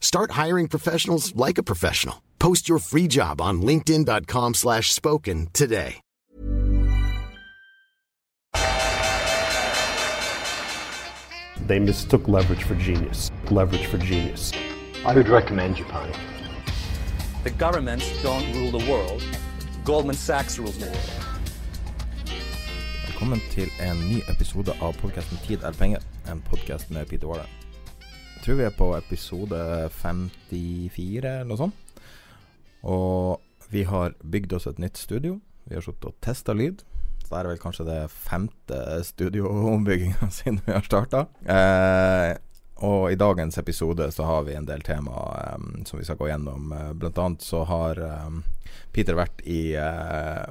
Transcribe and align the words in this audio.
Start 0.00 0.30
hiring 0.30 0.68
professionals 0.68 1.36
like 1.36 1.58
a 1.58 1.62
professional. 1.62 2.22
Post 2.38 2.68
your 2.68 2.78
free 2.78 3.06
job 3.06 3.40
on 3.40 3.60
linkedin.com 3.60 4.54
slash 4.54 4.92
spoken 4.92 5.48
today. 5.52 6.00
They 11.66 11.80
mistook 11.80 12.28
leverage 12.28 12.62
for 12.62 12.76
genius. 12.76 13.32
Leverage 13.50 13.86
for 13.86 13.98
genius. 13.98 14.52
I 15.04 15.12
would 15.14 15.28
recommend 15.28 15.76
Japan. 15.76 16.12
The 17.42 17.50
governments 17.50 18.06
don't 18.22 18.54
rule 18.54 18.78
the 18.78 18.88
world. 18.90 19.24
Goldman 19.84 20.14
Sachs 20.16 20.58
rules 20.58 20.78
the 20.78 20.86
world. 20.86 21.10
Velkommen 23.06 23.40
til 23.50 23.70
en 23.80 23.96
ny 23.96 24.20
episode 24.28 24.74
av 24.80 24.92
podkasten 25.00 25.38
Tid 25.46 25.62
er 25.64 25.72
penger, 25.72 26.02
en 26.30 26.42
podkast 26.50 26.90
med 26.90 27.06
Peter 27.08 27.26
Warren. 27.26 27.65
Tror 28.46 28.60
vi 28.60 28.62
er 28.62 28.74
på 28.78 28.86
episode 28.94 29.58
54 29.90 31.16
eller 31.18 31.48
noe 31.48 31.58
sånt. 31.58 32.02
Og 32.86 33.40
vi 33.72 33.80
har 33.90 34.12
bygd 34.22 34.52
oss 34.54 34.68
et 34.70 34.76
nytt 34.78 35.00
studio. 35.00 35.40
Vi 35.66 35.74
har 35.74 35.82
sittet 35.82 36.06
og 36.06 36.20
testa 36.22 36.54
lyd. 36.54 36.84
Så 37.24 37.32
det 37.32 37.40
er 37.40 37.48
vel 37.50 37.58
kanskje 37.58 37.88
det 37.88 37.96
femte 38.14 38.76
studioombygginga 39.08 40.28
siden 40.36 40.60
vi 40.62 40.76
har 40.76 40.86
starta. 40.86 41.24
Eh, 41.42 42.36
og 42.86 43.08
i 43.10 43.16
dagens 43.18 43.58
episode 43.58 44.06
så 44.14 44.28
har 44.28 44.46
vi 44.46 44.54
en 44.54 44.68
del 44.68 44.84
tema 44.86 45.24
eh, 45.40 45.64
som 45.88 45.98
vi 45.98 46.06
skal 46.06 46.20
gå 46.20 46.28
gjennom. 46.30 46.70
Eh, 46.70 46.92
blant 47.00 47.18
annet 47.24 47.42
så 47.42 47.64
har 47.66 47.98
eh, 47.98 48.68
Peter 48.94 49.18
vært 49.18 49.42
i 49.42 49.72
eh, 49.74 50.44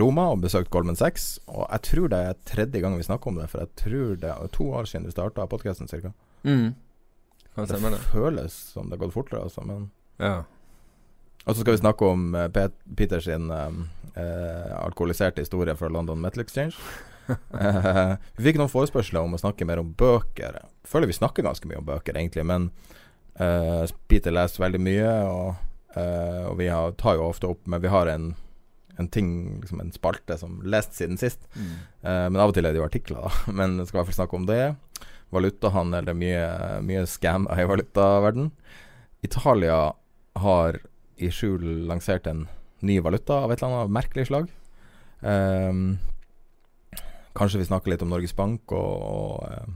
Roma 0.00 0.30
og 0.32 0.40
besøkt 0.46 0.72
Goldman 0.72 0.96
Sachs. 0.96 1.34
Og 1.52 1.66
jeg 1.66 1.84
tror 1.90 2.08
det 2.14 2.22
er 2.30 2.40
tredje 2.48 2.80
gang 2.80 2.96
vi 2.96 3.04
snakker 3.10 3.28
om 3.28 3.42
det, 3.42 3.50
for 3.52 3.60
jeg 3.66 3.76
tror 3.82 4.16
det 4.24 4.32
er 4.32 4.56
to 4.56 4.70
år 4.72 4.88
siden 4.88 5.04
vi 5.10 5.12
starta 5.18 5.44
podkasten 5.52 5.92
ca. 5.92 6.14
Mm. 6.48 6.72
Kan 7.54 7.66
Det 7.66 7.76
stemme 7.76 7.90
det. 7.94 8.00
føles 8.12 8.52
som 8.72 8.88
det 8.88 8.98
har 8.98 9.06
gått 9.06 9.14
fortere, 9.14 9.44
altså. 9.44 9.64
Men 9.66 9.90
Ja. 10.18 10.44
Og 11.44 11.56
så 11.56 11.60
skal 11.60 11.74
vi 11.74 11.82
snakke 11.82 12.06
om 12.06 12.34
uh, 12.34 12.48
Pet 12.48 12.72
Peter 12.96 13.20
sin 13.20 13.50
eh, 13.50 13.70
uh, 14.14 14.84
alkoholiserte 14.84 15.42
historie 15.42 15.74
fra 15.74 15.88
London 15.88 16.20
Metal 16.20 16.40
Exchange. 16.40 16.78
uh, 17.28 18.14
vi 18.36 18.44
fikk 18.46 18.60
noen 18.60 18.70
forespørsler 18.70 19.26
om 19.26 19.34
å 19.34 19.40
snakke 19.40 19.66
mer 19.66 19.82
om 19.82 19.90
bøker. 19.90 20.60
Jeg 20.60 20.88
føler 20.88 21.10
vi 21.10 21.18
snakker 21.18 21.42
ganske 21.42 21.66
mye 21.66 21.80
om 21.80 21.88
bøker, 21.88 22.14
egentlig, 22.14 22.46
men 22.46 22.70
eh, 23.40 23.84
Peter 24.08 24.34
leser 24.34 24.64
veldig 24.64 24.80
mye, 24.82 25.10
og, 25.28 25.54
eh, 25.96 26.44
og 26.48 26.56
vi 26.60 26.68
har, 26.72 26.94
tar 27.00 27.18
jo 27.18 27.28
ofte 27.28 27.48
opp 27.50 27.66
Men 27.66 27.82
vi 27.82 27.90
har 27.92 28.10
en, 28.12 28.32
en 28.98 29.08
ting, 29.08 29.60
liksom 29.62 29.80
en 29.80 29.92
spalte, 29.94 30.38
som 30.38 30.60
lest 30.62 30.94
siden 30.98 31.18
sist. 31.20 31.46
Mm. 31.56 31.72
Eh, 32.02 32.26
men 32.30 32.40
av 32.42 32.52
og 32.52 32.56
til 32.56 32.66
er 32.68 32.74
det 32.74 32.82
jo 32.82 32.88
artikler, 32.88 33.24
da. 33.24 33.52
Men 33.58 33.80
skal 33.86 33.98
i 33.98 34.00
hvert 34.00 34.12
fall 34.12 34.20
snakke 34.22 34.40
om 34.40 34.48
det. 34.50 34.62
Valutahandel, 35.32 36.06
det 36.06 36.12
er 36.12 36.20
mye, 36.20 36.46
mye 36.84 37.04
scam 37.08 37.46
i 37.48 37.64
valutaverden. 37.68 38.50
Italia 39.24 39.92
har 40.42 40.80
i 41.16 41.30
skjul 41.32 41.86
lansert 41.88 42.26
en 42.28 42.46
ny 42.82 42.98
valuta 43.04 43.44
av 43.44 43.52
et 43.52 43.62
eller 43.62 43.82
annet 43.82 43.94
merkelig 43.94 44.26
slag. 44.28 44.50
Um, 45.22 46.00
kanskje 47.38 47.62
vi 47.62 47.68
snakker 47.68 47.92
litt 47.92 48.02
om 48.04 48.10
Norges 48.12 48.34
Bank 48.36 48.74
og, 48.74 49.04
og 49.06 49.46
eh, 49.48 49.68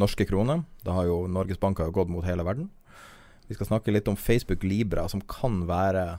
norske 0.00 0.26
kroner. 0.28 0.62
Da 0.86 0.94
har 0.96 1.08
jo 1.10 1.24
Norges 1.30 1.60
Bank 1.60 1.82
har 1.82 1.92
gått 1.94 2.12
mot 2.12 2.24
hele 2.26 2.46
verden. 2.46 2.70
Vi 3.48 3.56
skal 3.58 3.68
snakke 3.68 3.92
litt 3.92 4.08
om 4.08 4.16
Facebook 4.16 4.64
Libra, 4.64 5.08
som 5.08 5.20
kan 5.20 5.66
være 5.68 6.18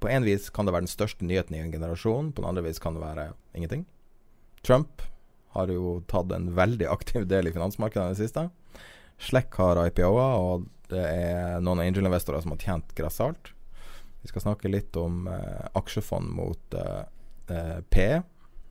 På 0.00 0.08
en 0.10 0.24
vis 0.26 0.48
kan 0.50 0.66
det 0.66 0.72
være 0.74 0.82
den 0.82 0.90
største 0.90 1.22
nyheten 1.22 1.54
i 1.54 1.60
en 1.62 1.70
generasjon, 1.70 2.32
på 2.32 2.42
den 2.42 2.48
andre 2.48 2.64
vis 2.64 2.80
kan 2.82 2.96
det 2.96 3.04
være 3.04 3.26
ingenting. 3.54 3.84
Trump 4.66 5.02
har 5.54 5.72
jo 5.72 5.98
tatt 6.10 6.32
en 6.34 6.50
veldig 6.56 6.88
aktiv 6.90 7.26
del 7.30 7.48
i 7.48 7.54
finansmarkedet 7.54 8.06
i 8.06 8.14
det 8.14 8.20
siste. 8.22 8.46
Slack 9.22 9.54
har 9.60 9.80
IPO-er, 9.86 10.38
og 10.40 10.68
det 10.92 11.02
er 11.02 11.60
noen 11.64 11.82
angel-investorer 11.84 12.42
som 12.44 12.54
har 12.54 12.62
tjent 12.62 12.94
grassat. 12.98 13.52
Vi 14.22 14.30
skal 14.30 14.44
snakke 14.44 14.70
litt 14.70 14.96
om 14.98 15.26
eh, 15.30 15.68
aksjefond 15.78 16.30
mot 16.36 16.76
eh, 16.78 17.04
eh, 17.50 17.78
PE, 17.90 18.22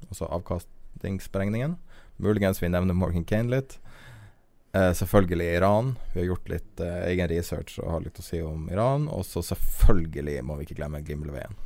altså 0.10 0.30
avkastningsberegningen. 0.40 1.78
Muligens 2.22 2.62
vi 2.62 2.70
nevner 2.70 2.98
Morgan 2.98 3.26
Kane 3.28 3.52
litt. 3.52 3.80
Eh, 4.74 4.94
selvfølgelig 4.94 5.50
Iran. 5.58 5.96
Vi 6.14 6.22
har 6.22 6.30
gjort 6.32 6.50
litt 6.50 6.80
eh, 6.80 7.02
egen 7.12 7.28
research 7.28 7.80
og 7.82 7.92
har 7.92 8.06
litt 8.06 8.20
å 8.22 8.24
si 8.24 8.40
om 8.46 8.70
Iran. 8.72 9.10
Og 9.12 9.26
så 9.28 9.44
selvfølgelig 9.44 10.40
må 10.48 10.60
vi 10.60 10.68
ikke 10.68 10.80
glemme 10.80 11.04
Gimleveien. 11.04 11.58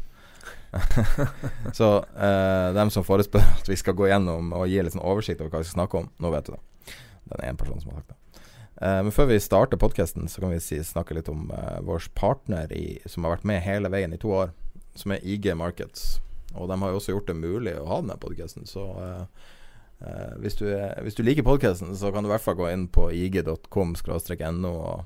så 1.79 1.89
eh, 2.17 2.73
dem 2.75 2.89
som 2.91 3.05
forespør 3.07 3.43
at 3.59 3.69
vi 3.69 3.77
skal 3.79 3.95
gå 3.97 4.09
gjennom 4.09 4.51
og 4.57 4.67
gi 4.69 4.81
litt 4.83 4.95
sånn 4.95 5.05
oversikt 5.05 5.41
over 5.41 5.53
hva 5.53 5.61
vi 5.63 5.67
skal 5.69 5.79
snakke 5.81 6.01
om, 6.03 6.09
nå 6.21 6.31
vet 6.33 6.49
du 6.49 6.55
det. 6.55 6.61
Er 7.39 7.49
en 7.49 7.57
person 7.59 7.79
som 7.81 7.91
har 7.93 8.01
sagt 8.03 8.11
det. 8.13 8.43
Eh, 8.83 8.99
men 9.07 9.13
før 9.15 9.29
vi 9.31 9.39
starter 9.41 9.79
podkasten, 9.81 10.27
så 10.31 10.43
kan 10.43 10.51
vi 10.53 10.59
si, 10.63 10.81
snakke 10.83 11.15
litt 11.17 11.29
om 11.31 11.47
eh, 11.55 11.79
vår 11.87 12.09
partner 12.17 12.71
i, 12.75 12.99
som 13.09 13.23
har 13.25 13.37
vært 13.37 13.47
med 13.49 13.63
hele 13.65 13.89
veien 13.93 14.13
i 14.13 14.19
to 14.21 14.33
år, 14.43 14.51
som 14.99 15.15
er 15.15 15.23
IG 15.23 15.51
Markets. 15.57 16.19
Og 16.55 16.69
de 16.71 16.77
har 16.79 16.91
jo 16.93 16.99
også 17.01 17.15
gjort 17.15 17.27
det 17.31 17.35
mulig 17.39 17.73
å 17.79 17.87
ha 17.89 18.01
denne 18.03 18.19
podkasten, 18.21 18.67
så 18.69 18.83
eh, 19.01 19.49
eh, 20.05 20.35
hvis, 20.43 20.59
du, 20.59 20.67
er- 20.75 20.99
hvis 21.07 21.17
du 21.17 21.23
liker 21.25 21.47
podkasten, 21.47 21.95
så 21.99 22.11
kan 22.15 22.23
du 22.23 22.29
i 22.29 22.33
hvert 22.35 22.45
fall 22.45 22.59
gå 22.59 22.69
inn 22.71 22.87
på 22.91 23.09
ig.com-no 23.15 24.71
og 24.75 25.03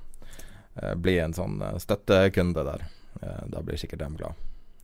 eh, 0.81 0.93
bli 0.97 1.17
en 1.23 1.33
sånn 1.37 1.61
støttekunde 1.81 2.65
der. 2.67 2.87
Da 3.49 3.59
blir 3.65 3.75
sikkert 3.81 3.99
dem 4.03 4.13
glad. 4.19 4.37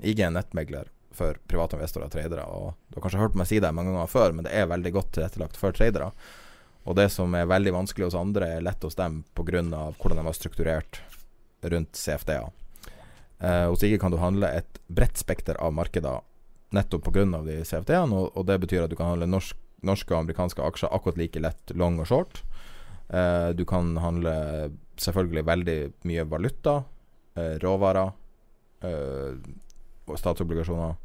IG 0.04 0.22
er 0.26 0.34
nettmegler 0.36 0.92
for 1.16 1.38
private 1.48 1.78
investorer 1.78 2.10
og 2.10 2.16
tradere. 2.16 2.46
Og 2.46 2.74
du 2.90 2.98
har 2.98 3.06
kanskje 3.06 3.22
hørt 3.22 3.38
meg 3.40 3.48
si 3.50 3.62
det 3.64 3.72
mange 3.76 3.94
ganger 3.94 4.12
før, 4.12 4.36
men 4.36 4.48
det 4.48 4.54
er 4.56 4.68
veldig 4.72 4.92
godt 4.98 5.14
tilrettelagt 5.16 5.60
for 5.60 5.76
tradere. 5.76 6.12
Og 6.86 6.98
det 7.00 7.08
som 7.14 7.34
er 7.38 7.50
veldig 7.50 7.74
vanskelig 7.74 8.10
hos 8.10 8.20
andre, 8.20 8.58
er 8.58 8.66
lett 8.66 8.84
hos 8.84 8.98
dem 9.00 9.24
pga. 9.34 9.64
hvordan 9.98 10.18
de 10.18 10.26
var 10.28 10.38
strukturert 10.38 11.02
rundt 11.64 11.96
CFD-er. 11.98 12.52
Eh, 13.40 13.68
hos 13.68 13.84
IG 13.84 14.00
kan 14.00 14.12
du 14.12 14.18
handle 14.18 14.48
et 14.48 14.80
bredt 14.88 15.18
spekter 15.18 15.58
av 15.60 15.74
markeder 15.74 16.22
nettopp 16.76 17.10
pga. 17.10 17.26
de 17.46 17.64
CFD-ene, 17.64 18.14
og, 18.14 18.38
og 18.38 18.46
det 18.46 18.60
betyr 18.62 18.84
at 18.86 18.90
du 18.90 18.96
kan 18.96 19.16
handle 19.16 19.28
norsk, 19.28 19.58
norske 19.86 20.14
og 20.14 20.26
amerikanske 20.26 20.62
aksjer 20.62 20.94
akkurat 20.94 21.18
like 21.18 21.40
lett 21.40 21.76
long 21.76 22.00
og 22.00 22.08
short. 22.08 22.44
Eh, 23.10 23.50
du 23.58 23.66
kan 23.66 23.96
handle 23.98 24.36
selvfølgelig 24.98 25.46
veldig 25.46 25.80
mye 26.08 26.24
valuta, 26.30 26.84
eh, 27.36 27.58
råvarer, 27.62 28.12
eh, 28.82 29.36
statsobligasjoner, 30.14 30.96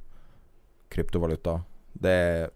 kryptovaluta. 0.93 1.61
Det, 1.93 2.51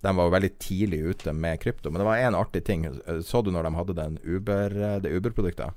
de 0.00 0.12
var 0.16 0.28
jo 0.28 0.34
veldig 0.34 0.52
tidlig 0.62 1.00
ute 1.12 1.34
med 1.36 1.60
krypto, 1.62 1.90
men 1.90 2.00
det 2.00 2.08
var 2.08 2.22
én 2.24 2.38
artig 2.38 2.64
ting. 2.64 2.86
Så 3.26 3.42
du 3.44 3.52
når 3.52 3.68
de 3.68 3.74
hadde 3.76 3.98
den 3.98 4.18
Uber, 4.24 4.76
eh, 4.76 4.98
det 5.04 5.12
Uber-produktet? 5.12 5.76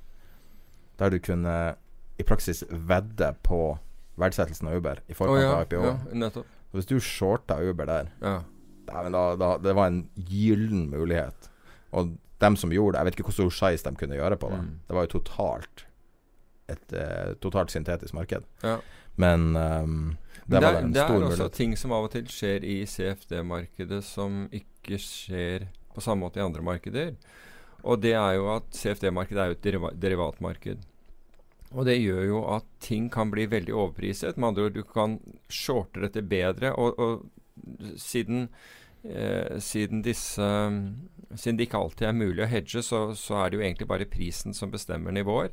Der 0.98 1.10
du 1.10 1.20
kunne 1.20 1.76
i 2.18 2.24
praksis 2.24 2.64
vedde 2.70 3.34
på 3.44 3.78
verdsettelsen 4.22 4.70
av 4.70 4.78
Uber 4.78 5.02
i 5.10 5.16
forkant 5.18 5.40
oh, 5.40 5.44
ja, 5.44 5.54
av 5.58 5.66
IPO. 5.66 5.86
ja, 5.88 5.96
nettopp. 6.14 6.50
Så 6.70 6.80
Hvis 6.80 6.90
du 6.90 7.00
shorta 7.00 7.60
Uber 7.62 7.90
der, 7.90 8.12
Ja. 8.22 8.42
Da, 8.84 9.36
da, 9.40 9.58
det 9.64 9.72
var 9.76 9.88
en 9.88 10.10
gyllen 10.16 10.90
mulighet. 10.92 11.48
Og 11.96 12.18
dem 12.44 12.56
som 12.60 12.72
gjorde 12.74 12.98
det 12.98 13.00
Jeg 13.00 13.06
vet 13.06 13.16
ikke 13.16 13.28
hvor 13.30 13.36
stor 13.38 13.54
size 13.56 13.86
de 13.88 13.96
kunne 13.96 14.18
gjøre 14.18 14.38
på 14.38 14.50
det. 14.52 14.60
Mm. 14.60 14.74
Det 14.88 14.96
var 14.98 15.06
jo 15.06 15.12
totalt 15.14 15.86
et 16.74 16.96
uh, 16.96 17.34
totalt 17.44 17.72
syntetisk 17.72 18.14
marked. 18.14 18.44
Ja. 18.64 18.78
Men 19.22 19.56
um, 19.56 19.98
det, 20.46 20.60
det, 20.60 20.68
er, 20.68 20.88
det 20.90 21.06
stor 21.06 21.22
er 21.22 21.28
også 21.30 21.50
ting 21.54 21.76
som 21.80 21.94
av 21.96 22.08
og 22.08 22.14
til 22.16 22.28
skjer 22.32 22.66
i 22.68 22.82
CFD-markedet 22.90 24.02
som 24.06 24.46
ikke 24.52 25.00
skjer 25.02 25.68
på 25.94 26.04
samme 26.04 26.26
måte 26.26 26.42
i 26.42 26.46
andre 26.46 26.66
markeder. 26.66 27.14
Og 27.84 28.02
det 28.02 28.16
er 28.18 28.38
jo 28.40 28.50
at 28.56 28.68
CFD-markedet 28.76 29.44
er 29.44 29.52
jo 29.52 29.58
et 29.58 29.64
deriva 29.66 29.94
derivatmarked. 29.94 30.84
Og 31.74 31.88
det 31.90 31.98
gjør 31.98 32.24
jo 32.28 32.44
at 32.54 32.66
ting 32.84 33.10
kan 33.12 33.32
bli 33.34 33.48
veldig 33.50 33.74
overpriset. 33.74 34.38
Med 34.38 34.52
andre 34.52 34.68
ord, 34.68 34.76
du 34.78 34.84
kan 34.86 35.18
shorte 35.50 36.04
dette 36.04 36.22
bedre. 36.22 36.74
Og, 36.78 37.00
og 37.02 37.98
siden 38.00 38.48
eh, 39.04 39.60
siden, 39.60 40.04
disse, 40.06 40.50
siden 41.40 41.58
det 41.60 41.68
ikke 41.68 41.80
alltid 41.80 42.08
er 42.10 42.16
mulig 42.18 42.44
å 42.46 42.50
hedge, 42.50 42.84
så, 42.86 43.00
så, 43.18 43.38
er 43.40 43.52
det 43.52 43.58
jo 43.58 43.64
egentlig 43.66 43.88
bare 43.90 44.08
prisen 44.10 44.56
som 44.58 44.72
bestemmer 44.74 45.16
nivåer. 45.16 45.52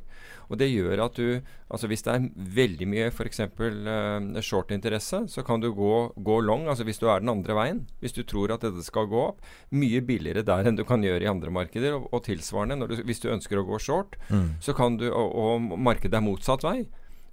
Og 0.51 0.59
det 0.59 0.69
gjør 0.71 1.05
at 1.05 1.17
du 1.19 1.41
altså 1.71 1.87
Hvis 1.87 2.03
det 2.03 2.11
er 2.11 2.25
veldig 2.57 2.85
mye 2.91 3.05
f.eks. 3.07 3.39
Uh, 3.55 4.39
short-interesse, 4.43 5.21
så 5.31 5.43
kan 5.47 5.61
du 5.63 5.69
gå, 5.71 6.11
gå, 6.19 6.39
long. 6.43 6.65
altså 6.67 6.83
Hvis 6.83 6.99
du 6.99 7.05
er 7.07 7.23
den 7.23 7.31
andre 7.31 7.55
veien, 7.55 7.79
hvis 8.03 8.17
du 8.17 8.23
tror 8.27 8.51
at 8.51 8.65
dette 8.65 8.83
skal 8.83 9.07
gå 9.07 9.21
opp, 9.29 9.39
mye 9.71 10.01
billigere 10.03 10.43
der 10.43 10.67
enn 10.67 10.75
du 10.75 10.83
kan 10.87 11.03
gjøre 11.03 11.23
i 11.23 11.31
andre 11.31 11.53
markeder. 11.53 11.95
Og, 11.95 12.09
og 12.11 12.25
tilsvarende, 12.27 12.89
du, 12.91 12.99
hvis 13.07 13.23
du 13.23 13.29
ønsker 13.31 13.61
å 13.61 13.67
gå 13.69 13.79
short, 13.79 14.19
mm. 14.27 14.59
så 14.59 14.75
kan 14.75 14.99
du, 14.99 15.07
og, 15.07 15.31
og 15.31 15.79
markedet 15.79 16.19
er 16.19 16.27
motsatt 16.27 16.67
vei, 16.67 16.81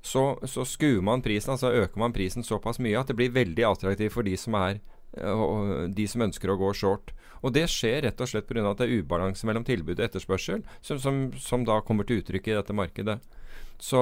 så, 0.02 0.38
så 0.46 0.62
skuer 0.62 1.02
man 1.02 1.22
prisen, 1.22 1.56
altså 1.56 1.72
øker 1.74 1.98
man 1.98 2.14
prisen 2.14 2.46
såpass 2.46 2.78
mye 2.78 3.00
at 3.00 3.10
det 3.10 3.18
blir 3.18 3.34
veldig 3.34 3.66
attraktivt 3.66 4.14
for 4.14 4.22
de 4.22 4.36
som 4.38 4.54
er 4.54 4.78
de 5.12 6.06
som 6.08 6.25
ønsker 6.26 6.50
å 6.52 6.58
gå 6.60 6.72
short. 6.76 7.14
Og 7.43 7.55
Det 7.55 7.69
skjer 7.70 8.02
rett 8.02 8.20
og 8.20 8.28
slett 8.28 8.49
pga. 8.49 8.64
at 8.70 8.78
det 8.78 8.88
er 8.88 8.99
ubalanse 9.02 9.46
mellom 9.46 9.64
tilbud 9.64 9.99
og 9.99 10.05
etterspørsel, 10.05 10.64
som, 10.82 10.99
som, 10.99 11.32
som, 11.38 11.64
da 11.64 11.81
kommer 11.81 12.05
til 12.05 12.20
uttrykk 12.20 12.49
i 12.49 12.56
dette 12.58 12.75
markedet. 12.75 13.20
Så, 13.78 14.00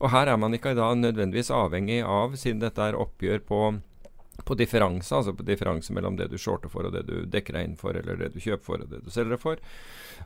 og 0.00 0.10
Her 0.10 0.26
er 0.26 0.36
man 0.36 0.54
ikke 0.54 0.74
da 0.74 0.92
nødvendigvis 0.94 1.50
avhengig 1.54 2.02
av, 2.02 2.34
siden 2.34 2.60
dette 2.60 2.82
er 2.82 2.98
oppgjør 2.98 3.44
på, 3.46 3.60
på 4.44 4.56
differanse, 4.58 5.14
altså 5.14 5.34
på 5.36 5.44
differanse 5.46 5.94
mellom 5.94 6.16
det 6.18 6.28
du 6.32 6.38
shorter 6.40 6.70
for 6.72 6.88
og 6.88 6.94
det 6.96 7.04
du 7.08 7.26
dekker 7.30 7.56
deg 7.56 7.68
inn 7.68 7.76
for, 7.80 7.96
eller 7.98 8.18
det 8.20 8.32
du 8.34 8.40
kjøper 8.42 8.64
for 8.66 8.84
og 8.84 8.90
det 8.90 9.02
du 9.04 9.10
selger 9.12 9.40
for, 9.40 9.62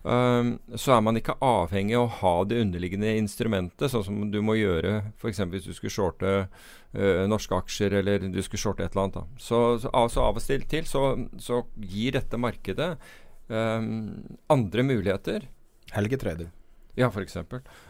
um, 0.03 0.57
så 0.75 0.97
er 0.97 1.05
man 1.07 1.21
ikke 1.21 1.39
avhengig 1.45 1.97
av 1.99 2.07
å 2.07 2.15
ha 2.21 2.35
det 2.49 2.61
underliggende 2.65 3.15
instrumentet, 3.21 3.91
sånn 3.93 4.07
som 4.07 4.25
du 4.33 4.41
må 4.45 4.59
gjøre 4.59 4.99
f.eks. 5.17 5.43
hvis 5.53 5.69
du 5.69 5.73
skulle 5.77 5.95
shorte 5.95 6.35
uh, 6.47 7.25
norske 7.29 7.57
aksjer, 7.59 7.99
eller 8.01 8.27
du 8.27 8.43
skulle 8.43 8.63
shorte 8.63 8.87
et 8.87 8.97
eller 8.97 9.07
annet. 9.07 9.21
Da. 9.21 9.43
Så, 9.49 9.63
så, 9.85 9.93
altså 9.93 10.27
av 10.27 10.41
og 10.41 10.69
til 10.71 10.89
så, 10.89 11.07
så 11.43 11.65
gir 11.77 12.17
dette 12.17 12.41
markedet 12.41 12.95
um, 13.49 13.91
andre 14.53 14.87
muligheter. 14.87 15.51
Helgetrader. 15.95 16.51
Ja, 16.97 17.11
f.eks. 17.13 17.37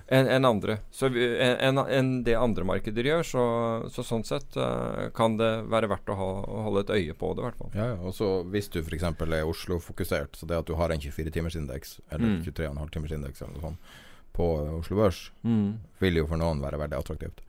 Enn 0.08 0.28
en 0.30 0.44
andre. 0.46 0.78
Så 0.94 1.08
Enn 1.10 1.78
en 1.78 2.10
det 2.24 2.36
andre 2.38 2.64
markeder 2.64 3.08
gjør. 3.08 3.24
Så, 3.26 3.44
så 3.90 4.04
sånn 4.06 4.24
sett 4.26 4.58
uh, 4.58 5.08
kan 5.16 5.38
det 5.40 5.50
være 5.72 5.90
verdt 5.90 6.12
å, 6.14 6.18
ha, 6.18 6.28
å, 6.46 6.64
holde 6.68 6.84
et 6.84 6.92
øye 6.94 7.16
på 7.18 7.32
det, 7.34 7.42
i 7.42 7.46
hvert 7.48 7.62
fall. 7.62 7.70
Ja, 7.74 7.88
ja. 7.94 8.00
Og 8.06 8.14
så 8.14 8.30
hvis 8.52 8.70
du 8.70 8.80
f.eks. 8.84 9.06
er 9.08 9.38
Oslo-fokusert, 9.42 10.38
så 10.38 10.46
det 10.46 10.60
at 10.62 10.68
du 10.68 10.76
har 10.78 10.94
en 10.94 11.02
24-timersindeks, 11.02 11.98
eller 12.10 12.36
mm. 12.36 12.42
23,5-timersindeks 12.46 13.42
eller 13.42 13.56
noe 13.56 13.70
sånt, 13.70 13.96
på 14.36 14.46
Oslo 14.76 14.98
Børs, 15.00 15.30
mm. 15.42 15.70
vil 16.02 16.20
jo 16.20 16.28
for 16.28 16.38
noen 16.38 16.60
være 16.62 16.78
veldig 16.84 16.98
attraktivt. 16.98 17.40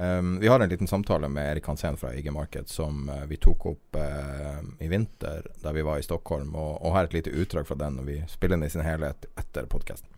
Um, 0.00 0.38
vi 0.40 0.48
har 0.48 0.62
en 0.62 0.70
liten 0.70 0.88
samtale 0.88 1.28
med 1.28 1.50
Erik 1.50 1.66
Hansen 1.68 1.98
fra 2.00 2.14
IG 2.16 2.30
Market 2.32 2.70
som 2.72 3.10
uh, 3.10 3.26
vi 3.28 3.36
tok 3.36 3.66
opp 3.74 3.98
uh, 3.98 4.62
i 4.80 4.88
vinter 4.88 5.50
der 5.60 5.76
vi 5.76 5.84
var 5.84 6.00
i 6.00 6.06
Stockholm. 6.06 6.54
Og, 6.54 6.78
og 6.78 6.96
her 6.96 7.10
et 7.10 7.18
lite 7.18 7.34
utdrag 7.34 7.68
fra 7.68 7.76
den 7.76 7.98
og 8.00 8.08
vi 8.08 8.22
spiller 8.30 8.56
den 8.56 8.70
i 8.70 8.72
sin 8.72 8.86
helhet 8.86 9.28
etter 9.34 9.68
podkasten 9.68 10.08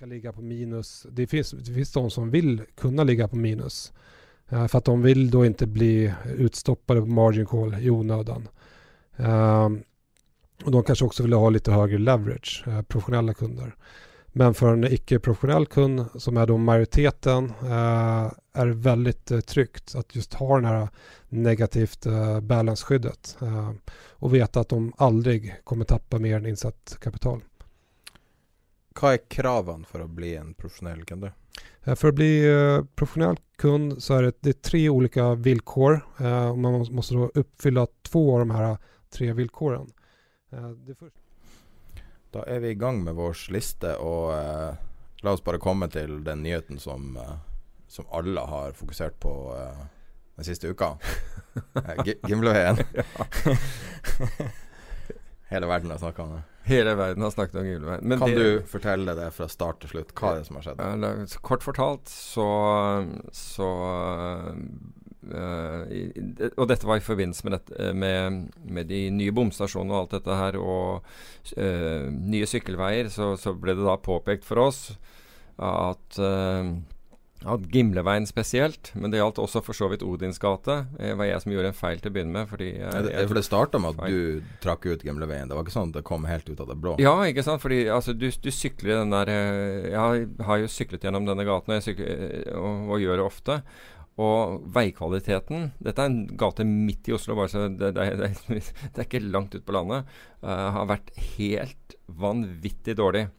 kan 0.00 0.08
ligga 0.08 0.32
på 0.32 0.42
minus. 0.42 1.06
Det 1.10 1.26
finns, 1.26 1.50
det 1.50 1.72
finns 1.72 1.92
de 1.92 2.10
som 2.10 2.30
vill 2.30 2.62
kunna 2.76 3.04
ligga 3.04 3.28
på 3.28 3.36
minus. 3.36 3.92
Uh, 4.52 4.66
för 4.66 4.78
att 4.78 4.84
de 4.84 5.02
vill 5.02 5.30
då 5.30 5.46
inte 5.46 5.66
bli 5.66 6.14
utstoppade 6.36 7.00
på 7.00 7.06
margin 7.06 7.46
call 7.46 7.74
i 7.80 7.90
onödan. 7.90 8.48
Uh, 9.20 9.68
och 10.64 10.70
de 10.70 10.82
kanske 10.82 11.04
också 11.04 11.22
vill 11.22 11.32
ha 11.32 11.50
lite 11.50 11.72
högre 11.72 11.98
leverage, 11.98 12.64
uh, 12.66 12.82
professionella 12.82 13.34
kunder. 13.34 13.74
Men 14.26 14.54
för 14.54 14.72
en 14.72 14.84
icke-professionell 14.84 15.66
kund 15.66 16.04
som 16.14 16.36
är 16.36 16.46
då 16.46 16.56
majoriteten 16.56 17.52
är 18.52 18.66
det 18.66 18.72
väldigt 18.72 19.46
tryggt 19.46 19.94
att 19.94 20.16
just 20.16 20.34
ha 20.34 20.56
den 20.56 20.64
här 20.64 20.88
negativt 21.28 22.06
balance-skyddet 22.42 23.38
och 24.10 24.34
veta 24.34 24.60
att 24.60 24.68
de 24.68 24.92
aldrig 24.96 25.54
kommer 25.64 25.84
tappa 25.84 26.18
mer 26.18 26.36
än 26.36 26.46
insatt 26.46 26.96
kapital. 27.00 27.40
Hva 29.00 29.14
er 29.16 29.22
kravene 29.32 29.88
for 29.88 30.04
å 30.04 30.10
bli 30.12 30.34
en 30.36 30.52
profesjonell 30.58 31.06
kunde? 31.08 31.30
For 31.96 32.10
å 32.10 32.16
bli 32.16 32.32
uh, 32.44 32.82
profesjonell 32.98 33.38
kund 33.60 33.96
så 34.04 34.18
er 34.18 34.26
det, 34.26 34.32
det 34.44 34.52
er 34.52 34.58
tre 34.68 34.82
olika 34.92 35.30
vilkår. 35.40 36.02
Uh, 36.20 36.52
man 36.54 36.82
måste 36.92 37.16
då 37.16 37.30
uppfylla 37.34 37.86
två 38.10 38.24
av 38.34 38.38
de 38.38 38.50
här 38.50 38.76
tre 39.14 39.32
villkoren. 39.32 39.88
Uh, 40.52 40.76
da 42.30 42.44
er 42.44 42.60
vi 42.60 42.74
i 42.74 42.78
gang 42.78 43.00
med 43.04 43.16
vår 43.16 43.40
liste, 43.50 43.96
og 43.96 44.30
la 45.24 45.32
oss 45.32 45.42
bare 45.42 45.58
komme 45.58 45.88
til 45.90 46.20
den 46.22 46.44
nyheten 46.44 46.78
som, 46.78 47.16
som 47.90 48.06
alle 48.14 48.44
har 48.46 48.76
fokusert 48.78 49.16
på 49.18 49.32
den 50.36 50.46
siste 50.46 50.70
uka. 50.70 50.92
Gimleveien. 52.28 52.78
Hele 55.50 55.66
verden 55.66 55.90
har 55.90 55.98
snakka 55.98 56.22
om 56.22 56.32
det. 56.36 56.42
Hele 56.70 56.94
verden 56.94 57.22
har 57.22 57.30
snakket 57.34 57.56
om 57.58 57.66
Gimleveien. 57.66 58.18
kan 58.18 58.30
det, 58.30 58.36
du 58.38 58.66
fortelle 58.70 59.14
det 59.18 59.30
fra 59.34 59.48
start 59.50 59.80
til 59.82 59.94
slutt? 59.94 60.12
Hva 60.14 60.34
er 60.34 60.42
det 60.42 60.46
som 60.46 60.58
har 60.60 60.66
skjedd? 60.68 60.82
Eller, 60.84 61.24
kort 61.42 61.64
fortalt 61.66 62.12
så, 62.12 62.46
så 63.34 63.70
i, 65.90 66.04
Og 66.54 66.68
dette 66.70 66.86
var 66.86 67.00
i 67.00 67.04
forbindelse 67.04 67.48
med, 67.48 67.56
dette, 67.58 67.90
med, 67.98 68.46
med 68.62 68.88
de 68.92 69.02
nye 69.14 69.34
bomstasjonene 69.34 69.96
og 69.96 70.04
alt 70.04 70.14
dette 70.20 70.38
her, 70.38 70.60
og 70.60 71.10
uh, 71.56 72.06
nye 72.10 72.48
sykkelveier, 72.48 73.10
så, 73.12 73.32
så, 73.40 73.56
ble 73.58 73.74
det 73.78 73.86
da 73.86 73.98
påpekt 74.00 74.46
for 74.46 74.62
oss 74.68 74.84
at 75.60 76.22
uh, 76.22 76.70
ja, 77.40 77.54
Gimleveien 77.72 78.26
spesielt, 78.28 78.90
men 78.92 79.12
det 79.12 79.20
gjaldt 79.20 79.38
også 79.40 79.62
for 79.64 79.76
så 79.76 79.88
vidt 79.88 80.02
Odins 80.04 80.40
gate. 80.40 80.74
Det 80.98 81.14
var 81.16 81.28
jeg 81.30 81.40
som 81.44 81.54
gjorde 81.54 81.70
en 81.72 81.78
feil 81.78 82.02
til 82.02 82.12
å 82.12 82.14
begynne 82.16 82.34
med. 82.34 82.50
Fordi 82.50 82.68
jeg, 82.74 83.06
jeg, 83.08 83.28
for 83.30 83.38
det 83.38 83.44
starta 83.46 83.80
med 83.80 83.94
at 83.94 84.02
feil. 84.02 84.16
du 84.18 84.58
trakk 84.64 84.84
ut 84.90 85.06
Gimleveien? 85.06 85.48
Det 85.48 85.56
var 85.56 85.64
ikke 85.64 85.76
sånn 85.76 85.94
at 85.94 86.00
det 86.00 86.04
kom 86.10 86.28
helt 86.28 86.50
ut 86.50 86.60
av 86.60 86.68
det 86.68 86.76
blå? 86.82 86.98
Ja, 87.00 87.14
ikke 87.24 87.46
sant. 87.46 87.62
Fordi 87.64 87.80
altså, 87.92 88.12
du, 88.12 88.28
du 88.28 88.50
sykler 88.52 89.00
den 89.00 89.14
der 89.14 89.32
eh, 89.32 89.88
Jeg 89.94 90.28
har 90.50 90.60
jo 90.60 90.68
syklet 90.68 91.08
gjennom 91.08 91.28
denne 91.28 91.48
gaten, 91.48 91.78
og, 91.78 91.86
sykler, 91.86 92.28
eh, 92.28 92.60
og, 92.60 92.92
og 92.92 93.02
gjør 93.06 93.22
det 93.22 93.26
ofte. 93.30 93.58
Og 94.20 94.68
veikvaliteten 94.74 95.70
Dette 95.80 96.04
er 96.04 96.10
en 96.10 96.22
gate 96.36 96.66
midt 96.68 97.08
i 97.08 97.16
Oslo, 97.16 97.38
bare 97.38 97.52
så 97.52 97.68
det, 97.72 97.94
det, 97.96 98.08
det, 98.20 98.32
det 98.52 98.98
er 98.98 99.06
ikke 99.06 99.24
langt 99.24 99.56
ut 99.56 99.64
på 99.64 99.76
landet. 99.76 100.08
Uh, 100.44 100.68
har 100.76 100.92
vært 100.92 101.12
helt 101.38 101.96
vanvittig 102.20 102.98
dårlig. 103.00 103.30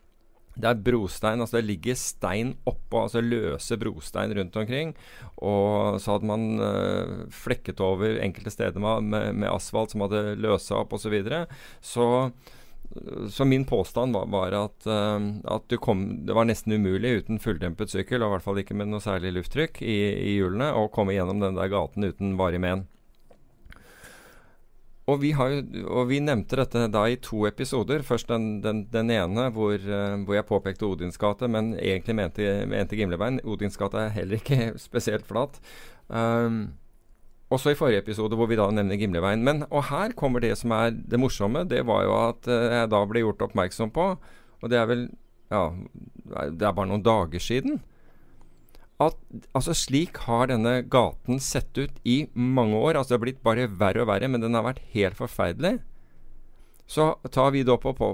Det 0.56 0.68
er 0.68 0.82
brostein, 0.84 1.42
altså 1.42 1.60
det 1.60 1.68
ligger 1.70 1.98
stein 2.00 2.56
oppå, 2.68 3.06
altså 3.06 3.24
løse 3.24 3.78
brostein 3.80 4.34
rundt 4.36 4.58
omkring. 4.60 4.96
Og 5.40 6.00
så 6.04 6.16
hadde 6.16 6.28
man 6.28 6.48
uh, 6.60 7.28
flekket 7.32 7.80
over 7.84 8.20
enkelte 8.24 8.54
steder 8.54 8.84
med, 8.84 9.08
med, 9.14 9.38
med 9.44 9.52
asfalt 9.52 9.94
som 9.94 10.04
hadde 10.06 10.36
løsa 10.42 10.82
opp 10.82 10.98
osv. 10.98 11.08
Så, 11.08 11.14
videre. 11.14 11.46
så 11.82 12.08
så 13.32 13.46
min 13.48 13.64
påstand 13.66 14.14
var, 14.14 14.26
var 14.28 14.52
at, 14.52 14.88
uh, 14.88 15.28
at 15.56 15.76
kom, 15.80 16.26
det 16.28 16.36
var 16.36 16.48
nesten 16.48 16.76
umulig 16.76 17.22
uten 17.22 17.40
fulldempet 17.40 17.94
sykkel, 17.94 18.22
og 18.22 18.28
i 18.32 18.36
hvert 18.36 18.46
fall 18.48 18.60
ikke 18.62 18.76
med 18.76 18.92
noe 18.92 19.04
særlig 19.04 19.32
lufttrykk 19.38 19.80
i, 19.86 20.00
i 20.20 20.34
hjulene, 20.36 20.74
å 20.76 20.90
komme 20.92 21.16
gjennom 21.16 21.40
den 21.44 21.56
der 21.60 21.72
gaten 21.72 22.10
uten 22.12 22.36
varig 22.40 22.60
men. 22.64 22.86
Og 25.10 25.18
vi, 25.24 25.32
har, 25.34 25.56
og 25.90 26.12
vi, 26.12 26.20
nevnte 26.22 26.60
dette 26.60 26.84
da 26.94 27.06
i 27.10 27.18
to 27.24 27.46
episoder. 27.50 28.04
Først 28.06 28.30
den, 28.30 28.60
den, 28.62 28.84
den 28.94 29.10
ene 29.14 29.48
hvor, 29.56 29.74
uh, 29.74 30.20
hvor, 30.22 30.36
jeg 30.38 30.48
påpekte 30.48 30.86
Odins 30.86 31.18
gate, 31.22 31.50
men 31.50 31.74
egentlig 31.80 32.16
mente, 32.20 32.52
mente 32.70 33.00
Gimleveien. 33.00 33.42
Odins 33.44 33.80
gate 33.82 33.98
er 33.98 34.14
heller 34.14 34.38
ikke 34.38 34.74
spesielt 34.88 35.26
flat. 35.28 35.58
Um, 36.08 36.78
også 37.52 37.74
i 37.74 37.76
forrige 37.76 38.04
episode 38.06 38.38
hvor 38.40 38.48
vi 38.48 38.60
da 38.60 38.70
nevner 38.72 39.00
Gimleveien. 39.02 39.44
Men, 39.44 39.66
og 39.70 39.90
her 39.90 40.14
kommer 40.18 40.44
det 40.44 40.54
som 40.62 40.72
er 40.78 40.94
det 40.94 41.20
morsomme. 41.20 41.66
Det 41.68 41.82
var 41.90 42.06
jo 42.06 42.16
at 42.22 42.52
uh, 42.52 42.70
jeg 42.78 42.94
da 42.94 43.02
ble 43.10 43.26
gjort 43.26 43.48
oppmerksom 43.50 43.92
på, 43.96 44.14
og 44.62 44.72
det 44.72 44.80
er 44.80 44.88
vel 44.92 45.10
Ja, 45.52 45.66
det 46.48 46.64
er 46.64 46.72
bare 46.72 46.88
noen 46.88 47.02
dager 47.04 47.42
siden 47.44 47.82
at 49.02 49.18
altså 49.58 49.74
slik 49.78 50.20
har 50.28 50.50
denne 50.52 50.82
gaten 50.92 51.40
sett 51.42 51.78
ut 51.78 52.02
i 52.08 52.26
mange 52.34 52.78
år. 52.78 52.98
Altså 52.98 53.14
Det 53.14 53.18
har 53.18 53.24
blitt 53.26 53.46
bare 53.46 53.70
verre 53.80 54.04
og 54.04 54.12
verre, 54.12 54.30
men 54.30 54.44
den 54.44 54.58
har 54.58 54.68
vært 54.68 54.84
helt 54.94 55.18
forferdelig. 55.18 55.80
Så 56.92 57.14
tar 57.32 57.54
vi 57.56 57.64
det 57.64 57.72
opp 57.74 57.86
på, 57.88 57.94
på, 57.96 58.14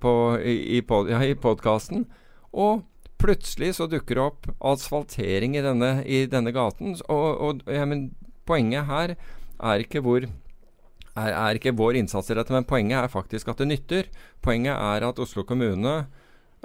på, 0.00 0.12
i, 0.44 0.80
pod, 0.84 1.08
ja, 1.08 1.20
podkasten, 1.40 2.04
og 2.52 2.84
plutselig 3.18 3.74
så 3.78 3.88
dukker 3.90 4.18
det 4.18 4.24
opp 4.24 4.50
asfaltering 4.70 5.56
i 5.56 5.64
denne, 5.64 5.92
i 6.04 6.26
denne 6.30 6.52
gaten. 6.54 6.94
Og, 7.08 7.28
og 7.40 7.72
ja, 7.72 7.86
men 7.88 8.10
poenget 8.48 8.86
her 8.88 9.16
er 9.16 9.82
ikke 9.82 10.02
hvor 10.04 10.26
er, 11.18 11.32
er 11.32 11.58
ikke 11.58 11.74
vår 11.78 11.98
innsats 12.02 12.30
i 12.30 12.36
dette, 12.38 12.54
men 12.54 12.68
poenget 12.68 13.00
er 13.00 13.12
faktisk 13.12 13.50
at 13.50 13.62
det 13.62 13.70
nytter. 13.72 14.10
Poenget 14.44 14.76
er 14.76 15.08
at 15.08 15.22
Oslo 15.22 15.44
kommune 15.48 16.02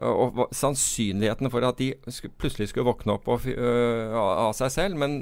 og 0.02 0.48
sannsynligheten 0.56 1.52
for 1.54 1.66
at 1.68 1.78
de 1.78 1.92
plutselig 2.42 2.72
skulle 2.72 2.88
våkne 2.90 3.18
opp 3.18 3.28
og, 3.30 3.46
uh, 3.46 4.16
av 4.18 4.54
seg 4.58 4.72
selv. 4.74 4.98
Men 5.00 5.18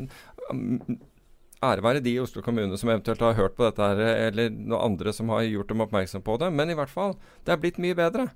um, 0.50 0.78
ære 1.62 1.84
være 1.86 2.04
de 2.04 2.16
i 2.16 2.22
Oslo 2.22 2.44
kommune 2.46 2.78
som 2.80 2.90
eventuelt 2.90 3.22
har 3.22 3.38
hørt 3.38 3.58
på 3.58 3.68
dette, 3.68 3.82
her, 3.82 4.30
eller 4.30 4.54
noen 4.54 4.94
andre 4.94 5.14
som 5.14 5.30
har 5.34 5.44
gjort 5.46 5.74
dem 5.74 5.84
oppmerksom 5.86 6.24
på 6.26 6.38
det. 6.42 6.52
Men 6.56 6.72
i 6.72 6.78
hvert 6.78 6.94
fall, 6.94 7.18
det 7.46 7.54
er 7.54 7.62
blitt 7.62 7.82
mye 7.82 7.98
bedre. 7.98 8.32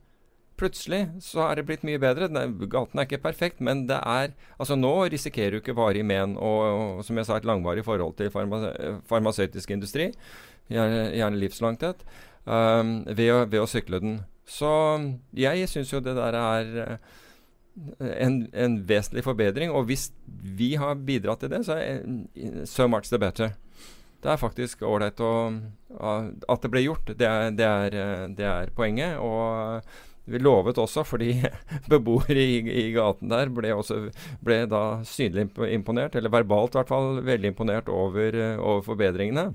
plutselig 0.56 1.10
så 1.20 1.50
er 1.50 1.56
det 1.56 1.66
blitt 1.68 1.84
mye 1.84 2.00
bedre. 2.00 2.30
gaten 2.30 3.00
er 3.00 3.08
ikke 3.08 3.24
perfekt, 3.24 3.60
men 3.60 3.88
det 3.88 3.98
er 4.00 4.32
Altså 4.60 4.76
nå 4.76 5.08
risikerer 5.12 5.52
du 5.52 5.58
ikke 5.58 5.76
varig 5.76 6.06
men 6.06 6.38
og, 6.38 6.62
og, 6.98 7.04
som 7.04 7.18
jeg 7.18 7.26
sa, 7.26 7.36
et 7.38 7.46
langvarig 7.46 7.84
forhold 7.84 8.16
til 8.16 8.32
farma, 8.32 8.72
farmasøytisk 9.10 9.72
industri, 9.72 10.14
gjerne, 10.70 11.12
gjerne 11.12 11.40
livslangt 11.40 11.84
um, 12.46 13.04
ved, 13.06 13.50
ved, 13.52 13.60
å, 13.60 13.68
sykle 13.68 14.00
den. 14.00 14.20
Så 14.46 14.72
jeg 15.34 15.70
syns 15.70 15.94
jo 15.94 16.02
det 16.04 16.16
der 16.18 16.38
er 16.38 16.74
uh, 16.94 17.14
en, 18.00 18.46
en, 18.54 18.80
vesentlig 18.88 19.26
forbedring. 19.26 19.72
Og 19.72 19.88
hvis 19.90 20.10
vi 20.30 20.76
har 20.80 20.96
bidratt 20.96 21.44
til 21.44 21.52
det, 21.52 21.66
så 21.68 21.80
er 21.82 22.66
so 22.70 22.88
much 22.88 23.10
the 23.10 23.20
better. 23.20 23.56
Det 24.24 24.32
er 24.32 24.42
faktisk 24.42 24.82
ålreit 24.88 25.20
at 25.22 26.64
det 26.64 26.72
ble 26.74 26.86
gjort. 26.86 27.12
Det 27.14 27.28
er, 27.28 27.52
det 27.54 27.66
er, 27.66 28.28
det 28.34 28.46
er 28.46 28.72
poenget. 28.74 29.20
Og 29.22 29.84
vi 30.26 30.42
lovet 30.42 30.80
også, 30.82 31.04
fordi 31.06 31.36
beboere 31.92 32.42
i, 32.42 32.58
i 32.58 32.88
gaten 32.96 33.30
der 33.30 33.52
ble, 33.54 33.76
også, 33.78 34.08
ble, 34.46 34.64
da 34.70 35.04
synlig 35.06 35.52
imponert, 35.70 36.18
eller 36.18 36.34
verbalt 36.34 36.74
i 36.74 36.80
hvert 36.80 36.90
fall, 36.90 37.22
veldig 37.26 37.54
imponert 37.54 37.92
over, 37.94 38.34
eh, 38.34 38.58
over 38.58 38.82
forbedringene. 38.88 39.52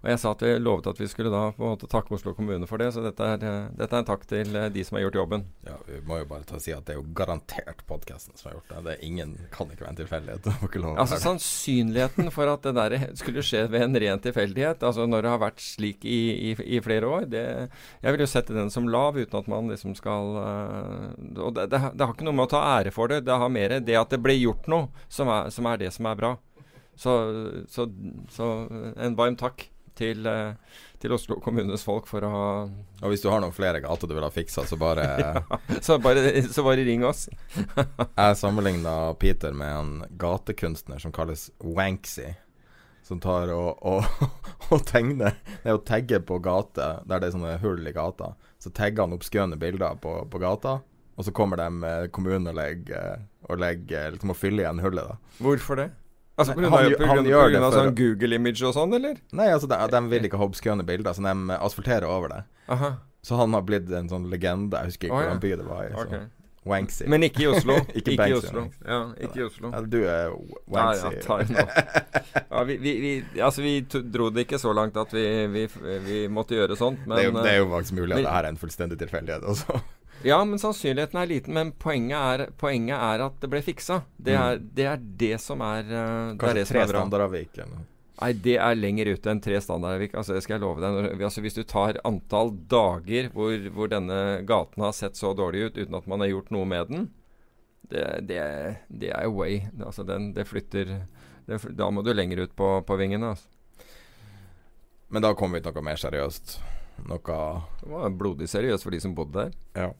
Og 0.00 0.08
jeg 0.08 0.20
sa 0.22 0.30
at 0.32 0.42
vi 0.44 0.54
lovet 0.56 0.86
at 0.88 1.00
vi 1.00 1.08
skulle 1.10 1.32
da 1.32 1.50
på 1.52 1.60
en 1.60 1.74
måte 1.74 1.88
takke 1.90 2.14
Oslo 2.16 2.32
kommune 2.36 2.64
for 2.68 2.80
det, 2.80 2.88
så 2.94 3.02
dette 3.04 3.26
er, 3.34 3.42
eh, 3.44 3.68
dette 3.76 3.96
er 3.96 4.00
en 4.00 4.08
takk 4.08 4.22
til 4.30 4.54
eh, 4.56 4.70
de 4.72 4.84
som 4.86 4.96
har 4.96 5.04
gjort 5.04 5.18
jobben. 5.20 5.44
Ja, 5.66 5.76
Vi 5.84 6.00
må 6.08 6.22
jo 6.22 6.28
bare 6.30 6.46
ta 6.48 6.56
og 6.56 6.64
si 6.64 6.72
at 6.72 6.86
det 6.88 6.94
er 6.94 7.00
jo 7.02 7.04
garantert 7.16 7.82
podkasten 7.88 8.38
som 8.38 8.48
har 8.48 8.56
gjort 8.56 8.72
det. 8.72 8.84
Det 8.86 8.94
er 8.94 9.04
ingen, 9.04 9.34
kan 9.52 9.68
ikke 9.68 9.84
være 9.84 9.92
en 9.92 10.00
tilfeldighet. 10.00 10.48
Altså 11.04 11.20
Sannsynligheten 11.20 12.30
for 12.32 12.48
at 12.48 12.64
det 12.64 12.74
der 12.78 12.96
skulle 13.20 13.44
skje 13.44 13.66
ved 13.72 13.84
en 13.84 14.00
ren 14.00 14.22
tilfeldighet, 14.24 14.86
altså 14.86 15.04
når 15.06 15.26
det 15.26 15.32
har 15.34 15.42
vært 15.42 15.60
slik 15.64 16.06
i, 16.08 16.20
i, 16.50 16.54
i 16.78 16.80
flere 16.84 17.10
år, 17.10 17.26
det, 17.28 17.44
jeg 18.00 18.14
vil 18.14 18.24
jo 18.24 18.30
sette 18.30 18.56
den 18.56 18.72
som 18.72 18.88
lav, 18.88 19.18
uten 19.20 19.36
at 19.36 19.50
man 19.52 19.68
liksom 19.68 19.92
skal 19.98 20.36
uh, 20.36 21.10
Og 21.44 21.52
det, 21.56 21.66
det, 21.72 21.80
det, 21.92 22.06
har 22.06 22.14
ikke 22.14 22.24
noe 22.24 22.38
med 22.38 22.48
å 22.48 22.52
ta 22.54 22.62
ære 22.78 22.92
for 22.94 23.12
det, 23.12 23.24
det 23.26 23.36
har 23.36 23.52
mer 23.52 23.76
det 23.84 23.98
at 24.00 24.14
det 24.14 24.20
ble 24.22 24.38
gjort 24.38 24.70
noe, 24.70 24.88
som 25.12 25.28
er, 25.28 25.52
som 25.52 25.68
er 25.68 25.82
det 25.82 25.92
som 25.92 26.08
er 26.08 26.16
bra. 26.16 26.32
Så, 27.00 27.12
så, 27.68 27.86
så 28.32 28.48
en 28.96 29.16
varm 29.16 29.36
takk 29.40 29.68
til, 30.00 30.26
eh, 30.26 30.80
til, 31.00 31.14
Oslo 31.16 31.38
kommunes 31.44 31.84
folk 31.86 32.08
for 32.10 32.24
å 32.24 32.30
ha 32.32 32.48
Og 33.04 33.12
hvis 33.12 33.24
du 33.24 33.28
har 33.32 33.42
noen 33.42 33.54
flere 33.54 33.82
gater 33.84 34.08
du 34.08 34.16
vil 34.16 34.26
ha 34.26 34.32
fiksa, 34.32 34.64
så 34.68 34.78
bare 34.80 35.06
ja, 35.22 35.60
så, 35.80 35.98
bare, 36.02 36.42
så 36.48 36.64
bare 36.66 36.86
ring 36.88 37.04
oss. 37.06 37.28
jeg 38.16 38.38
sammenligna 38.40 39.14
Peter 39.20 39.56
med 39.56 39.74
en 39.76 39.92
gatekunstner 40.20 41.02
som 41.02 41.14
kalles 41.14 41.50
Wanksy. 41.58 42.32
Som 43.06 43.18
tar 43.20 43.50
og, 43.50 43.80
og, 43.82 44.04
og 44.74 44.84
tegner 44.86 45.34
Det 45.48 45.72
er 45.72 45.78
å 45.78 45.82
tagge 45.82 46.20
på 46.22 46.36
gater 46.44 47.00
der 47.08 47.22
det 47.22 47.30
er 47.30 47.34
sånne 47.34 47.56
hull 47.62 47.80
i 47.88 47.94
gata. 47.96 48.34
Så 48.60 48.72
tagger 48.76 49.06
han 49.06 49.16
obskøne 49.16 49.58
bilder 49.60 49.96
på, 50.00 50.12
på 50.30 50.40
gata, 50.42 50.78
og 51.16 51.26
så 51.26 51.32
kommer 51.36 51.58
de 51.58 52.08
kommunen 52.14 52.52
og 52.52 52.58
legger, 52.60 53.24
og 53.48 53.58
legger 53.60 54.14
liksom, 54.14 54.32
og 54.32 54.38
fyller 54.38 54.66
igjen 54.66 54.84
hullet. 54.84 55.10
da 55.10 55.42
Hvorfor 55.42 55.80
det? 55.80 55.88
Altså 56.40 56.56
Pga. 56.56 56.72
Han, 56.72 56.96
han, 56.96 57.12
han 57.12 57.28
gjør 57.28 57.52
det 57.52 57.62
for 57.62 57.76
sånn 57.76 57.94
Google-image 58.00 58.66
og 58.66 58.74
sånn, 58.76 58.96
eller? 58.96 59.20
Nei, 59.36 59.50
altså 59.52 59.68
de, 59.70 59.78
de 59.92 60.02
vil 60.14 60.28
ikke 60.30 60.40
ha 60.40 60.48
obskøne 60.48 60.86
bilder, 60.88 61.16
så 61.16 61.24
de 61.26 61.60
asfalterer 61.60 62.08
over 62.08 62.34
det. 62.34 62.42
Aha. 62.72 62.94
Så 63.22 63.36
han 63.36 63.52
har 63.56 63.64
blitt 63.68 63.90
en 63.92 64.08
sånn 64.08 64.28
legende. 64.32 64.80
Jeg 64.80 64.94
husker 64.94 65.10
ikke 65.10 65.16
oh, 65.18 65.24
hvordan 65.24 65.42
by 65.42 65.50
det 65.60 65.66
var 65.68 65.82
i. 65.84 65.96
Okay. 66.06 66.28
Wanksy. 66.70 67.06
Men 67.08 67.24
ikke 67.24 67.44
i 67.44 67.46
Oslo. 67.48 67.76
ikke, 67.98 68.14
ikke 68.14 68.28
i 68.28 68.34
Oslo. 68.36 68.64
Ja, 68.84 69.00
ikke 69.20 69.40
i 69.40 69.44
Oslo. 69.46 69.70
Ja, 69.72 69.80
du 69.80 69.98
er 70.02 70.34
Wanksy. 70.68 71.14
Ja, 71.24 71.38
ja, 71.48 71.64
ja, 72.50 72.64
vi, 72.68 72.76
vi, 72.80 72.92
vi, 73.04 73.12
altså, 73.40 73.64
vi 73.64 73.78
dro 73.88 74.28
det 74.32 74.44
ikke 74.44 74.60
så 74.60 74.74
langt 74.76 74.98
at 75.00 75.14
vi, 75.16 75.66
vi 76.04 76.20
måtte 76.32 76.58
gjøre 76.58 76.76
sånt, 76.80 77.06
men 77.06 77.16
Det 77.16 77.24
er 77.24 77.30
jo, 77.30 77.38
det 77.40 77.54
er 77.54 77.62
jo 77.62 77.70
faktisk 77.72 77.96
mulig 78.00 78.18
at 78.18 78.24
det 78.26 78.34
her 78.36 78.48
er 78.48 78.54
en 78.54 78.60
fullstendig 78.60 79.00
tilfeldighet 79.00 79.48
også. 79.48 79.80
Ja, 80.22 80.44
men 80.44 80.58
sannsynligheten 80.58 81.20
er 81.20 81.26
liten. 81.26 81.54
Men 81.54 81.72
poenget 81.72 82.18
er, 82.18 82.50
poenget 82.60 82.96
er 82.96 83.24
at 83.24 83.38
det 83.40 83.48
ble 83.52 83.62
fiksa. 83.64 84.02
Det 84.16 84.34
er 84.36 84.58
mm. 84.58 84.66
det, 84.76 84.86
er 84.86 85.06
det 85.22 85.36
som 85.40 85.62
er 85.64 85.86
uh, 85.88 86.34
Kanskje 86.40 86.56
det 86.58 86.64
er 86.64 86.72
tre 86.72 86.84
standardavvik? 86.90 87.62
Nei, 88.20 88.32
det 88.44 88.56
er 88.60 88.76
lenger 88.76 89.14
ute 89.14 89.32
enn 89.32 89.40
tre 89.40 89.60
standardavvik. 89.64 90.16
Altså, 90.18 90.36
det 90.36 90.42
skal 90.44 90.58
jeg 90.58 90.64
love 90.66 90.82
deg. 90.84 91.22
Altså, 91.24 91.44
hvis 91.44 91.56
du 91.56 91.62
tar 91.64 92.00
antall 92.04 92.52
dager 92.68 93.30
hvor, 93.32 93.54
hvor, 93.72 93.88
denne 93.92 94.42
gaten 94.48 94.84
har 94.84 94.92
sett 94.96 95.16
så 95.16 95.32
dårlig 95.36 95.70
ut 95.70 95.80
uten 95.80 95.96
at 95.96 96.10
man 96.10 96.24
har 96.24 96.34
gjort 96.34 96.52
noe 96.52 96.68
med 96.68 96.92
den, 96.92 97.08
det, 97.90 98.04
det, 98.28 98.42
det 98.92 99.14
er 99.16 99.32
way. 99.32 99.62
Altså, 99.80 100.04
den, 100.06 100.34
det 100.36 100.46
flytter 100.50 100.98
det, 101.48 101.62
Da 101.78 101.88
må 101.90 102.04
du 102.04 102.12
lenger 102.12 102.44
ut 102.44 102.52
på, 102.56 102.74
på 102.86 103.00
vingene. 103.00 103.32
Altså. 103.32 103.48
Men 105.10 105.24
da 105.24 105.32
kommer 105.34 105.58
vi 105.58 105.64
til 105.64 105.74
noe 105.80 105.88
mer 105.88 105.98
seriøst. 105.98 106.54
Noe 107.08 107.40
Det 107.80 107.88
var 107.88 108.12
blodig 108.12 108.46
seriøst 108.52 108.84
for 108.84 108.92
de 108.92 109.00
som 109.00 109.16
bodde 109.16 109.48
der. 109.48 109.58
Ja 109.80 109.90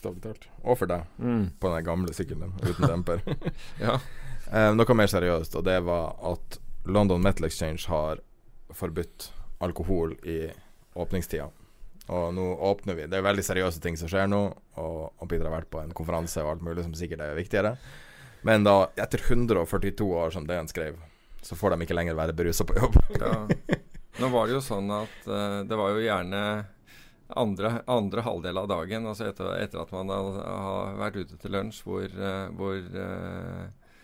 bokstavelig 0.00 0.22
talt. 0.22 0.48
Og 0.64 0.78
for 0.78 0.88
deg, 0.90 1.04
mm. 1.18 1.44
på 1.60 1.70
den 1.74 1.84
gamle 1.84 2.14
sykkelen 2.14 2.52
uten 2.62 2.88
demper. 2.88 3.22
ja. 3.84 3.98
eh, 4.52 4.72
noe 4.74 4.96
mer 4.96 5.10
seriøst, 5.10 5.56
og 5.56 5.64
det 5.64 5.78
var 5.84 6.16
at 6.32 6.60
London 6.86 7.22
Metal 7.22 7.46
Exchange 7.46 7.88
har 7.88 8.20
forbudt 8.72 9.30
alkohol 9.60 10.14
i 10.24 10.50
åpningstida. 10.94 11.50
Og 12.10 12.32
nå 12.34 12.46
åpner 12.66 12.96
vi. 12.96 13.06
Det 13.06 13.18
er 13.18 13.22
veldig 13.22 13.44
seriøse 13.44 13.80
ting 13.80 13.96
som 13.96 14.08
skjer 14.10 14.26
nå. 14.26 14.40
Og, 14.80 15.12
og 15.14 15.28
Peter 15.28 15.46
har 15.46 15.60
vært 15.60 15.70
på 15.70 15.82
en 15.82 15.92
konferanse 15.94 16.42
og 16.42 16.56
alt 16.56 16.64
mulig 16.66 16.82
som 16.82 16.94
sikkert 16.96 17.22
er 17.22 17.36
viktigere. 17.38 17.76
Men 18.42 18.64
da, 18.64 18.88
etter 18.98 19.20
142 19.22 20.08
år, 20.08 20.32
som 20.34 20.46
DN 20.48 20.66
skrev, 20.70 20.96
så 21.44 21.54
får 21.54 21.74
de 21.74 21.84
ikke 21.84 21.94
lenger 21.94 22.16
være 22.18 22.34
berusa 22.34 22.66
på 22.66 22.78
jobb. 22.80 22.98
ja. 23.20 23.36
Nå 24.20 24.28
var 24.32 24.48
det 24.48 24.56
jo 24.56 24.60
sånn 24.64 24.90
at 24.92 25.28
uh, 25.30 25.60
det 25.64 25.76
var 25.78 25.94
jo 25.94 26.00
gjerne 26.02 26.40
andre, 27.36 27.80
andre, 27.86 28.22
halvdel 28.26 28.58
av 28.62 28.68
dagen, 28.70 29.06
altså 29.10 29.28
etter, 29.30 29.52
etter 29.60 29.82
at 29.82 29.92
man 29.94 30.10
har, 30.12 30.40
har, 30.44 30.96
vært 31.00 31.20
ute 31.22 31.38
til 31.40 31.54
lunsj, 31.54 31.82
hvor, 31.86 32.16
uh, 32.16 32.48
hvor 32.56 32.78
uh, 32.94 33.94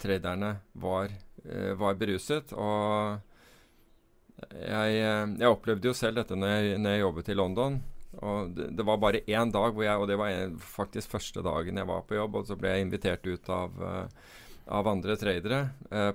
traderne 0.00 0.56
var, 0.82 1.14
uh, 1.44 1.72
var, 1.80 1.98
beruset. 2.00 2.52
Og 2.52 3.18
jeg, 4.60 5.00
jeg, 5.00 5.48
opplevde 5.48 5.90
jo 5.90 5.96
selv 5.96 6.20
dette 6.20 6.38
når 6.38 6.54
jeg, 6.54 6.78
når 6.82 6.96
jeg 6.96 7.04
jobbet 7.04 7.32
i 7.32 7.38
London. 7.38 7.82
Og 8.14 8.54
det, 8.54 8.70
det, 8.78 8.86
var 8.86 9.02
bare 9.02 9.24
én 9.26 9.52
dag, 9.54 9.74
hvor 9.74 9.86
jeg, 9.86 9.98
og 9.98 10.08
det 10.10 10.18
var 10.20 10.32
en, 10.34 10.56
faktisk 10.58 11.16
første 11.16 11.44
dagen 11.44 11.80
jeg 11.80 11.90
var 11.90 12.08
på 12.08 12.18
jobb. 12.18 12.40
Og 12.40 12.48
så 12.50 12.58
ble 12.58 12.74
jeg 12.74 12.86
invitert 12.86 13.26
ut 13.26 13.50
av, 13.50 13.78
av 14.70 14.90
andre 14.90 15.16
tradere 15.18 15.62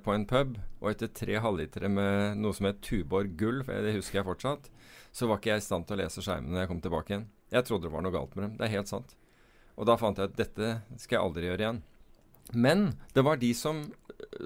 på 0.04 0.16
en 0.16 0.28
pub. 0.30 0.60
Og 0.80 0.94
etter 0.94 1.12
tre 1.12 1.42
halvlitere 1.44 1.92
med 1.92 2.40
noe 2.40 2.56
som 2.56 2.70
het 2.70 2.84
Tuborg 2.86 3.36
Gull, 3.40 3.64
for 3.68 3.84
det 3.84 3.98
husker 3.98 4.22
jeg 4.22 4.30
fortsatt, 4.30 4.70
så 5.12 5.30
var 5.30 5.40
ikke 5.40 5.54
jeg 5.54 5.64
i 5.64 5.66
stand 5.66 5.88
til 5.88 5.98
å 5.98 6.02
lese 6.04 6.24
skjermene 6.24 6.54
når 6.54 6.64
jeg 6.64 6.72
kom 6.72 6.82
tilbake 6.84 7.14
igjen. 7.14 7.30
Jeg 7.54 7.66
trodde 7.66 7.88
det 7.88 7.94
var 7.94 8.06
noe 8.06 8.14
galt 8.14 8.36
med 8.36 8.46
dem. 8.46 8.58
Det 8.60 8.68
er 8.68 8.76
helt 8.78 8.92
sant. 8.92 9.16
Og 9.80 9.88
da 9.90 9.96
fant 10.00 10.20
jeg 10.20 10.30
at 10.30 10.38
dette 10.38 10.74
skal 11.00 11.18
jeg 11.18 11.24
aldri 11.24 11.50
gjøre 11.50 11.66
igjen. 11.66 11.82
Men 12.54 12.86
det 13.14 13.24
var 13.26 13.40
de 13.42 13.50
som, 13.54 13.82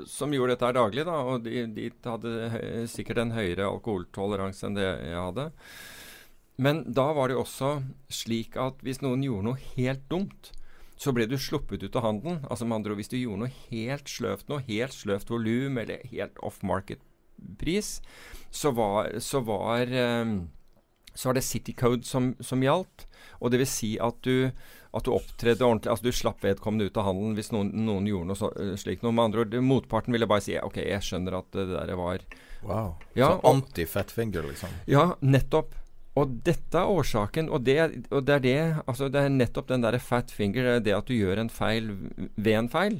som 0.09 0.33
gjorde 0.35 0.55
dette 0.55 0.67
her 0.67 0.77
daglig, 0.77 1.05
da, 1.07 1.19
og 1.23 1.45
de, 1.45 1.65
de 1.73 1.89
hadde 2.05 2.87
sikkert 2.91 3.23
en 3.23 3.35
høyere 3.35 3.69
alkoholtoleranse 3.69 4.67
enn 4.67 4.77
det 4.77 4.87
jeg 4.87 5.19
hadde. 5.19 5.47
Men 6.63 6.83
da 6.93 7.07
var 7.17 7.31
det 7.31 7.39
også 7.39 7.77
slik 8.13 8.57
at 8.61 8.83
hvis 8.85 9.01
noen 9.01 9.23
gjorde 9.25 9.47
noe 9.47 9.71
helt 9.73 10.03
dumt, 10.11 10.51
så 10.99 11.11
ble 11.15 11.25
du 11.27 11.35
sluppet 11.41 11.83
ut 11.83 11.95
av 11.97 12.05
handelen. 12.05 12.43
Altså 12.47 12.67
med 12.67 12.77
andre 12.77 12.93
ord, 12.93 13.01
Hvis 13.01 13.11
du 13.11 13.17
gjorde 13.17 13.47
noe 13.47 13.55
helt 13.71 14.07
sløvt, 14.07 14.47
noe 14.51 14.63
helt 14.67 14.93
sløvt 14.93 15.31
volum 15.33 15.79
eller 15.81 16.05
helt 16.11 16.37
off 16.45 16.61
market-pris, 17.43 18.01
så 18.51 18.71
var, 18.71 19.19
så 19.19 19.39
var, 19.39 19.87
um, 20.21 20.49
så 21.13 21.29
var 21.29 21.33
det 21.33 21.41
City 21.41 21.73
Code 21.73 22.03
som, 22.03 22.35
som 22.39 22.61
gjaldt. 22.61 23.07
Og 23.39 23.51
det 23.51 23.59
vil 23.59 23.67
si 23.67 23.97
at 23.99 24.15
du, 24.23 24.51
at 24.93 25.03
du 25.03 25.11
opptredde 25.11 25.65
ordentlig. 25.65 25.91
Altså 25.91 26.05
du 26.05 26.11
slapp 26.11 26.43
vedkommende 26.43 26.85
ut 26.85 26.97
av 26.97 27.07
handelen 27.09 27.35
hvis 27.35 27.51
noen, 27.51 27.71
noen 27.85 28.07
gjorde 28.07 28.27
noe 28.27 28.39
så, 28.39 28.51
uh, 28.55 28.75
slikt 28.77 29.03
noe. 29.03 29.13
Med 29.13 29.25
andre 29.25 29.45
ord, 29.45 29.55
motparten 29.61 30.13
ville 30.13 30.27
bare 30.29 30.45
si 30.45 30.57
OK, 30.59 30.81
jeg 30.83 31.03
skjønner 31.03 31.39
at 31.39 31.53
det 31.53 31.69
der 31.73 31.95
var 31.99 32.25
Wow. 32.63 32.93
Ja, 33.11 33.41
så 33.41 33.49
anti-fat 33.49 34.11
finger, 34.11 34.45
liksom. 34.47 34.69
Ja, 34.87 35.17
nettopp. 35.19 35.73
Og 36.15 36.37
dette 36.45 36.79
er 36.79 36.87
årsaken, 36.87 37.49
og 37.51 37.65
det, 37.65 38.05
og 38.07 38.21
det, 38.23 38.37
er 38.37 38.43
det 38.43 38.59
altså 38.85 39.09
det 39.11 39.19
er 39.19 39.33
nettopp 39.33 39.67
den 39.67 39.83
derre 39.83 39.99
fat 39.99 40.31
finger, 40.31 40.77
det 40.79 40.93
at 40.95 41.09
du 41.09 41.15
gjør 41.17 41.41
en 41.41 41.49
feil 41.51 41.89
ved 42.37 42.53
en 42.53 42.69
feil, 42.71 42.95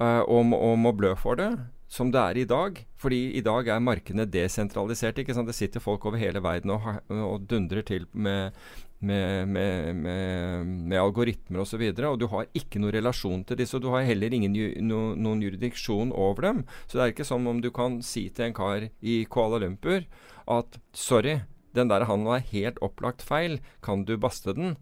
uh, 0.00 0.22
og, 0.22 0.54
og 0.54 0.78
må 0.80 0.94
blø 0.96 1.10
for 1.18 1.36
det 1.36 1.50
som 1.90 2.12
det 2.14 2.20
er 2.22 2.38
i 2.38 2.46
dag. 2.46 2.78
Fordi 3.00 3.18
i 3.38 3.42
dag 3.42 3.68
er 3.68 3.82
markedene 3.82 4.28
desentralisert. 4.30 5.18
ikke 5.18 5.34
sant? 5.34 5.50
Det 5.50 5.56
sitter 5.58 5.82
folk 5.82 6.06
over 6.06 6.20
hele 6.20 6.42
verden 6.42 6.76
og, 6.76 6.86
og 7.10 7.48
dundrer 7.50 7.82
til 7.86 8.06
med, 8.12 8.54
med, 9.02 9.50
med, 9.50 9.96
med 9.98 10.98
algoritmer 11.00 11.64
osv. 11.64 11.82
Og, 11.82 11.98
så 11.98 12.12
og 12.12 12.20
du 12.20 12.28
har 12.30 12.46
ikke 12.54 12.82
noen 12.82 12.94
relasjon 12.94 13.42
til 13.44 13.58
disse. 13.58 13.74
Og 13.76 13.82
du 13.82 13.90
har 13.90 14.06
heller 14.06 14.30
ingen 14.32 14.54
no, 14.86 15.00
noen 15.18 15.42
jurisdiksjon 15.42 16.14
over 16.14 16.46
dem. 16.46 16.62
Så 16.86 16.98
det 16.98 17.04
er 17.04 17.16
ikke 17.16 17.26
som 17.26 17.50
om 17.50 17.62
du 17.62 17.72
kan 17.74 17.98
si 18.06 18.28
til 18.30 18.48
en 18.48 18.56
kar 18.56 18.86
i 19.02 19.24
Kuala 19.26 19.58
Lumpur 19.64 20.06
at 20.50 20.78
sorry, 20.96 21.40
den 21.74 21.90
der 21.90 22.06
handelen 22.06 22.38
er 22.38 22.46
helt 22.54 22.78
opplagt 22.86 23.22
feil. 23.22 23.58
Kan 23.82 24.06
du 24.06 24.14
baste 24.18 24.54
den? 24.54 24.76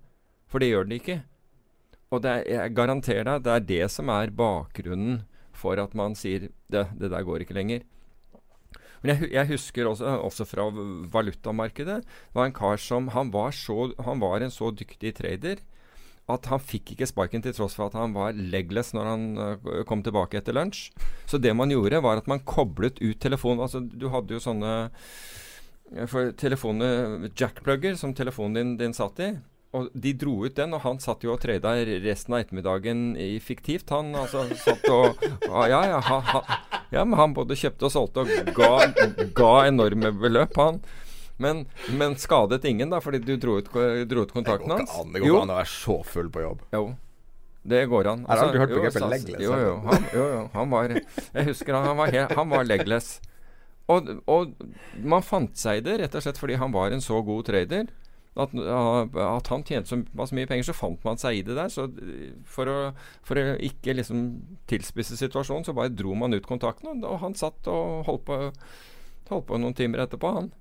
For 0.49 0.61
det 0.61 0.71
gjør 0.75 0.89
den 0.89 1.01
ikke. 1.01 1.19
Og 2.13 2.25
er, 2.25 2.45
jeg 2.49 2.77
garanterer 2.77 3.25
deg, 3.25 3.43
det 3.45 3.53
er 3.53 3.67
det 3.69 3.91
som 3.93 4.09
er 4.13 4.33
bakgrunnen 4.33 5.25
for 5.59 5.81
at 5.83 5.95
man 5.99 6.17
sier 6.19 6.49
det, 6.71 6.85
det 6.99 7.11
der 7.13 7.27
går 7.27 7.45
ikke 7.45 7.57
lenger. 7.59 7.87
Men 9.03 9.13
jeg, 9.15 9.31
jeg 9.35 9.51
husker 9.53 9.87
også, 9.87 10.15
også, 10.27 10.47
fra 10.49 10.69
valutamarkedet 11.13 12.01
det 12.03 12.35
var 12.35 12.49
en 12.49 12.57
kar 12.57 12.81
som 12.83 13.13
han 13.15 13.31
var, 13.35 13.53
så, 13.55 13.93
han 14.03 14.23
var 14.23 14.43
en 14.43 14.55
så 14.55 14.73
dyktig 14.75 15.15
trader 15.21 15.63
at 16.29 16.49
han 16.51 16.61
fikk 16.61 16.93
ikke 16.93 17.09
sparken 17.09 17.45
til 17.45 17.55
tross 17.57 17.77
for 17.79 17.89
at 17.89 17.97
han 17.97 18.13
var 18.13 18.37
legless 18.37 18.93
når 18.93 19.07
han 19.09 19.23
uh, 19.41 19.85
kom 19.89 20.03
tilbake 20.05 20.41
etter 20.41 20.57
lunsj. 20.57 20.91
Så 21.29 21.41
det 21.41 21.55
man 21.57 21.73
gjorde, 21.73 22.03
var 22.05 22.21
at 22.21 22.29
man 22.29 22.45
koblet 22.45 23.01
ut 23.01 23.17
telefonen. 23.23 23.63
Altså, 23.65 23.81
du 23.81 24.11
hadde 24.13 24.37
jo 24.37 24.43
sånne 24.45 24.75
eh, 24.85 26.05
for 26.11 26.35
telefonene 26.37 27.31
jackplugger 27.33 27.97
som 27.97 28.13
telefonen 28.17 28.59
din, 28.61 28.75
din 28.83 28.97
satt 28.97 29.25
i. 29.25 29.31
Og 29.77 29.91
de 29.93 30.15
dro 30.17 30.47
ut 30.47 30.55
den, 30.57 30.73
og 30.73 30.81
han 30.81 31.01
satt 31.03 31.27
jo 31.27 31.35
og 31.35 31.43
trada 31.43 31.75
resten 32.01 32.35
av 32.35 32.41
ettermiddagen 32.41 33.03
i 33.21 33.35
fiktivt. 33.45 33.91
Han 33.93 34.15
altså 34.17 34.47
satt 34.57 34.87
og 34.89 35.21
Ja, 35.45 35.83
ja, 35.91 35.99
ha, 36.01 36.21
ha, 36.31 36.41
ja 36.95 37.05
men 37.05 37.19
han 37.21 37.37
både 37.37 37.59
kjøpte 37.59 37.91
og 37.91 37.93
solgte 37.93 38.25
og 38.25 38.55
ga, 38.57 38.71
ga 39.37 39.53
enorme 39.69 40.15
beløp, 40.17 40.57
han. 40.57 40.81
Men, 41.39 41.67
men, 41.95 42.17
skadet 42.19 42.65
ingen, 42.67 42.91
da, 42.91 42.99
fordi 43.05 43.21
du 43.23 43.37
dro 43.39 43.61
ut, 43.61 43.69
dro 44.11 44.25
ut 44.25 44.33
kontakten 44.35 44.73
hans? 44.75 44.91
Det 45.13 45.21
går 45.21 45.29
ikke 45.29 45.45
an 45.45 45.55
å 45.55 45.61
være 45.61 45.71
så 45.71 46.01
full 46.17 46.33
på 46.35 46.43
jobb. 46.43 46.65
Jo. 46.75 46.83
Det 47.69 47.85
går 47.91 48.09
an. 48.11 48.25
Altså, 48.25 48.33
jeg 48.33 48.41
har 48.41 48.49
aldri 48.49 48.61
hørt 48.63 48.75
begrepet 48.75 49.11
legless. 49.13 49.45
Jo, 49.45 49.57
jo, 49.61 49.73
han, 49.85 50.09
jo, 50.15 50.25
jo, 50.33 50.43
han 50.55 50.71
var 50.73 50.95
Jeg 50.97 51.49
husker 51.51 51.77
han, 51.77 51.87
han 51.91 51.99
var, 52.01 52.13
he, 52.15 52.25
han 52.41 52.53
var 52.55 52.67
legless. 52.67 53.11
Og, 53.93 54.11
og, 54.29 54.53
man 55.01 55.25
fant 55.25 55.57
seg 55.57 55.81
i 55.81 55.85
det 55.85 55.97
rett 56.03 56.17
og 56.19 56.25
slett 56.25 56.41
fordi 56.41 56.59
han 56.61 56.75
var 56.75 56.93
en 56.93 57.05
så 57.05 57.21
god 57.25 57.47
trader. 57.49 57.87
At, 58.39 58.53
at 58.55 59.49
han 59.51 59.65
tjente 59.67 59.91
så 59.91 59.99
mye 60.37 60.47
penger, 60.47 60.69
så 60.69 60.77
fant 60.77 61.03
man 61.07 61.19
seg 61.19 61.41
i 61.41 61.43
det 61.47 61.57
der. 61.59 61.73
Så 61.73 61.89
for 62.47 62.71
å, 62.71 62.77
for 63.27 63.41
å 63.41 63.57
ikke 63.67 63.97
liksom 63.99 64.29
tilspisse 64.71 65.19
situasjonen, 65.19 65.67
så 65.67 65.75
bare 65.77 65.91
dro 65.95 66.15
man 66.19 66.37
ut 66.37 66.47
kontakten. 66.47 67.03
Og 67.03 67.19
han 67.25 67.35
satt 67.39 67.67
og 67.73 68.07
holdt 68.07 68.27
på, 68.29 68.39
holdt 69.33 69.49
på 69.51 69.61
noen 69.61 69.77
timer 69.79 70.07
etterpå, 70.07 70.35
han. 70.39 70.53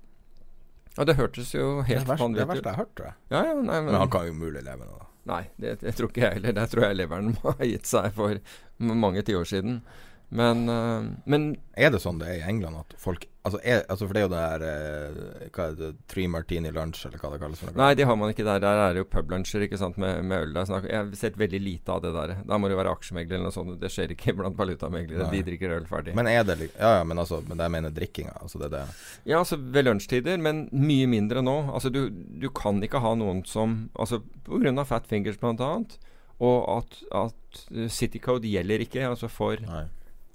Og 0.98 1.06
det 1.06 1.14
hørtes 1.18 1.52
jo 1.54 1.78
helt 1.86 2.08
vanvittig 2.10 2.24
ut. 2.26 2.34
Det 2.34 2.42
er 2.42 2.50
verste 2.50 2.64
jeg 2.64 2.74
har 2.74 2.80
hørt, 2.82 2.94
tror 2.98 3.08
jeg. 3.10 3.16
Ja, 3.30 3.44
ja, 3.46 3.54
nei, 3.54 3.78
men, 3.78 3.92
men, 3.92 4.00
han 4.02 4.10
kan 4.10 4.26
jo 4.26 4.34
umulig 4.34 4.64
leve 4.66 4.88
nå. 4.88 4.98
Nei, 5.28 5.42
det, 5.60 5.76
det, 5.82 5.92
tror 5.94 6.10
ikke 6.10 6.24
jeg 6.24 6.38
heller. 6.38 6.54
Det 6.56 6.66
tror 6.72 6.86
jeg 6.88 6.98
leveren 6.98 7.34
må 7.36 7.52
ha 7.52 7.68
gitt 7.68 7.86
seg 7.86 8.10
for 8.16 8.40
mange 8.78 9.22
tiår 9.28 9.46
siden. 9.46 9.82
Men, 10.28 10.68
uh, 10.68 11.08
men, 11.24 11.56
Er 11.72 11.88
det 11.88 12.02
sånn 12.04 12.18
det 12.20 12.28
er 12.28 12.40
i 12.42 12.48
England 12.50 12.76
at 12.82 12.94
folk 13.00 13.24
Altså, 13.48 13.60
er, 13.64 13.78
altså 13.88 14.04
For 14.04 14.12
det 14.12 14.20
er 14.20 14.26
jo 14.26 14.32
det 14.34 14.40
der 14.42 14.64
uh, 14.66 15.44
Hva 15.54 15.68
er 15.70 15.76
det 15.78 15.88
Three 16.12 16.28
Martini 16.28 16.72
Lunch, 16.74 17.00
eller 17.08 17.22
hva 17.22 17.30
det 17.32 17.38
kalles? 17.40 17.62
Nei, 17.78 17.94
det 17.96 18.04
har 18.08 18.18
man 18.20 18.34
ikke 18.34 18.44
der. 18.44 18.60
Der 18.60 18.80
er 18.82 18.92
det 18.92 19.00
jo 19.00 19.08
publunsjer 19.08 19.64
ikke 19.64 19.78
sant, 19.80 19.96
med, 20.00 20.20
med 20.28 20.44
øl. 20.44 20.52
Der. 20.56 20.88
Jeg 20.90 20.98
har 20.98 21.08
sett 21.16 21.38
veldig 21.40 21.60
lite 21.64 21.94
av 21.94 22.02
det 22.04 22.12
der. 22.12 22.34
Da 22.48 22.58
må 22.60 22.68
det 22.68 22.76
være 22.76 22.92
aksjemegler 22.92 23.38
eller 23.38 23.48
noe 23.48 23.54
sånt. 23.54 23.78
Det 23.80 23.90
skjer 23.92 24.12
ikke 24.12 24.34
blant 24.36 24.58
valutameglere. 24.58 25.30
De 25.32 25.42
drikker 25.46 25.76
øl 25.78 25.88
ferdig. 25.88 26.16
Men 26.18 26.28
er 26.28 26.44
det 26.48 26.58
Ja, 26.74 26.98
ja, 26.98 27.04
men 27.08 27.20
altså 27.20 27.40
Men 27.48 27.62
jeg 27.64 27.74
mener 27.78 27.94
drikkinga. 27.94 28.36
Altså 28.42 28.60
det 28.60 28.72
det 28.74 28.84
Ja, 29.24 29.38
altså 29.38 29.56
ved 29.56 29.88
lunsjtider, 29.88 30.36
men 30.44 30.66
mye 30.72 31.08
mindre 31.08 31.44
nå. 31.44 31.56
Altså 31.72 31.92
du, 31.94 32.08
du 32.10 32.50
kan 32.52 32.82
ikke 32.84 33.00
ha 33.04 33.14
noen 33.16 33.44
som 33.48 33.86
Altså 33.96 34.20
på 34.44 34.60
grunn 34.60 34.80
av 34.80 34.90
fat 34.92 35.08
fingers, 35.08 35.40
blant 35.40 35.62
annet. 35.64 35.96
Og 36.44 36.58
at, 36.76 37.00
at 37.16 37.62
City 37.92 38.20
Code 38.22 38.48
gjelder 38.50 38.84
ikke 38.84 39.08
altså 39.08 39.30
for 39.32 39.64
Nei 39.64 39.86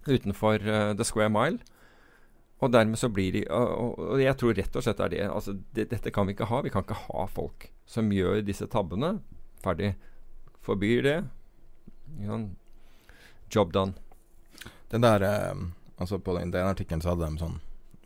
utenfor 0.07 0.63
uh, 0.67 0.91
The 0.97 1.05
Square 1.07 1.31
Mile. 1.33 1.59
Og 2.63 2.71
dermed 2.71 2.99
så 2.99 3.09
blir 3.11 3.33
de 3.35 3.41
og, 3.51 3.97
og, 3.99 4.21
jeg 4.21 4.37
tror 4.39 4.55
rett 4.55 4.75
og 4.79 4.85
slett 4.85 5.01
er 5.03 5.09
det 5.11 5.23
Altså, 5.27 5.57
det, 5.75 5.89
dette 5.91 6.13
kan 6.15 6.27
vi 6.27 6.35
ikke 6.35 6.47
ha. 6.47 6.61
Vi 6.63 6.71
kan 6.71 6.85
ikke 6.85 7.01
ha 7.09 7.25
folk 7.27 7.67
som 7.89 8.11
gjør 8.13 8.41
disse 8.45 8.67
tabbene. 8.71 9.17
Ferdig. 9.63 9.93
Forbyr 10.63 11.03
det. 11.03 11.17
Ja, 12.23 12.39
job 13.51 13.73
done. 13.75 13.93
Den 14.91 15.03
der 15.03 15.25
uh, 15.27 15.67
Altså 15.97 16.17
På 16.19 16.37
den, 16.37 16.51
den 16.51 16.67
artikkelen 16.67 17.01
så 17.01 17.13
hadde 17.13 17.27
de 17.29 17.39
sånn 17.39 17.59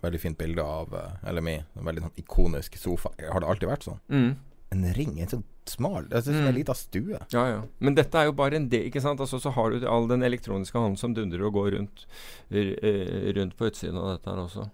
veldig 0.04 0.20
fint 0.22 0.38
bilde 0.38 0.64
av 0.64 0.92
Eller 1.24 1.42
LMI. 1.42 1.58
En 1.78 1.88
veldig 1.88 2.08
sånn 2.08 2.20
ikonisk 2.22 2.78
sofa. 2.82 3.14
Har 3.18 3.42
det 3.42 3.50
alltid 3.52 3.70
vært 3.70 3.88
sånn? 3.88 4.02
Mm. 4.10 4.32
En 4.74 4.90
ring. 4.98 5.16
En 5.22 5.32
sånn 5.32 5.46
smal. 5.72 6.08
Det 6.10 6.20
er 6.20 6.26
som 6.26 6.38
mm. 6.38 6.48
en 6.50 6.58
lita 6.58 6.76
stue. 6.78 7.20
Ja, 7.34 7.46
ja. 7.52 7.62
Men 7.84 7.98
dette 7.98 8.20
er 8.20 8.30
jo 8.30 8.36
bare 8.38 8.60
en 8.60 8.68
del, 8.72 8.88
ikke 8.90 9.04
sant. 9.04 9.22
Altså, 9.24 9.40
så 9.44 9.54
har 9.56 9.74
du 9.74 9.88
all 9.90 10.10
den 10.10 10.26
elektroniske 10.28 10.78
hånden 10.78 11.00
som 11.00 11.16
dundrer 11.18 11.46
og 11.48 11.56
går 11.58 11.72
rundt, 11.78 12.08
eh, 12.50 13.32
rundt 13.38 13.58
på 13.58 13.70
utsiden 13.72 14.00
av 14.02 14.16
dette 14.16 14.32
her 14.32 14.44
også. 14.48 14.68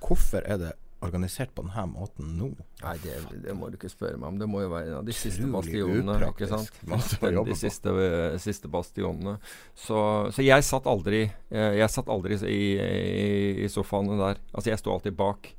Hvorfor 0.00 0.46
er 0.46 0.62
det 0.62 0.72
organisert 1.00 1.52
på 1.56 1.64
denne 1.64 1.86
måten 1.94 2.34
nå? 2.36 2.50
Nei, 2.82 2.94
det, 3.02 3.16
det, 3.44 3.54
må 3.56 3.70
du 3.70 3.78
ikke 3.78 3.90
spørre 3.92 4.18
meg 4.20 4.28
om. 4.32 4.40
Det 4.40 4.48
må 4.50 4.62
jo 4.64 4.72
være 4.72 4.90
en 4.90 4.98
av 5.00 5.06
de 5.06 5.14
siste 5.16 5.48
bastionene. 5.50 6.16
ikke 6.28 6.48
sant? 6.50 6.82
De 7.50 7.56
siste, 7.58 7.94
uh, 7.94 8.36
siste, 8.40 8.70
bastionene. 8.72 9.38
Så, 9.74 10.00
så, 10.34 10.44
jeg 10.44 10.66
satt 10.66 10.88
aldri 10.90 11.24
uh, 11.28 11.72
Jeg 11.78 11.88
satt 11.92 12.10
aldri 12.12 12.36
i, 12.44 12.60
i, 12.76 13.30
i 13.64 13.70
sofaene 13.72 14.18
der. 14.20 14.42
Altså, 14.52 14.72
jeg 14.72 14.82
sto 14.82 14.92
alltid 14.94 15.16
bak. 15.18 15.52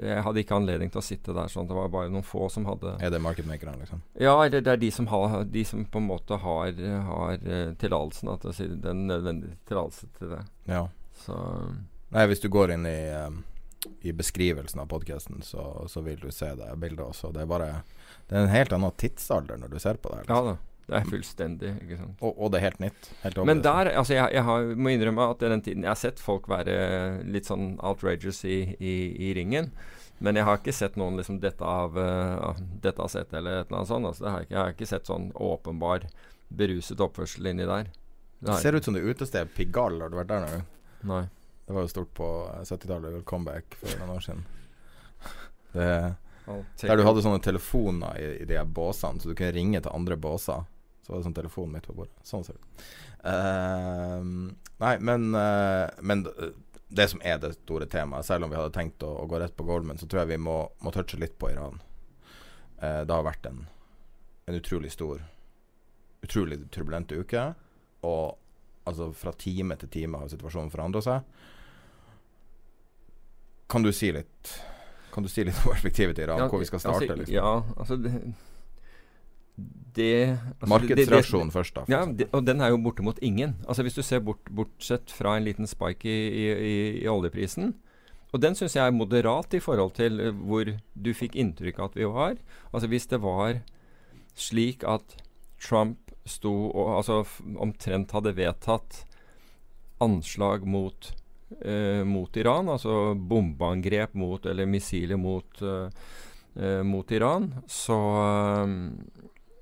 Jeg 0.00 0.24
hadde 0.24 0.40
ikke 0.42 0.56
anledning 0.56 0.90
til 0.92 1.00
å 1.00 1.04
sitte 1.04 1.34
der. 1.36 1.50
sånn 1.52 1.68
Det 1.68 1.76
var 1.76 1.90
bare 1.92 2.08
noen 2.12 2.24
få 2.24 2.48
som 2.52 2.64
hadde 2.68 2.94
Er 3.04 3.12
det 3.12 3.20
markedmakerne, 3.20 3.76
liksom? 3.82 4.00
Ja, 4.14 4.34
eller 4.44 4.64
det 4.64 4.72
er 4.72 4.80
de 4.80 4.90
som, 4.94 5.10
har, 5.12 5.44
de 5.44 5.64
som 5.68 5.84
på 5.84 6.00
en 6.00 6.08
måte 6.08 6.38
har, 6.40 6.72
har 7.10 7.44
uh, 7.44 8.52
si, 8.56 8.68
Den 8.80 9.06
nødvendige 9.10 9.58
tillatelse 9.68 10.08
til 10.18 10.34
det. 10.36 10.42
Ja. 10.70 10.86
Så 11.24 11.36
Nei, 12.10 12.24
hvis 12.26 12.40
du 12.42 12.48
går 12.50 12.72
inn 12.74 12.88
i, 12.90 13.00
um, 13.14 13.42
i 14.02 14.12
beskrivelsen 14.16 14.80
av 14.82 14.88
podkasten, 14.90 15.44
så, 15.46 15.84
så, 15.88 16.02
vil 16.02 16.18
du 16.18 16.30
se 16.34 16.48
det 16.58 16.72
bildet 16.82 17.04
også. 17.04 17.30
Det 17.30 17.44
er 17.44 17.50
bare 17.50 17.68
Det 18.26 18.34
er 18.34 18.48
en 18.48 18.56
helt 18.56 18.72
annen 18.74 18.96
tidsalder 18.98 19.60
når 19.60 19.70
du 19.70 19.78
ser 19.78 20.00
på 20.02 20.10
det. 20.10 20.24
Liksom. 20.24 20.34
Ja 20.34 20.54
da. 20.54 20.56
Det 20.90 20.98
er 20.98 21.06
fullstendig. 21.06 21.70
ikke 21.84 22.00
sant? 22.00 22.18
Og, 22.18 22.34
og 22.34 22.50
det 22.50 22.58
er 22.58 22.64
helt 22.64 22.80
nytt. 22.82 23.08
Helt 23.22 23.38
Men 23.46 23.62
der, 23.62 23.92
altså 24.00 24.16
jeg, 24.16 24.32
jeg 24.34 24.42
har, 24.48 24.70
må 24.74 24.90
innrømme 24.90 25.28
at 25.30 25.44
i 25.46 25.50
den 25.52 25.62
tiden 25.62 25.86
Jeg 25.86 25.92
har 25.92 26.00
sett 26.00 26.22
folk 26.22 26.48
være 26.50 26.74
litt 27.30 27.46
sånn 27.46 27.76
outrageous 27.78 28.42
i, 28.42 28.58
i, 28.74 28.94
i 29.28 29.32
ringen. 29.38 29.70
Men 30.20 30.36
jeg 30.36 30.44
har 30.48 30.58
ikke 30.58 30.74
sett 30.74 30.98
noen 31.00 31.16
liksom 31.16 31.38
dette 31.40 31.64
av, 31.64 31.94
uh, 31.96 32.58
dette 32.82 33.00
av 33.00 33.08
sett 33.08 33.30
eller 33.32 33.62
et 33.62 33.70
eller 33.70 33.78
annet 33.78 33.92
sånt. 33.92 34.08
Altså, 34.10 34.24
det 34.26 34.32
har 34.34 34.42
jeg, 34.42 34.50
jeg 34.50 34.60
har 34.60 34.74
ikke 34.74 34.88
sett 34.90 35.12
sånn 35.12 35.30
åpenbar 35.38 36.08
beruset 36.50 37.04
oppførsel 37.06 37.52
inni 37.52 37.68
der. 37.70 37.92
Det, 38.40 38.48
det 38.50 38.58
ser 38.64 38.76
ut 38.76 38.88
som 38.88 38.96
det 38.98 39.04
utestedet 39.06 39.54
Pigalle. 39.54 40.02
Har 40.02 40.10
du 40.10 40.18
vært 40.18 40.32
der 40.32 40.44
nå? 40.44 40.58
Nei. 41.08 41.22
Det 41.70 41.76
var 41.76 41.86
jo 41.86 41.92
stort 41.92 42.10
på 42.18 42.28
70-tallet. 42.66 43.22
Comeback 43.30 43.78
for 43.78 43.94
noen 44.02 44.12
år 44.16 44.26
siden. 44.26 44.42
Det, 45.70 45.88
der 46.82 46.98
du 46.98 47.04
hadde 47.06 47.22
sånne 47.22 47.42
telefoner 47.44 48.18
i, 48.18 48.28
i 48.42 48.48
de 48.50 48.58
båsene, 48.66 49.22
så 49.22 49.30
du 49.30 49.36
kunne 49.38 49.54
ringe 49.54 49.78
til 49.78 49.94
andre 49.94 50.18
båser. 50.18 50.66
Så 51.10 51.14
var 51.16 51.24
det 51.24 51.26
sånn 51.26 51.34
telefonen 51.34 51.72
midt 51.74 51.86
på 51.90 51.94
bordet. 51.98 52.12
Sånn 52.22 52.44
ser 52.46 52.54
det 52.54 52.60
ut. 52.62 52.82
Uh, 53.26 54.52
nei, 54.78 54.92
men, 55.02 55.24
uh, 55.34 55.90
men 56.06 56.20
det 56.86 57.08
som 57.10 57.22
er 57.26 57.40
det 57.42 57.56
store 57.56 57.88
temaet, 57.90 58.28
selv 58.28 58.46
om 58.46 58.52
vi 58.52 58.58
hadde 58.60 58.70
tenkt 58.76 59.02
å, 59.02 59.08
å 59.18 59.24
gå 59.26 59.40
rett 59.42 59.56
på 59.58 59.66
Goldman, 59.66 59.98
så 59.98 60.06
tror 60.06 60.22
jeg 60.22 60.36
vi 60.36 60.38
må, 60.46 60.54
må 60.86 60.92
touche 60.94 61.18
litt 61.18 61.34
på 61.34 61.50
Iran. 61.50 61.80
Uh, 62.78 63.02
det 63.02 63.10
har 63.10 63.26
vært 63.26 63.48
en, 63.50 63.64
en 64.46 64.58
utrolig 64.60 64.92
stor, 64.94 65.24
utrolig 66.22 66.60
turbulent 66.70 67.10
uke. 67.10 67.42
Og 68.06 68.38
altså 68.86 69.10
fra 69.10 69.34
time 69.34 69.74
til 69.82 69.90
time 69.90 70.20
har 70.22 70.30
situasjonen 70.30 70.70
forandra 70.70 71.02
seg. 71.02 71.26
Kan 73.70 73.82
du 73.82 73.90
si 73.94 74.12
litt 74.14 74.54
Kan 75.10 75.26
du 75.26 75.28
si 75.30 75.42
litt 75.42 75.58
om 75.58 75.72
perspektivet 75.72 76.14
til 76.14 76.28
Iran, 76.28 76.44
ja, 76.44 76.46
hvor 76.46 76.62
vi 76.62 76.70
skal 76.70 76.86
starte? 76.86 77.02
Altså, 77.02 77.18
liksom? 77.18 77.34
Ja, 77.34 77.50
altså 77.74 77.98
det, 77.98 78.14
det 79.96 80.38
altså 80.38 80.70
Markedsreaksjonen 80.72 81.52
først, 81.54 81.76
da. 81.76 81.84
Ja, 81.90 82.04
det, 82.06 82.28
og 82.36 82.44
den 82.46 82.60
er 82.60 82.72
jo 82.72 82.80
bortimot 82.82 83.18
ingen. 83.22 83.56
Altså 83.66 83.82
Hvis 83.86 83.98
du 83.98 84.02
ser 84.02 84.22
bort, 84.24 84.42
bortsett 84.50 85.12
fra 85.14 85.36
en 85.36 85.46
liten 85.46 85.66
spike 85.70 86.08
i, 86.08 86.46
i, 86.48 86.74
i 87.02 87.08
oljeprisen, 87.08 87.74
og 88.30 88.42
den 88.42 88.54
syns 88.54 88.76
jeg 88.76 88.86
er 88.86 88.94
moderat 88.94 89.54
i 89.58 89.62
forhold 89.62 89.96
til 89.98 90.20
uh, 90.20 90.30
hvor 90.34 90.68
du 90.94 91.10
fikk 91.16 91.36
inntrykk 91.38 91.80
av 91.80 91.90
at 91.90 91.98
vi 91.98 92.06
var. 92.06 92.38
Altså 92.70 92.90
Hvis 92.90 93.10
det 93.10 93.22
var 93.24 93.60
slik 94.38 94.86
at 94.86 95.16
Trump 95.60 96.12
sto 96.28 96.52
og 96.70 96.92
altså 97.00 97.22
omtrent 97.60 98.12
hadde 98.14 98.36
vedtatt 98.36 99.02
anslag 100.00 100.64
mot, 100.68 101.10
uh, 101.64 102.02
mot 102.06 102.36
Iran, 102.40 102.70
altså 102.72 103.14
bombeangrep 103.14 104.14
mot, 104.14 104.46
eller 104.46 104.68
missiler 104.70 105.20
mot, 105.20 105.62
uh, 105.62 105.90
uh, 106.56 106.82
mot 106.86 107.10
Iran, 107.12 107.50
så 107.68 107.98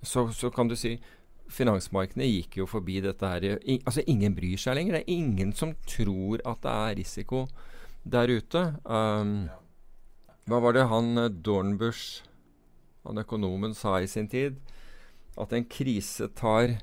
så, 0.09 0.29
så 0.33 0.51
kan 0.55 0.71
du 0.71 0.77
si 0.79 0.97
finansmarkedene 1.53 2.29
gikk 2.29 2.59
jo 2.61 2.69
forbi 2.69 2.99
dette 3.05 3.29
her 3.29 3.47
I, 3.59 3.79
Altså, 3.85 4.05
ingen 4.07 4.35
bryr 4.37 4.61
seg 4.61 4.77
lenger. 4.79 4.99
Det 4.99 5.05
er 5.05 5.17
ingen 5.17 5.53
som 5.57 5.75
tror 5.89 6.43
at 6.49 6.61
det 6.65 6.75
er 6.75 6.99
risiko 7.01 7.45
der 8.09 8.33
ute. 8.33 8.65
Um, 8.85 9.49
hva 10.49 10.61
var 10.65 10.77
det 10.77 10.89
han 10.89 11.15
Dornbusch, 11.15 11.43
Dornbush, 11.45 12.05
han 13.09 13.23
økonomen, 13.25 13.75
sa 13.77 13.99
i 14.01 14.09
sin 14.09 14.29
tid? 14.29 14.61
At 15.39 15.53
en 15.55 15.67
krise 15.71 16.29
tar 16.37 16.79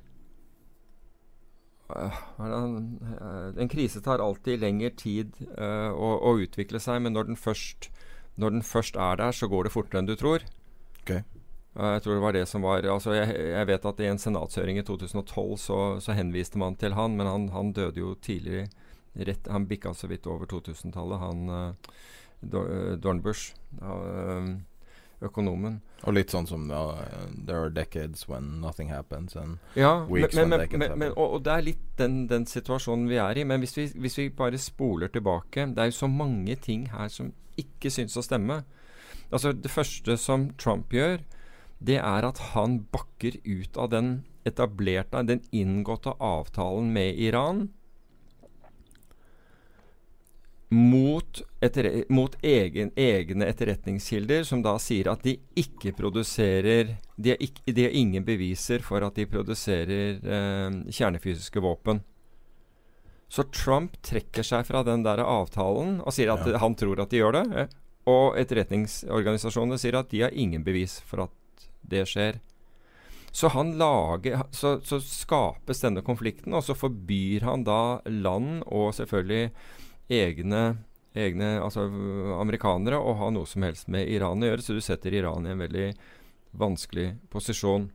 uh, 1.89 2.19
En 2.39 3.69
krise 3.69 4.01
tar 4.01 4.23
alltid 4.23 4.61
lengre 4.61 4.93
tid 4.97 5.33
uh, 5.57 5.91
å, 5.93 6.15
å, 6.21 6.37
utvikle 6.41 6.81
seg, 6.81 7.01
men 7.05 7.13
når 7.17 7.31
den, 7.31 7.39
først, 7.39 7.89
når 8.41 8.57
den 8.57 8.65
først 8.65 8.97
er 8.97 9.21
der, 9.21 9.33
så 9.35 9.49
går 9.51 9.67
det 9.67 9.75
fortere 9.75 10.01
enn 10.01 10.09
du 10.09 10.15
tror. 10.17 10.45
Okay. 11.03 11.25
Jeg 11.75 12.03
tror 12.03 12.13
det 12.15 12.23
var 12.23 12.35
det 12.35 12.45
som 12.47 12.63
var 12.63 12.85
altså 12.87 13.11
jeg, 13.17 13.33
jeg 13.51 13.67
vet 13.67 13.85
at 13.89 13.97
i 13.99 14.07
en 14.07 14.21
senatshøring 14.21 14.77
i 14.79 14.83
2012 14.87 15.57
så, 15.59 15.79
så, 15.99 16.13
henviste 16.15 16.59
man 16.61 16.77
til 16.79 16.95
han, 16.95 17.17
men 17.19 17.27
han, 17.27 17.49
han 17.51 17.73
døde 17.75 17.99
jo 17.99 18.13
tidlig 18.15 18.69
rett, 19.15 19.47
Han 19.51 19.67
bikka 19.67 19.93
så 19.93 20.07
vidt 20.07 20.27
over 20.27 20.47
2000-tallet, 20.47 21.19
han 21.19 21.51
uh, 21.51 22.95
Dornbush. 22.99 23.55
Uh, 23.81 24.55
økonomen. 25.23 25.79
Og 26.05 26.15
litt 26.15 26.33
sånn 26.33 26.47
som 26.49 26.65
uh, 26.71 26.99
There 27.31 27.65
are 27.65 27.73
decades 27.73 28.27
when 28.29 28.59
nothing 28.61 28.91
happens 28.91 29.35
and 29.39 29.57
ja, 29.79 30.05
weeks 30.09 30.35
men, 30.35 30.41
when 30.41 30.49
men, 30.49 30.59
they 30.59 30.71
can 30.71 30.79
men, 30.79 30.91
happen. 30.91 31.13
og, 31.15 31.37
og, 31.37 31.43
det 31.45 31.53
er 31.53 31.67
litt 31.69 31.85
den, 31.99 32.17
den, 32.31 32.47
situasjonen 32.49 33.07
vi 33.09 33.19
er 33.21 33.39
i. 33.39 33.45
Men 33.47 33.63
hvis 33.63 33.77
vi, 33.77 33.87
hvis 34.03 34.19
vi, 34.19 34.29
bare 34.35 34.59
spoler 34.61 35.11
tilbake 35.11 35.69
Det 35.71 35.81
er 35.81 35.91
jo 35.91 35.99
så 35.99 36.11
mange 36.11 36.55
ting 36.55 36.89
her 36.91 37.09
som 37.11 37.31
ikke 37.59 37.91
syns 37.93 38.17
å 38.19 38.25
stemme. 38.25 38.63
Altså 39.31 39.53
Det 39.55 39.71
første 39.71 40.17
som 40.21 40.49
Trump 40.59 40.93
gjør, 40.93 41.23
det 41.79 41.97
er 41.99 42.27
at 42.27 42.39
han 42.53 42.79
bakker 42.91 43.39
ut 43.43 43.77
av 43.77 43.89
den 43.91 44.11
etablerte, 44.45 45.23
den 45.23 45.41
inngåtte 45.51 46.13
avtalen 46.21 46.93
med 46.93 47.19
Iran 47.19 47.67
mot, 50.75 51.41
etter, 51.61 52.03
mot 52.09 52.35
egen, 52.41 52.91
egne 52.95 53.45
etterretningskilder, 53.45 54.43
som 54.43 54.63
da 54.65 54.75
sier 54.81 55.11
at 55.11 55.23
de 55.23 55.37
ikke 55.55 55.93
produserer 55.95 56.95
De 57.15 57.31
har, 57.31 57.39
ikke, 57.39 57.71
de 57.71 57.85
har 57.85 57.95
ingen 57.95 58.25
beviser 58.25 58.83
for 58.83 59.05
at 59.05 59.15
de 59.15 59.27
produserer 59.29 60.19
eh, 60.19 60.79
kjernefysiske 60.91 61.61
våpen. 61.63 62.01
Så 63.31 63.45
Trump 63.55 63.95
trekker 64.03 64.43
seg 64.43 64.65
fra 64.67 64.83
den 64.83 65.05
der 65.05 65.23
avtalen 65.23 66.01
og 66.03 66.13
sier 66.13 66.33
at 66.33 66.43
ja. 66.49 66.59
han 66.61 66.75
tror 66.75 67.05
at 67.05 67.13
de 67.13 67.21
gjør 67.21 67.39
det. 67.39 67.45
Eh, 67.55 67.79
og 68.11 68.35
etterretningsorganisasjonene 68.37 69.79
sier 69.81 69.97
at 70.01 70.11
de 70.11 70.25
har 70.25 70.35
ingen 70.35 70.65
bevis 70.65 70.99
for 71.07 71.25
at 71.25 71.33
det 71.91 72.05
skjer. 72.09 72.41
Så 73.35 73.49
han 73.51 73.73
lager 73.77 74.45
så, 74.55 74.77
så 74.79 75.01
skapes 75.03 75.81
denne 75.83 76.03
konflikten, 76.07 76.53
og 76.55 76.63
så 76.63 76.75
forbyr 76.77 77.43
han 77.43 77.65
da 77.67 77.99
land 78.07 78.61
og 78.71 78.93
selvfølgelig 78.95 79.49
egne, 80.15 80.61
egne 81.11 81.49
altså 81.59 81.83
amerikanere 82.39 82.95
å 82.95 83.15
ha 83.19 83.27
noe 83.35 83.49
som 83.49 83.65
helst 83.67 83.91
med 83.91 84.07
Iran 84.07 84.39
å 84.39 84.53
gjøre. 84.53 84.63
Så 84.63 84.77
du 84.77 84.79
setter 84.83 85.17
Iran 85.19 85.47
i 85.47 85.51
en 85.51 85.63
veldig 85.65 85.89
vanskelig 86.55 87.09
posisjon. 87.33 87.89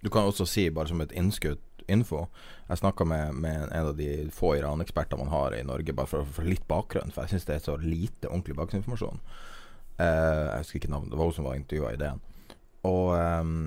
Du 0.00 0.08
kan 0.08 0.30
også 0.30 0.46
si, 0.48 0.68
bare 0.72 0.88
som 0.88 1.04
et 1.04 1.12
innskudd 1.12 1.60
info 1.88 2.26
Jeg 2.68 2.80
snakka 2.80 3.04
med, 3.08 3.34
med, 3.40 3.68
en 3.72 3.90
av 3.90 3.94
de 3.96 4.28
få 4.32 4.54
Iran-eksperter 4.58 5.20
man 5.20 5.30
har 5.32 5.56
i 5.56 5.62
Norge, 5.64 5.92
bare 5.96 6.08
for 6.08 6.24
å 6.24 6.32
få 6.38 6.44
litt 6.44 6.66
bakgrunn, 6.68 7.12
for 7.12 7.24
jeg 7.24 7.36
syns 7.36 7.48
det 7.48 7.54
er 7.58 7.62
så 7.64 7.76
lite 7.80 8.28
ordentlig 8.28 8.56
bakgrunnsinformasjon. 8.58 9.22
Uh, 9.98 10.04
jeg 10.04 10.64
husker 10.64 10.80
ikke 10.82 10.90
navnet, 10.92 11.12
det 11.12 11.20
var 11.20 11.30
hun 11.30 11.36
som 11.36 11.48
var 11.48 11.56
intervjua 11.56 11.94
i 11.94 12.00
DN. 12.00 12.20
Og 12.88 13.12
um, 13.18 13.60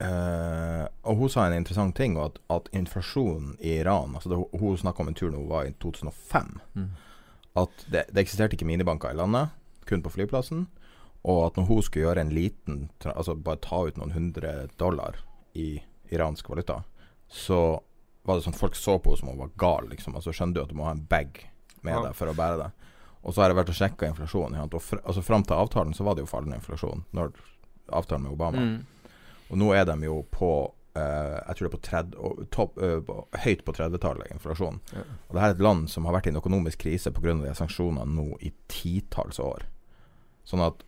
Uh, 0.00 0.86
og 1.04 1.18
hun 1.20 1.28
sa 1.28 1.42
en 1.44 1.58
interessant 1.58 1.92
ting, 1.92 2.14
at, 2.16 2.38
at 2.48 2.70
inflasjonen 2.72 3.50
i 3.60 3.74
Iran 3.82 4.14
altså 4.16 4.30
det, 4.32 4.38
Hun 4.56 4.78
snakka 4.80 5.02
om 5.02 5.10
en 5.10 5.16
tur 5.18 5.28
når 5.28 5.42
hun 5.42 5.50
var 5.50 5.66
i 5.68 5.74
2005. 5.76 6.54
Mm. 6.72 6.86
At 7.60 7.84
det, 7.84 8.06
det, 8.08 8.22
eksisterte 8.22 8.56
ikke 8.56 8.68
minibanker 8.70 9.12
i 9.12 9.18
landet, 9.18 9.52
kun 9.84 10.00
på 10.00 10.14
flyplassen. 10.14 10.70
Og 11.28 11.42
at 11.50 11.60
når 11.60 11.68
hun 11.68 11.82
skulle 11.84 12.06
gjøre 12.06 12.24
en 12.24 12.32
liten 12.32 12.78
Altså 13.12 13.34
bare 13.36 13.60
ta 13.60 13.82
ut 13.84 14.00
noen 14.00 14.14
hundre 14.16 14.70
dollar 14.80 15.20
i 15.52 15.82
iransk 16.08 16.48
valuta, 16.48 16.80
så 17.28 17.82
var 18.24 18.38
det 18.38 18.46
sånn 18.46 18.56
folk 18.56 18.76
så 18.78 18.96
på 18.96 19.12
henne 19.12 19.20
som 19.20 19.34
hun 19.34 19.42
var 19.44 19.52
gal. 19.60 19.90
Liksom. 19.92 20.16
Altså 20.16 20.32
Skjønner 20.32 20.56
du 20.56 20.62
at 20.64 20.72
du 20.72 20.78
må 20.80 20.88
ha 20.88 20.96
en 20.96 21.04
bag 21.10 21.42
med 21.84 21.98
ja. 21.98 22.06
deg 22.08 22.16
for 22.16 22.32
å 22.32 22.36
bære 22.36 22.62
det. 22.62 22.70
Og 23.20 23.34
så 23.34 23.42
har 23.42 23.52
jeg 23.52 23.60
vært 23.60 23.72
og 23.74 23.76
sjekka 23.76 24.08
inflasjonen. 24.08 24.62
Og 24.64 24.80
fr 24.80 25.02
altså 25.04 25.24
Fram 25.24 25.44
til 25.44 25.60
avtalen 25.60 25.92
så 25.92 26.06
var 26.06 26.16
det 26.16 26.24
jo 26.24 26.30
fallende 26.30 26.56
inflasjon. 26.56 27.04
Når 27.16 27.34
avtalen 27.92 28.26
med 28.26 28.34
Obama. 28.34 28.66
Mm. 28.66 29.16
Og 29.50 29.58
nå 29.58 29.72
er 29.74 29.88
de 29.90 29.98
jo 30.08 30.22
på 30.30 30.52
Uh, 30.90 31.38
jeg 31.46 31.54
tror 31.54 31.62
det 31.62 31.68
er 31.68 31.74
på, 31.76 31.78
30, 31.86 32.46
top, 32.50 32.78
uh, 32.82 33.20
høyt 33.44 33.60
på 33.62 33.72
30-tallet, 33.76 34.32
inflasjon. 34.34 34.80
Ja. 34.90 35.04
Og 35.28 35.36
det 35.36 35.42
her 35.44 35.52
er 35.52 35.54
et 35.54 35.62
land 35.62 35.84
som 35.92 36.08
har 36.08 36.16
vært 36.16 36.26
i 36.26 36.32
en 36.32 36.40
økonomisk 36.40 36.82
krise 36.82 37.12
pga. 37.14 37.54
sanksjonene 37.54 38.10
nå 38.10 38.34
i 38.42 38.50
titalls 38.66 39.38
år. 39.38 39.68
Sånn 40.42 40.64
at 40.66 40.82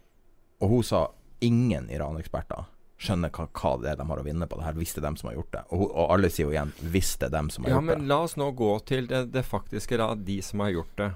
Og 0.59 0.71
hun 0.71 0.83
sa 0.83 1.05
ingen 1.39 1.89
Iran-eksperter 1.91 2.67
skjønner 3.03 3.33
hva, 3.35 3.49
hva, 3.51 3.73
det 3.83 3.93
er 3.93 3.99
de 3.99 4.07
har 4.07 4.21
å 4.21 4.27
vinne 4.27 4.47
på 4.47 4.59
det 4.59 4.67
her, 4.67 4.77
hvis 4.79 4.95
det 4.95 5.03
er 5.03 5.09
dem 5.09 5.19
som 5.19 5.31
har 5.31 5.39
gjort 5.39 5.53
det. 5.57 5.63
Og, 5.75 5.85
og 5.89 6.13
alle 6.15 6.31
sier 6.31 6.47
jo 6.47 6.55
igjen 6.55 6.73
'hvis 6.79 7.17
det 7.19 7.29
er 7.29 7.35
dem 7.35 7.51
som 7.51 7.65
har 7.65 7.71
ja, 7.71 7.77
gjort 7.77 7.89
det'. 7.89 7.95
Ja, 7.95 7.99
Men 7.99 8.09
la 8.09 8.19
oss 8.23 8.37
nå 8.39 8.51
gå 8.59 8.73
til 8.87 9.09
det, 9.11 9.23
det 9.35 9.43
faktiske, 9.47 9.99
da, 9.99 10.15
de 10.15 10.39
som 10.43 10.63
har 10.63 10.71
gjort 10.71 10.97
det. 10.97 11.11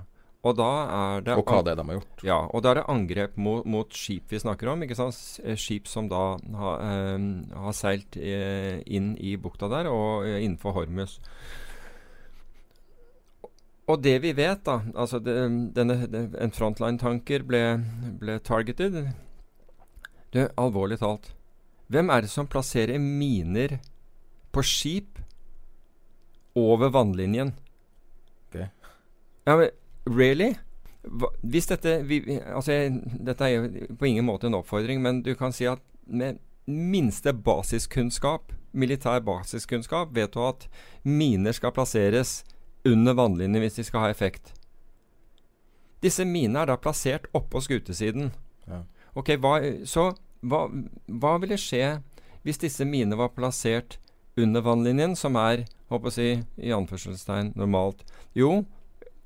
Og 0.47 0.55
da 0.55 0.71
er 0.87 1.25
det 1.27 1.35
Og 1.41 1.49
hva 1.49 1.63
det 1.67 1.73
er 1.73 1.81
de 1.81 1.85
har 1.89 1.99
gjort. 1.99 2.25
Ja, 2.27 2.39
og 2.47 2.63
da 2.63 2.71
er 2.71 2.81
det 2.81 2.89
angrep 2.93 3.37
mot, 3.41 3.67
mot 3.67 3.95
skip 3.97 4.31
vi 4.31 4.39
snakker 4.39 4.71
om. 4.71 4.83
ikke 4.85 4.99
sant? 4.99 5.19
Eh, 5.43 5.59
skip 5.59 5.89
som 5.91 6.11
da 6.13 6.37
har, 6.61 6.83
eh, 6.87 7.29
har 7.67 7.75
seilt 7.75 8.19
eh, 8.21 8.83
inn 8.87 9.15
i 9.19 9.37
bukta 9.41 9.71
der, 9.73 9.91
og 9.91 10.27
eh, 10.27 10.43
innenfor 10.45 10.77
Hormus. 10.77 11.19
Og 13.87 14.03
det 14.03 14.17
vi 14.23 14.33
vet, 14.35 14.65
da 14.67 14.81
altså 14.95 15.21
det, 15.23 15.35
denne, 15.75 16.07
det, 16.11 16.23
En 16.43 16.55
frontline-tanker 16.55 17.47
ble, 17.47 17.63
ble 18.19 18.39
targeted. 18.43 18.99
Det, 20.35 20.49
alvorlig 20.59 20.99
talt. 20.99 21.33
Hvem 21.91 22.11
er 22.11 22.25
det 22.25 22.31
som 22.33 22.49
plasserer 22.51 22.99
miner 22.99 23.79
på 24.53 24.63
skip 24.67 25.21
over 26.59 26.91
vannlinjen? 26.91 27.55
Okay. 28.49 28.67
Ja, 29.47 29.55
men 29.55 29.71
Really? 30.07 30.55
Hvis 31.43 31.69
dette 31.71 32.01
vi, 32.07 32.21
altså, 32.41 32.73
Dette 33.27 33.47
er 33.47 33.69
på 33.99 34.09
ingen 34.09 34.27
måte 34.27 34.49
en 34.49 34.59
oppfordring, 34.59 35.03
men 35.03 35.23
du 35.23 35.35
kan 35.39 35.55
si 35.55 35.69
at 35.71 35.83
med 36.07 36.41
minste 36.67 37.33
basiskunnskap, 37.33 38.53
militær 38.75 39.21
basiskunnskap, 39.23 40.11
vet 40.15 40.35
du 40.35 40.43
at 40.43 40.67
miner 41.07 41.55
skal 41.55 41.75
plasseres 41.75 42.41
under 42.87 43.15
vannlinjen 43.15 43.63
hvis 43.63 43.79
de 43.79 43.87
skal 43.87 44.07
ha 44.07 44.11
effekt. 44.11 44.53
Disse 46.03 46.27
minene 46.27 46.63
er 46.63 46.71
da 46.71 46.79
plassert 46.79 47.31
oppå 47.35 47.63
skutesiden. 47.63 48.33
Ja. 48.67 48.83
Ok, 49.15 49.33
hva, 49.41 49.59
Så 49.89 50.13
hva, 50.43 50.67
hva 51.07 51.37
ville 51.43 51.59
skje 51.59 52.01
hvis 52.47 52.61
disse 52.63 52.85
minene 52.87 53.19
var 53.19 53.33
plassert 53.35 53.99
under 54.39 54.63
vannlinjen, 54.63 55.17
som 55.17 55.39
er, 55.41 55.65
håper 55.91 56.11
å 56.11 56.15
si, 56.15 56.29
i 56.63 56.75
anførselstegn 56.75 57.55
normalt? 57.59 58.05
Jo, 58.37 58.67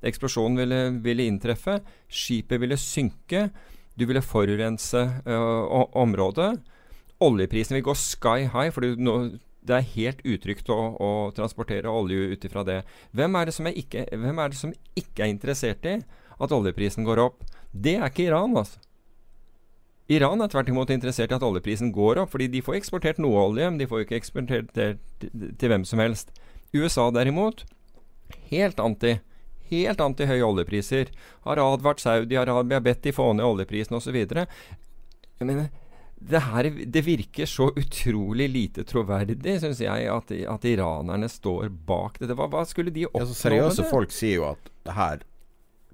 Eksplosjonen 0.05 0.57
ville, 0.61 0.81
ville 1.05 1.27
inntreffe. 1.29 1.79
Skipet 2.09 2.61
ville 2.61 2.77
synke. 2.79 3.49
Du 3.97 4.07
ville 4.09 4.23
forurense 4.23 5.03
uh, 5.27 5.85
området. 5.99 6.55
Oljeprisen 7.21 7.77
vil 7.77 7.85
gå 7.85 7.95
sky 7.97 8.47
high, 8.49 8.71
for 8.73 8.81
det 9.61 9.75
er 9.75 9.89
helt 9.93 10.21
utrygt 10.25 10.71
å, 10.73 10.77
å 10.97 11.09
transportere 11.37 11.91
olje 11.91 12.31
ut 12.33 12.47
ifra 12.47 12.63
det. 12.65 12.79
Hvem 13.13 13.37
er 13.37 13.49
det, 13.49 13.55
som 13.57 13.69
ikke, 13.69 14.07
hvem 14.09 14.41
er 14.41 14.53
det 14.53 14.57
som 14.57 14.71
ikke 14.97 15.25
er 15.27 15.33
interessert 15.33 15.85
i 15.85 15.99
at 16.41 16.55
oljeprisen 16.55 17.05
går 17.05 17.21
opp? 17.27 17.43
Det 17.71 17.99
er 17.99 18.07
ikke 18.09 18.25
Iran, 18.31 18.57
altså. 18.57 18.81
Iran 20.11 20.41
er 20.43 20.49
tvert 20.51 20.67
imot 20.67 20.89
interessert 20.91 21.31
i 21.31 21.37
at 21.37 21.45
oljeprisen 21.45 21.91
går 21.95 22.23
opp, 22.23 22.33
fordi 22.33 22.49
de 22.51 22.63
får 22.65 22.81
eksportert 22.81 23.21
noe 23.21 23.45
olje, 23.45 23.69
men 23.69 23.77
de 23.79 23.87
får 23.87 24.03
ikke 24.03 24.17
eksportert 24.17 24.73
det 24.75 24.87
til, 25.21 25.53
til 25.61 25.71
hvem 25.71 25.85
som 25.87 26.01
helst. 26.03 26.33
USA 26.75 27.05
derimot, 27.13 27.63
helt 28.49 28.81
anti 28.81 29.19
helt 29.71 30.01
antihøye 30.03 30.45
oljepriser. 30.45 31.11
Har 31.47 31.61
advart 31.63 32.03
Saudi-Arabia, 32.03 32.81
bedt 32.83 33.03
de 33.07 33.15
få 33.15 33.31
ned 33.37 33.47
oljeprisen 33.47 33.97
osv. 33.97 34.19
Jeg 34.21 35.47
mener, 35.47 35.71
det 36.21 36.43
her 36.45 36.69
det 36.93 37.01
virker 37.05 37.49
så 37.49 37.71
utrolig 37.73 38.47
lite 38.51 38.85
troverdig, 38.85 39.57
syns 39.63 39.81
jeg, 39.81 40.07
at, 40.11 40.31
at, 40.31 40.67
iranerne 40.69 41.29
står 41.31 41.71
bak 41.87 42.19
dette. 42.21 42.37
Hva, 42.37 42.49
hva 42.51 42.63
skulle 42.69 42.93
de 42.93 43.07
oppnå 43.09 43.25
ja, 43.25 43.41
Seriøse 43.41 43.87
folk 43.89 44.13
sier 44.13 44.41
jo 44.41 44.49
at 44.51 44.71
det 44.85 44.97
her 44.97 45.25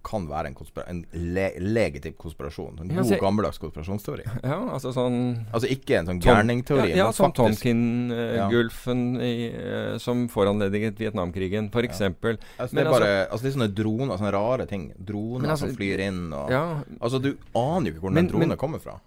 kan 0.07 0.27
være 0.29 0.51
en, 0.51 0.57
en 0.87 1.01
le 1.35 1.47
legitim 1.59 2.15
konspirasjon. 2.19 2.79
En 2.83 2.93
god, 2.93 3.13
gammeldags 3.21 3.59
konspirasjonsteori. 3.61 4.25
Ja, 4.43 4.59
altså 4.73 4.93
sånn 4.95 5.17
Altså 5.51 5.69
ikke 5.73 5.99
en 5.99 6.09
sånn 6.11 6.21
gærningteori. 6.23 6.93
Ja, 6.93 7.05
ja 7.05 7.07
som 7.15 7.33
Tonkin-gulfen 7.35 9.03
uh, 9.19 9.97
som 10.03 10.25
foranlediget 10.31 11.01
Vietnamkrigen, 11.01 11.69
f.eks. 11.73 12.01
Ja. 12.05 12.11
Altså, 12.13 12.71
det 12.71 12.85
er 12.85 12.91
bare 12.91 13.11
altså, 13.11 13.31
altså, 13.31 13.43
det 13.43 13.51
er 13.51 13.57
sånne 13.57 13.69
droner, 13.81 14.15
sånne 14.21 14.33
rare 14.37 14.69
ting. 14.69 14.89
Droner 14.97 15.53
altså, 15.53 15.67
som 15.67 15.77
flyr 15.77 16.07
inn 16.07 16.23
og 16.31 16.53
ja, 16.53 16.63
Altså, 17.01 17.21
du 17.21 17.33
aner 17.57 17.91
jo 17.91 17.95
ikke 17.95 18.05
hvor 18.07 18.17
den 18.17 18.31
dronen 18.31 18.59
kommer 18.59 18.83
fra. 18.83 18.97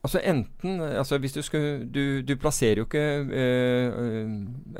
Altså 0.00 0.20
enten 0.24 0.80
altså 0.80 1.18
hvis 1.20 1.34
du, 1.36 1.42
skal, 1.44 1.82
du, 1.92 2.22
du 2.24 2.32
plasserer 2.40 2.80
jo 2.80 2.86
ikke 2.86 3.02
øh, 3.36 4.30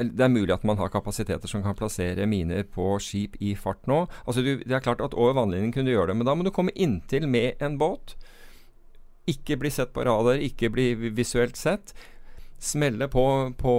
Det 0.00 0.24
er 0.24 0.32
mulig 0.32 0.54
at 0.54 0.64
man 0.64 0.78
har 0.80 0.88
kapasiteter 0.88 1.48
som 1.48 1.62
kan 1.62 1.76
plassere 1.76 2.26
miner 2.26 2.64
på 2.64 2.94
skip 3.04 3.36
i 3.40 3.52
fart 3.54 3.84
nå. 3.86 4.06
Altså 4.26 4.40
du, 4.40 4.54
Det 4.64 4.72
er 4.72 4.80
klart 4.80 5.04
at 5.04 5.14
over 5.14 5.36
vannlinjen 5.36 5.72
kunne 5.72 5.90
du 5.90 5.92
gjøre 5.92 6.12
det, 6.12 6.16
men 6.16 6.26
da 6.26 6.34
må 6.34 6.46
du 6.46 6.50
komme 6.50 6.72
inntil 6.72 7.28
med 7.28 7.60
en 7.60 7.76
båt. 7.78 8.16
Ikke 9.28 9.58
bli 9.60 9.70
sett 9.70 9.92
på 9.92 10.06
radar, 10.08 10.40
ikke 10.40 10.72
bli 10.72 10.94
visuelt 11.12 11.56
sett. 11.56 11.92
Smelle 12.60 13.08
på, 13.08 13.24
på 13.56 13.74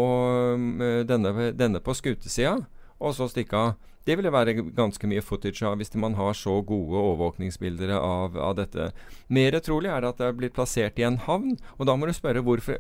denne, 1.10 1.52
denne 1.58 1.82
på 1.82 1.94
skutesida, 1.98 2.60
og 3.02 3.18
så 3.18 3.28
stikke 3.30 3.58
av. 3.58 3.74
Det 4.08 4.18
ville 4.18 4.32
være 4.34 4.56
ganske 4.74 5.10
mye 5.10 5.22
footage 5.22 5.66
av 5.68 5.78
hvis 5.78 5.94
man 6.00 6.16
har 6.18 6.34
så 6.38 6.58
gode 6.66 6.98
overvåkningsbilder 6.98 7.94
av, 8.00 8.38
av 8.38 8.56
dette. 8.58 8.90
Mer 9.30 9.60
trolig 9.62 9.92
er 9.94 10.02
det 10.02 10.14
at 10.16 10.22
det 10.22 10.30
er 10.30 10.40
blitt 10.40 10.58
plassert 10.58 10.98
i 11.00 11.06
en 11.06 11.20
havn, 11.28 11.56
og 11.78 11.90
da 11.90 11.96
må 11.98 12.10
du 12.10 12.16
spørre 12.18 12.44
hvorfor 12.46 12.80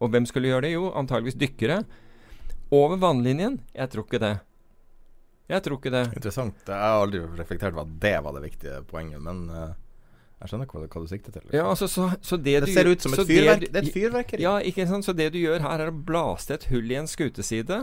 Og, 0.00 0.08
hvem 0.08 0.24
skulle 0.24 0.48
gjøre 0.48 0.64
det? 0.64 0.70
Jo, 0.72 0.86
antageligvis 0.96 1.36
dykkere. 1.36 1.82
Over 2.72 2.96
vannlinjen? 2.96 3.58
Jeg 3.76 3.92
tror 3.92 4.06
ikke 4.06 4.20
det. 4.22 4.36
Jeg 5.50 5.64
tror 5.66 5.76
ikke 5.76 5.92
det. 5.92 6.06
Interessant. 6.16 6.62
Jeg 6.64 6.78
har 6.78 7.02
aldri 7.02 7.20
reflektert 7.36 7.74
over 7.74 7.84
at 7.84 7.98
det 8.00 8.14
var 8.24 8.36
det 8.36 8.42
viktige 8.46 8.78
poenget, 8.88 9.20
men 9.20 9.42
uh, 9.52 9.74
jeg 10.40 10.52
skjønner 10.52 10.70
hva, 10.70 10.86
hva, 10.86 11.02
du 11.04 11.10
sikter 11.10 11.34
til. 11.36 11.48
Ja, 11.52 11.66
altså, 11.68 11.88
så, 11.90 12.06
så 12.24 12.38
det, 12.40 12.54
det 12.64 12.72
ser 12.72 12.88
ut 12.88 13.04
som 13.04 13.12
et 13.12 13.28
fyrverk, 13.28 13.66
det, 13.66 13.72
det, 13.74 13.82
er 13.82 13.88
et 13.90 13.96
fyrverkeri. 13.98 14.44
Ja, 14.46 14.54
ikke 14.64 14.86
sant. 14.88 15.04
Så 15.04 15.12
det 15.16 15.28
du 15.34 15.40
gjør 15.40 15.60
her, 15.66 15.84
er 15.84 15.92
å 15.92 15.96
blaste 16.08 16.56
et 16.56 16.64
hull 16.70 16.88
i 16.88 16.96
en 16.96 17.10
skuteside. 17.10 17.82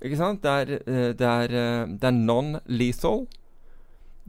Ikke 0.00 0.16
sant? 0.16 0.42
Det 0.44 0.50
er, 0.50 0.80
eh, 0.80 1.12
det 1.16 1.28
er, 1.28 1.54
eh, 1.60 1.92
det 2.00 2.08
er 2.08 2.16
non-lethal. 2.16 3.26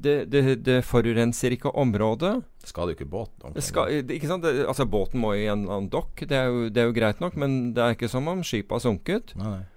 Det, 0.01 0.15
det, 0.31 0.41
det, 0.65 0.79
forurenser 0.87 1.53
ikke 1.53 1.75
området. 1.77 2.39
Det 2.61 2.71
skader 2.71 2.93
jo 2.93 2.97
ikke 2.97 3.11
båten. 3.11 3.57
Skal, 3.61 3.99
ikke 4.01 4.29
sant? 4.29 4.45
altså 4.45 4.87
Båten 4.89 5.21
må 5.21 5.35
i 5.37 5.45
en 5.45 5.61
eller 5.65 5.75
annen 5.75 5.91
dokk, 5.93 6.23
det, 6.25 6.39
det, 6.73 6.81
er 6.81 6.89
jo 6.89 6.95
greit 6.95 7.21
nok, 7.21 7.37
men 7.37 7.75
det 7.75 7.83
er 7.83 7.93
ikke 7.93 8.09
som 8.09 8.29
om 8.31 8.41
skipet 8.41 8.73
har 8.79 8.81
sunket. 8.81 9.35
Nei, 9.37 9.51
nei. 9.59 9.67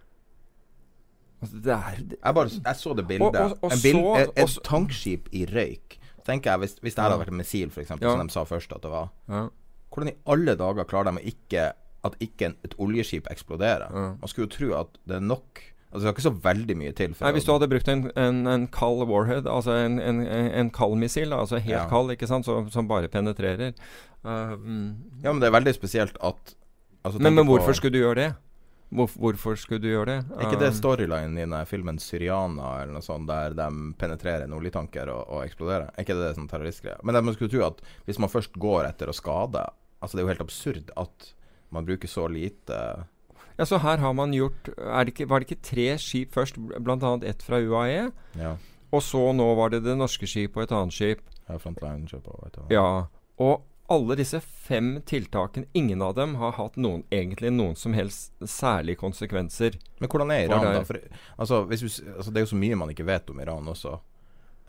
Altså, 1.44 1.60
det 1.60 1.74
er, 1.74 2.00
jeg, 2.14 2.34
bare, 2.38 2.48
jeg, 2.54 2.76
så 2.80 2.94
det 2.96 3.04
bildet. 3.10 3.36
Og, 3.36 3.58
og, 3.60 3.68
og 3.68 3.84
bild, 3.84 4.00
så, 4.00 4.14
et, 4.22 4.32
et 4.46 4.58
tankskip 4.64 5.28
i 5.36 5.44
røyk. 5.50 5.98
Tenker 6.24 6.54
jeg, 6.54 6.62
Hvis, 6.62 6.78
hvis 6.80 6.96
det 6.96 7.04
hadde 7.04 7.20
vært 7.20 7.34
et 7.34 7.40
missil, 7.42 7.68
f.eks., 7.68 7.92
ja. 7.92 7.98
som 8.00 8.24
de 8.24 8.32
sa 8.32 8.46
først 8.48 8.72
at 8.72 8.80
det 8.80 8.92
var 8.92 9.10
ja. 9.28 9.46
Hvordan 9.92 10.10
i 10.10 10.16
alle 10.32 10.54
dager 10.58 10.86
klarer 10.88 11.12
de 11.12 11.30
ikke 11.30 11.68
at 12.04 12.16
ikke 12.24 12.54
et 12.64 12.74
oljeskip 12.80 13.28
eksploderer? 13.30 13.92
Ja. 13.92 14.08
Man 14.20 14.30
skulle 14.30 14.48
jo 14.48 14.54
tro 14.56 14.70
at 14.80 14.96
det 15.04 15.18
er 15.20 15.24
nok 15.24 15.60
Altså 15.94 16.08
Det 16.08 16.10
skal 16.10 16.14
ikke 16.16 16.26
så 16.26 16.48
veldig 16.48 16.74
mye 16.80 16.92
til. 16.98 17.12
Nei, 17.20 17.30
Hvis 17.36 17.44
du 17.46 17.52
hadde 17.52 17.68
brukt 17.70 17.88
en, 17.92 18.00
en, 18.18 18.38
en 18.50 18.64
kald 18.74 19.04
warhead, 19.06 19.46
altså 19.46 19.76
en, 19.78 20.00
en 20.02 20.70
kald 20.74 20.96
missil, 20.98 21.30
altså 21.32 21.60
helt 21.62 21.76
ja. 21.76 21.84
kald, 21.88 22.10
ikke 22.10 22.26
sant, 22.26 22.48
som, 22.48 22.66
som 22.74 22.88
bare 22.90 23.10
penetrerer 23.12 23.76
uh, 24.26 24.56
mm. 24.58 24.88
Ja, 25.22 25.30
men 25.30 25.38
det 25.38 25.52
er 25.52 25.54
veldig 25.54 25.76
spesielt 25.76 26.18
at 26.18 26.56
altså, 27.06 27.22
men, 27.22 27.36
men 27.38 27.46
hvorfor 27.46 27.78
skulle 27.78 27.94
du 27.94 28.00
gjøre 28.00 28.18
det? 28.18 28.32
Hvor, 28.94 29.14
hvorfor 29.22 29.54
skulle 29.58 29.82
du 29.82 29.88
gjøre 29.92 30.10
det? 30.10 30.18
Er 30.34 30.48
ikke 30.48 30.60
det 30.64 30.72
um, 30.74 30.80
storylinen 30.80 31.38
i 31.38 31.44
denne 31.44 31.62
filmen 31.70 32.02
'Syriana' 32.02 32.74
eller 32.82 32.98
noe 32.98 33.06
sånt, 33.06 33.30
der 33.30 33.54
de 33.54 33.94
penetrerer 33.98 34.48
en 34.48 34.58
oljetanker 34.58 35.14
og, 35.14 35.22
og 35.30 35.46
eksploderer? 35.46 35.94
Er 35.94 36.06
ikke 36.06 36.18
det 36.18 36.34
sånn 36.34 36.50
terroristgreie? 36.50 36.98
Men 37.06 37.22
man 37.22 37.38
skulle 37.38 37.54
tro 37.54 37.62
at 37.70 37.82
hvis 38.08 38.18
man 38.22 38.34
først 38.34 38.58
går 38.58 38.90
etter 38.90 39.10
å 39.10 39.16
skade 39.16 39.62
Altså 40.04 40.18
Det 40.18 40.20
er 40.20 40.26
jo 40.26 40.32
helt 40.34 40.42
absurd 40.44 40.90
at 41.00 41.28
man 41.72 41.86
bruker 41.86 42.10
så 42.10 42.26
lite 42.28 42.76
ja, 43.56 43.66
så 43.66 43.78
her 43.82 44.00
har 44.02 44.14
man 44.16 44.32
gjort 44.34 44.66
det 44.66 45.12
ikke, 45.12 45.28
Var 45.30 45.40
det 45.40 45.50
ikke 45.50 45.66
tre 45.68 45.86
skip 46.02 46.32
først, 46.34 46.56
bl.a. 46.58 47.12
ett 47.22 47.42
fra 47.42 47.60
UAE? 47.62 48.08
Ja. 48.40 48.56
Og 48.94 49.02
så 49.02 49.20
nå 49.34 49.46
var 49.58 49.70
det 49.74 49.84
det 49.84 49.94
norske 49.98 50.26
skip 50.30 50.56
og 50.56 50.66
et 50.66 50.74
annet 50.74 50.94
skip. 50.94 51.22
Ja, 51.48 51.58
Frontline-skip 51.60 52.26
og 52.30 52.48
et 52.48 52.58
annet. 52.58 52.74
Ja. 52.74 53.06
Og 53.42 53.64
alle 53.92 54.16
disse 54.16 54.40
fem 54.40 54.96
tiltakene, 55.04 55.68
ingen 55.76 56.02
av 56.02 56.14
dem 56.16 56.38
har 56.40 56.56
hatt 56.56 56.78
noen, 56.80 57.02
egentlig 57.12 57.50
noen 57.52 57.76
som 57.76 57.92
helst 57.96 58.32
særlige 58.40 59.02
konsekvenser. 59.02 59.76
Men 60.00 60.10
hvordan 60.10 60.32
er 60.32 60.46
Iran, 60.46 60.64
da? 60.64 60.84
For, 60.88 61.00
altså, 61.36 61.60
vi, 61.68 61.76
altså, 61.84 62.30
det 62.30 62.40
er 62.40 62.46
jo 62.46 62.52
så 62.54 62.60
mye 62.62 62.78
man 62.80 62.94
ikke 62.94 63.06
vet 63.08 63.30
om 63.30 63.42
Iran 63.44 63.68
også. 63.74 63.98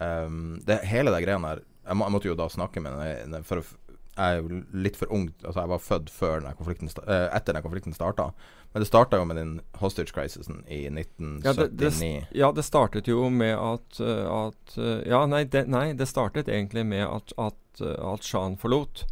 Um, 0.01 0.57
det, 0.67 0.81
hele 0.89 1.13
de 1.13 1.21
greiene 1.23 1.53
her 1.53 1.61
jeg, 1.63 1.95
må, 1.95 2.03
jeg, 2.03 2.11
måtte 2.11 2.27
jo 2.27 2.35
da 2.35 2.49
snakke 2.51 2.81
med 2.83 2.97
den 3.31 3.45
for 3.47 3.61
å 3.61 3.84
jeg 4.15 4.37
er 4.37 4.39
jo 4.39 4.59
litt 4.71 4.95
for 4.95 5.11
ung. 5.11 5.27
Altså 5.43 5.61
Jeg 5.61 5.71
var 5.71 5.81
født 5.83 6.11
før 6.13 6.45
konflikten 6.55 6.91
uh, 7.03 7.27
etter 7.35 7.57
den 7.57 7.65
konflikten 7.65 7.95
starta. 7.95 8.29
Men 8.71 8.83
det 8.83 8.87
starta 8.87 9.19
jo 9.19 9.27
med 9.27 9.39
den 9.39 9.57
hostage 9.81 10.15
crisisen 10.15 10.61
i 10.71 10.85
1979. 10.87 11.43
Ja 11.43 11.53
det, 11.59 11.67
det, 11.81 12.37
ja, 12.39 12.51
det 12.55 12.65
startet 12.67 13.11
jo 13.11 13.27
med 13.29 13.55
at, 13.55 13.99
uh, 13.99 14.47
at 14.47 14.77
uh, 14.79 15.03
Ja, 15.03 15.25
nei 15.27 15.43
det, 15.43 15.65
nei 15.71 15.89
det, 15.99 16.07
startet 16.07 16.51
egentlig 16.51 16.85
med 16.87 17.03
at, 17.07 17.35
at, 17.35 17.83
at 17.83 18.23
Shahen 18.23 18.55
forlot. 18.59 19.03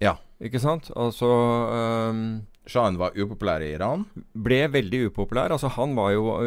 Ja. 0.00 0.16
Ikke 0.40 0.60
sant? 0.60 0.88
Altså 0.96 1.28
um, 1.28 2.44
Shahen 2.66 2.96
var 3.00 3.16
upopulær 3.16 3.62
i 3.64 3.74
Iran? 3.76 4.08
Ble 4.32 4.64
veldig 4.72 5.10
upopulær. 5.10 5.52
Altså 5.52 5.68
Han 5.76 5.92
var 5.96 6.16
jo 6.16 6.40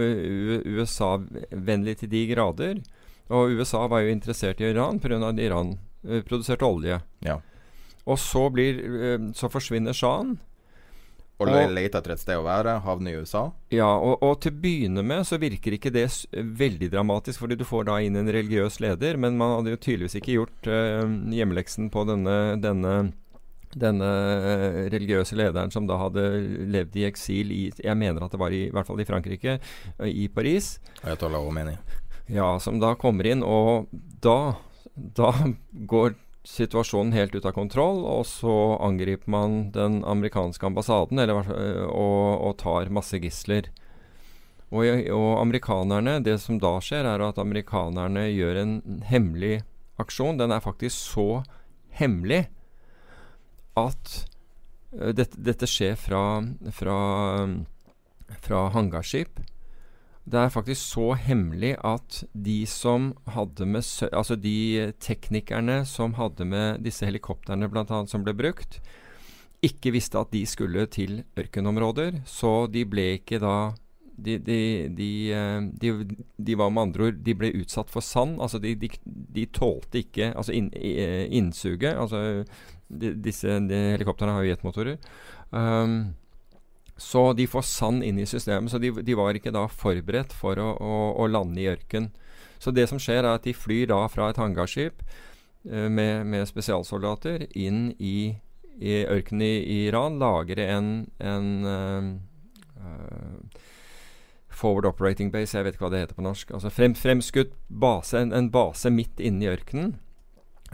USA-vennlig 0.66 2.00
til 2.02 2.12
de 2.12 2.28
grader. 2.34 2.82
Og 3.30 3.54
USA 3.60 3.86
var 3.92 4.02
jo 4.06 4.14
interessert 4.16 4.62
i 4.64 4.72
Iran 4.72 5.02
pga. 5.04 5.30
Iran 5.38 5.76
Eh, 5.78 5.87
produsert 6.28 6.64
olje. 6.66 7.00
Ja. 7.26 7.40
Og 8.08 8.20
så, 8.20 8.48
blir, 8.54 8.80
eh, 8.80 9.32
så 9.36 9.50
forsvinner 9.52 9.96
sjahen. 9.96 10.38
Og, 11.38 11.52
og 11.52 11.70
leter 11.70 12.00
etter 12.00 12.16
et 12.16 12.22
sted 12.24 12.40
å 12.40 12.46
være, 12.48 12.80
havner 12.82 13.14
i 13.14 13.20
USA? 13.22 13.44
Ja, 13.70 13.92
og, 13.94 14.24
og, 14.26 14.40
til 14.42 14.56
å 14.56 14.62
begynne 14.64 15.04
med 15.06 15.22
så 15.30 15.38
virker 15.38 15.76
ikke 15.76 15.92
det 15.94 16.08
veldig 16.34 16.90
dramatisk, 16.96 17.44
fordi 17.44 17.60
du 17.60 17.66
får 17.68 17.86
da 17.92 18.00
inn 18.02 18.18
en 18.18 18.32
religiøs 18.34 18.80
leder, 18.82 19.20
men 19.22 19.38
man 19.38 19.54
hadde 19.60 19.76
jo 19.76 19.82
tydeligvis 19.84 20.18
ikke 20.18 20.40
gjort 20.40 20.72
uh, 20.72 21.06
hjemmeleksen 21.38 21.92
på 21.94 22.08
denne, 22.10 22.40
denne, 22.64 22.96
denne 23.78 24.10
religiøse 24.90 25.38
lederen 25.38 25.70
som 25.76 25.86
da 25.86 26.00
hadde 26.02 26.26
levd 26.74 26.98
i 26.98 27.06
eksil 27.12 27.54
i 27.54 27.62
Jeg 27.70 28.00
mener 28.02 28.26
at 28.26 28.34
det 28.34 28.42
var 28.42 28.56
i, 28.58 28.66
i 28.72 28.74
hvert 28.74 28.90
fall 28.90 29.06
i 29.06 29.10
Frankrike, 29.12 29.60
i 30.10 30.26
Paris. 30.34 30.80
Ayatollah 31.04 31.46
Khomeini. 31.46 31.78
Ja, 32.34 32.56
som 32.60 32.82
da 32.82 32.96
kommer 32.98 33.30
inn, 33.30 33.46
og 33.46 33.94
da 34.26 34.58
da 34.98 35.34
går 35.72 36.16
situasjonen 36.48 37.12
helt 37.12 37.36
ut 37.36 37.46
av 37.46 37.52
kontroll, 37.58 38.04
og 38.08 38.24
så 38.30 38.78
angriper 38.84 39.30
man 39.32 39.58
den 39.76 40.00
amerikanske 40.08 40.66
ambassaden 40.70 41.20
eller, 41.20 41.44
og, 41.92 42.24
og, 42.40 42.54
tar 42.62 42.92
masse 42.94 43.20
gisler. 43.20 43.68
Og, 44.72 44.84
og, 44.84 45.32
amerikanerne, 45.42 46.18
det 46.24 46.38
som 46.44 46.60
da 46.60 46.78
skjer, 46.84 47.08
er 47.08 47.24
at 47.24 47.40
amerikanerne 47.42 48.28
gjør 48.32 48.62
en 48.64 48.78
hemmelig 49.08 49.62
aksjon. 50.02 50.40
Den 50.40 50.56
er 50.56 50.64
faktisk 50.64 50.96
så 50.96 51.28
hemmelig 52.00 52.46
at 53.78 54.16
uh, 54.96 55.12
dette, 55.16 55.40
dette, 55.40 55.70
skjer 55.70 55.96
fra, 56.00 56.24
fra, 56.76 56.98
fra 58.44 58.66
hangarskip. 58.76 59.40
Det 60.28 60.40
er 60.42 60.52
faktisk 60.52 60.82
så 60.82 61.14
hemmelig 61.16 61.78
at 61.88 62.22
de 62.36 62.66
som 62.68 63.14
hadde 63.32 63.66
med 63.66 63.84
Altså 64.12 64.36
de 64.36 64.92
teknikerne 65.00 65.86
som 65.88 66.18
hadde 66.20 66.46
med 66.46 66.84
disse 66.84 67.08
helikoptrene 67.08 67.70
bl.a. 67.72 68.02
som 68.12 68.26
ble 68.26 68.36
brukt, 68.36 68.82
ikke 69.64 69.94
visste 69.96 70.20
at 70.20 70.34
de 70.36 70.44
skulle 70.46 70.86
til 70.92 71.22
ørkenområder. 71.40 72.22
Så 72.28 72.68
de 72.72 72.84
ble 72.86 73.14
ikke 73.22 73.40
da 73.40 73.72
de, 74.18 74.38
de, 74.42 74.60
de, 74.98 75.10
de, 75.80 75.92
de 76.38 76.56
var 76.58 76.72
med 76.74 76.88
andre 76.88 77.08
ord 77.08 77.20
De 77.22 77.36
ble 77.38 77.54
utsatt 77.62 77.90
for 77.94 78.04
sand. 78.04 78.42
Altså 78.42 78.60
de, 78.60 78.76
de 78.76 79.48
tålte 79.54 80.02
ikke 80.02 80.34
altså 80.34 80.56
inn, 80.58 80.72
innsuget. 80.76 81.96
Altså 81.96 82.44
disse 82.90 83.60
helikoptrene 83.72 84.36
har 84.36 84.44
jo 84.44 84.52
jetmotorer. 84.52 84.98
Um, 85.52 86.16
så 86.98 87.34
de 87.34 87.48
får 87.48 87.62
sand 87.62 88.04
inn 88.04 88.20
i 88.20 88.26
systemet. 88.26 88.72
Så 88.72 88.82
de, 88.82 88.92
de 88.92 89.18
var 89.18 89.38
ikke 89.38 89.54
da 89.54 89.68
forberedt 89.70 90.34
for 90.34 90.60
å, 90.60 90.72
å, 90.82 90.98
å, 91.22 91.28
lande 91.30 91.62
i 91.62 91.70
ørken. 91.70 92.10
Så 92.58 92.74
det 92.74 92.88
som 92.90 93.00
skjer, 93.02 93.22
er 93.22 93.38
at 93.38 93.46
de 93.46 93.54
flyr 93.54 93.92
da 93.92 94.02
fra 94.10 94.32
et 94.32 94.42
hangarskip 94.42 95.04
eh, 95.70 95.88
med, 95.94 96.26
med, 96.26 96.48
spesialsoldater 96.50 97.46
inn 97.54 97.92
i, 98.02 98.34
i 98.82 99.04
ørkenen 99.06 99.46
i, 99.46 99.84
Iran, 99.86 100.18
lager 100.18 100.64
en, 100.66 100.90
en 101.22 101.52
uh, 101.70 102.10
uh, 102.82 103.62
Forward 104.58 104.90
Operating 104.90 105.30
Base, 105.30 105.54
jeg 105.54 105.68
vet 105.68 105.78
ikke 105.78 105.86
hva 105.86 105.94
det 105.94 106.02
heter 106.08 106.18
på 106.18 106.26
norsk. 106.26 106.50
Altså 106.58 106.74
frem, 106.74 106.98
fremskutt 106.98 107.54
base, 107.70 108.18
en, 108.18 108.34
en 108.34 108.50
base 108.50 108.90
midt 108.90 109.22
inne 109.22 109.46
i 109.46 109.52
ørkenen. 109.54 110.00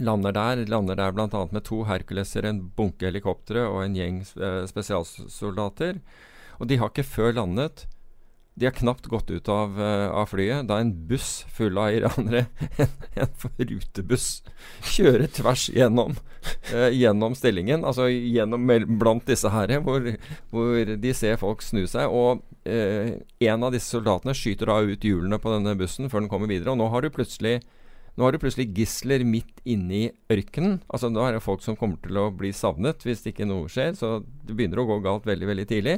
Lander 0.02 0.34
der, 0.34 0.66
lander 0.66 0.98
der 0.98 1.12
bl.a. 1.14 1.48
med 1.52 1.66
to 1.68 1.84
Herculeser, 1.86 2.48
en 2.50 2.64
bunke 2.74 3.06
helikoptre 3.06 3.68
og 3.70 3.84
en 3.84 3.98
gjeng 3.98 4.22
eh, 4.42 4.64
spesialsoldater. 4.70 6.00
Og 6.58 6.70
de 6.70 6.80
har 6.82 6.90
ikke 6.90 7.06
før 7.06 7.36
landet 7.38 7.86
De 8.56 8.68
har 8.68 8.76
knapt 8.78 9.08
gått 9.10 9.32
ut 9.34 9.48
av, 9.50 9.80
uh, 9.82 10.14
av 10.14 10.28
flyet 10.30 10.68
da 10.70 10.76
en 10.78 10.92
buss 11.10 11.42
full 11.50 11.74
av 11.82 11.96
iranere, 11.96 12.44
en, 12.84 12.92
en 13.18 13.64
rutebuss, 13.72 14.28
kjører 14.94 15.26
tvers 15.34 15.64
gjennom, 15.74 16.14
uh, 16.70 16.92
gjennom 16.94 17.34
stillingen. 17.34 17.82
Altså 17.82 18.06
gjennom 18.12 18.70
blant 19.02 19.26
disse 19.26 19.50
her, 19.50 19.74
hvor, 19.82 20.06
hvor, 20.54 20.94
de 21.02 21.16
ser 21.18 21.42
folk 21.42 21.66
snu 21.66 21.82
seg. 21.90 22.14
Og 22.14 22.46
uh, 22.70 23.16
en 23.42 23.66
av 23.66 23.74
disse 23.74 23.90
soldatene 23.90 24.38
skyter 24.38 24.70
da 24.70 24.78
ut 24.86 25.10
hjulene 25.10 25.42
på 25.42 25.56
denne 25.56 25.74
bussen 25.80 26.14
før 26.14 26.22
den 26.22 26.30
kommer 26.30 26.54
videre. 26.54 26.76
Og 26.76 26.82
nå 26.84 26.92
har 26.94 27.02
du 27.02 27.10
plutselig 27.10 27.64
nå 28.14 28.26
har 28.26 28.34
du 28.34 28.42
plutselig 28.42 28.70
gisler 28.78 29.24
midt 29.26 29.62
inne 29.66 29.96
i 29.98 30.10
ørkenen. 30.32 30.78
Altså 30.86 31.10
Nå 31.10 31.24
er 31.26 31.34
det 31.34 31.46
folk 31.46 31.64
som 31.66 31.78
kommer 31.80 31.98
til 32.04 32.20
å 32.22 32.28
bli 32.30 32.52
savnet 32.54 33.02
hvis 33.08 33.26
ikke 33.30 33.48
noe 33.50 33.72
skjer. 33.72 33.96
Så 33.98 34.20
det 34.46 34.54
begynner 34.54 34.84
å 34.84 34.88
gå 34.92 35.00
galt 35.06 35.26
veldig, 35.26 35.50
veldig 35.50 35.66
tidlig. 35.72 35.96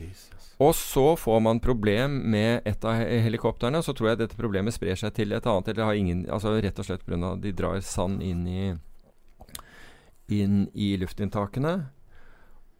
Jesus. 0.00 0.54
Og 0.60 0.72
så 0.76 1.04
får 1.16 1.38
man 1.44 1.60
problem 1.60 2.18
med 2.32 2.64
et 2.68 2.84
av 2.88 3.04
helikoptrene. 3.04 3.82
Så 3.84 3.92
tror 3.96 4.12
jeg 4.12 4.22
dette 4.22 4.40
problemet 4.40 4.76
sprer 4.76 4.96
seg 4.96 5.12
til 5.16 5.36
et 5.36 5.44
annet. 5.48 5.68
Eller 5.72 5.90
har 5.90 6.00
ingen, 6.00 6.24
altså 6.32 6.56
rett 6.56 6.80
og 6.80 6.88
slett 6.88 7.04
pga. 7.04 7.34
de 7.36 7.52
drar 7.52 7.80
sand 7.84 8.24
inn 8.24 8.46
i, 8.48 8.66
inn 10.32 10.68
i 10.72 10.94
luftinntakene. 11.00 11.78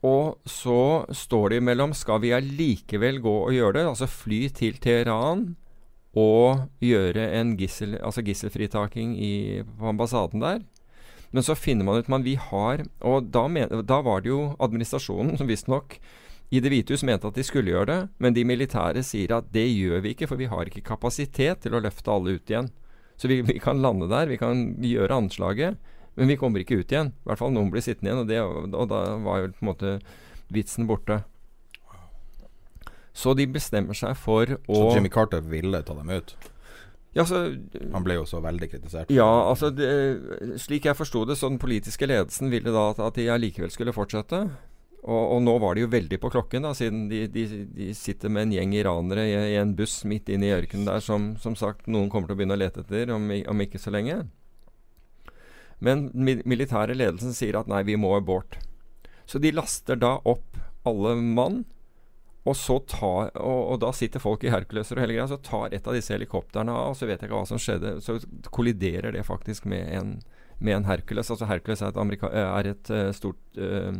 Og 0.01 0.41
så 0.49 1.05
står 1.13 1.51
de 1.53 1.61
mellom 1.61 1.93
Skal 1.93 2.23
vi 2.25 2.33
allikevel 2.33 3.21
gå 3.21 3.35
og 3.45 3.53
gjøre 3.53 3.83
det? 3.83 3.89
Altså 3.93 4.09
fly 4.09 4.47
til 4.49 4.81
Teheran 4.81 5.51
å 6.19 6.67
gjøre 6.83 7.29
en 7.39 7.55
gissel, 7.59 7.95
altså 8.03 8.25
gisselfritaking 8.27 9.15
i, 9.15 9.63
på 9.79 9.91
ambassaden 9.93 10.43
der. 10.43 10.65
Men 11.31 11.47
så 11.47 11.55
finner 11.55 11.87
man 11.87 12.01
ut 12.01 12.11
at 12.11 12.25
vi 12.27 12.35
har 12.35 12.81
Og 13.07 13.29
da, 13.31 13.45
men, 13.47 13.71
da 13.87 14.01
var 14.03 14.25
det 14.25 14.33
jo 14.33 14.57
administrasjonen 14.59 15.39
som 15.39 15.47
visstnok 15.47 16.01
i 16.51 16.59
Det 16.59 16.73
hvite 16.73 16.97
hus 16.97 17.05
mente 17.07 17.29
at 17.29 17.37
de 17.39 17.45
skulle 17.47 17.71
gjøre 17.71 17.87
det, 17.87 17.99
men 18.19 18.35
de 18.35 18.43
militære 18.43 19.05
sier 19.07 19.31
at 19.37 19.53
det 19.55 19.69
gjør 19.71 20.01
vi 20.03 20.17
ikke, 20.17 20.27
for 20.27 20.35
vi 20.35 20.49
har 20.51 20.67
ikke 20.67 20.83
kapasitet 20.83 21.61
til 21.63 21.77
å 21.79 21.81
løfte 21.85 22.11
alle 22.11 22.35
ut 22.35 22.51
igjen. 22.51 22.73
Så 23.15 23.31
vi, 23.31 23.37
vi 23.47 23.61
kan 23.63 23.79
lande 23.79 24.09
der, 24.11 24.27
vi 24.27 24.41
kan 24.41 24.65
gjøre 24.83 25.15
anslaget, 25.15 25.79
men 26.19 26.27
vi 26.27 26.37
kommer 26.41 26.65
ikke 26.65 26.81
ut 26.81 26.91
igjen. 26.91 27.13
I 27.15 27.31
hvert 27.31 27.39
fall 27.39 27.55
noen 27.55 27.71
blir 27.71 27.87
sittende 27.87 28.11
igjen, 28.11 28.25
og, 28.25 28.67
det, 28.67 28.75
og 28.75 28.91
da 28.91 29.01
var 29.23 29.45
jo 29.45 29.53
på 29.53 29.63
en 29.63 29.71
måte 29.71 29.95
vitsen 30.51 30.91
borte. 30.91 31.21
Så 33.21 33.35
de 33.37 33.45
bestemmer 33.53 33.97
seg 33.99 34.17
for 34.17 34.57
å 34.57 34.79
Så 34.79 34.95
Jimmy 34.97 35.11
Carter 35.13 35.43
ville 35.45 35.83
ta 35.85 35.95
dem 35.99 36.09
ut? 36.15 36.33
Ja, 37.13 37.25
så, 37.27 37.41
Han 37.93 38.05
ble 38.07 38.15
jo 38.21 38.25
så 38.31 38.39
veldig 38.41 38.69
kritisert. 38.71 39.11
ja, 39.11 39.27
altså 39.51 39.73
det, 39.75 39.89
Slik 40.63 40.85
jeg 40.87 40.95
forsto 40.97 41.25
det, 41.27 41.35
så 41.41 41.49
den 41.51 41.59
politiske 41.59 42.07
ledelsen 42.07 42.53
ville 42.53 42.71
da 42.73 42.85
at, 42.95 43.17
de 43.19 43.27
allikevel 43.35 43.73
skulle 43.75 43.93
fortsette. 43.97 44.45
Og, 45.01 45.23
og 45.35 45.39
nå 45.43 45.55
var 45.63 45.75
de 45.75 45.83
jo 45.87 45.89
veldig 45.91 46.19
på 46.21 46.31
klokken, 46.31 46.63
da, 46.63 46.71
siden 46.77 47.07
de, 47.11 47.25
de, 47.33 47.45
de 47.73 47.89
sitter 47.97 48.29
med 48.31 48.47
en 48.47 48.53
gjeng 48.53 48.75
iranere 48.77 49.25
i, 49.27 49.33
i 49.55 49.57
en 49.59 49.73
buss 49.75 50.03
midt 50.05 50.29
inne 50.31 50.47
i 50.51 50.53
ørkenen 50.55 50.85
der 50.87 51.01
som 51.03 51.31
som 51.41 51.57
sagt 51.57 51.89
noen 51.89 52.11
kommer 52.13 52.29
til 52.29 52.37
å 52.37 52.41
begynne 52.43 52.57
å 52.59 52.61
lete 52.61 52.85
etter 52.85 53.11
om, 53.17 53.27
om 53.49 53.65
ikke 53.65 53.81
så 53.81 53.91
lenge. 53.95 54.19
Men 55.81 56.11
mi- 56.15 56.43
militære 56.45 56.95
ledelsen 56.97 57.33
sier 57.35 57.57
at 57.59 57.69
nei, 57.73 57.83
vi 57.89 57.97
må 57.97 58.13
abort. 58.19 58.59
Så 59.27 59.41
de 59.41 59.51
laster 59.57 59.97
da 59.97 60.19
opp 60.29 60.59
alle 60.87 61.15
mann. 61.17 61.63
Og 62.49 62.57
så 62.57 62.79
tar, 62.89 63.31
og, 63.37 63.61
og 63.75 63.81
da 63.83 63.91
sitter 63.93 64.23
folk 64.23 64.45
i 64.47 64.53
Herculeser 64.53 64.97
og 64.97 65.05
hele 65.05 65.17
greia, 65.19 65.29
så 65.29 65.37
tar 65.45 65.75
et 65.77 65.87
av 65.87 65.97
disse 65.97 66.15
helikoptrene 66.15 66.73
av, 66.73 66.93
og 66.93 66.97
så 66.97 67.09
vet 67.09 67.21
jeg 67.21 67.29
ikke 67.29 67.37
hva 67.37 67.49
som 67.51 67.61
skjedde. 67.61 67.99
Så 68.05 68.17
kolliderer 68.49 69.13
det 69.13 69.27
faktisk 69.29 69.67
med 69.69 69.91
en, 69.99 70.15
med 70.59 70.79
en 70.79 70.89
Hercules. 70.89 71.29
Altså 71.29 71.49
Hercules 71.51 71.83
er 71.85 71.93
et, 71.93 72.01
amerika 72.01 72.31
er 72.33 72.71
et 72.73 72.93
uh, 72.95 73.11
stort 73.17 73.61
uh, 73.61 73.93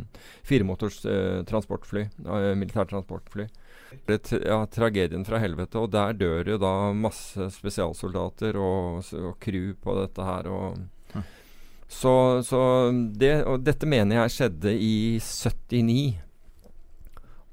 firemotors 0.47 1.03
uh, 1.05 1.43
transportfly. 1.51 2.07
Uh, 2.25 2.55
militært 2.57 2.95
transportfly. 2.95 3.51
Det, 4.09 4.23
er 4.39 4.47
ja, 4.49 4.63
tragedien 4.73 5.27
fra 5.29 5.43
helvete. 5.43 5.83
Og 5.83 5.93
der 5.93 6.17
dør 6.17 6.55
jo 6.55 6.57
da 6.63 6.73
masse 6.97 7.51
spesialsoldater 7.59 8.57
og, 8.57 9.05
og 9.21 9.37
crew 9.43 9.75
på 9.85 9.99
dette 10.01 10.31
her. 10.31 10.49
Og, 10.49 11.21
så, 11.91 12.15
så 12.47 12.65
det, 13.21 13.35
og 13.51 13.69
dette 13.69 13.89
mener 13.91 14.23
jeg 14.23 14.37
skjedde 14.39 14.75
i 14.79 14.95
79. 15.21 16.30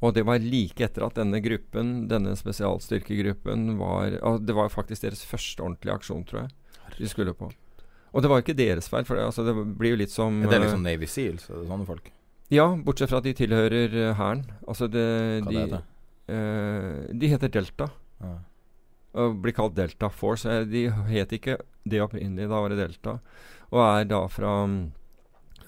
Og 0.01 0.13
det 0.13 0.23
var 0.27 0.37
like 0.43 0.83
etter 0.85 1.05
at 1.07 1.15
denne 1.17 1.39
gruppen, 1.41 2.07
denne 2.11 2.35
spesialstyrkegruppen, 2.37 3.77
var 3.79 4.17
altså 4.19 4.45
Det 4.45 4.55
var 4.55 4.69
faktisk 4.69 5.01
deres 5.07 5.23
første 5.25 5.63
ordentlige 5.63 5.95
aksjon, 5.95 6.23
tror 6.27 6.43
jeg, 6.43 6.51
de 6.99 7.09
skulle 7.09 7.33
på. 7.33 7.49
Og 8.13 8.21
det 8.23 8.29
var 8.29 8.41
ikke 8.43 8.55
deres 8.57 8.87
feil, 8.89 9.05
for 9.05 9.17
det, 9.17 9.25
altså, 9.25 9.43
det 9.45 9.53
blir 9.77 9.95
jo 9.95 10.01
litt 10.03 10.13
som 10.13 10.37
ja, 10.43 10.49
det 10.51 10.55
er 10.59 10.63
liksom 10.67 10.85
Navy 10.85 11.09
Seals? 11.09 11.49
Er 11.49 11.59
det 11.63 11.67
sånne 11.71 11.87
folk? 11.89 12.11
Ja, 12.53 12.67
bortsett 12.79 13.09
fra 13.11 13.19
at 13.19 13.25
de 13.27 13.33
tilhører 13.35 13.95
eh, 13.97 14.13
Hæren. 14.15 14.45
altså 14.67 14.87
det, 14.87 15.07
Hva 15.43 15.49
de, 15.51 15.57
det 15.57 15.63
heter 15.65 15.81
eh, 16.37 17.17
de 17.19 17.31
heter 17.33 17.51
Delta. 17.57 17.89
Ja. 18.23 18.35
Og 19.17 19.41
blir 19.43 19.55
kalt 19.57 19.75
Delta 19.75 20.09
Force. 20.13 20.45
Eh, 20.47 20.63
De 20.69 20.85
het 21.11 21.33
ikke 21.35 21.57
det 21.87 21.99
opprinnelig, 22.05 22.47
da 22.47 22.61
var 22.63 22.71
det 22.71 22.79
Delta. 22.79 23.17
Og 23.73 23.81
er 23.83 24.07
da 24.07 24.21
fra 24.31 24.53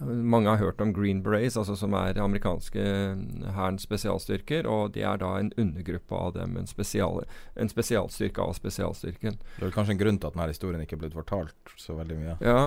Mange 0.01 0.49
har 0.49 0.57
hørt 0.61 0.81
om 0.81 0.93
Green 0.93 1.21
Berets, 1.23 1.57
altså 1.57 1.75
som 1.75 1.93
er 1.97 2.19
amerikanske 2.21 2.83
mm, 3.19 3.49
hærens 3.55 3.83
spesialstyrker. 3.87 4.67
Og 4.69 4.93
de 4.95 5.03
er 5.03 5.19
da 5.21 5.33
en 5.39 5.51
undergruppe 5.59 6.15
av 6.15 6.33
dem. 6.37 6.55
En, 6.59 6.67
spesial, 6.69 7.23
en 7.59 7.71
spesialstyrke 7.71 8.43
av 8.43 8.55
spesialstyrken. 8.57 9.39
Det 9.57 9.67
er 9.67 9.73
kanskje 9.75 9.97
en 9.97 10.01
grunn 10.01 10.19
til 10.19 10.31
at 10.31 10.37
denne 10.37 10.49
historien 10.53 10.83
ikke 10.83 10.97
er 10.97 11.03
blitt 11.03 11.17
fortalt 11.17 11.73
så 11.79 11.97
veldig 11.97 12.19
mye. 12.19 12.37
Ja, 12.45 12.59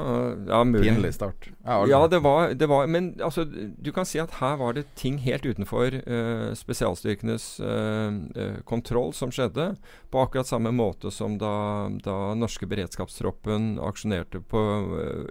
ja. 0.48 0.62
Pinlig 0.72 1.14
start. 1.16 1.48
Ja, 1.64 2.02
det 2.08 2.22
var, 2.24 2.52
det 2.58 2.68
var 2.70 2.86
Men 2.86 3.14
altså, 3.22 3.44
du 3.44 3.92
kan 3.92 4.06
si 4.08 4.20
at 4.22 4.36
her 4.40 4.58
var 4.60 4.76
det 4.76 4.86
ting 4.98 5.18
helt 5.24 5.46
utenfor 5.46 5.96
uh, 6.02 6.52
spesialstyrkenes 6.58 7.46
uh, 7.62 8.12
eh, 8.36 8.60
kontroll 8.68 9.12
som 9.16 9.32
skjedde. 9.32 9.72
På 10.12 10.26
akkurat 10.26 10.48
samme 10.48 10.72
måte 10.74 11.10
som 11.14 11.38
da, 11.40 11.88
da 12.04 12.34
norske 12.38 12.68
beredskapstroppen 12.68 13.76
aksjonerte 13.82 14.42
på, 14.44 14.62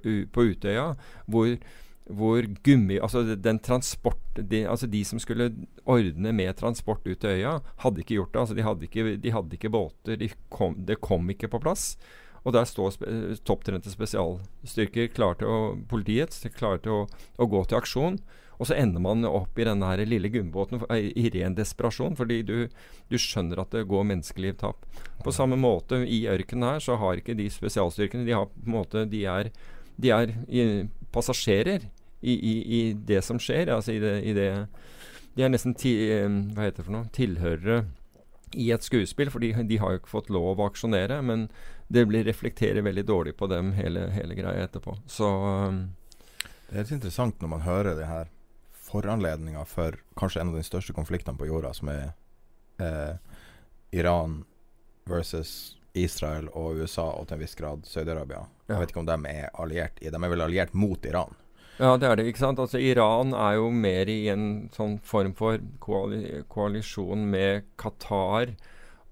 uh, 0.02 0.26
på 0.34 0.50
Utøya. 0.52 0.92
Hvor, 1.32 1.56
hvor 2.18 2.46
gummi 2.66 3.00
Altså 3.02 3.36
den 3.36 3.60
transport 3.64 4.20
de, 4.36 4.64
altså 4.70 4.88
de 4.88 5.04
som 5.06 5.20
skulle 5.20 5.50
ordne 5.90 6.34
med 6.36 6.56
transport 6.60 7.06
ut 7.08 7.20
til 7.20 7.38
øya, 7.38 7.60
hadde 7.84 8.04
ikke 8.04 8.16
gjort 8.16 8.34
det. 8.34 8.40
Altså 8.40 8.56
de 8.58 8.66
hadde 8.66 8.88
ikke, 8.88 9.16
de 9.18 9.34
hadde 9.36 9.58
ikke 9.58 9.72
båter. 9.74 10.20
De 10.20 10.30
kom, 10.50 10.78
det 10.88 11.02
kom 11.04 11.30
ikke 11.34 11.52
på 11.52 11.60
plass. 11.64 11.96
Og 12.42 12.56
der 12.56 12.66
står 12.66 12.94
spe 12.96 13.16
topptrente 13.46 13.92
spesialstyrker 13.94 15.12
klare 15.14 15.42
til 15.42 15.52
å 15.52 15.60
Politiet 15.90 16.38
klare 16.56 16.82
til 16.82 16.96
å, 16.96 17.02
å 17.38 17.50
gå 17.50 17.66
til 17.68 17.78
aksjon. 17.82 18.22
Og 18.62 18.70
så 18.70 18.76
ender 18.78 19.02
man 19.02 19.26
opp 19.26 19.58
i 19.58 19.66
denne 19.66 19.88
her 19.90 20.04
lille 20.06 20.30
gummibåten 20.30 20.84
i, 20.94 21.30
ren 21.34 21.56
desperasjon, 21.58 22.14
fordi 22.18 22.44
du, 22.46 22.56
du 23.10 23.18
skjønner 23.18 23.64
at 23.64 23.74
det 23.74 23.88
går 23.90 24.06
menneskeliv 24.12 24.60
tap. 24.62 24.86
På 25.26 25.34
samme 25.34 25.58
måte 25.58 26.04
i 26.06 26.28
ørkenen 26.30 26.68
her 26.76 26.84
så 26.86 27.00
har 27.02 27.18
ikke 27.18 27.38
de 27.40 27.50
spesialstyrkene 27.50 28.28
De, 28.28 28.36
har 28.38 28.46
på 28.52 28.68
en 28.68 28.76
måte, 28.76 29.08
de 29.10 29.24
er, 29.26 29.50
de 29.98 30.14
er 30.14 30.36
i, 30.46 30.68
passasjerer 31.14 31.90
i, 32.22 32.34
i, 32.34 32.54
i 32.78 32.82
det 32.94 33.22
som 33.26 33.40
skjer. 33.42 33.74
Altså 33.74 33.96
i 33.96 34.02
det, 34.02 34.16
i 34.24 34.34
det 34.38 34.50
De 35.36 35.46
er 35.46 35.52
nesten 35.52 35.76
ti, 35.78 35.96
eh, 36.12 36.30
hva 36.56 36.68
heter 36.68 36.82
det 36.82 36.88
for 36.88 36.96
noe, 36.96 37.10
tilhørere 37.16 37.84
i 38.60 38.68
et 38.76 38.84
skuespill, 38.84 39.32
for 39.32 39.40
de, 39.44 39.54
de 39.68 39.78
har 39.80 39.94
jo 39.94 40.02
ikke 40.02 40.12
fått 40.12 40.32
lov 40.34 40.60
å 40.60 40.68
aksjonere. 40.68 41.22
Men 41.24 41.48
det 41.92 42.06
blir 42.10 42.28
reflekterer 42.28 42.84
veldig 42.86 43.06
dårlig 43.08 43.36
på 43.40 43.48
dem, 43.52 43.74
hele, 43.78 44.10
hele 44.16 44.36
greia 44.38 44.68
etterpå. 44.68 44.98
Så 45.08 45.28
um, 45.28 45.84
Det 46.68 46.76
er 46.76 46.86
litt 46.86 46.96
interessant 47.00 47.42
når 47.42 47.54
man 47.56 47.66
hører 47.68 47.98
det 48.00 48.08
her 48.10 48.32
foranledninga 48.92 49.64
for 49.68 49.96
kanskje 50.20 50.42
en 50.42 50.52
av 50.52 50.60
de 50.60 50.68
største 50.68 50.96
konfliktene 50.96 51.40
på 51.40 51.48
jorda, 51.48 51.72
som 51.76 51.92
er 51.92 52.10
eh, 52.84 53.14
Iran 53.96 54.42
versus 55.08 55.78
Israel 55.94 56.48
og 56.56 56.80
USA, 56.80 57.10
og 57.16 57.28
til 57.28 57.38
en 57.38 57.44
viss 57.44 57.56
grad 57.60 57.88
Saudi-Arabia. 57.88 58.46
Ja. 58.68 58.76
Jeg 58.76 58.82
vet 58.82 58.94
ikke 58.94 59.04
om 59.04 59.08
de 59.10 59.18
er 59.32 59.50
alliert 59.60 60.00
i 60.00 60.12
De 60.12 60.20
er 60.20 60.34
vel 60.34 60.44
alliert 60.44 60.76
mot 60.76 61.08
Iran? 61.08 61.36
Ja, 61.82 61.96
det 61.98 62.06
er 62.08 62.20
det. 62.20 62.28
ikke 62.30 62.44
sant? 62.44 62.60
Altså 62.62 62.78
Iran 62.78 63.34
er 63.34 63.56
jo 63.58 63.72
mer 63.74 64.10
i 64.12 64.20
en 64.30 64.70
sånn 64.76 65.00
form 65.02 65.34
for 65.38 65.58
koali 65.82 66.44
koalisjon 66.52 67.24
med 67.32 67.66
Qatar 67.82 68.52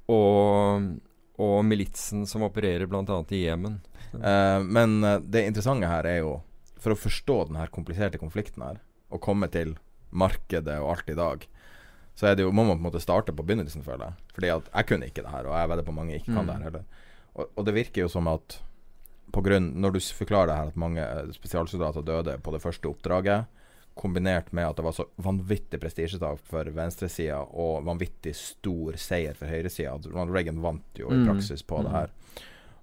og, 0.09 0.89
og 1.41 1.57
militsen 1.65 2.27
som 2.29 2.45
opererer 2.45 2.85
bl.a. 2.89 3.19
i 3.33 3.41
Jemen. 3.47 3.79
Eh, 4.13 4.59
men 4.65 4.99
eh, 5.03 5.19
det 5.21 5.47
interessante 5.49 5.89
her 5.89 6.05
er 6.09 6.21
jo, 6.23 6.35
for 6.79 6.93
å 6.95 6.99
forstå 6.99 7.39
den 7.49 7.59
her 7.59 7.73
kompliserte 7.73 8.21
konflikten 8.21 8.63
her, 8.65 8.79
og 9.09 9.21
komme 9.25 9.49
til 9.51 9.75
markedet 10.09 10.77
og 10.81 10.93
alt 10.95 11.09
i 11.09 11.17
dag, 11.17 11.43
så 12.17 12.29
er 12.29 12.35
det 12.37 12.43
jo, 12.45 12.51
må 12.53 12.65
man 12.67 12.77
på 12.77 12.83
en 12.83 12.87
måte 12.89 13.01
starte 13.03 13.33
på 13.33 13.45
begynnelsen, 13.45 13.81
føler 13.85 14.09
jeg. 14.09 14.31
Fordi 14.35 14.49
at 14.53 14.71
jeg 14.73 14.87
kunne 14.89 15.07
ikke 15.09 15.23
det 15.25 15.33
her, 15.33 15.47
og 15.49 15.55
jeg 15.57 15.69
vedder 15.71 15.87
på 15.87 15.95
mange 15.95 16.17
ikke 16.17 16.33
kan 16.33 16.43
Mm. 16.43 16.47
det 16.49 16.55
her 16.57 16.63
heller. 16.69 16.83
Og, 17.35 17.45
og 17.55 17.65
det 17.65 17.73
virker 17.77 18.01
jo 18.05 18.09
som 18.11 18.27
at 18.27 18.59
på 19.31 19.41
grunn, 19.45 19.71
når 19.81 19.91
du 19.95 19.99
forklarer 19.99 20.47
det 20.51 20.55
her 20.59 20.67
at 20.73 20.75
mange 20.79 21.01
eh, 21.05 21.31
spesialsoldater 21.35 22.05
døde 22.05 22.37
på 22.43 22.51
det 22.55 22.61
første 22.63 22.89
oppdraget, 22.89 23.45
kombinert 23.99 24.53
med 24.55 24.63
at 24.69 24.77
det 24.79 24.83
var 24.85 24.93
så 24.95 25.05
vanvittig 25.19 25.79
prestisjetap 25.81 26.39
for 26.47 26.63
venstresida 26.71 27.41
og 27.51 27.81
vanvittig 27.83 28.31
stor 28.37 28.95
seier 28.95 29.35
for 29.35 29.51
høyresida. 29.51 29.97
Ronald 30.07 30.31
Reagan 30.31 30.61
vant 30.63 30.85
jo 31.01 31.09
i 31.11 31.17
Mm. 31.17 31.25
praksis 31.27 31.61
på 31.63 31.81
det 31.83 31.91
Mm. 31.91 31.95
her. 31.97 32.09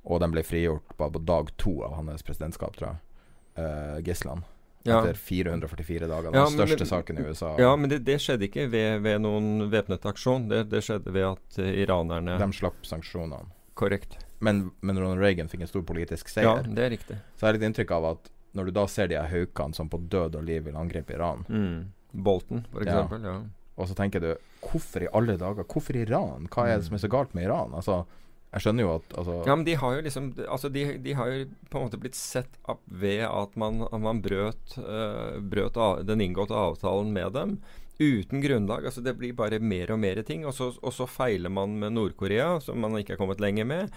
Og 0.04 0.20
den 0.20 0.30
ble 0.30 0.42
frigjort 0.42 0.96
bare 0.98 1.11
på 1.11 1.24
dag 1.24 1.48
to 1.56 1.82
av 1.82 1.94
hans 1.94 2.22
presidentskap, 2.22 2.76
tror 2.76 2.88
jeg. 2.88 2.96
Uh, 3.59 4.00
Gisland. 4.02 4.42
Ja. 4.85 5.00
Etter 5.00 5.14
444 5.14 6.06
dager. 6.06 6.30
Den 6.30 6.35
Ja, 6.35 6.46
største 6.46 6.87
saken 6.87 7.18
i 7.18 7.22
USA. 7.26 7.56
Ja, 7.59 7.74
men 7.76 7.88
det, 7.90 8.04
det 8.04 8.20
skjedde 8.20 8.44
ikke 8.46 8.68
ved, 8.70 9.00
ved 9.02 9.20
noen 9.22 9.70
væpnet 9.70 10.04
aksjon. 10.06 10.48
Det, 10.48 10.68
det 10.70 10.82
skjedde 10.85 11.11
ved 11.12 11.24
at 11.24 11.59
eh, 11.59 11.82
iranerne 11.82 12.38
De 12.38 12.52
slapp 12.52 12.85
sanksjonene. 12.87 13.46
Korrekt. 13.74 14.18
Men, 14.40 14.70
men 14.81 14.99
Ronald 15.01 15.20
Reagan 15.25 15.49
fikk 15.49 15.62
en 15.64 15.70
stor 15.70 15.83
politisk 15.88 16.29
seier. 16.29 16.61
Ja, 16.61 16.62
det 16.62 16.83
er 16.85 16.90
riktig. 16.92 17.16
Så 17.37 17.46
jeg 17.46 17.49
har 17.49 17.57
litt 17.59 17.68
inntrykk 17.70 17.94
av 17.96 18.05
at 18.12 18.31
når 18.57 18.64
du 18.68 18.70
da 18.77 18.87
ser 18.88 19.09
de 19.09 19.16
her 19.16 19.29
haukene 19.33 19.75
som 19.77 19.88
på 19.92 19.99
død 20.09 20.37
og 20.38 20.44
liv 20.44 20.64
vil 20.64 20.77
angripe 20.77 21.12
Iran, 21.16 21.44
Mm. 21.49 21.87
Bolton, 22.12 22.64
for 22.72 22.81
eksempel. 22.85 23.25
Ja. 23.25 23.40
og 23.77 23.88
så 23.88 23.94
tenker 23.99 24.20
du 24.20 24.31
Hvorfor 24.66 25.03
i 25.05 25.09
alle 25.12 25.37
dager? 25.37 25.64
Hvorfor 25.68 25.96
Iran? 26.01 26.46
Hva 26.49 26.64
er 26.68 26.79
det 26.79 26.87
som 26.87 26.94
er 26.96 27.03
så 27.03 27.11
galt 27.12 27.35
med 27.37 27.44
Iran? 27.44 27.75
Altså, 27.77 28.07
jeg 28.55 28.62
skjønner 28.64 28.87
jo 28.87 28.94
at 28.94 29.12
altså, 29.20 29.35
Ja, 29.46 29.55
men 29.55 29.64
de 29.66 29.75
har 29.77 29.94
jo 29.99 30.01
liksom 30.07 30.31
Altså, 30.49 30.70
de, 30.72 30.85
de 31.05 31.12
har 31.14 31.27
jo 31.29 31.44
på 31.70 31.79
en 31.79 31.85
måte 31.90 32.01
blitt 32.01 32.16
sett 32.16 32.57
opp 32.64 32.81
ved 32.88 33.20
at 33.29 33.57
man, 33.61 33.83
at 33.92 34.01
man 34.01 34.22
brøt, 34.25 34.79
uh, 34.81 35.37
brøt 35.40 35.77
av, 35.77 36.05
den 36.09 36.20
inngåtte 36.25 36.57
avtalen 36.57 37.12
med 37.12 37.33
dem. 37.37 37.59
Uten 38.01 38.40
grunnlag. 38.40 38.85
altså 38.87 39.01
Det 39.05 39.14
blir 39.18 39.33
bare 39.37 39.59
mer 39.61 39.92
og 39.92 39.99
mer 40.01 40.22
ting. 40.22 40.46
Og 40.46 40.55
så, 40.57 40.70
og 40.83 40.92
så 40.96 41.07
feiler 41.07 41.53
man 41.53 41.79
med 41.79 41.92
Nord-Korea, 41.96 42.58
som 42.60 42.81
man 42.81 42.96
ikke 42.96 43.15
er 43.15 43.21
kommet 43.21 43.40
lenger 43.40 43.65
med. 43.69 43.92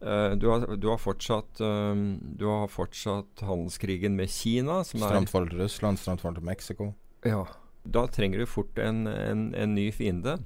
Eh, 0.00 0.30
du, 0.40 0.46
har, 0.48 0.64
du, 0.76 0.88
har 0.88 0.98
fortsatt, 0.98 1.60
eh, 1.60 1.94
du 2.40 2.46
har 2.48 2.68
fortsatt 2.72 3.42
handelskrigen 3.44 4.16
med 4.16 4.30
Kina, 4.32 4.80
som 4.84 5.00
Stramt 5.04 5.30
forhold 5.30 5.50
til 5.52 5.60
Russland, 5.60 6.00
stramt 6.00 6.22
forhold 6.22 6.40
til 6.40 6.48
Mexico. 6.48 6.94
Ja. 7.24 7.44
Da 7.84 8.06
trenger 8.12 8.40
du 8.40 8.46
fort 8.48 8.78
en, 8.80 9.06
en, 9.06 9.54
en 9.54 9.74
ny 9.74 9.90
fiende. 9.92 10.38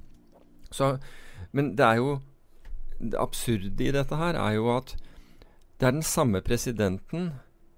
Så, 0.71 0.97
men 1.51 1.75
det 1.75 1.85
er 1.85 1.99
jo 2.01 2.19
Det 2.99 3.17
absurde 3.19 3.83
i 3.83 3.91
dette 3.91 4.15
her 4.15 4.37
er 4.39 4.53
jo 4.55 4.69
at 4.71 4.93
det 5.79 5.87
er 5.87 5.91
den 5.97 6.05
samme 6.07 6.39
presidenten 6.41 7.33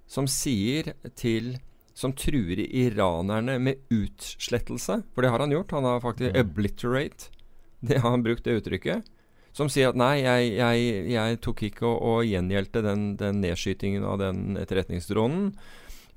som 0.05 0.27
sier 0.29 0.91
til 1.17 1.55
som 1.97 2.13
truer 2.13 2.59
iranerne 2.61 3.55
med 3.59 3.81
utslettelse. 3.89 4.99
For 5.15 5.25
det 5.25 5.31
har 5.33 5.41
han 5.41 5.49
gjort. 5.55 5.73
Han 5.73 5.83
har 5.89 5.99
faktisk 5.99 6.29
Mm. 6.35 6.37
'obliterate'. 6.37 7.29
Det 7.81 7.97
har 8.01 8.09
han 8.11 8.23
brukt, 8.23 8.43
det 8.45 8.61
uttrykket. 8.61 9.03
Som 9.57 9.71
sier 9.73 9.89
at 9.89 9.97
nei, 9.97 10.19
jeg, 10.21 10.51
jeg, 10.59 10.87
jeg 11.15 11.39
tok 11.41 11.63
ikke 11.71 11.87
og, 11.89 11.97
og 12.11 12.25
gjengjeldte 12.29 12.83
den, 12.85 13.07
den 13.17 13.39
nedskytingen 13.41 14.05
av 14.05 14.19
den 14.21 14.57
etterretningsdronen. 14.61 15.51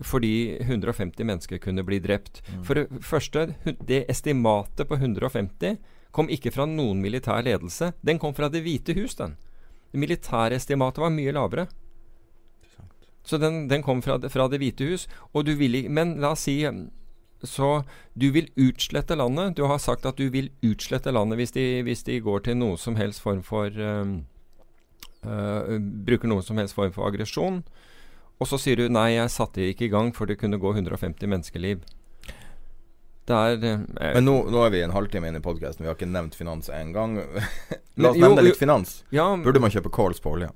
Fordi 0.00 0.32
150 0.64 1.24
mennesker 1.28 1.60
kunne 1.60 1.84
bli 1.84 1.98
drept. 2.04 2.42
Mm. 2.52 2.62
For 2.68 2.78
det 2.80 3.02
første, 3.04 3.46
det 3.88 4.02
estimatet 4.12 4.88
på 4.88 4.96
150 5.00 5.78
kom 6.16 6.28
ikke 6.32 6.52
fra 6.52 6.64
noen 6.68 7.00
militær 7.04 7.42
ledelse. 7.46 7.92
Den 8.04 8.18
kom 8.20 8.32
fra 8.36 8.48
Det 8.52 8.62
hvite 8.64 8.96
hus, 8.96 9.16
den. 9.20 9.36
Det 9.92 10.00
militære 10.04 10.56
estimatet 10.60 11.00
var 11.04 11.12
mye 11.14 11.32
lavere. 11.36 11.66
Så 13.24 13.36
den, 13.38 13.66
den 13.68 13.82
kom 13.84 14.00
fra, 14.02 14.16
fra 14.32 14.48
Det 14.48 14.60
hvite 14.62 14.88
hus. 14.88 15.04
Og 15.32 15.44
du 15.48 15.52
vil, 15.60 15.74
i- 15.84 15.88
men 15.92 16.16
la 16.20 16.32
oss 16.36 16.46
si 16.48 16.58
Så 17.46 17.84
du 18.14 18.30
vil 18.34 18.50
utslette 18.60 19.16
landet. 19.16 19.56
Du 19.56 19.64
har 19.64 19.78
sagt 19.80 20.06
at 20.06 20.18
du 20.20 20.28
vil 20.32 20.50
utslette 20.66 21.12
landet 21.12 21.40
hvis 21.40 21.54
de, 21.56 21.66
hvis 21.86 22.04
de 22.04 22.18
går 22.20 22.44
til 22.48 22.58
noe 22.60 22.76
som 22.80 22.98
helst 23.00 23.22
form 23.24 23.40
for 23.46 23.72
um, 23.72 24.18
øh, 25.24 25.78
Bruker 25.80 26.28
noen 26.28 26.44
som 26.44 26.60
helst 26.60 26.76
form 26.76 26.92
for 26.92 27.08
aggresjon. 27.08 27.62
Og 28.40 28.48
så 28.48 28.60
sier 28.60 28.80
du 28.80 28.92
nei, 28.92 29.14
jeg 29.16 29.32
satte 29.32 29.64
ikke 29.68 29.88
i 29.88 29.92
gang, 29.92 30.12
for 30.16 30.28
det 30.28 30.38
kunne 30.40 30.60
gå 30.60 30.72
150 30.72 31.28
menneskeliv. 31.28 31.82
Det 33.28 33.36
er 33.36 33.66
eh, 33.68 34.14
Men 34.16 34.24
nå, 34.26 34.36
nå 34.50 34.62
er 34.64 34.72
vi 34.72 34.80
en 34.82 34.94
halvtime 34.94 35.28
inn 35.28 35.38
i 35.38 35.44
podkasten, 35.44 35.84
vi 35.84 35.90
har 35.90 35.98
ikke 35.98 36.08
nevnt 36.08 36.36
finans 36.38 36.72
én 36.72 36.94
gang. 36.96 37.18
La 38.00 38.14
oss 38.14 38.20
nevne 38.20 38.44
litt 38.46 38.58
finans. 38.58 39.02
ja, 39.14 39.28
Burde 39.44 39.62
man 39.62 39.72
kjøpe 39.72 39.92
calls 39.92 40.22
på 40.24 40.32
olje? 40.34 40.48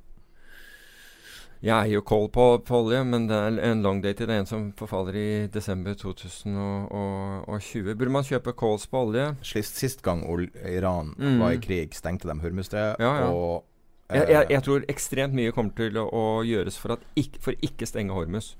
Jeg 1.62 1.72
er 1.88 1.92
jo 1.94 2.00
kål 2.02 2.26
på, 2.34 2.44
på 2.66 2.76
olje, 2.84 3.04
men 3.04 3.26
det 3.28 3.36
er 3.36 3.58
en 3.70 3.82
long 3.82 4.00
date. 4.04 4.26
Det 4.26 4.34
er 4.34 4.40
en 4.42 4.46
som 4.48 4.72
forfaller 4.76 5.14
i 5.16 5.46
desember 5.48 5.94
2020. 5.96 7.94
Burde 7.96 8.12
man 8.12 8.24
kjøpe 8.26 8.52
calls 8.58 8.86
på 8.90 9.00
olje? 9.08 9.30
Sist, 9.44 9.76
sist 9.80 10.02
gang 10.04 10.24
ol 10.28 10.46
Iran 10.68 11.14
Mm. 11.18 11.38
var 11.40 11.52
i 11.52 11.58
krig, 11.58 11.94
stengte 11.94 12.28
de 12.28 12.38
Hormuzstredet, 12.40 12.98
Ja, 13.00 13.20
ja. 13.20 13.30
og 13.30 13.64
Jeg, 14.10 14.22
eh, 14.22 14.30
jeg, 14.32 14.46
jeg 14.50 14.62
tror 14.62 14.84
ekstremt 14.88 15.32
mye 15.34 15.52
kommer 15.52 15.72
til 15.74 15.96
å, 15.96 16.04
å 16.12 16.44
gjøres 16.44 16.76
for, 16.78 16.92
at 16.92 17.00
ikk- 17.16 17.40
for 17.40 17.52
ikke 17.62 17.86
stenge 17.86 18.12
Hormus. 18.12 18.56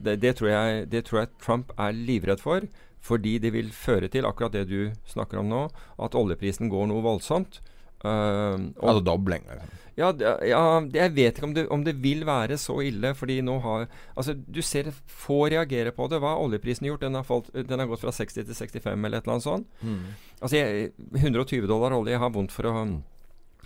Det, 0.00 0.18
det, 0.20 0.36
tror 0.36 0.48
jeg, 0.48 0.88
det 0.90 1.04
tror 1.04 1.20
jeg 1.20 1.28
Trump 1.42 1.72
er 1.78 1.92
livredd 1.92 2.40
for. 2.40 2.60
Fordi 3.00 3.38
det 3.38 3.52
vil 3.52 3.68
føre 3.70 4.08
til 4.10 4.24
akkurat 4.24 4.52
det 4.52 4.68
du 4.68 4.90
snakker 5.06 5.38
om 5.38 5.48
nå, 5.48 5.68
at 5.98 6.14
oljeprisen 6.14 6.68
går 6.70 6.86
noe 6.88 7.02
voldsomt. 7.02 7.60
Uh, 8.04 8.70
og, 8.78 8.88
Altså 8.92 9.04
dobling. 9.04 9.42
liksom. 9.48 9.74
ja, 9.98 10.12
ja, 10.46 10.80
jeg 10.94 11.14
vet 11.16 11.34
ikke 11.40 11.44
om 11.48 11.54
det, 11.54 11.64
om 11.74 11.82
det 11.84 11.96
vil 12.02 12.20
være 12.24 12.54
så 12.56 12.76
ille, 12.86 13.10
fordi 13.18 13.40
nå 13.42 13.56
har 13.64 13.88
Altså, 14.16 14.34
du 14.38 14.60
ser 14.62 14.92
få 15.06 15.48
reagere 15.50 15.90
på 15.90 16.06
det. 16.08 16.20
Hva 16.22 16.36
har 16.36 16.44
oljeprisen 16.44 16.86
gjort? 16.86 17.00
Den 17.00 17.14
har, 17.18 17.24
falt, 17.26 17.50
den 17.52 17.78
har 17.78 17.86
gått 17.90 18.00
fra 18.00 18.12
60 18.14 18.44
til 18.46 18.54
65 18.54 19.04
eller 19.04 19.18
et 19.18 19.24
eller 19.26 19.34
annet 19.34 19.42
sånt. 19.42 19.66
Altså, 20.40 20.56
jeg, 20.56 20.92
120 21.16 21.66
dollar 21.66 21.92
olje 21.98 22.16
har 22.18 22.30
vondt 22.30 22.52
for 22.54 22.70
å 22.70 23.02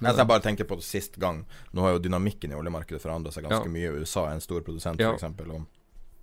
Altså, 0.03 0.19
jeg 0.19 0.27
bare 0.27 0.41
tenker 0.43 0.65
på 0.67 0.75
det 0.81 0.83
sist 0.83 1.15
gang. 1.21 1.45
Nå 1.73 1.83
har 1.85 1.93
jo 1.93 1.99
dynamikken 2.03 2.51
i 2.51 2.57
oljemarkedet 2.59 2.99
forandra 3.01 3.31
seg 3.31 3.45
ganske 3.45 3.69
Ja. 3.69 3.71
mye. 3.71 4.01
USA 4.01 4.25
er 4.27 4.33
en 4.35 4.41
stor 4.41 4.61
produsent, 4.63 4.99
Ja. 4.99 5.13
f.eks. 5.13 5.23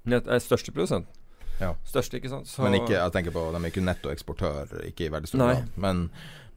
Nett 0.05 0.27
er 0.27 0.39
største 0.39 0.73
produsent. 0.73 1.05
Ja. 1.61 1.75
Største, 1.85 2.17
ikke 2.19 2.29
sant? 2.29 2.47
Så- 2.47 2.63
men 2.63 2.73
ikke, 2.73 2.89
jeg 2.97 3.11
tenker 3.11 3.31
på, 3.31 3.51
de 3.51 3.57
er 3.57 3.69
ikke 3.71 3.83
nettoeksportør, 3.83 4.85
ikke 4.87 5.05
i 5.05 5.09
veldig 5.09 5.27
stor 5.27 5.37
Nei. 5.37 5.53
grad. 5.53 5.69
Men, 5.77 6.09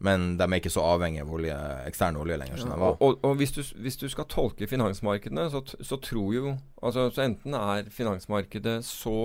men 0.03 0.33
de 0.37 0.43
er 0.43 0.59
ikke 0.59 0.71
så 0.73 0.83
avhengig 0.83 1.21
av 1.23 1.31
olje, 1.31 1.55
ekstern 1.87 2.17
olje 2.19 2.35
lenger 2.41 2.59
som 2.59 2.69
de 2.73 2.75
Ja, 2.75 2.81
var. 2.81 2.97
og, 2.99 3.19
og, 3.23 3.35
hvis, 3.39 3.53
du, 3.55 3.61
hvis 3.85 3.95
du 4.01 4.05
skal 4.11 4.27
tolke 4.27 4.67
finansmarkedene, 4.67 5.45
så, 5.53 5.61
så 5.79 5.95
tror 6.03 6.33
jo 6.35 6.55
altså, 6.83 7.05
Så 7.15 7.23
enten 7.23 7.55
er 7.55 7.87
finansmarkedet 7.93 8.81
så 8.83 9.15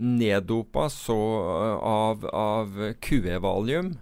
neddopa 0.00 0.88
så 0.90 1.16
øh, 1.16 1.76
av, 1.84 2.24
av 2.32 2.78
QE-valium, 3.04 3.92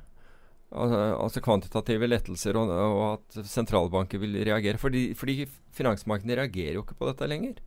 al- 0.73 0.95
altså 1.19 1.41
kvantitative 1.43 2.07
lettelser, 2.09 2.57
og, 2.61 2.71
og 2.71 3.03
at 3.16 3.41
sentralbanker 3.49 4.21
vil 4.23 4.37
reagere. 4.47 4.79
Fordi, 4.79 5.09
fordi 5.19 5.47
finansmarkedene 5.75 6.37
reagerer 6.39 6.79
jo 6.79 6.85
ikke 6.87 6.99
på 7.01 7.09
dette 7.11 7.29
lenger. 7.31 7.59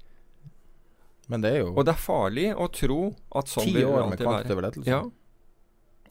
Men 1.32 1.44
det 1.44 1.52
er 1.56 1.60
jo 1.62 1.74
Og 1.78 1.86
det 1.88 1.94
er 1.94 2.02
farlig 2.02 2.48
å 2.60 2.66
tro 2.74 3.02
at 3.40 3.48
sånn 3.52 3.68
ti 3.70 3.76
vil 3.78 3.86
det 3.86 3.92
år 3.94 4.08
med 4.10 4.20
kvantitative 4.20 4.64
lettelser. 4.66 4.92
Ja, 4.92 5.02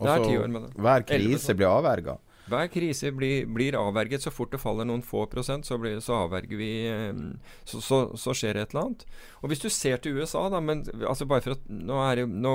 det 0.01 0.17
er 0.17 0.43
år 0.43 0.53
med 0.53 0.67
det. 0.67 0.75
Hver 0.81 1.07
krise 1.09 1.57
blir 1.57 1.71
avverga. 1.71 2.17
Hver 2.51 2.71
krise 2.73 3.13
blir, 3.15 3.47
blir 3.47 3.77
avverget. 3.79 4.25
Så 4.25 4.33
fort 4.35 4.53
det 4.55 4.61
faller 4.63 4.89
noen 4.89 5.05
få 5.07 5.27
prosent, 5.31 5.69
så, 5.69 5.79
blir, 5.81 6.01
så 6.05 6.25
avverger 6.25 6.59
vi 6.59 6.71
eh, 6.91 7.21
så, 7.69 7.83
så, 7.85 8.01
så 8.19 8.35
skjer 8.37 8.57
det 8.57 8.67
et 8.67 8.75
eller 8.75 8.89
annet. 8.89 9.05
Og 9.41 9.53
hvis 9.53 9.63
du 9.63 9.69
ser 9.73 10.03
til 10.03 10.19
USA, 10.19 10.49
da 10.53 10.63
men 10.65 10.85
altså 11.01 11.29
bare 11.31 11.45
for 11.47 11.57
at 11.57 11.69
Nå, 11.71 12.01
det, 12.19 12.27
nå 12.27 12.55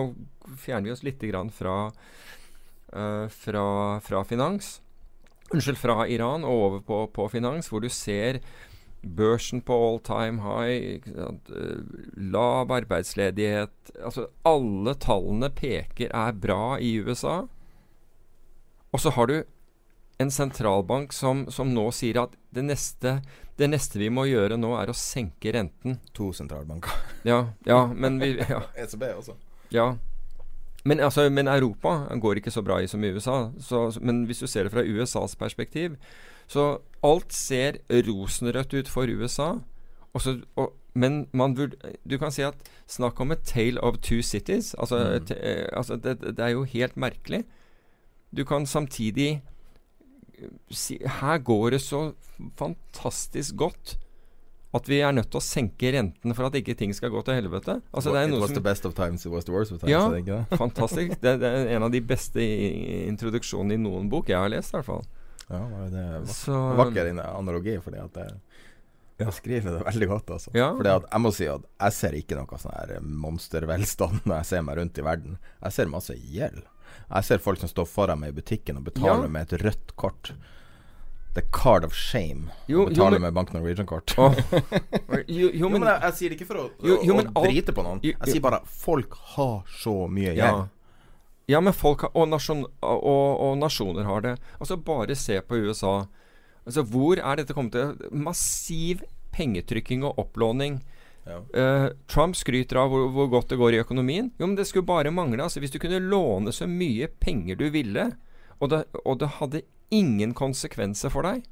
fjerner 0.62 0.90
vi 0.90 0.96
oss 0.96 1.06
litt 1.06 1.24
grann 1.24 1.52
fra, 1.54 1.78
uh, 2.92 3.26
fra, 3.32 3.66
fra 4.04 4.24
finans. 4.28 4.78
Unnskyld, 5.54 5.80
fra 5.80 6.06
Iran 6.12 6.46
og 6.48 6.64
over 6.66 6.86
på, 6.86 7.02
på 7.16 7.30
finans, 7.32 7.70
hvor 7.72 7.84
du 7.84 7.90
ser 7.94 8.42
børsen 9.06 9.62
på 9.62 9.76
all 9.88 10.00
time 10.04 10.42
high, 10.42 11.02
eh, 11.06 11.76
lav 12.18 12.72
arbeidsledighet 12.72 13.92
Altså 14.04 14.28
alle 14.44 14.96
tallene 15.00 15.50
peker 15.54 16.10
er 16.14 16.34
bra 16.34 16.78
i 16.80 16.96
USA. 17.00 17.46
Og 18.92 19.02
så 19.02 19.12
har 19.16 19.28
du 19.28 19.44
en 20.18 20.32
sentralbank 20.32 21.14
som, 21.14 21.46
som 21.52 21.74
nå 21.76 21.90
sier 21.96 22.22
at 22.22 22.36
det 22.56 22.64
neste, 22.64 23.18
det 23.60 23.70
neste 23.72 24.00
vi 24.00 24.10
må 24.14 24.28
gjøre 24.30 24.58
nå, 24.60 24.72
er 24.80 24.92
å 24.92 24.96
senke 24.96 25.52
renten. 25.56 26.00
To 26.16 26.32
sentralbanker. 26.36 26.96
Ja, 27.28 27.42
ja 27.68 27.86
men 27.92 28.20
vi 28.22 28.36
ja, 28.54 28.64
ECB 28.76 29.10
også. 29.18 29.38
ja. 29.76 29.96
Men, 30.86 31.00
altså, 31.02 31.24
men 31.34 31.50
Europa 31.50 31.96
går 32.22 32.40
ikke 32.40 32.54
så 32.54 32.62
bra 32.62 32.78
i 32.78 32.88
som 32.88 33.04
i 33.04 33.10
USA. 33.10 33.50
Så, 33.58 33.88
men 34.06 34.28
hvis 34.30 34.44
du 34.44 34.48
ser 34.48 34.68
det 34.68 34.74
fra 34.76 34.84
USAs 34.86 35.34
perspektiv, 35.36 35.96
så 36.48 36.80
alt 37.04 37.34
ser 37.34 37.78
rosenrødt 37.92 38.74
ut 38.74 38.88
for 38.90 39.08
USA. 39.10 39.52
Og 40.14 40.22
så, 40.22 40.38
og, 40.56 40.74
men 40.94 41.28
man 41.34 41.56
burde, 41.56 41.76
du 42.10 42.18
kan 42.18 42.32
si 42.32 42.42
at 42.42 42.56
snakk 42.88 43.20
om 43.20 43.32
a 43.32 43.36
tale 43.36 43.82
of 43.84 43.98
two 44.02 44.22
cities. 44.22 44.74
Altså, 44.80 45.20
Mm. 45.20 45.26
te, 45.26 45.36
eh, 45.36 45.68
altså 45.74 45.96
det, 45.98 46.20
det 46.22 46.40
er 46.40 46.50
jo 46.56 46.64
helt 46.64 46.96
merkelig. 46.98 47.44
Du 48.36 48.44
kan 48.46 48.66
samtidig 48.66 49.42
eh, 50.40 50.50
si 50.72 50.98
Her 51.20 51.38
går 51.38 51.70
det 51.76 51.82
så 51.82 52.14
fantastisk 52.58 53.56
godt 53.56 53.98
at 54.76 54.90
vi 54.90 54.98
er 55.00 55.12
nødt 55.16 55.30
til 55.32 55.40
å 55.40 55.44
senke 55.44 55.92
renten 55.96 56.34
for 56.36 56.50
at 56.50 56.56
ikke 56.60 56.74
ting 56.76 56.92
skal 56.96 57.10
gå 57.14 57.22
til 57.24 57.38
helvete. 57.38 57.78
Altså, 57.96 58.12
det 58.12 58.20
er 58.20 58.26
it 58.28 58.32
noe 58.34 58.42
was 58.42 58.50
som 58.52 58.58
the 58.58 58.64
best 58.66 58.86
of 58.86 58.94
times, 58.98 59.24
it 59.26 59.32
was 59.32 59.46
the 59.48 59.54
worst 59.56 59.72
of 59.72 59.80
times. 59.80 60.28
Ja. 60.28 60.42
Fantastisk. 60.64 61.14
Det, 61.22 61.36
det 61.40 61.48
er 61.48 61.70
en 61.78 61.84
av 61.88 61.92
de 61.94 62.02
beste 62.04 62.44
introduksjonene 63.08 63.78
i 63.78 63.84
noen 63.86 64.10
bok 64.12 64.28
jeg 64.34 64.36
har 64.42 64.52
lest, 64.52 64.74
i 64.74 64.78
hvert 64.80 64.90
fall. 64.90 65.06
Ja, 65.50 65.62
det 65.94 66.02
er 66.02 66.20
vak 66.24 66.32
Så, 66.34 66.56
vakker 66.80 67.10
analogi, 67.22 67.76
fordi 67.84 68.00
at 68.02 68.16
det 69.18 69.28
skriver 69.32 69.78
det 69.78 69.84
veldig 69.86 70.08
godt. 70.12 70.32
Altså. 70.36 70.52
Ja. 70.58 70.72
Fordi 70.76 70.90
at 70.92 71.06
jeg 71.12 71.22
må 71.24 71.32
si 71.36 71.46
at 71.48 71.62
jeg 71.80 71.94
ser 71.96 72.18
ikke 72.18 72.36
noe 72.40 72.58
sånn 72.60 72.74
her 72.76 72.96
monstervelstand 73.06 74.24
når 74.28 74.40
jeg 74.42 74.50
ser 74.52 74.66
meg 74.68 74.80
rundt 74.82 74.98
i 75.00 75.06
verden. 75.06 75.38
Jeg 75.62 75.72
ser 75.78 75.92
masse 75.92 76.18
gjeld. 76.18 76.64
Jeg 77.06 77.28
ser 77.28 77.42
folk 77.44 77.60
som 77.62 77.70
står 77.72 77.88
foran 77.92 78.20
meg 78.22 78.34
i 78.34 78.38
butikken 78.42 78.78
og 78.82 78.86
betaler 78.90 79.26
Ja. 79.28 79.32
med 79.32 79.48
et 79.54 79.62
rødt 79.64 79.96
kort. 80.00 80.34
The 81.36 81.44
card 81.52 81.84
of 81.84 81.94
shame. 81.94 82.50
Jo, 82.72 82.86
og 82.86 82.92
jo, 82.92 82.96
betaler 82.96 83.20
men- 83.20 83.22
med 83.28 83.34
Bank 83.36 83.54
Norwegian-kort. 83.54 84.14
oh. 84.18 84.36
jo, 85.28 85.50
jo, 85.52 85.70
men, 85.70 85.84
jeg, 85.84 86.00
jeg 86.02 86.14
sier 86.20 86.30
det 86.32 86.38
ikke 86.40 86.48
for 86.48 86.62
å, 86.62 86.68
Jo, 86.80 87.00
jo, 87.04 87.14
å 87.14 87.18
men 87.20 87.32
drite 87.36 87.76
på 87.76 87.84
noen. 87.84 88.00
Jeg 88.04 88.16
jo. 88.22 88.32
sier 88.32 88.44
bare 88.46 88.62
folk 88.72 89.18
har 89.36 89.64
så 89.82 89.96
mye 90.08 90.32
gjeld. 90.38 90.70
Ja. 91.52 91.62
men 91.62 91.74
folk 91.74 92.06
har, 92.06 92.14
og, 92.16 92.30
nasjon, 92.32 92.66
og, 92.82 93.32
og 93.46 93.58
nasjoner 93.62 94.08
har 94.08 94.26
det. 94.26 94.36
Altså, 94.60 94.78
bare 94.78 95.18
se 95.20 95.40
på 95.42 95.60
USA. 95.66 96.06
Altså, 96.66 96.84
hvor 96.90 97.22
er 97.22 97.40
dette 97.40 97.56
kommet 97.56 97.76
til? 97.76 98.12
Massiv 98.12 99.04
pengetrykking 99.36 100.06
og 100.08 100.20
opplåning. 100.22 100.80
Ja. 101.26 101.40
Uh, 101.58 101.88
Trump 102.12 102.38
skryter 102.38 102.80
av 102.84 102.92
hvor, 102.94 103.08
hvor 103.14 103.32
godt 103.34 103.52
det 103.54 103.60
går 103.62 103.76
i 103.76 103.82
økonomien. 103.82 104.30
Jo, 104.40 104.48
men 104.48 104.58
det 104.58 104.68
skulle 104.70 104.88
bare 104.88 105.14
mangle. 105.14 105.44
Altså, 105.44 105.62
hvis 105.64 105.74
du 105.74 105.80
kunne 105.82 106.02
låne 106.04 106.54
så 106.56 106.70
mye 106.70 107.10
penger 107.22 107.60
du 107.60 107.68
ville, 107.74 108.12
og 108.60 108.72
det, 108.72 108.86
og 109.04 109.20
det 109.22 109.36
hadde 109.40 109.66
ingen 109.94 110.34
konsekvenser 110.34 111.12
for 111.14 111.28
deg 111.28 111.44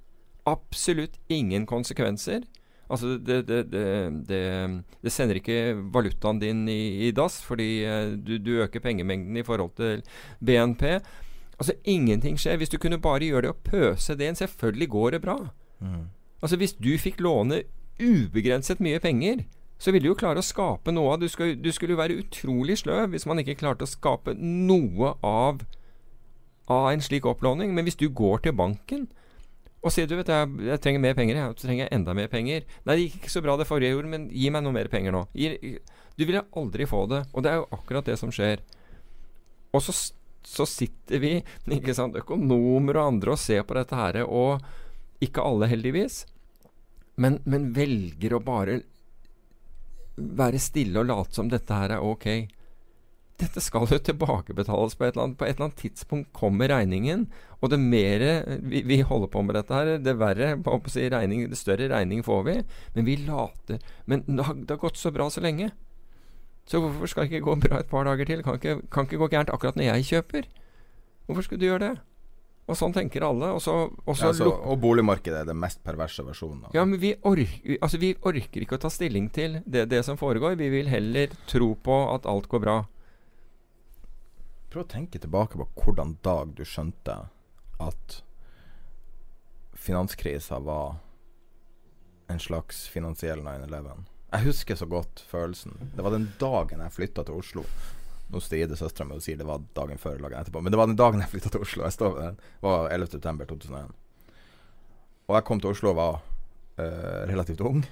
Absolutt 0.50 1.16
ingen 1.32 1.64
konsekvenser. 1.64 2.42
Altså, 2.92 3.18
det, 3.18 3.48
det, 3.48 3.60
det, 3.72 3.86
det, 4.28 4.42
det 5.02 5.12
sender 5.12 5.40
ikke 5.40 5.76
valutaen 5.94 6.40
din 6.42 6.66
i, 6.70 7.08
i 7.08 7.12
dass, 7.16 7.40
fordi 7.46 7.70
eh, 7.88 8.16
du, 8.20 8.38
du 8.38 8.58
øker 8.64 8.84
pengemengden 8.84 9.38
i 9.38 9.44
forhold 9.44 9.72
til 9.80 10.04
BNP. 10.44 10.84
Altså, 11.60 11.74
ingenting 11.84 12.38
skjer. 12.40 12.58
Hvis 12.58 12.70
du 12.70 12.78
kunne 12.78 13.02
bare 13.02 13.24
gjøre 13.24 13.48
det 13.48 13.54
og 13.54 13.64
pøse 13.64 14.18
det 14.20 14.28
inn, 14.28 14.36
selvfølgelig 14.36 14.90
går 14.90 15.16
det 15.16 15.22
bra. 15.24 15.38
Mm. 15.80 16.10
Altså 16.44 16.58
Hvis 16.60 16.74
du 16.74 16.92
fikk 17.00 17.22
låne 17.24 17.64
ubegrenset 18.04 18.82
mye 18.84 19.00
penger, 19.00 19.46
så 19.80 19.92
ville 19.92 20.08
du 20.08 20.12
jo 20.12 20.20
klare 20.20 20.42
å 20.42 20.46
skape 20.46 20.92
noe 20.92 21.14
av 21.14 21.22
Du, 21.22 21.28
skal, 21.32 21.56
du 21.60 21.72
skulle 21.72 21.96
jo 21.96 22.00
være 22.00 22.18
utrolig 22.22 22.78
sløv 22.80 23.12
hvis 23.12 23.26
man 23.28 23.42
ikke 23.42 23.58
klarte 23.60 23.84
å 23.84 23.90
skape 23.90 24.36
noe 24.40 25.16
av 25.24 25.64
Av 26.72 26.88
en 26.92 27.04
slik 27.04 27.26
opplåning. 27.28 27.74
Men 27.76 27.84
hvis 27.88 28.00
du 28.00 28.08
går 28.10 28.46
til 28.46 28.56
banken 28.56 29.08
og 29.84 29.92
sier 29.92 30.08
du 30.08 30.16
vet 30.16 30.30
jeg, 30.32 30.52
jeg 30.70 30.80
trenger 30.84 31.02
mer 31.04 31.16
penger, 31.18 31.40
jeg 31.40 31.58
trenger 31.60 31.84
jeg 31.84 31.94
enda 31.98 32.14
mer 32.16 32.30
penger 32.32 32.64
Nei, 32.88 32.96
det 32.96 33.02
gikk 33.04 33.18
ikke 33.20 33.34
så 33.34 33.42
bra 33.44 33.58
det 33.60 33.68
forrige 33.68 33.92
gjorde, 33.92 34.12
men 34.14 34.30
gi 34.32 34.52
meg 34.54 34.64
noe 34.64 34.76
mer 34.76 34.88
penger 34.92 35.16
nå. 35.16 35.26
Du 35.34 36.24
ville 36.24 36.44
aldri 36.56 36.88
få 36.88 37.04
det. 37.12 37.24
Og 37.34 37.44
det 37.44 37.52
er 37.52 37.60
jo 37.60 37.70
akkurat 37.76 38.08
det 38.08 38.16
som 38.22 38.32
skjer. 38.34 38.62
Og 39.74 39.84
så, 39.84 39.96
så 40.46 40.68
sitter 40.70 41.20
vi, 41.20 41.34
ikke 41.78 41.96
sant, 41.98 42.16
økonomer 42.20 43.02
og 43.02 43.10
andre, 43.16 43.36
og 43.36 43.42
ser 43.42 43.66
på 43.68 43.76
dette 43.78 43.98
her, 43.98 44.22
og 44.24 44.64
ikke 45.24 45.44
alle, 45.44 45.70
heldigvis, 45.72 46.24
men, 47.22 47.40
men 47.46 47.72
velger 47.76 48.36
å 48.36 48.44
bare 48.44 48.82
være 50.16 50.62
stille 50.62 51.02
og 51.02 51.10
late 51.10 51.36
som 51.36 51.50
dette 51.50 51.78
her 51.78 51.96
er 51.96 52.06
ok. 52.06 52.28
Dette 53.42 53.62
skal 53.66 53.88
jo 53.90 53.98
tilbakebetales 53.98 54.94
på 54.94 55.08
et 55.08 55.16
eller 55.16 55.24
annet 55.24 55.38
På 55.40 55.48
et 55.48 55.56
eller 55.56 55.66
annet 55.70 55.80
tidspunkt 55.82 56.30
kommer 56.38 56.70
regningen. 56.70 57.26
Og 57.62 57.72
det 57.74 57.80
mer 57.82 58.26
vi, 58.62 58.84
vi 58.86 59.00
holder 59.02 59.32
på 59.34 59.42
med 59.42 59.58
dette 59.58 59.74
her, 59.74 59.98
det 60.04 60.18
verre 60.20 60.54
si 60.92 61.08
regning, 61.10 61.48
det 61.50 61.58
større 61.58 61.90
regning 61.90 62.24
får 62.24 62.44
vi. 62.46 62.56
Men 62.96 63.06
vi 63.06 63.18
later 63.26 63.80
Men 64.06 64.24
det 64.28 64.46
har, 64.46 64.54
det 64.54 64.70
har 64.70 64.84
gått 64.84 65.02
så 65.02 65.12
bra 65.12 65.30
så 65.30 65.42
lenge. 65.42 65.72
Så 66.66 66.80
hvorfor 66.80 67.08
skal 67.08 67.26
det 67.26 67.34
ikke 67.34 67.50
gå 67.50 67.56
bra 67.66 67.80
et 67.80 67.90
par 67.90 68.06
dager 68.08 68.26
til? 68.26 68.44
Kan 68.44 68.56
ikke, 68.60 68.82
kan 68.92 69.08
ikke 69.08 69.20
gå 69.20 69.28
gærent 69.34 69.52
akkurat 69.52 69.76
når 69.76 69.90
jeg 69.90 70.10
kjøper. 70.14 70.48
Hvorfor 71.26 71.42
skulle 71.42 71.60
du 71.60 71.68
gjøre 71.68 71.88
det? 71.88 71.94
Og 72.64 72.78
sånn 72.80 72.94
tenker 72.96 73.26
alle. 73.28 73.50
Og, 73.52 73.60
så, 73.64 73.74
og, 73.92 74.16
så 74.16 74.30
Ja, 74.30 74.32
altså, 74.32 74.48
og 74.48 74.80
boligmarkedet 74.80 75.42
er 75.42 75.50
den 75.50 75.60
mest 75.60 75.82
perverse 75.84 76.24
versjonen. 76.24 76.70
ja, 76.76 76.86
men 76.86 77.00
vi 77.02 77.12
orker, 77.28 77.78
altså 77.82 78.00
vi 78.00 78.14
orker 78.22 78.64
ikke 78.64 78.80
å 78.80 78.84
ta 78.86 78.92
stilling 78.94 79.28
til 79.36 79.60
det, 79.66 79.90
det 79.92 80.04
som 80.08 80.20
foregår. 80.20 80.56
Vi 80.60 80.70
vil 80.72 80.88
heller 80.88 81.34
tro 81.52 81.74
på 81.76 81.98
at 82.14 82.28
alt 82.30 82.48
går 82.48 82.64
bra. 82.64 82.78
Prøv 84.74 84.88
å 84.88 84.90
tenke 84.90 85.20
tilbake 85.22 85.60
på 85.60 85.68
hvordan 85.78 86.16
dag 86.26 86.56
du 86.58 86.64
skjønte 86.66 87.14
at 87.78 88.16
finanskrisa 89.78 90.58
var 90.66 90.96
en 92.34 92.42
slags 92.42 92.88
finansiell 92.90 93.44
9-11. 93.46 94.02
Jeg 94.34 94.46
husker 94.48 94.80
så 94.80 94.88
godt 94.90 95.22
følelsen. 95.30 95.78
Det 95.94 96.02
var 96.02 96.16
den 96.16 96.26
dagen 96.42 96.82
jeg 96.82 96.96
flytta 96.98 97.28
til 97.28 97.38
Oslo. 97.44 97.68
Nå 98.34 98.42
strider 98.42 98.80
søstera 98.80 99.06
mi 99.06 99.20
og 99.20 99.22
sier 99.22 99.38
det 99.38 99.46
var 99.46 99.62
dagen 99.78 100.02
før 100.02 100.18
dagen 100.18 100.42
etterpå, 100.42 100.66
men 100.66 100.74
det 100.74 100.82
var 100.82 100.90
den 100.90 100.98
dagen 100.98 101.22
jeg 101.22 101.36
flytta 101.36 101.54
til 101.54 101.70
Oslo. 101.70 101.86
Jeg 101.86 102.00
står 102.00 102.18
ved 102.18 102.26
den. 102.32 102.44
Det 102.58 102.66
var 102.66 102.90
11.9.2001. 102.98 103.98
Og 105.30 105.38
jeg 105.38 105.52
kom 105.52 105.62
til 105.62 105.76
Oslo 105.78 105.94
og 105.94 106.00
var 106.02 106.22
uh, 106.82 107.24
relativt 107.30 107.62
ung. 107.62 107.86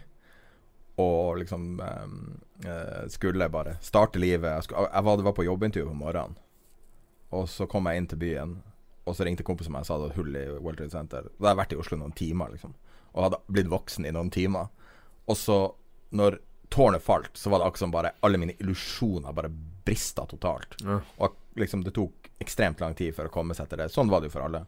Og 1.01 1.37
liksom 1.39 1.77
eh, 1.81 3.05
skulle 3.09 3.47
bare 3.49 3.77
starte 3.81 4.19
livet. 4.21 4.49
Jeg, 4.49 4.65
skulle, 4.65 4.89
jeg 4.89 5.05
var, 5.05 5.21
var 5.29 5.33
på 5.37 5.45
jobbintervju 5.45 5.87
på 5.87 5.97
morgenen. 5.97 6.35
Og 7.31 7.47
så 7.49 7.67
kom 7.69 7.87
jeg 7.87 8.01
inn 8.01 8.09
til 8.11 8.19
byen, 8.21 8.55
og 9.07 9.15
så 9.17 9.25
ringte 9.25 9.45
kompisen 9.47 9.73
meg 9.73 9.85
og 9.85 9.89
sa 9.89 9.97
det 9.97 10.09
var 10.09 10.17
hull 10.19 10.37
i 10.37 10.45
World 10.57 10.79
Trade 10.81 10.93
Center. 10.93 11.27
Da 11.37 11.47
hadde 11.47 11.53
jeg 11.53 11.61
vært 11.61 11.75
i 11.75 11.81
Oslo 11.83 11.99
noen 11.99 12.15
timer, 12.17 12.53
liksom. 12.53 12.73
Og 13.11 13.25
hadde 13.25 13.41
blitt 13.51 13.71
voksen 13.71 14.07
i 14.07 14.13
noen 14.15 14.31
timer. 14.33 14.69
Og 15.31 15.37
så, 15.39 15.59
når 16.15 16.39
tårnet 16.71 17.03
falt, 17.03 17.31
så 17.37 17.51
var 17.51 17.59
det 17.59 17.67
akkurat 17.67 17.83
som 17.85 17.93
bare 17.93 18.13
alle 18.23 18.39
mine 18.39 18.55
illusjoner 18.59 19.35
bare 19.35 19.51
brista 19.85 20.25
totalt. 20.29 20.77
Ja. 20.85 20.99
Og 21.23 21.35
liksom 21.59 21.83
det 21.83 21.95
tok 21.97 22.29
ekstremt 22.41 22.79
lang 22.81 22.95
tid 22.97 23.15
for 23.15 23.27
å 23.27 23.33
komme 23.33 23.55
seg 23.57 23.69
til 23.69 23.81
det. 23.81 23.89
Sånn 23.91 24.11
var 24.11 24.21
det 24.21 24.31
jo 24.31 24.37
for 24.37 24.47
alle. 24.47 24.65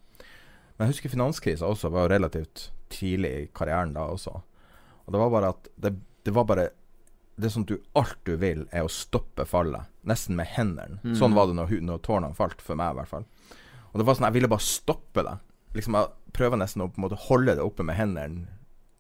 Men 0.76 0.88
jeg 0.88 0.96
husker 0.96 1.14
finanskrisa 1.14 1.70
også 1.70 1.92
var 1.94 2.08
jo 2.08 2.14
relativt 2.16 2.68
tidlig 2.94 3.34
i 3.38 3.50
karrieren 3.56 3.94
da 3.96 4.08
også. 4.12 4.34
Og 5.04 5.14
det 5.14 5.22
var 5.22 5.32
bare 5.34 5.52
at 5.54 5.70
det, 5.86 5.94
det 6.26 6.34
var 6.36 6.48
bare 6.50 6.70
Det 7.36 7.48
er 7.48 7.54
sånn 7.56 7.66
at 7.66 7.72
du 7.74 8.00
alt 8.00 8.20
du 8.28 8.36
vil, 8.38 8.66
er 8.72 8.86
å 8.86 8.92
stoppe 8.92 9.46
fallet. 9.50 9.90
Nesten 10.10 10.38
med 10.38 10.52
hendene. 10.54 11.00
Mm. 11.02 11.16
Sånn 11.18 11.34
var 11.38 11.50
det 11.50 11.58
når, 11.58 11.72
når 11.82 12.04
tårnene 12.06 12.38
falt, 12.38 12.62
for 12.62 12.78
meg 12.80 12.94
i 12.94 13.00
hvert 13.00 13.10
fall. 13.10 13.26
Og 13.92 14.02
det 14.02 14.06
var 14.08 14.18
sånn, 14.18 14.28
jeg 14.30 14.38
ville 14.38 14.52
bare 14.52 14.66
stoppe 14.66 15.24
det. 15.26 15.38
Liksom 15.74 15.98
Jeg 15.98 16.34
prøver 16.38 16.62
nesten 16.62 16.84
å 16.86 16.90
på 16.90 17.02
en 17.02 17.06
måte 17.08 17.22
holde 17.28 17.56
det 17.58 17.66
oppe 17.66 17.86
med 17.86 17.98
hendene 17.98 18.46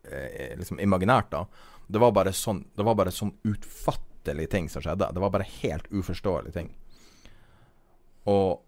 eh, 0.05 0.53
liksom 0.57 0.81
imaginært, 0.81 1.31
da. 1.33 1.45
Det 1.87 2.01
var 2.01 2.13
bare 2.15 2.31
sånn 2.33 2.63
Det 2.73 2.85
var 2.85 2.95
bare 2.95 3.11
sånn 3.13 3.33
utfattelige 3.45 4.53
ting 4.53 4.69
som 4.69 4.81
skjedde. 4.85 5.11
Det 5.13 5.21
var 5.21 5.33
bare 5.33 5.49
helt 5.61 5.89
uforståelige 5.91 6.57
ting. 6.57 6.69
Og 8.29 8.61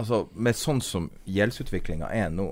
altså, 0.00 0.24
med 0.32 0.56
sånn 0.58 0.80
som 0.82 1.10
gjeldsutviklinga 1.28 2.10
er 2.14 2.30
nå 2.32 2.48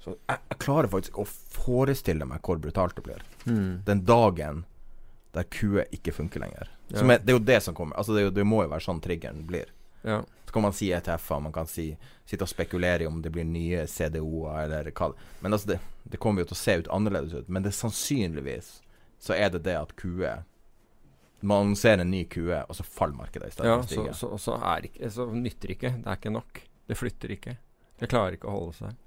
Så 0.00 0.14
jeg, 0.16 0.38
jeg 0.48 0.58
klarer 0.62 0.88
faktisk 0.88 1.18
å 1.20 1.26
forestille 1.28 2.24
meg 2.28 2.40
hvor 2.46 2.60
brutalt 2.62 2.96
det 2.96 3.04
blir. 3.04 3.24
Mm. 3.44 3.82
Den 3.86 4.04
dagen 4.08 4.64
der 5.36 5.46
QE 5.52 5.84
ikke 5.94 6.14
funker 6.16 6.40
lenger. 6.42 6.70
Som 6.90 7.10
Ja. 7.10 7.14
er, 7.14 7.18
det 7.22 7.34
er 7.34 7.38
jo 7.38 7.44
det 7.44 7.62
som 7.62 7.74
kommer. 7.74 7.96
Altså 7.96 8.14
det, 8.14 8.22
er 8.22 8.24
jo, 8.30 8.34
det 8.40 8.46
må 8.48 8.62
jo 8.64 8.72
være 8.72 8.86
sånn 8.86 9.00
triggeren 9.04 9.44
blir. 9.46 9.68
Ja. 10.02 10.22
Så 10.46 10.52
kan 10.52 10.64
man 10.64 10.72
si 10.74 10.88
ETF-er, 10.90 11.40
man 11.44 11.52
kan 11.54 11.68
si, 11.70 11.96
sitte 12.26 12.42
og 12.42 12.50
spekulere 12.50 13.04
i 13.04 13.06
om 13.06 13.20
det 13.22 13.30
blir 13.30 13.44
nye 13.46 13.84
CDO-er 13.86 14.72
eller 14.80 14.90
hva 14.90 15.12
Men 15.44 15.52
altså, 15.52 15.74
det, 15.74 15.78
det 16.10 16.18
kommer 16.18 16.42
jo 16.42 16.50
til 16.50 16.56
å 16.56 16.62
se 16.64 16.78
ut 16.80 16.88
annerledes 16.90 17.34
ut. 17.34 17.48
Men 17.48 17.62
det 17.62 17.74
sannsynligvis 17.76 18.80
så 19.20 19.36
er 19.36 19.52
det 19.52 19.62
det 19.68 19.76
at 19.76 19.92
QE 20.00 20.38
Man 21.42 21.62
annonserer 21.66 22.02
en 22.02 22.10
ny 22.10 22.24
QE, 22.28 22.64
og 22.68 22.76
så 22.76 22.84
faller 22.84 23.16
markedet 23.16 23.48
i 23.48 23.52
stedet. 23.54 23.68
Ja, 23.70 23.82
så, 23.82 24.12
så, 24.12 24.38
så, 24.38 24.58
er 24.60 24.90
ikke, 24.90 25.08
så 25.10 25.24
nytter 25.32 25.70
ikke. 25.72 25.94
Det 26.02 26.10
er 26.10 26.18
ikke 26.18 26.32
nok. 26.34 26.60
Det 26.90 26.96
flytter 26.98 27.32
ikke. 27.32 27.54
Det 28.00 28.08
klarer 28.12 28.36
ikke 28.36 28.50
å 28.50 28.58
holde 28.58 28.74
seg. 28.76 28.98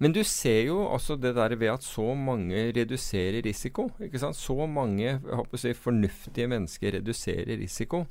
Men 0.00 0.14
du 0.16 0.22
ser 0.24 0.62
jo 0.70 0.80
også 0.86 1.18
det 1.20 1.34
der 1.36 1.54
ved 1.60 1.74
at 1.74 1.84
så 1.84 2.14
mange 2.16 2.70
reduserer 2.72 3.42
risiko. 3.44 3.90
ikke 4.00 4.18
sant? 4.18 4.36
Så 4.36 4.56
mange 4.66 5.18
håper 5.20 5.58
å 5.58 5.60
si, 5.60 5.74
fornuftige 5.76 6.48
mennesker 6.48 6.96
reduserer 6.96 7.60
risiko. 7.60 8.06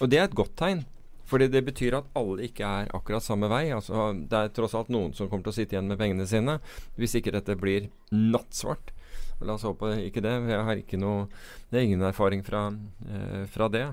Og 0.00 0.08
det 0.10 0.20
er 0.20 0.30
et 0.30 0.36
godt 0.36 0.56
tegn. 0.56 0.86
Fordi 1.26 1.48
det 1.50 1.64
betyr 1.66 1.98
at 1.98 2.10
alle 2.16 2.46
ikke 2.46 2.64
er 2.64 2.90
akkurat 2.94 3.24
samme 3.24 3.50
vei. 3.50 3.66
Altså, 3.74 4.12
det 4.16 4.38
er 4.38 4.52
tross 4.54 4.76
alt 4.78 4.92
noen 4.94 5.12
som 5.16 5.28
kommer 5.28 5.48
til 5.48 5.52
å 5.52 5.56
sitte 5.58 5.76
igjen 5.76 5.90
med 5.90 5.98
pengene 6.00 6.26
sine. 6.30 6.60
Hvis 6.96 7.18
ikke 7.18 7.34
dette 7.34 7.58
blir 7.58 7.90
nattsvart. 8.14 8.94
La 9.44 9.58
oss 9.58 9.66
håpe 9.66 9.90
ikke 10.06 10.22
det. 10.24 10.36
Jeg 10.48 10.66
har 10.68 10.80
ikke 10.80 11.00
noe 11.02 11.26
Det 11.68 11.80
er 11.80 11.84
ingen 11.84 12.06
erfaring 12.06 12.44
fra, 12.46 12.70
eh, 13.10 13.44
fra 13.50 13.68
det. 13.68 13.88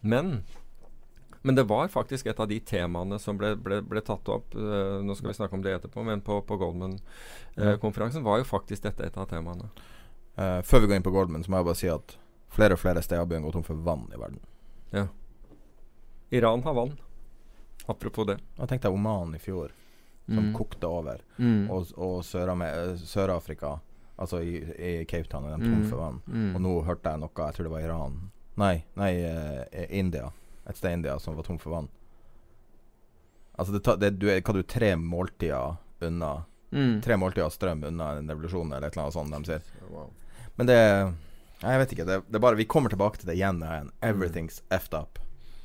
Men 0.00 0.44
men 1.46 1.54
det 1.58 1.64
var 1.70 1.88
faktisk 1.92 2.26
et 2.26 2.40
av 2.42 2.48
de 2.50 2.58
temaene 2.60 3.18
som 3.22 3.38
ble, 3.38 3.52
ble, 3.56 3.78
ble 3.86 4.02
tatt 4.04 4.28
opp. 4.34 4.54
uh, 4.58 4.98
nå 5.06 5.14
skal 5.16 5.30
vi 5.30 5.36
snakke 5.38 5.54
om 5.58 5.62
det 5.64 5.76
etterpå, 5.78 6.02
men 6.04 6.20
på, 6.26 6.40
på 6.48 6.58
Goldman-konferansen 6.60 8.24
var 8.26 8.40
jo 8.42 8.48
faktisk 8.48 8.82
dette 8.88 9.06
et 9.06 9.16
av 9.18 9.28
temaene. 9.30 9.70
Uh, 10.36 10.60
før 10.66 10.82
vi 10.84 10.90
går 10.90 10.98
inn 11.00 11.06
på 11.06 11.14
Goldman, 11.14 11.44
så 11.46 11.52
må 11.54 11.62
jeg 11.62 11.68
bare 11.70 11.80
si 11.80 11.90
at 11.92 12.16
flere 12.56 12.76
og 12.76 12.82
flere 12.82 13.02
steder 13.04 13.24
begynner 13.28 13.48
å 13.48 13.52
gå 13.52 13.58
tom 13.58 13.66
for 13.66 13.80
vann 13.86 14.06
i 14.12 14.20
verden. 14.20 14.40
Ja. 14.92 15.06
Iran 16.30 16.62
har 16.62 16.74
vann. 16.74 16.96
Apropos 17.86 18.26
det. 18.26 18.38
Jeg 18.58 18.68
tenkte 18.68 18.90
Oman 18.90 19.34
i 19.34 19.38
fjor, 19.38 19.70
som 20.26 20.48
Mm. 20.50 20.54
kokte 20.56 20.86
over. 20.90 21.20
Mm. 21.38 21.70
Og, 21.70 21.92
og 21.96 22.18
eh, 22.18 22.96
Sør-Afrika, 22.98 23.78
altså 24.18 24.40
i, 24.42 24.56
i 24.78 25.04
Cape 25.04 25.28
Town, 25.30 25.44
er 25.46 25.56
de 25.56 25.64
tom 25.70 25.82
Mm. 25.84 25.90
for 25.90 25.96
vann. 26.02 26.22
Mm. 26.26 26.54
Og 26.56 26.60
nå 26.62 26.72
hørte 26.84 27.10
jeg 27.10 27.20
noe, 27.20 27.30
jeg 27.36 27.54
tror 27.54 27.64
det 27.68 27.72
var 27.72 27.80
Iran 27.86 28.30
Nei, 28.56 28.84
nei 28.96 29.12
eh, 29.20 29.86
India. 29.90 30.32
Et 30.66 30.76
sted 30.78 30.90
i 30.90 30.98
India 30.98 31.18
som 31.22 31.36
var 31.38 31.46
tom 31.46 31.58
for 31.62 31.76
vann. 31.76 31.88
Altså, 33.56 33.72
det, 33.76 33.82
ta- 33.86 33.96
det, 33.96 34.10
du 34.20 34.26
er 34.28 34.42
hva 34.44 34.54
du 34.56 34.60
er 34.60 34.68
tre 34.68 34.94
måltider 35.00 35.78
unna 36.04 36.34
Mm. 36.74 36.96
Tre 37.00 37.14
måltider 37.16 37.48
strøm 37.54 37.84
unna 37.86 38.08
en 38.18 38.26
revolusjon, 38.28 38.72
eller 38.74 38.88
et 38.88 38.96
eller 38.96 39.04
annet 39.04 39.14
sånt 39.14 39.32
de 39.32 39.46
sier. 39.46 39.68
Wow. 39.88 40.08
Men 40.58 40.66
det 40.66 40.78
Nei, 41.62 41.70
Jeg 41.72 41.78
vet 41.80 41.92
ikke. 41.94 42.04
Det, 42.08 42.16
det 42.26 42.36
er 42.36 42.42
bare 42.42 42.58
Vi 42.58 42.66
kommer 42.68 42.90
tilbake 42.92 43.20
til 43.22 43.30
det 43.30 43.36
igjen 43.38 43.62
og 43.62 43.70
igjen. 43.70 43.92
Everything's 44.04 44.58
effed 44.74 44.92
up. 44.98 45.20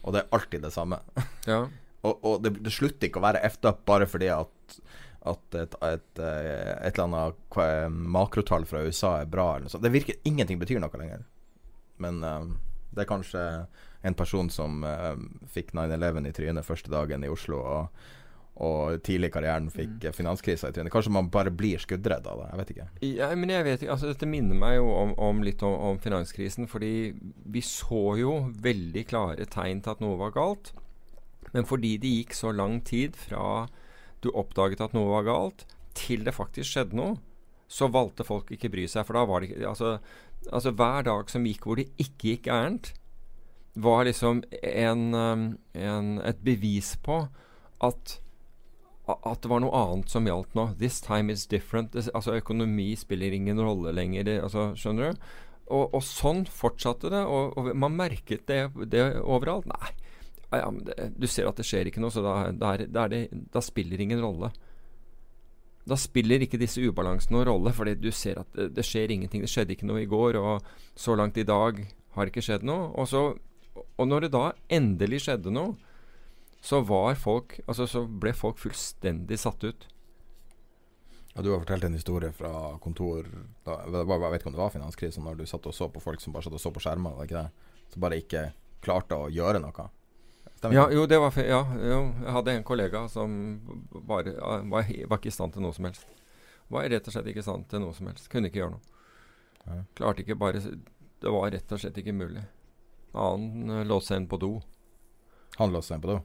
Og 0.06 0.14
det 0.14 0.22
er 0.22 0.30
alltid 0.38 0.62
det 0.64 0.72
samme. 0.72 1.02
Ja. 1.50 1.64
Og, 2.06 2.22
og 2.26 2.38
det, 2.46 2.54
det 2.64 2.72
slutter 2.74 3.10
ikke 3.10 3.20
å 3.20 3.26
være 3.26 3.42
effed 3.46 3.66
up 3.68 3.82
bare 3.90 4.08
fordi 4.10 4.30
at 4.34 4.78
at 5.26 5.58
et, 5.58 5.76
et, 5.86 6.22
eh, 6.22 6.72
et 6.86 6.96
eller 6.98 7.04
annet 7.04 7.98
makrotall 8.14 8.64
fra 8.66 8.86
USA 8.86 9.12
er 9.22 9.28
bra. 9.30 9.50
Eller 9.56 9.68
noe 9.68 9.74
sånt. 9.74 9.84
Det 9.84 9.92
virker 9.94 10.22
Ingenting 10.26 10.62
betyr 10.62 10.80
noe 10.82 11.02
lenger. 11.02 11.26
Men 12.02 12.24
um, 12.26 12.56
det 12.94 13.04
er 13.04 13.10
kanskje 13.12 13.44
en 14.02 14.18
person 14.18 14.50
som 14.50 14.82
uh, 14.84 15.14
fikk 15.52 15.76
9-11 15.78 16.28
i 16.28 16.34
trynet 16.36 16.68
første 16.68 16.92
dagen 16.92 17.24
i 17.26 17.30
Oslo, 17.32 17.62
og, 17.62 18.04
og 18.62 19.02
tidlig 19.06 19.30
i 19.30 19.34
karrieren 19.34 19.70
fikk 19.74 19.94
mm. 20.00 20.16
finanskrisa 20.18 20.72
i 20.72 20.76
trynet. 20.76 20.94
Kanskje 20.94 21.14
man 21.14 21.30
bare 21.34 21.54
blir 21.54 21.82
skuddredd 21.82 22.28
av 22.30 22.42
det. 22.42 22.50
Jeg 22.50 22.62
vet 22.62 22.74
ikke. 22.76 22.88
Ja, 23.08 23.32
men 23.38 23.54
jeg 23.54 23.68
vet 23.68 23.84
ikke, 23.84 23.96
altså 23.96 24.12
Dette 24.12 24.30
minner 24.30 24.58
meg 24.58 24.78
jo 24.80 24.90
om, 24.96 25.14
om 25.22 25.44
litt 25.46 25.64
om, 25.66 25.76
om 25.92 26.02
finanskrisen. 26.02 26.70
Fordi 26.72 26.94
vi 27.54 27.66
så 27.66 28.04
jo 28.22 28.36
veldig 28.64 29.06
klare 29.10 29.50
tegn 29.50 29.84
til 29.86 29.96
at 29.96 30.04
noe 30.04 30.20
var 30.22 30.36
galt. 30.38 30.74
Men 31.56 31.68
fordi 31.68 31.96
det 32.02 32.16
gikk 32.20 32.36
så 32.38 32.54
lang 32.56 32.80
tid 32.88 33.18
fra 33.20 33.68
du 34.22 34.30
oppdaget 34.38 34.84
at 34.84 34.94
noe 34.96 35.10
var 35.10 35.28
galt, 35.28 35.66
til 35.98 36.24
det 36.26 36.36
faktisk 36.36 36.70
skjedde 36.70 36.98
noe, 36.98 37.18
så 37.72 37.90
valgte 37.92 38.26
folk 38.28 38.52
ikke 38.54 38.72
bry 38.72 38.86
seg. 38.90 39.06
For 39.08 39.18
da 39.18 39.26
var 39.28 39.42
det 39.42 39.52
ikke 39.52 39.70
Altså, 39.72 39.94
altså 40.52 40.74
hver 40.76 41.08
dag 41.08 41.32
som 41.32 41.46
gikk 41.48 41.68
hvor 41.68 41.80
det 41.80 41.90
ikke 41.98 42.36
gikk 42.36 42.50
gærent, 42.50 42.92
var 43.74 44.06
liksom 44.06 44.44
en, 44.62 45.06
um, 45.16 45.46
en, 45.74 46.18
et 46.28 46.44
bevis 46.44 46.96
på 47.04 47.24
at 47.82 48.18
at 49.12 49.42
det 49.44 49.50
var 49.50 49.62
noe 49.64 49.76
annet 49.76 50.12
som 50.12 50.28
gjaldt 50.28 50.54
nå. 50.56 50.68
This 50.80 51.02
time 51.04 51.34
is 51.34 51.48
different. 51.50 51.96
Altså 52.14 52.38
Økonomi 52.38 52.94
spiller 52.96 53.34
ingen 53.36 53.60
rolle 53.60 53.94
lenger. 53.96 54.30
Altså, 54.46 54.70
skjønner 54.78 55.12
du? 55.12 55.26
Og, 55.72 55.94
og, 55.96 56.02
sånn 56.06 56.46
fortsatte 56.48 57.12
det. 57.12 57.24
Og, 57.26 57.58
og 57.58 57.72
man 57.76 57.98
merket 57.98 58.46
det, 58.48 58.62
det 58.92 59.04
overalt. 59.22 59.68
Nei, 59.72 59.94
ja, 60.52 60.68
det, 60.72 61.12
du 61.16 61.28
ser 61.32 61.48
at 61.50 61.60
det 61.60 61.68
skjer 61.68 61.90
ikke 61.90 62.04
noe, 62.04 62.14
så 62.14 62.24
da, 62.26 62.36
da, 62.52 62.76
er, 62.76 62.86
da, 62.92 63.06
er 63.08 63.14
det, 63.14 63.46
da 63.54 63.64
spiller 63.64 64.02
ingen 64.04 64.22
rolle. 64.24 64.52
da 65.88 65.98
spiller 65.98 66.44
ikke 66.44 66.60
disse 66.62 66.84
ubalansene 66.84 67.38
noen 67.38 67.48
rolle, 67.50 67.72
fordi 67.74 67.96
du 68.00 68.12
ser 68.14 68.44
at 68.44 68.52
det, 68.58 68.72
det, 68.78 68.86
skjer 68.86 69.16
ingenting. 69.16 69.46
Det 69.46 69.52
skjedde 69.52 69.78
ikke 69.78 69.90
noe 69.90 70.04
i 70.04 70.10
går, 70.10 70.40
og 70.40 70.68
så 70.96 71.16
langt 71.16 71.40
i 71.40 71.48
dag 71.48 71.82
har 72.16 72.28
det 72.28 72.36
ikke 72.36 72.46
skjedd 72.46 72.68
noe. 72.68 72.92
Og, 72.92 73.08
så, 73.10 73.32
og 73.98 74.08
når 74.08 74.26
det 74.26 74.34
da 74.36 74.44
endelig 74.72 75.24
skjedde 75.26 75.54
noe, 75.54 75.78
så 76.62 76.84
var 76.86 77.16
folk 77.18 77.56
Altså 77.66 77.88
så 77.90 78.04
ble 78.06 78.36
folk 78.38 78.60
fullstendig 78.62 79.40
satt 79.42 79.64
ut. 79.66 79.88
Ja, 81.34 81.42
Du 81.42 81.52
har 81.52 81.62
fortalt 81.64 81.88
en 81.88 81.96
historie 81.98 82.32
fra 82.36 82.78
kontor 82.84 83.26
da, 83.66 83.80
Jeg 83.88 84.06
vet 84.06 84.42
ikke 84.42 84.52
om 84.52 84.58
det 84.58 84.62
var 84.62 84.76
finanskrisen, 84.76 85.24
når 85.26 85.40
du 85.40 85.46
satt 85.46 85.66
og 85.66 85.74
så 85.74 85.90
på 85.90 86.04
folk 86.04 86.22
som 86.22 86.34
bare 86.34 86.46
satt 86.46 86.58
og 86.58 86.62
så 86.62 86.74
på 86.74 86.84
skjermer, 86.84 87.16
var 87.18 87.30
ikke 87.30 87.42
det? 87.42 87.72
Som 87.94 88.06
bare 88.06 88.20
ikke 88.22 88.46
klarte 88.84 89.18
å 89.18 89.30
gjøre 89.32 89.62
noe. 89.64 89.90
Ja, 90.70 90.86
jo, 90.94 91.08
det 91.10 91.18
var 91.18 91.34
ja, 91.42 91.62
jo, 91.74 92.00
jeg 92.22 92.34
hadde 92.36 92.54
en 92.54 92.66
kollega 92.66 93.08
som 93.10 93.32
var, 93.90 94.28
var, 94.70 94.86
var, 94.86 95.18
ikke 95.18 95.32
i 95.32 95.34
stand 95.34 95.56
til 95.56 95.64
noe 95.66 95.74
som 95.74 95.88
helst. 95.88 96.06
Var 96.72 96.90
rett 96.94 97.08
og 97.08 97.16
slett 97.16 97.30
ikke 97.32 97.42
i 97.42 97.46
stand 97.46 97.66
til 97.72 97.82
noe 97.82 97.96
som 97.98 98.10
helst. 98.12 98.28
Kunne 98.30 98.52
ikke 98.52 98.62
gjøre 98.62 98.76
noe. 98.76 99.00
Ja. 99.66 99.80
Klarte 99.98 100.24
ikke 100.24 100.38
bare 100.42 100.62
Det 100.62 101.34
var 101.34 101.52
rett 101.54 101.74
og 101.74 101.82
slett 101.82 101.98
ikke 101.98 102.14
mulig. 102.14 102.44
Han 103.16 103.48
uh, 103.70 103.82
låste 103.88 104.14
seg 104.14 104.22
inn 104.22 104.30
på 104.32 104.40
do. 104.42 104.52
Han 105.58 105.74
låste 105.74 105.92
seg 105.92 106.00
inn 106.00 106.06
på 106.06 106.14
do? 106.14 106.20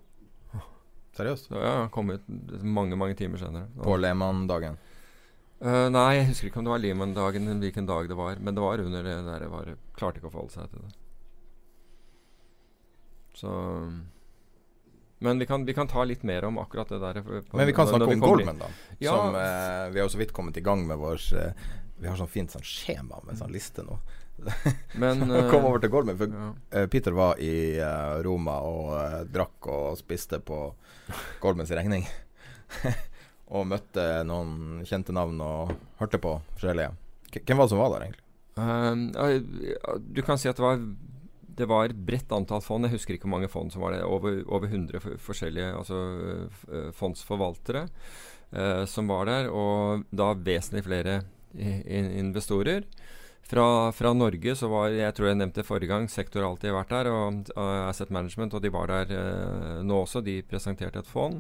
Seriøst? 1.16 1.48
Ja, 1.54 1.72
han 1.80 1.92
kom 1.94 2.12
ut 2.12 2.26
mange, 2.60 2.96
mange 3.00 3.16
timer 3.16 3.40
senere. 3.40 3.70
På 3.80 3.96
Lehmann-dagen? 3.96 4.76
Uh, 5.64 5.86
nei, 5.88 6.10
jeg 6.18 6.28
husker 6.32 6.50
ikke 6.50 6.60
om 6.60 6.68
det 6.68 6.74
var 6.74 6.82
Lehmann-dagen, 6.84 7.48
hvilken 7.62 7.88
dag 7.88 8.10
det 8.10 8.18
var. 8.18 8.36
Men 8.36 8.58
det 8.58 8.64
var 8.64 8.84
under 8.84 9.06
det 9.06 9.16
der. 9.30 9.46
Var, 9.52 9.72
klarte 9.96 10.20
ikke 10.20 10.28
å 10.28 10.34
forholde 10.34 10.58
seg 10.58 10.74
til 10.74 10.84
det. 10.84 10.92
Så 13.36 13.52
men 15.18 15.38
vi 15.38 15.46
kan, 15.46 15.64
vi 15.64 15.74
kan, 15.74 15.88
ta 15.88 16.04
litt 16.04 16.22
mer 16.22 16.44
om 16.44 16.58
akkurat 16.58 16.88
det 16.88 16.98
der. 16.98 17.22
På, 17.22 17.56
Men 17.56 17.66
vi 17.66 17.72
kan 17.72 17.88
snakke 17.88 18.04
om 18.04 18.20
Goldman, 18.20 18.58
da. 18.58 18.68
Ja. 18.98 19.16
Som, 19.16 19.34
eh, 19.34 19.88
vi 19.92 20.00
har 20.00 20.04
jo 20.04 20.12
så 20.12 20.18
vidt 20.18 20.32
kommet 20.32 20.56
i 20.56 20.60
gang 20.60 20.86
med 20.86 20.98
vår 21.00 21.22
eh, 21.40 21.52
Vi 21.96 22.08
har 22.08 22.18
sånn 22.20 22.28
fint 22.28 22.52
sånn 22.52 22.64
skjema 22.64 23.22
med 23.24 23.38
sånn 23.40 23.54
liste 23.54 23.80
nå. 23.86 23.96
Men 25.02 25.24
Kom 25.50 25.64
over 25.66 25.80
til 25.82 25.92
Goldman. 25.92 26.18
For 26.20 26.30
ja. 26.32 26.50
uh, 26.52 26.86
Peter 26.92 27.16
var 27.16 27.40
i 27.42 27.78
uh, 27.80 28.20
Roma 28.26 28.58
og 28.66 28.92
uh, 28.92 29.18
drakk 29.30 29.70
og 29.72 29.98
spiste 30.00 30.40
på 30.44 30.60
Goldmans 31.42 31.72
regning. 31.76 32.06
og 33.54 33.68
møtte 33.70 34.06
noen 34.26 34.84
kjente 34.86 35.14
navn 35.14 35.40
og 35.44 35.74
hørte 36.00 36.20
på 36.22 36.36
forskjellige. 36.56 36.94
Hvem 37.36 37.58
var 37.58 37.68
det 37.68 37.74
som 37.74 37.82
var 37.82 37.92
der, 37.94 38.06
egentlig? 38.06 38.22
du 38.56 40.22
kan 40.24 40.38
si 40.40 40.48
at 40.48 40.56
det 40.56 40.64
var 40.64 40.78
det 41.56 41.66
var 41.68 41.92
bredt 42.08 42.32
antall 42.32 42.62
fond. 42.64 42.84
Jeg 42.86 42.96
husker 42.96 43.16
ikke 43.16 43.26
hvor 43.28 43.36
mange 43.36 43.50
fond 43.52 43.72
som 43.72 43.84
var 43.84 43.94
det. 43.94 44.02
Over, 44.04 44.42
over 44.52 44.68
100 44.68 45.16
forskjellige 45.24 45.72
altså, 45.72 46.00
fondsforvaltere 46.96 47.86
uh, 48.52 48.84
som 48.88 49.08
var 49.08 49.28
der. 49.30 49.48
Og 49.48 50.04
da 50.12 50.32
vesentlig 50.36 50.84
flere 50.86 51.22
in 51.56 52.10
investorer. 52.20 52.84
Fra, 53.46 53.92
fra, 53.94 54.10
Norge 54.12 54.56
så 54.58 54.66
var 54.66 54.90
jeg 54.90 55.14
tror 55.14 55.28
jeg 55.30 55.38
nevnte 55.38 55.62
forrige 55.66 55.92
gang, 55.92 56.08
Sektor 56.10 56.42
alltid 56.42 56.74
vært 56.74 56.90
der. 56.90 57.10
Og 57.12 57.50
uh, 57.54 57.86
Asset 57.86 58.10
Management, 58.10 58.56
og 58.58 58.64
de 58.64 58.72
var 58.74 58.90
der 58.90 59.12
uh, 59.14 59.82
nå 59.86 60.02
også. 60.02 60.24
De 60.26 60.40
presenterte 60.46 61.02
et 61.02 61.10
fond. 61.10 61.38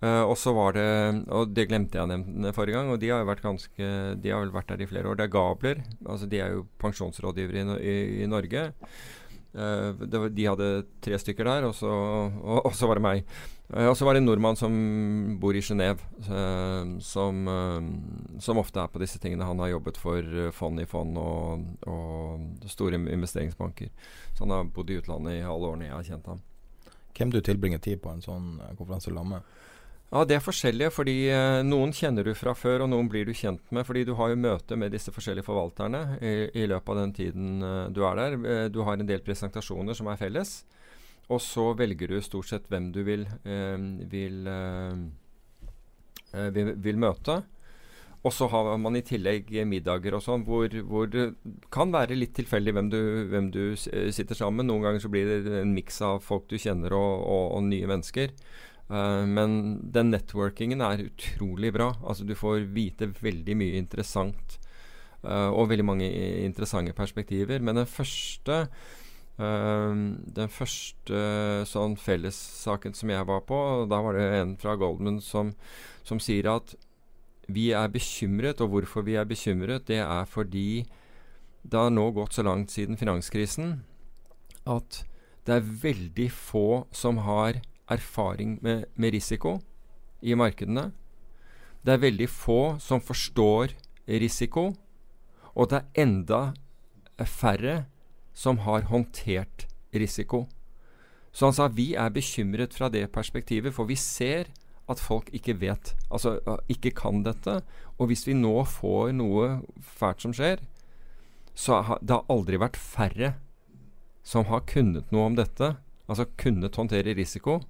Uh, 0.00 0.22
og 0.22 0.36
så 0.40 0.54
var 0.56 0.72
det 0.72 0.86
Og 1.28 1.50
det 1.52 1.66
glemte 1.68 1.98
jeg 1.98 2.06
å 2.06 2.08
nevne 2.08 2.54
forrige 2.56 2.78
gang, 2.78 2.88
og 2.88 3.02
de 3.02 3.10
har 3.12 3.20
jo 3.20 3.26
vært 3.28 3.42
ganske 3.44 3.88
De 4.16 4.30
har 4.32 4.40
vel 4.40 4.54
vært 4.54 4.70
der 4.72 4.84
i 4.84 4.88
flere 4.88 5.10
år. 5.10 5.18
Det 5.18 5.26
er 5.26 5.34
Gabler. 5.34 5.82
altså 6.06 6.30
De 6.30 6.40
er 6.40 6.54
jo 6.54 6.68
pensjonsrådgivere 6.80 7.64
i, 7.64 7.90
i, 7.90 7.96
i 8.22 8.30
Norge. 8.30 8.70
Uh, 9.50 9.90
var, 9.98 10.28
de 10.30 10.44
hadde 10.46 10.66
tre 11.02 11.18
stykker 11.18 11.48
der, 11.48 11.64
og 11.66 11.74
så, 11.74 11.90
og, 11.90 12.60
og 12.68 12.74
så 12.76 12.86
var 12.86 13.00
det 13.00 13.04
meg. 13.06 13.32
Uh, 13.70 13.88
og 13.88 13.96
så 13.98 14.06
var 14.06 14.14
det 14.14 14.22
en 14.22 14.28
nordmann 14.30 14.58
som 14.58 14.74
bor 15.42 15.56
i 15.56 15.62
Genéve, 15.64 16.04
som, 17.02 17.50
som, 18.38 18.60
ofte 18.62 18.82
er 18.82 18.92
på 18.92 19.02
disse 19.02 19.18
tingene. 19.22 19.48
Han 19.48 19.62
har 19.62 19.72
jobbet 19.74 19.98
for 20.00 20.50
fond 20.54 20.82
i 20.82 20.86
fond 20.90 21.18
og, 21.18 21.66
og 21.90 22.68
store 22.70 23.00
investeringsbanker. 23.00 23.90
Så 24.34 24.44
han 24.44 24.54
har 24.54 24.70
bodd 24.70 24.90
i 24.90 25.00
utlandet 25.00 25.40
i 25.40 25.46
alle 25.46 25.72
årene 25.72 25.90
jeg 25.90 25.96
har 25.96 26.08
kjent 26.12 26.30
ham. 26.30 26.44
Hvem 27.16 27.34
du 27.34 27.40
tilbringer 27.44 27.82
tid 27.82 28.00
på 28.00 28.12
en 28.14 28.22
sånn 28.24 28.54
konferanse 28.78 29.10
sammen 29.10 29.40
med? 29.40 29.58
Ja, 30.10 30.24
Det 30.24 30.34
er 30.34 30.42
forskjellige. 30.42 30.90
fordi 30.90 31.28
eh, 31.30 31.62
Noen 31.62 31.92
kjenner 31.94 32.24
du 32.26 32.34
fra 32.34 32.54
før, 32.54 32.82
og 32.82 32.90
noen 32.90 33.08
blir 33.08 33.24
du 33.26 33.32
kjent 33.32 33.62
med. 33.70 33.86
fordi 33.86 34.04
Du 34.04 34.14
har 34.14 34.30
jo 34.30 34.36
møte 34.36 34.76
med 34.76 34.90
disse 34.90 35.12
forskjellige 35.12 35.46
forvalterne 35.46 36.18
i, 36.20 36.50
i 36.62 36.66
løpet 36.66 36.88
av 36.88 36.96
den 36.96 37.12
tiden 37.12 37.62
uh, 37.62 37.86
du 37.88 38.02
er 38.04 38.16
der. 38.16 38.34
Uh, 38.34 38.68
du 38.68 38.82
har 38.82 38.98
en 38.98 39.06
del 39.06 39.20
presentasjoner 39.22 39.94
som 39.94 40.08
er 40.08 40.18
felles. 40.18 40.64
Og 41.30 41.38
så 41.40 41.74
velger 41.78 42.08
du 42.08 42.20
stort 42.20 42.48
sett 42.50 42.66
hvem 42.66 42.90
du 42.90 43.04
vil, 43.06 43.22
vil, 44.10 44.48
vil, 46.34 46.70
vil, 46.74 46.96
møte. 46.98 47.36
Og 48.24 48.34
så 48.34 48.48
har 48.50 48.72
man 48.82 48.98
i 48.98 49.04
tillegg 49.06 49.46
middager 49.62 50.16
og 50.18 50.24
sånn, 50.24 50.42
hvor, 50.42 50.66
hvor, 50.90 51.06
det 51.06 51.28
kan 51.70 51.94
være 51.94 52.18
litt 52.18 52.34
tilfeldig 52.34 52.74
hvem 52.74 52.90
du, 52.90 52.98
hvem 53.30 53.52
du 53.54 53.62
sitter 53.78 54.34
sammen 54.34 54.64
med. 54.64 54.72
Noen 54.72 54.88
ganger 54.88 55.04
så 55.06 55.12
blir 55.14 55.30
det 55.30 55.60
en 55.60 55.70
miks 55.70 56.02
av 56.02 56.18
folk 56.26 56.50
du 56.50 56.58
kjenner 56.58 56.98
og, 56.98 57.22
og, 57.22 57.46
og 57.60 57.62
nye 57.68 57.92
mennesker. 57.92 58.34
Uh, 58.90 59.22
men 59.22 59.78
den 59.94 60.10
networkingen 60.10 60.82
er 60.82 61.06
utrolig 61.06 61.72
bra. 61.76 61.92
Altså 62.02 62.26
Du 62.26 62.34
får 62.34 62.66
vite 62.74 63.12
veldig 63.20 63.56
mye 63.56 63.78
interessant. 63.78 64.58
Uh, 65.22 65.52
og 65.52 65.68
veldig 65.70 65.86
mange 65.86 66.08
interessante 66.44 66.92
perspektiver. 66.96 67.62
Men 67.62 67.78
den 67.78 67.86
første 67.86 68.66
uh, 69.38 69.94
Den 69.94 70.50
første 70.50 71.24
sånn 71.70 71.96
fellessaken 71.96 72.96
som 72.98 73.14
jeg 73.14 73.26
var 73.30 73.44
på, 73.46 73.60
da 73.90 74.02
var 74.02 74.18
det 74.18 74.28
en 74.40 74.56
fra 74.60 74.74
Goldman 74.80 75.20
som, 75.24 75.54
som 76.02 76.20
sier 76.20 76.50
at 76.50 76.74
vi 77.50 77.70
er 77.74 77.88
bekymret, 77.90 78.60
og 78.62 78.70
hvorfor 78.70 79.02
vi 79.02 79.16
er 79.18 79.26
bekymret, 79.26 79.88
det 79.88 79.98
er 80.04 80.26
fordi 80.28 80.84
det 81.62 81.78
har 81.78 81.90
nå 81.90 82.04
gått 82.14 82.36
så 82.36 82.44
langt 82.46 82.70
siden 82.72 82.96
finanskrisen 82.96 83.80
at 84.70 85.02
det 85.48 85.56
er 85.56 85.72
veldig 85.82 86.28
få 86.32 86.84
som 86.94 87.20
har 87.26 87.60
erfaring 87.90 88.58
med, 88.62 88.86
med 88.94 89.14
risiko 89.14 89.58
i 90.22 90.36
markedene. 90.38 90.90
Det 91.84 91.94
er 91.94 92.04
veldig 92.04 92.28
få 92.28 92.60
som 92.82 93.00
forstår 93.00 93.74
risiko, 94.20 94.70
og 95.54 95.70
det 95.70 95.80
er 95.80 96.04
enda 96.04 96.40
færre 97.26 97.84
som 98.36 98.62
har 98.64 98.88
håndtert 98.88 99.66
risiko. 99.92 100.46
Så 101.32 101.46
han 101.46 101.54
sa 101.54 101.68
vi 101.70 101.92
er 101.94 102.10
bekymret 102.12 102.74
fra 102.74 102.88
det 102.90 103.06
perspektivet, 103.14 103.74
for 103.74 103.88
vi 103.88 103.96
ser 103.98 104.50
at 104.90 104.98
folk 104.98 105.28
ikke 105.36 105.54
vet, 105.60 105.94
altså 106.10 106.38
ikke 106.68 106.90
kan 106.98 107.22
dette. 107.22 107.60
Og 107.98 108.10
hvis 108.10 108.26
vi 108.26 108.34
nå 108.34 108.64
får 108.66 109.12
noe 109.14 109.60
fælt 109.78 110.24
som 110.24 110.34
skjer, 110.34 110.62
så 111.54 111.82
har 111.86 112.00
det 112.02 112.18
aldri 112.32 112.58
vært 112.58 112.78
færre 112.78 113.34
som 114.26 114.48
har 114.50 114.66
kunnet 114.68 115.12
noe 115.14 115.28
om 115.30 115.36
dette, 115.38 115.74
altså 116.10 116.26
kunnet 116.40 116.76
håndtere 116.76 117.14
risiko, 117.16 117.60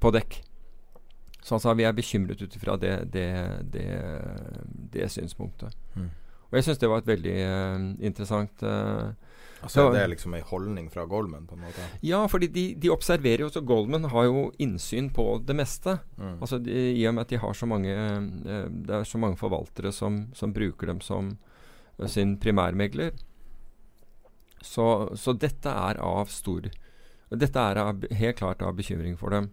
på 0.00 0.12
dekk. 0.14 0.40
Så 1.44 1.54
han 1.54 1.60
sa 1.60 1.74
vi 1.76 1.84
er 1.84 1.92
bekymret 1.92 2.40
ut 2.40 2.54
ifra 2.56 2.78
det, 2.80 2.94
det, 3.12 3.28
det, 3.68 3.88
det, 4.94 5.08
synspunktet. 5.12 5.76
Mm. 5.92 6.08
Og 6.48 6.56
jeg 6.56 6.64
syns 6.64 6.80
det 6.80 6.88
var 6.88 7.02
et 7.02 7.10
veldig 7.10 7.34
uh, 7.44 7.84
interessant 8.06 8.62
uh, 8.64 9.12
Altså 9.64 9.86
Det 9.94 10.00
er 10.02 10.10
liksom 10.12 10.34
en 10.36 10.44
holdning 10.44 10.90
fra 10.92 11.06
Goldman? 11.08 11.46
på 11.48 11.56
en 11.56 11.62
måte? 11.64 11.84
Ja, 12.04 12.22
fordi 12.28 12.50
de, 12.52 12.64
de 12.80 12.90
observerer 12.92 13.46
jo 13.46 13.50
så 13.52 13.62
Goldman 13.64 14.10
har 14.12 14.26
jo 14.28 14.42
innsyn 14.60 15.08
på 15.12 15.24
det 15.44 15.56
meste. 15.56 15.98
Mm. 16.16 16.34
Altså 16.36 16.58
de, 16.60 16.74
I 17.00 17.06
og 17.08 17.14
med 17.16 17.24
at 17.24 17.32
de 17.32 17.40
har 17.40 17.56
så 17.56 17.68
mange 17.68 17.92
uh, 17.92 18.68
Det 18.68 18.96
er 18.96 19.08
så 19.08 19.20
mange 19.20 19.40
forvaltere 19.40 19.92
som, 19.92 20.26
som 20.36 20.52
bruker 20.52 20.92
dem 20.92 21.00
som 21.04 21.36
sin 22.10 22.38
primærmegler. 22.40 23.12
Så, 24.64 24.86
så, 25.20 25.36
dette 25.36 25.70
er 25.70 26.00
av 26.00 26.32
stor 26.32 26.70
Dette 27.34 27.60
er 27.60 27.78
av, 27.82 28.04
helt 28.14 28.38
klart 28.40 28.62
av 28.64 28.76
bekymring 28.78 29.16
for 29.20 29.34
dem. 29.34 29.50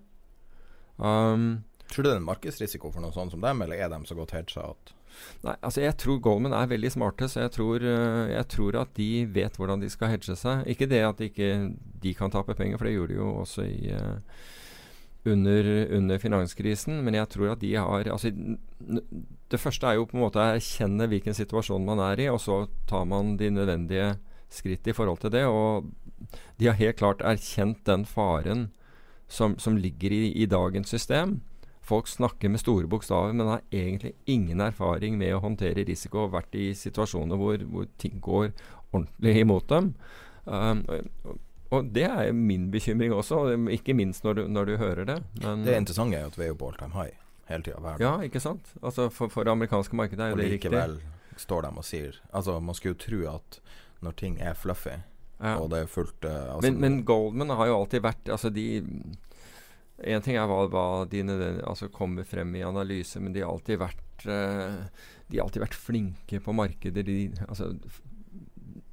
Um, 1.02 1.64
tror 1.90 2.06
du 2.06 2.10
det 2.10 2.16
er 2.16 2.22
en 2.22 2.30
markedsrisiko 2.30 2.92
for 2.94 3.04
noe 3.04 3.14
sånt 3.16 3.34
som 3.34 3.42
dem, 3.44 3.64
eller 3.66 3.82
er 3.82 3.92
de 3.92 4.02
så 4.06 4.18
godt 4.18 4.36
hedga 4.38 4.72
at 4.72 4.98
Nei, 5.44 5.54
altså 5.60 5.82
jeg 5.84 5.98
tror 6.00 6.22
Goldman 6.24 6.54
er 6.56 6.70
veldig 6.72 6.90
smarte, 6.94 7.28
så 7.30 7.44
jeg 7.44 7.52
tror, 7.58 7.84
uh, 7.84 8.30
jeg 8.32 8.48
tror, 8.54 8.78
at 8.80 8.94
de 8.98 9.10
vet 9.36 9.58
hvordan 9.60 9.84
de 9.84 9.90
skal 9.92 10.14
hedge 10.14 10.38
seg. 10.40 10.64
Ikke 10.72 10.88
det 10.90 11.02
at 11.04 11.20
ikke 11.22 11.50
de 12.02 12.14
kan 12.18 12.32
tape 12.32 12.56
penger, 12.58 12.80
for 12.80 12.88
det 12.88 12.96
gjorde 12.96 13.14
de 13.14 13.20
jo 13.20 13.28
også 13.44 13.66
i 13.68 13.92
uh, 13.92 14.40
under, 15.26 15.68
under, 15.98 16.18
finanskrisen. 16.18 17.04
Men 17.06 17.20
jeg 17.20 17.30
tror 17.36 17.54
at 17.54 17.62
de 17.62 17.76
har 17.76 18.10
altså, 18.10 18.32
Det 19.52 19.60
første 19.60 19.88
er 19.88 20.00
jo 20.00 20.08
på 20.10 20.18
en 20.18 20.24
måte 20.24 20.42
å 20.42 20.56
erkjenne 20.56 21.10
hvilken 21.12 21.38
situasjon 21.38 21.86
man 21.86 22.02
er 22.08 22.24
i, 22.24 22.30
og 22.32 22.40
så 22.42 22.64
tar 22.90 23.06
man 23.06 23.36
de 23.38 23.52
nødvendige 23.52 24.16
skritt 24.52 24.88
i 24.88 24.96
forhold 24.96 25.22
til 25.22 25.34
det. 25.36 25.46
Og 25.46 25.92
de 26.58 26.70
har 26.70 26.80
helt 26.80 26.98
klart 26.98 27.22
erkjent 27.26 27.84
den 27.86 28.08
faren 28.08 28.70
som, 29.32 29.56
som 29.58 29.78
ligger 29.78 30.12
i, 30.12 30.26
i, 30.44 30.46
dagens 30.46 30.92
system. 30.92 31.40
Folk 31.82 32.08
snakker 32.08 32.52
med 32.52 32.60
store 32.60 32.88
bokstaver, 32.88 33.34
men 33.34 33.48
har 33.48 33.62
egentlig 33.72 34.14
ingen 34.26 34.62
erfaring 34.62 35.18
med 35.18 35.34
å 35.36 35.42
håndtere 35.44 35.86
risiko 35.88 36.26
og 36.26 36.36
vært 36.36 36.58
i 36.60 36.72
situasjoner 36.78 37.40
hvor, 37.40 37.64
hvor 37.72 37.88
ting 38.02 38.20
går 38.22 38.52
ordentlig 38.92 39.38
imot 39.46 39.70
dem. 39.72 39.94
Um, 40.46 40.84
og, 40.92 41.40
og 41.72 41.90
det 41.96 42.06
er 42.10 42.36
min 42.36 42.68
bekymring 42.74 43.16
også, 43.16 43.46
ikke 43.72 43.96
minst 43.96 44.28
når 44.28 44.42
du, 44.42 44.44
når 44.52 44.70
du 44.70 44.78
hører 44.82 45.08
det. 45.08 45.18
Men 45.42 45.64
det 45.66 45.80
interessante 45.80 46.20
er 46.20 46.28
at 46.28 46.38
vi 46.38 46.50
er 46.50 46.52
jo 46.52 46.60
på 46.60 46.70
all 46.70 46.80
time 46.82 46.98
high 46.98 47.16
hele 47.52 47.64
tida. 47.66 47.96
Ja, 48.04 48.18
ikke 48.24 48.42
sant? 48.44 48.74
Altså 48.82 49.10
For, 49.10 49.32
for 49.32 49.48
det 49.48 49.56
amerikanske 49.56 49.96
markedet 49.96 50.26
er 50.26 50.34
jo 50.34 50.38
Og 50.38 50.44
det 50.44 50.52
riktig. 50.52 50.72
likevel 50.72 51.00
står 51.40 51.66
de 51.66 51.72
og 51.78 51.88
sier 51.88 52.20
Altså, 52.34 52.60
man 52.60 52.76
skulle 52.76 52.96
jo 52.96 53.04
tro 53.06 53.22
at 53.36 53.62
når 54.02 54.18
ting 54.18 54.38
er 54.42 54.54
fluffy, 54.58 54.98
Ja. 55.42 55.56
og 55.58 55.72
det 55.74 55.88
fulgte 55.90 56.30
eh, 56.30 56.50
altså, 56.54 56.70
Men, 56.70 56.80
men 56.84 56.98
Goldman 57.08 57.50
har 57.58 57.72
jo 57.72 57.80
alltid 57.80 58.04
vært 58.06 58.30
Altså 58.30 58.52
de 58.54 58.66
En 60.06 60.22
ting 60.22 60.38
er 60.38 60.46
hva, 60.50 60.68
hva 60.70 60.84
de 61.10 61.24
altså 61.66 61.90
kommer 61.94 62.28
frem 62.30 62.54
i 62.58 62.62
analyse, 62.66 63.18
men 63.22 63.34
de 63.34 63.42
har 63.42 63.50
alltid 63.50 63.82
vært 63.82 64.26
eh, 64.30 64.78
De 65.30 65.40
har 65.40 65.48
alltid 65.48 65.64
vært 65.64 65.78
flinke 65.78 66.42
på 66.42 66.54
markeder. 66.58 67.06
De, 67.06 67.32
altså, 67.48 67.72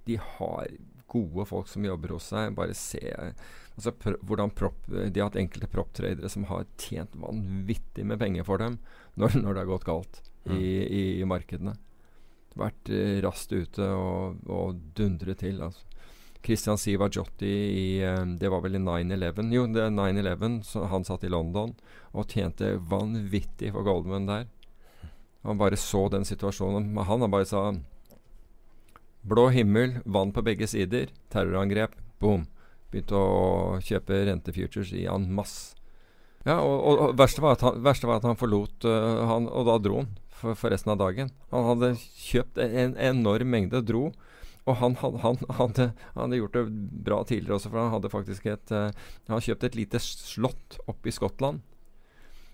de 0.08 0.18
har 0.38 0.68
gode 1.08 1.46
folk 1.48 1.68
som 1.68 1.86
jobber 1.88 2.12
hos 2.12 2.28
seg. 2.32 2.52
Bare 2.56 2.76
se 2.76 3.00
altså, 3.08 3.94
pr 3.96 4.18
hvordan 4.20 4.52
prop, 4.56 4.78
De 4.88 5.08
har 5.16 5.30
hatt 5.30 5.40
enkelte 5.40 5.70
prop-tradere 5.72 6.28
som 6.32 6.44
har 6.52 6.68
tjent 6.80 7.16
vanvittig 7.16 8.04
med 8.08 8.20
penger 8.20 8.46
for 8.48 8.60
dem 8.60 8.78
når, 9.16 9.40
når 9.40 9.52
det 9.52 9.64
har 9.64 9.72
gått 9.72 9.88
galt 9.88 10.22
i, 10.48 10.60
i, 10.60 11.04
i 11.20 11.28
markedene. 11.28 11.76
Vært 12.58 12.92
eh, 12.92 13.18
raskt 13.24 13.52
ute 13.56 13.88
og, 13.96 14.44
og 14.48 14.80
dundret 14.96 15.40
til. 15.44 15.60
altså. 15.64 15.84
Christian 16.44 16.78
Sivajotti 16.78 17.48
i 17.48 17.86
eh, 18.04 18.24
Det 18.40 18.48
var 18.48 18.62
vel 18.64 18.78
i 18.78 18.82
9-11 18.82 19.52
Jo, 19.52 19.66
det 19.72 19.82
er 19.84 19.94
9-11. 19.94 20.60
Han 20.92 21.06
satt 21.06 21.26
i 21.26 21.32
London 21.32 21.74
og 22.12 22.30
tjente 22.32 22.76
vanvittig 22.88 23.72
for 23.74 23.86
Goldman 23.86 24.28
der. 24.28 24.46
Han 25.46 25.58
bare 25.60 25.76
så 25.76 26.08
den 26.12 26.24
situasjonen. 26.28 26.96
Han 26.96 27.30
bare 27.30 27.46
sa 27.48 27.72
Blå 29.28 29.48
himmel, 29.52 29.98
vann 30.04 30.30
på 30.32 30.42
begge 30.46 30.66
sider, 30.70 31.10
terrorangrep, 31.32 31.96
boom. 32.22 32.46
Begynte 32.88 33.18
å 33.18 33.80
kjøpe 33.84 34.22
rentefutures 34.28 34.94
i 34.96 35.04
en 35.10 35.26
masse. 35.34 35.74
Ja, 36.46 36.62
og, 36.62 36.86
og, 36.86 37.16
verste, 37.18 37.42
var 37.44 37.58
han, 37.60 37.82
verste 37.84 38.08
var 38.08 38.22
at 38.22 38.28
han 38.28 38.38
forlot 38.38 38.86
uh, 38.86 39.26
han, 39.28 39.48
Og 39.50 39.66
da 39.68 39.74
dro 39.82 39.98
han 39.98 40.12
for, 40.32 40.54
for 40.56 40.72
resten 40.72 40.94
av 40.94 41.00
dagen. 41.02 41.32
Han 41.52 41.66
hadde 41.66 41.90
kjøpt 41.98 42.60
en 42.62 42.94
enorm 43.10 43.52
mengde, 43.52 43.82
dro. 43.84 44.06
Og 44.68 44.76
han, 44.82 44.98
hadde, 45.00 45.22
han, 45.24 45.40
hadde, 45.56 45.88
han 46.12 46.22
hadde 46.26 46.40
gjort 46.42 46.58
det 46.58 46.64
bra 47.08 47.22
tidligere 47.24 47.56
også, 47.56 47.72
for 47.72 47.80
han 47.80 47.94
hadde 47.94 48.12
faktisk 48.12 48.48
et 48.52 48.72
Han 48.74 49.32
Han 49.32 49.44
kjøpte 49.44 49.70
et 49.70 49.78
lite 49.78 50.00
slott 50.02 50.78
oppe 50.86 51.08
i 51.08 51.14
Skottland. 51.14 51.62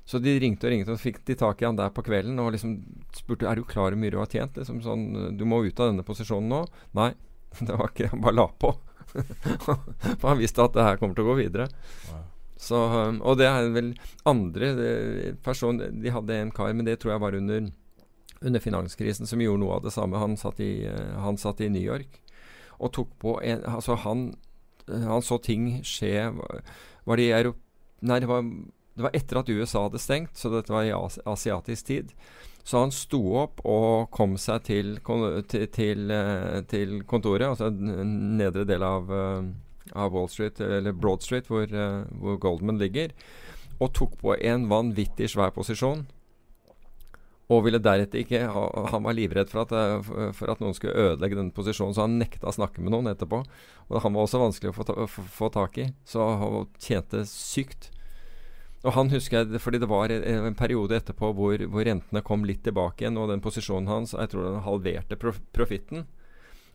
Så 0.04 0.20
de 0.20 0.34
ringte 0.36 0.68
og 0.68 0.74
ringte, 0.74 0.92
og 0.92 1.00
fikk 1.00 1.22
de 1.24 1.36
tak 1.40 1.62
i 1.62 1.66
han 1.66 1.78
der 1.78 1.92
på 1.94 2.04
kvelden 2.04 2.36
og 2.42 2.50
liksom 2.52 2.76
spurte 3.16 3.48
er 3.48 3.56
du 3.56 3.64
klar 3.64 3.88
over 3.88 3.96
hvor 3.96 4.02
mye 4.02 4.12
du 4.12 4.18
har 4.20 4.28
tjent. 4.28 4.58
Liksom 4.60 4.82
sånn, 4.84 5.04
du 5.38 5.46
må 5.48 5.62
ut 5.64 5.80
av 5.80 5.90
denne 5.90 6.04
posisjonen 6.04 6.50
nå. 6.52 6.60
Nei, 6.98 7.14
det 7.66 7.78
var 7.80 7.88
ikke 7.92 8.10
Han 8.12 8.24
bare 8.24 8.36
la 8.36 8.48
på. 8.52 8.74
For 9.64 10.28
han 10.28 10.40
visste 10.42 10.64
at 10.64 10.76
det 10.76 10.84
her 10.84 11.00
kommer 11.00 11.16
til 11.16 11.24
å 11.24 11.32
gå 11.32 11.38
videre. 11.40 11.68
Så, 12.60 12.78
um, 12.78 13.20
og 13.24 13.38
det 13.40 13.48
er 13.48 13.66
vel 13.74 13.90
andre 14.28 14.68
personer 15.44 15.90
De 15.90 16.12
hadde 16.14 16.36
en 16.38 16.52
kar, 16.54 16.70
men 16.72 16.86
det 16.86 16.96
tror 17.02 17.14
jeg 17.14 17.22
var 17.24 17.36
under, 17.36 17.66
under 18.44 18.60
finanskrisen, 18.60 19.26
som 19.26 19.42
gjorde 19.42 19.62
noe 19.62 19.78
av 19.78 19.86
det 19.86 19.94
samme. 19.94 20.20
Han 20.20 20.36
satt 20.40 20.60
i, 20.60 20.86
eh, 20.86 21.16
han 21.20 21.40
satt 21.40 21.62
i 21.64 21.70
New 21.72 21.82
York 21.82 22.20
og 22.78 22.92
tok 22.92 23.12
på 23.22 23.36
en 23.42 23.62
Altså, 23.70 23.94
han, 24.02 24.34
han 24.88 25.22
så 25.22 25.38
ting 25.38 25.78
skje 25.86 26.32
Var, 26.34 27.16
det 27.16 27.28
i 27.28 27.32
Europa 27.32 27.60
Nei, 28.04 28.18
det 28.20 28.28
var, 28.28 28.42
det 28.94 29.04
var 29.06 29.14
etter 29.16 29.38
at 29.40 29.48
USA 29.48 29.86
hadde 29.86 30.00
stengt, 30.02 30.34
så 30.36 30.50
dette 30.52 30.72
var 30.72 30.84
i 30.84 30.90
as 30.92 31.16
asiatisk 31.24 31.86
tid. 31.88 32.10
Så 32.64 32.82
han 32.82 32.92
sto 32.92 33.20
opp 33.42 33.62
og 33.68 34.10
kom 34.12 34.38
seg 34.40 34.64
til, 34.64 34.94
til, 35.48 35.66
til, 35.72 36.12
eh, 36.12 36.58
til 36.68 36.98
kontoret, 37.08 37.46
altså 37.50 37.68
nedre 37.72 38.64
del 38.68 38.84
av, 38.84 39.08
eh, 39.12 39.48
av 39.92 40.12
Wall 40.12 40.28
Street, 40.32 40.60
eller 40.60 40.96
Broad 40.96 41.24
Street, 41.24 41.48
hvor, 41.48 41.64
eh, 41.64 42.04
hvor 42.20 42.36
Goldman 42.40 42.80
ligger, 42.80 43.12
og 43.80 43.92
tok 43.96 44.16
på 44.20 44.36
en 44.36 44.68
vanvittig 44.68 45.28
svær 45.32 45.52
posisjon. 45.52 46.06
Og 47.52 47.66
ville 47.66 47.80
deretter 47.82 48.22
ikke 48.22 48.46
Han 48.48 49.04
var 49.04 49.16
livredd 49.16 49.50
for 49.52 49.64
at, 49.66 49.72
eh, 49.76 50.30
for 50.32 50.52
at 50.52 50.62
noen 50.62 50.76
skulle 50.76 50.96
ødelegge 50.96 51.36
den 51.36 51.52
posisjonen, 51.52 51.94
så 51.96 52.06
han 52.06 52.18
nekta 52.20 52.48
å 52.48 52.56
snakke 52.56 52.80
med 52.80 52.94
noen 52.94 53.10
etterpå. 53.12 53.42
Og 53.90 54.00
han 54.00 54.14
var 54.14 54.24
også 54.24 54.40
vanskelig 54.40 54.72
å 54.72 54.78
få, 54.78 54.86
ta, 54.88 54.96
få, 55.10 55.26
få 55.28 55.50
tak 55.52 55.76
i, 55.78 55.90
så 56.08 56.24
han 56.40 56.70
tjente 56.80 57.26
sykt. 57.28 57.90
Og 58.84 58.92
han 58.92 59.08
husker 59.12 59.42
jeg, 59.42 59.60
fordi 59.64 59.80
det 59.80 59.88
var 59.88 60.12
en, 60.12 60.24
en 60.48 60.56
periode 60.56 60.96
etterpå 60.96 61.32
hvor, 61.36 61.60
hvor 61.72 61.86
rentene 61.88 62.24
kom 62.24 62.44
litt 62.48 62.64
tilbake 62.66 63.04
igjen, 63.04 63.20
og 63.20 63.30
den 63.32 63.44
posisjonen 63.44 63.88
hans 63.88 64.12
jeg 64.16 64.32
tror 64.32 64.48
den 64.48 64.64
halverte 64.64 65.20
prof 65.20 65.40
profitten. 65.56 66.04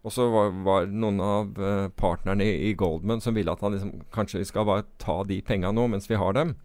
Og 0.06 0.14
så 0.16 0.30
var, 0.32 0.54
var 0.64 0.88
noen 0.90 1.20
av 1.22 1.60
eh, 1.60 1.90
partnerne 2.00 2.46
i, 2.46 2.70
i 2.70 2.74
Goldman 2.78 3.22
som 3.22 3.36
ville 3.36 3.52
at 3.52 3.62
han 3.66 3.76
liksom 3.76 4.06
Kanskje 4.16 4.40
vi 4.40 4.48
skal 4.48 4.68
bare 4.70 4.86
ta 5.02 5.18
de 5.28 5.42
penga 5.44 5.74
nå 5.76 5.90
mens 5.92 6.08
vi 6.10 6.20
har 6.20 6.38
dem. 6.38 6.56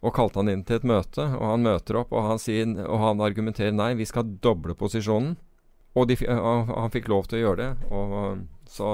Og 0.00 0.14
kalte 0.16 0.40
han 0.40 0.48
inn 0.48 0.62
til 0.64 0.78
et 0.78 0.86
møte, 0.88 1.26
og 1.36 1.42
han 1.44 1.64
møter 1.66 1.98
opp, 2.00 2.12
og 2.16 2.24
han, 2.24 2.38
sier, 2.40 2.64
og 2.86 3.02
han 3.02 3.20
argumenterer 3.20 3.74
nei, 3.76 3.90
vi 3.98 4.06
skal 4.08 4.30
doble 4.40 4.72
posisjonen. 4.78 5.34
Og 5.98 6.06
de, 6.08 6.16
fi- 6.16 6.30
han, 6.30 6.92
fikk 6.94 7.10
lov 7.10 7.26
til 7.28 7.40
å 7.40 7.42
gjøre 7.42 7.60
det. 7.60 7.90
Og, 7.92 8.46
så, 8.70 8.88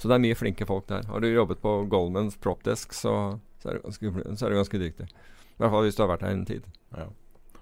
så 0.00 0.08
det 0.10 0.16
er 0.16 0.24
mye 0.24 0.38
flinke 0.38 0.66
folk 0.66 0.88
der. 0.90 1.06
Har 1.06 1.22
du 1.22 1.28
jobbet 1.30 1.60
på 1.62 1.76
Goldmans 1.92 2.38
propdesk, 2.42 2.96
så, 2.96 3.14
så, 3.62 3.68
er 3.70 3.78
du 3.78 3.86
ganske, 3.86 4.12
så 4.40 4.48
er 4.48 4.56
ganske 4.58 4.80
dyktig. 4.82 5.06
I 5.12 5.60
hvert 5.62 5.74
fall 5.76 5.86
hvis 5.86 5.98
du 5.98 6.02
har 6.02 6.10
vært 6.16 6.24
her 6.26 6.34
en 6.34 6.46
tid. 6.48 6.66
Ja. 6.96 7.06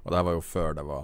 Og 0.00 0.14
det 0.14 0.22
var 0.24 0.38
jo 0.38 0.44
før 0.46 0.78
det 0.78 0.86
var 0.88 1.02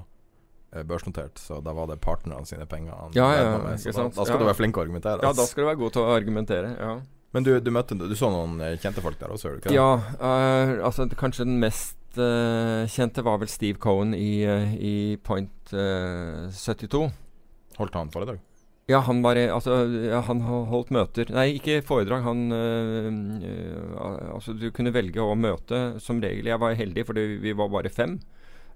eh, 0.73 0.87
børsnotert, 0.87 1.43
så 1.43 1.59
da 1.61 1.75
var 1.77 1.91
det 1.91 1.99
partnerne 2.01 2.49
sine 2.49 2.65
penger. 2.71 2.95
han 2.97 3.19
Ja, 3.19 3.29
ja, 3.37 3.51
med, 3.59 3.83
så 3.83 3.93
da, 3.93 4.07
da 4.17 4.25
skal 4.31 4.41
du 4.41 4.47
være 4.49 4.61
flink 4.63 4.81
å 4.81 4.87
argumentere. 4.87 5.21
Ja, 5.27 5.35
da 5.37 5.45
skal 5.45 5.67
du 5.67 5.69
være 5.75 5.83
god 5.83 5.99
til 5.99 6.07
å 6.07 6.17
argumentere. 6.17 6.73
ja 6.81 6.97
Men 7.35 7.47
du, 7.47 7.53
du 7.61 7.71
møtte 7.75 7.97
Du 7.99 8.17
så 8.17 8.31
noen 8.33 8.61
eh, 8.65 8.79
kjente 8.81 9.05
folk 9.05 9.19
der 9.21 9.33
også, 9.35 9.49
gjør 9.49 9.57
du 9.57 9.63
ikke 9.63 9.73
det? 9.73 9.79
Ja, 9.79 9.93
uh, 10.21 10.87
altså 10.89 11.09
kanskje 11.19 11.47
den 11.49 11.61
mest 11.63 11.97
uh, 12.21 12.87
kjente 12.91 13.25
var 13.27 13.41
vel 13.43 13.51
Steve 13.53 13.81
Cohen 13.83 14.15
i, 14.17 14.47
uh, 14.49 14.75
i 14.77 15.17
Point 15.27 15.73
eh, 15.75 16.47
72. 16.55 17.09
Holdt 17.77 17.99
han 17.99 18.13
foredrag? 18.15 18.41
Ja, 18.87 19.01
han 19.03 19.19
var 19.25 19.37
Altså, 19.37 19.81
ja, 20.07 20.21
han 20.29 20.45
holdt 20.47 20.93
møter 20.95 21.27
Nei, 21.35 21.57
ikke 21.59 21.81
foredrag. 21.83 22.23
Han 22.23 22.45
Altså, 24.31 24.55
du 24.55 24.69
kunne 24.71 24.95
velge 24.95 25.19
å 25.19 25.35
møte 25.35 25.99
som 26.01 26.23
regel. 26.23 26.47
Jeg 26.53 26.63
var 26.63 26.79
heldig, 26.79 27.05
fordi 27.09 27.25
vi 27.43 27.57
var 27.59 27.73
bare 27.75 27.91
fem 27.91 28.15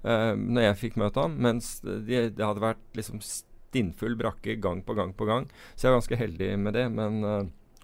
uh, 0.03 0.35
når 0.35 0.67
jeg 0.67 0.81
fikk 0.83 0.99
møte 1.01 1.23
ham. 1.23 1.39
Mens 1.47 1.79
det, 1.87 2.35
de 2.35 2.45
hadde 2.45 2.65
vært 2.67 2.83
liksom 2.99 3.23
stinnfull 3.23 4.19
brakke 4.19 4.59
gang 4.59 4.83
på 4.83 4.99
gang 4.99 5.15
på 5.15 5.31
gang. 5.31 5.47
Så 5.77 5.87
jeg 5.87 5.95
var 5.95 6.03
ganske 6.03 6.21
heldig 6.25 6.53
med 6.59 6.77
det. 6.77 6.89
Men 6.91 7.23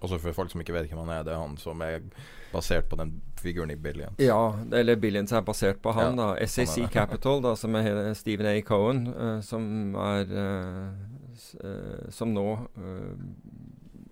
Også 0.01 0.19
for 0.21 0.35
folk 0.37 0.51
som 0.53 0.61
ikke 0.61 0.75
vet 0.75 0.91
hvem 0.91 0.99
han 1.05 1.13
er, 1.15 1.23
det 1.25 1.33
er 1.33 1.41
han 1.41 1.55
som 1.57 1.81
er 1.81 2.03
basert 2.51 2.85
på 2.89 2.99
den 2.99 3.15
figuren 3.41 3.71
i 3.73 3.77
Billions. 3.81 4.19
Ja, 4.21 4.53
eller 4.77 4.95
Billions 5.01 5.33
er 5.33 5.41
basert 5.45 5.81
på 5.81 5.93
han, 5.97 6.17
Ja, 6.17 6.35
da. 6.35 6.47
SAC 6.47 6.75
han. 6.83 6.91
Capital, 6.93 7.41
da, 7.41 7.55
som 7.57 7.75
er 7.75 8.13
Stephen 8.17 8.45
A. 8.45 8.53
Cohen, 8.61 9.07
uh, 9.13 9.39
som 9.41 9.95
er 9.97 10.29
uh, 10.37 12.09
Som 12.13 12.33
nå 12.33 12.45
uh, 12.77 13.11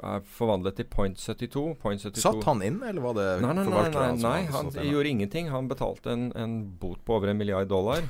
er 0.04 0.26
forvandlet 0.38 0.78
til 0.80 0.90
Point 0.90 1.20
72. 1.22 1.76
Point 1.82 2.02
72. 2.02 2.22
Satt 2.24 2.44
han 2.50 2.62
inn, 2.66 2.82
eller 2.84 3.06
var 3.06 3.18
det 3.18 3.28
Nei, 3.46 3.54
nei, 3.54 3.66
nei, 3.70 3.88
nei, 3.94 4.08
nei 4.22 4.38
han, 4.52 4.72
han 4.74 4.90
gjorde 4.90 5.12
ingenting. 5.12 5.50
Han 5.54 5.70
betalte 5.72 6.14
en, 6.14 6.30
en 6.36 6.58
bot 6.82 7.02
på 7.06 7.20
over 7.20 7.32
en 7.32 7.40
milliard 7.40 7.70
dollar. 7.72 8.06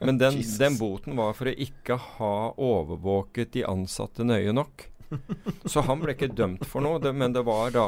Men 0.00 0.18
den, 0.18 0.42
den 0.58 0.78
boten 0.80 1.18
var 1.18 1.34
for 1.38 1.50
å 1.50 1.54
ikke 1.54 1.98
ha 2.18 2.34
overvåket 2.56 3.54
de 3.56 3.66
ansatte 3.68 4.26
nøye 4.26 4.54
nok. 4.56 4.89
Så 5.70 5.84
han 5.86 6.02
ble 6.02 6.14
ikke 6.14 6.30
dømt 6.36 6.64
for 6.68 6.84
noe, 6.84 7.00
det, 7.02 7.12
men 7.16 7.34
det 7.34 7.42
var 7.46 7.72
da 7.74 7.86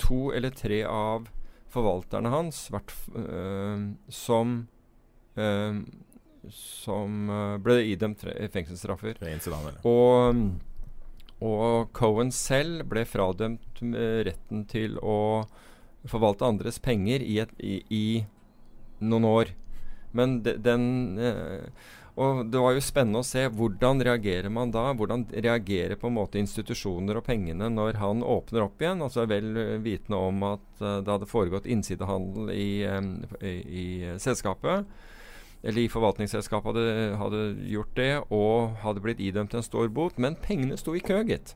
to 0.00 0.28
eller 0.36 0.54
tre 0.54 0.82
av 0.88 1.28
forvalterne 1.74 2.30
hans 2.30 2.66
hvert, 2.70 2.92
øh, 3.18 3.88
som 4.12 4.56
øh, 5.36 5.80
som 6.52 7.30
øh, 7.30 7.58
ble 7.64 7.78
idømt 7.88 8.24
fengselsstraffer. 8.52 9.18
Og, 9.88 10.40
og 11.40 11.88
Cohen 11.96 12.32
selv 12.34 12.84
ble 12.90 13.06
fradømt 13.08 13.80
retten 13.80 14.66
til 14.70 14.98
å 15.00 15.44
forvalte 16.04 16.46
andres 16.46 16.78
penger 16.84 17.24
i, 17.24 17.38
et, 17.40 17.52
i, 17.64 17.78
i 17.88 18.04
noen 19.00 19.24
år. 19.28 19.54
Men 20.14 20.38
de, 20.44 20.56
den 20.62 21.18
eh, 21.18 21.70
Og 22.14 22.44
det 22.46 22.60
var 22.62 22.76
jo 22.76 22.82
spennende 22.84 23.24
å 23.24 23.26
se 23.26 23.42
hvordan 23.50 24.02
reagerer 24.06 24.52
man 24.52 24.70
da? 24.74 24.86
Hvordan 24.94 25.24
reagerer 25.34 25.98
på 25.98 26.06
en 26.06 26.14
måte 26.14 26.38
institusjoner 26.38 27.18
og 27.18 27.26
pengene 27.26 27.66
når 27.72 27.98
han 27.98 28.22
åpner 28.22 28.68
opp 28.68 28.82
igjen? 28.82 29.02
Altså 29.02 29.26
vel 29.30 29.50
eh, 29.58 29.72
vitende 29.82 30.20
om 30.22 30.44
at 30.52 30.84
eh, 30.84 31.00
det 31.02 31.10
hadde 31.10 31.30
foregått 31.30 31.66
innsidehandel 31.66 32.52
i, 32.54 32.68
eh, 32.86 33.10
i, 33.42 33.56
i 33.82 34.14
selskapet 34.22 34.86
eller 35.64 35.80
i 35.80 35.90
forvaltningsselskapet 35.90 36.70
hadde, 36.70 37.18
hadde 37.18 37.42
gjort 37.72 37.94
det 37.96 38.10
og 38.28 38.74
hadde 38.84 39.02
blitt 39.02 39.22
idømt 39.24 39.54
en 39.56 39.64
stor 39.64 39.88
bot. 39.88 40.18
Men 40.20 40.36
pengene 40.36 40.76
sto 40.78 40.92
i 40.94 41.02
kø, 41.02 41.22
gitt. 41.26 41.54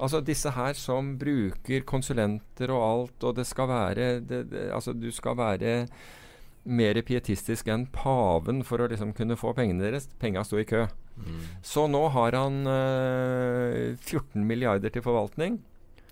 Altså 0.00 0.22
disse 0.24 0.50
her 0.56 0.74
som 0.76 1.14
bruker 1.20 1.84
konsulenter 1.88 2.72
og 2.74 2.82
alt, 2.84 3.26
og 3.28 3.36
det 3.36 3.46
skal 3.46 3.68
være 3.70 4.08
det, 4.24 4.40
det, 4.50 4.66
Altså 4.74 4.94
du 4.96 5.10
skal 5.14 5.36
være 5.38 5.74
mer 6.64 7.00
pietistisk 7.06 7.68
enn 7.72 7.86
paven 7.94 8.62
for 8.66 8.82
å 8.82 8.88
liksom 8.90 9.14
kunne 9.16 9.38
få 9.40 9.54
pengene 9.56 9.86
deres. 9.86 10.08
Penga 10.20 10.44
sto 10.44 10.60
i 10.60 10.66
kø. 10.68 10.86
Mm. 11.20 11.42
Så 11.66 11.86
nå 11.90 12.02
har 12.14 12.36
han 12.36 12.62
øh, 12.68 13.96
14 13.96 14.46
milliarder 14.46 14.92
til 14.92 15.04
forvaltning. 15.04 15.60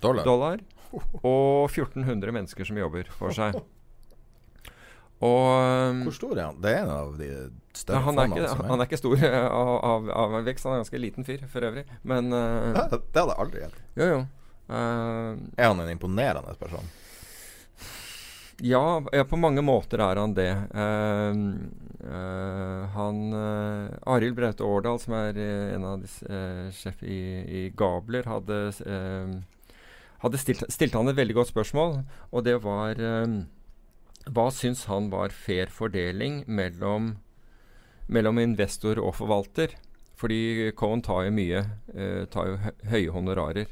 Dollar? 0.02 0.24
dollar 0.24 0.60
og 1.26 1.68
1400 1.72 2.32
mennesker 2.32 2.68
som 2.68 2.78
jobber 2.78 3.10
for 3.12 3.34
seg. 3.34 3.58
Og 5.18 6.04
Hvor 6.04 6.14
stor 6.14 6.36
er 6.38 6.44
han? 6.46 6.58
Det 6.62 6.70
er 6.70 6.84
en 6.84 6.92
av 6.94 7.16
de 7.18 7.28
større 7.74 7.98
ja, 7.98 8.04
han, 8.06 8.20
er 8.22 8.28
ikke, 8.30 8.66
han 8.68 8.78
er 8.78 8.86
ikke 8.86 9.00
stor 9.00 9.24
av, 9.60 9.72
av, 9.90 10.10
av 10.14 10.36
vekst. 10.46 10.66
Han 10.68 10.76
er 10.76 10.78
en 10.78 10.84
ganske 10.84 11.02
liten 11.02 11.26
fyr 11.26 11.42
for 11.50 11.66
øvrig. 11.66 11.84
Men 12.06 12.30
eh, 12.30 12.78
det 12.92 13.18
hadde 13.18 13.24
jeg 13.24 13.40
aldri 13.42 13.64
gjett. 13.64 13.80
Jo, 13.98 14.08
jo. 14.12 14.20
Uh, 14.68 15.32
Er 15.56 15.70
han 15.70 15.80
en 15.80 15.90
imponerende 15.90 16.54
person? 16.60 16.84
Ja, 18.60 19.02
ja, 19.12 19.22
på 19.24 19.38
mange 19.38 19.62
måter 19.62 20.00
er 20.02 20.18
han 20.18 20.32
det. 20.34 20.50
Eh, 20.50 21.36
eh, 22.10 22.86
han 22.94 23.20
uh, 23.30 23.92
Arild 24.10 24.34
Braute 24.34 24.66
Årdal, 24.66 24.98
som 24.98 25.14
er 25.14 25.38
eh, 25.38 25.74
en 25.76 25.86
av 25.86 26.02
disse 26.02 26.26
uh, 26.26 26.66
sjef 26.74 27.04
i, 27.06 27.20
i 27.46 27.62
Gabler, 27.78 28.26
hadde, 28.26 28.58
eh, 28.82 29.78
hadde 30.24 30.42
stilt, 30.42 30.66
stilt 30.74 30.98
han 30.98 31.06
et 31.06 31.20
veldig 31.20 31.38
godt 31.38 31.52
spørsmål, 31.52 32.00
og 32.34 32.46
det 32.48 32.56
var 32.66 32.98
eh, 32.98 33.38
Hva 34.26 34.48
syns 34.50 34.88
han 34.90 35.06
var 35.14 35.30
fair 35.30 35.70
fordeling 35.70 36.42
mellom, 36.50 37.12
mellom 38.10 38.42
investor 38.42 38.98
og 38.98 39.14
forvalter? 39.20 39.78
Fordi 40.18 40.72
Cohen 40.74 41.04
tar 41.06 41.28
jo 41.28 41.30
mye, 41.30 41.60
tar 42.34 42.48
jo 42.50 42.56
høye 42.90 43.12
honorarer. 43.14 43.68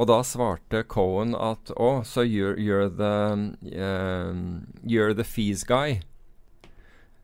Og 0.00 0.08
da 0.08 0.22
svarte 0.24 0.80
Cohen 0.88 1.34
at 1.36 1.72
Å, 1.76 1.88
oh, 1.88 1.98
so 2.02 2.24
you're, 2.24 2.56
you're 2.56 2.88
the 2.88 3.52
uh, 3.76 4.32
You're 4.82 5.12
the 5.12 5.24
fees 5.24 5.64
guy. 5.64 6.00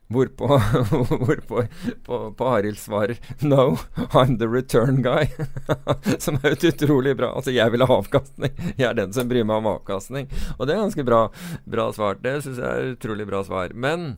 Hvorpå, 0.07 0.47
hvorpå 1.25 1.63
på, 2.05 2.17
på 2.31 2.45
Arild 2.47 2.77
svarer 2.79 3.17
No, 3.41 3.79
I'm 3.97 4.37
the 4.37 4.47
return 4.47 5.01
guy. 5.01 5.25
som 6.23 6.37
er 6.43 6.53
et 6.53 6.63
utrolig 6.69 7.17
bra 7.17 7.33
Altså, 7.35 7.51
jeg 7.51 7.73
vil 7.73 7.83
ha 7.83 7.97
avkastning. 7.97 8.53
Jeg 8.77 8.87
er 8.91 8.95
den 9.01 9.11
som 9.17 9.27
bryr 9.27 9.43
meg 9.43 9.59
om 9.59 9.73
avkastning. 9.73 10.29
Og 10.55 10.69
det 10.69 10.77
er 10.77 10.85
ganske 10.85 11.07
bra, 11.07 11.25
bra 11.65 11.89
svar. 11.97 12.21
Det 12.23 12.37
syns 12.45 12.61
jeg 12.61 12.69
er 12.69 12.93
utrolig 12.93 13.27
bra 13.27 13.41
svar. 13.47 13.73
Men 13.73 14.13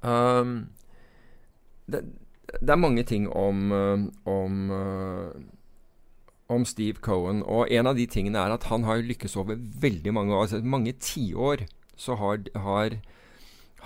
um, 0.00 0.56
det, 1.86 2.06
det, 2.56 2.72
er 2.72 2.80
mange 2.80 3.04
ting 3.06 3.28
om, 3.28 3.70
om 4.26 4.62
uh, 4.72 5.51
om 6.50 6.64
Steve 6.68 7.00
Cohen. 7.04 7.42
Og 7.42 7.70
en 7.72 7.88
av 7.90 7.98
de 7.98 8.06
tingene 8.10 8.40
er 8.40 8.54
at 8.54 8.68
han 8.70 8.84
har 8.88 9.04
lykkes 9.04 9.36
over 9.40 9.58
veldig 9.58 10.14
mange 10.14 10.34
år. 10.34 10.46
Altså 10.46 10.62
mange 10.64 10.94
tiår 10.98 11.66
så 11.96 12.16
har, 12.18 12.42
har, 12.56 12.98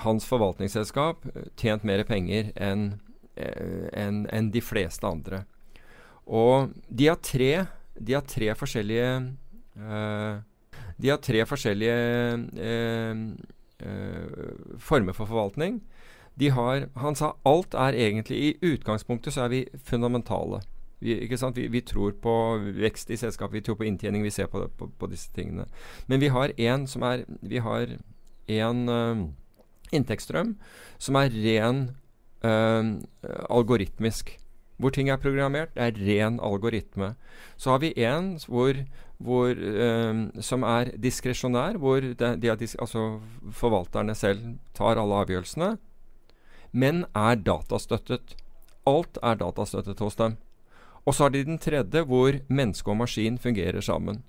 hans 0.04 0.26
forvaltningsselskap 0.28 1.24
tjent 1.56 1.84
mer 1.84 2.02
penger 2.04 2.50
enn 2.60 2.98
en, 3.36 4.26
en 4.32 4.50
de 4.52 4.60
fleste 4.64 5.06
andre. 5.08 5.44
Og 6.26 6.72
de 6.88 7.08
har 7.10 7.18
tre, 7.22 7.66
de 7.96 8.16
har 8.16 8.24
tre 8.26 8.52
forskjellige 8.58 9.10
uh, 9.78 10.38
De 10.96 11.10
har 11.12 11.20
tre 11.20 11.44
forskjellige 11.46 11.98
uh, 12.56 13.20
uh, 13.84 14.78
former 14.78 15.12
for 15.12 15.28
forvaltning. 15.28 15.82
De 16.36 16.50
har, 16.50 16.88
han 16.96 17.16
sa 17.16 17.34
alt 17.44 17.74
er 17.74 17.96
egentlig 17.96 18.38
I 18.38 18.72
utgangspunktet 18.72 19.32
så 19.32 19.46
er 19.46 19.52
vi 19.52 19.66
fundamentale. 19.84 20.60
Vi, 20.98 21.28
vi, 21.54 21.68
vi, 21.68 21.80
tror 21.80 22.14
på 22.22 22.34
vekst 22.80 23.10
i 23.10 23.18
selskapet, 23.20 23.58
vi 23.58 23.64
tror 23.66 23.76
på 23.76 23.84
inntjening, 23.84 24.22
vi 24.24 24.32
ser 24.32 24.48
på, 24.48 24.64
på, 24.78 24.88
på 24.88 25.08
disse 25.12 25.28
tingene. 25.36 25.66
Men 26.06 26.22
vi 26.22 26.32
har 26.32 26.54
en 26.56 26.86
som 26.88 27.04
er 27.04 27.26
Vi 27.40 27.60
har 27.60 27.98
en 28.48 28.88
uh, 28.88 29.26
inntektsstrøm 29.92 30.54
som 30.98 31.18
er 31.20 31.34
ren 31.34 31.82
uh, 32.44 32.96
algoritmisk. 33.50 34.38
Hvor 34.76 34.92
ting 34.92 35.08
er 35.08 35.20
programmert. 35.20 35.74
Det 35.74 35.82
er 35.82 36.00
ren 36.06 36.40
algoritme. 36.40 37.14
Så 37.56 37.70
har 37.70 37.80
vi 37.80 37.92
en 37.96 38.34
hvor, 38.48 38.80
hvor 39.18 39.52
uh, 39.52 40.40
som 40.40 40.64
er 40.64 40.94
diskresjonær, 40.96 41.76
hvor 41.76 42.00
de, 42.00 42.32
de 42.40 42.50
altså 42.52 43.20
forvalterne 43.52 44.14
selv 44.14 44.56
tar 44.74 45.00
alle 45.00 45.24
avgjørelsene, 45.24 45.76
men 46.72 47.04
er 47.14 47.36
datastøttet. 47.40 48.36
Alt 48.86 49.18
er 49.22 49.38
datastøttet 49.40 50.00
hos 50.00 50.16
dem. 50.16 50.36
Og 51.06 51.14
så 51.14 51.26
har 51.26 51.34
de 51.34 51.44
den 51.46 51.58
tredje, 51.62 52.02
hvor 52.02 52.40
menneske 52.48 52.90
og 52.90 52.98
maskin 52.98 53.38
fungerer 53.38 53.80
sammen. 53.80 54.24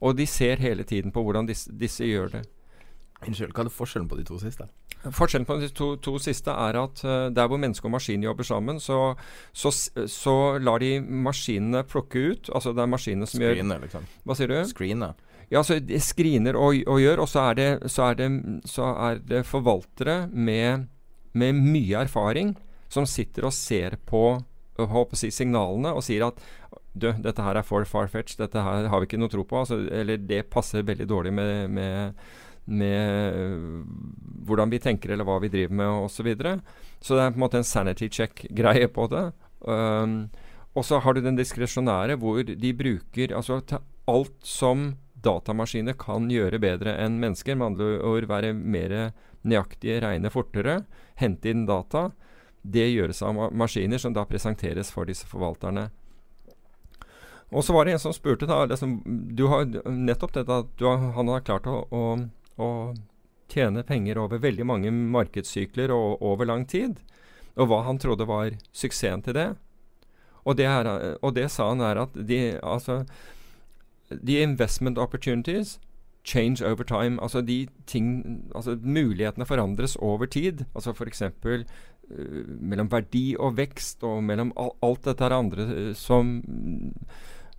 Og 0.00 0.16
de 0.16 0.26
ser 0.26 0.56
hele 0.56 0.82
tiden 0.82 1.12
på 1.12 1.22
hvordan 1.22 1.48
disse, 1.48 1.72
disse 1.76 2.04
gjør 2.08 2.32
det. 2.38 2.44
Unnskyld, 3.20 3.52
hva 3.52 3.66
er 3.66 3.74
forskjellen 3.74 4.08
på 4.08 4.16
de 4.16 4.24
to 4.24 4.38
siste? 4.40 4.64
Forskjellen 5.00 5.46
på 5.48 5.56
de 5.60 5.68
to, 5.76 5.90
to 6.00 6.14
siste 6.20 6.52
er 6.52 6.76
at 6.80 7.02
uh, 7.04 7.28
der 7.32 7.48
hvor 7.48 7.60
menneske 7.60 7.84
og 7.88 7.92
maskin 7.92 8.24
jobber 8.24 8.44
sammen, 8.48 8.80
så, 8.80 9.14
så, 9.52 9.72
så, 10.08 10.36
lar 10.60 10.80
de 10.80 11.00
maskinene 11.00 11.84
plukke 11.88 12.24
ut 12.32 12.50
Altså 12.52 12.72
det 12.76 12.84
er 12.84 12.90
maskinene 12.92 13.28
som 13.28 13.40
Screener, 13.40 13.76
gjør 13.76 13.84
liksom. 13.84 14.08
Hva 14.24 14.36
sier 14.36 14.52
du? 14.52 14.56
Screener. 14.68 15.14
Ja, 15.50 15.64
så 15.66 15.80
de 15.82 16.00
screener 16.00 16.56
og, 16.56 16.80
og 16.86 17.00
gjør, 17.02 17.24
og 17.24 17.28
så 17.28 17.48
er 17.50 17.58
det, 17.58 17.68
så 17.90 18.10
er 18.10 18.20
det, 18.20 18.28
så 18.70 18.92
er 19.08 19.22
det 19.26 19.44
forvaltere 19.48 20.22
med, 20.32 20.86
med 21.32 21.60
mye 21.60 22.04
erfaring 22.06 22.54
som 22.90 23.08
sitter 23.08 23.48
og 23.48 23.54
ser 23.56 23.98
på 24.06 24.38
håper 24.78 25.18
si, 25.18 25.30
signalene 25.34 25.92
og 25.96 26.04
sier 26.06 26.28
at 26.28 26.38
du, 26.92 27.10
dette 27.22 27.42
her 27.44 27.58
er 27.58 27.66
for 27.66 27.86
far-fetch, 27.86 28.36
dette 28.40 28.62
her 28.64 28.88
har 28.90 29.02
vi 29.02 29.08
ikke 29.08 29.20
noe 29.20 29.32
tro 29.32 29.44
på. 29.46 29.62
Altså, 29.62 29.80
eller 29.94 30.20
det 30.22 30.48
passer 30.52 30.86
veldig 30.86 31.06
dårlig 31.10 31.32
med, 31.36 31.70
med, 31.70 32.22
med 32.70 33.36
uh, 33.36 33.82
hvordan 34.48 34.72
vi 34.72 34.82
tenker 34.82 35.14
eller 35.14 35.28
hva 35.28 35.38
vi 35.42 35.52
driver 35.52 35.76
med 35.82 36.06
osv. 36.06 36.16
Så, 36.16 36.26
videre. 36.26 36.56
så 37.00 37.16
det 37.16 37.26
er 37.26 37.34
på 37.34 37.40
en 37.40 37.46
måte 37.46 37.60
en 37.60 37.68
sanity 37.68 38.10
check-greie 38.10 38.90
på 38.90 39.06
det. 39.12 39.28
Um, 39.60 40.24
og 40.78 40.86
så 40.86 41.00
har 41.02 41.14
du 41.14 41.22
den 41.22 41.38
diskresjonære 41.38 42.16
hvor 42.22 42.42
de 42.46 42.74
bruker 42.78 43.34
altså 43.36 43.60
alt 44.10 44.46
som 44.46 44.92
datamaskiner 45.20 45.96
kan 46.00 46.30
gjøre 46.32 46.60
bedre 46.62 46.94
enn 47.02 47.18
mennesker, 47.20 47.58
med 47.58 47.72
andre 47.72 47.98
ord 48.06 48.26
være 48.30 48.54
mer 48.56 48.94
nøyaktige, 49.46 50.00
regne 50.04 50.32
fortere, 50.32 50.80
hente 51.20 51.52
inn 51.52 51.66
data. 51.68 52.10
Det 52.62 52.86
gjøres 52.90 53.22
av 53.24 53.38
maskiner 53.56 54.00
som 54.00 54.12
da 54.12 54.26
presenteres 54.28 54.90
for 54.92 55.08
disse 55.08 55.26
forvalterne. 55.28 55.88
Og 57.50 57.64
så 57.66 57.74
var 57.74 57.86
det 57.86 57.96
en 57.96 58.02
som 58.02 58.14
spurte 58.14 58.46
da 58.46 58.62
liksom, 58.70 59.00
du 59.34 59.46
har 59.50 59.66
Nettopp 59.90 60.36
dette 60.36 60.58
at 60.62 60.84
har, 60.84 61.06
han 61.16 61.32
har 61.32 61.46
klart 61.46 61.66
å, 61.66 61.82
å, 61.90 62.02
å, 62.62 62.68
tjene 63.50 63.82
penger 63.82 64.20
over 64.22 64.38
veldig 64.38 64.66
mange 64.68 64.92
markedssykler 64.94 65.90
og 65.90 66.22
over 66.22 66.46
lang 66.46 66.62
tid. 66.70 67.00
Og 67.58 67.66
hva 67.72 67.80
han 67.88 67.98
trodde 67.98 68.28
var 68.28 68.54
suksessen 68.70 69.24
til 69.26 69.34
det. 69.34 69.48
Og 70.46 70.56
det, 70.56 70.68
er, 70.70 70.86
og 71.18 71.34
det 71.34 71.48
sa 71.50 71.66
han 71.72 71.82
er 71.84 71.98
at 72.04 72.14
de, 72.14 72.38
altså, 72.62 73.02
the 74.10 74.38
investment 74.42 74.98
opportunities 74.98 75.78
change 76.24 76.64
over 76.64 76.84
time. 76.84 77.18
Altså 77.22 77.40
de 77.40 77.66
ting 77.86 78.42
Altså 78.54 78.76
mulighetene 78.82 79.46
forandres 79.46 79.96
over 79.96 80.26
tid. 80.26 80.64
Altså 80.74 80.92
f.eks. 80.92 81.22
Uh, 81.22 82.46
mellom 82.60 82.90
verdi 82.90 83.36
og 83.38 83.56
vekst, 83.56 84.02
og 84.02 84.22
mellom 84.24 84.52
al 84.58 84.72
alt 84.82 85.04
dette 85.06 85.30
andre 85.30 85.66
uh, 85.70 85.92
som 85.94 86.40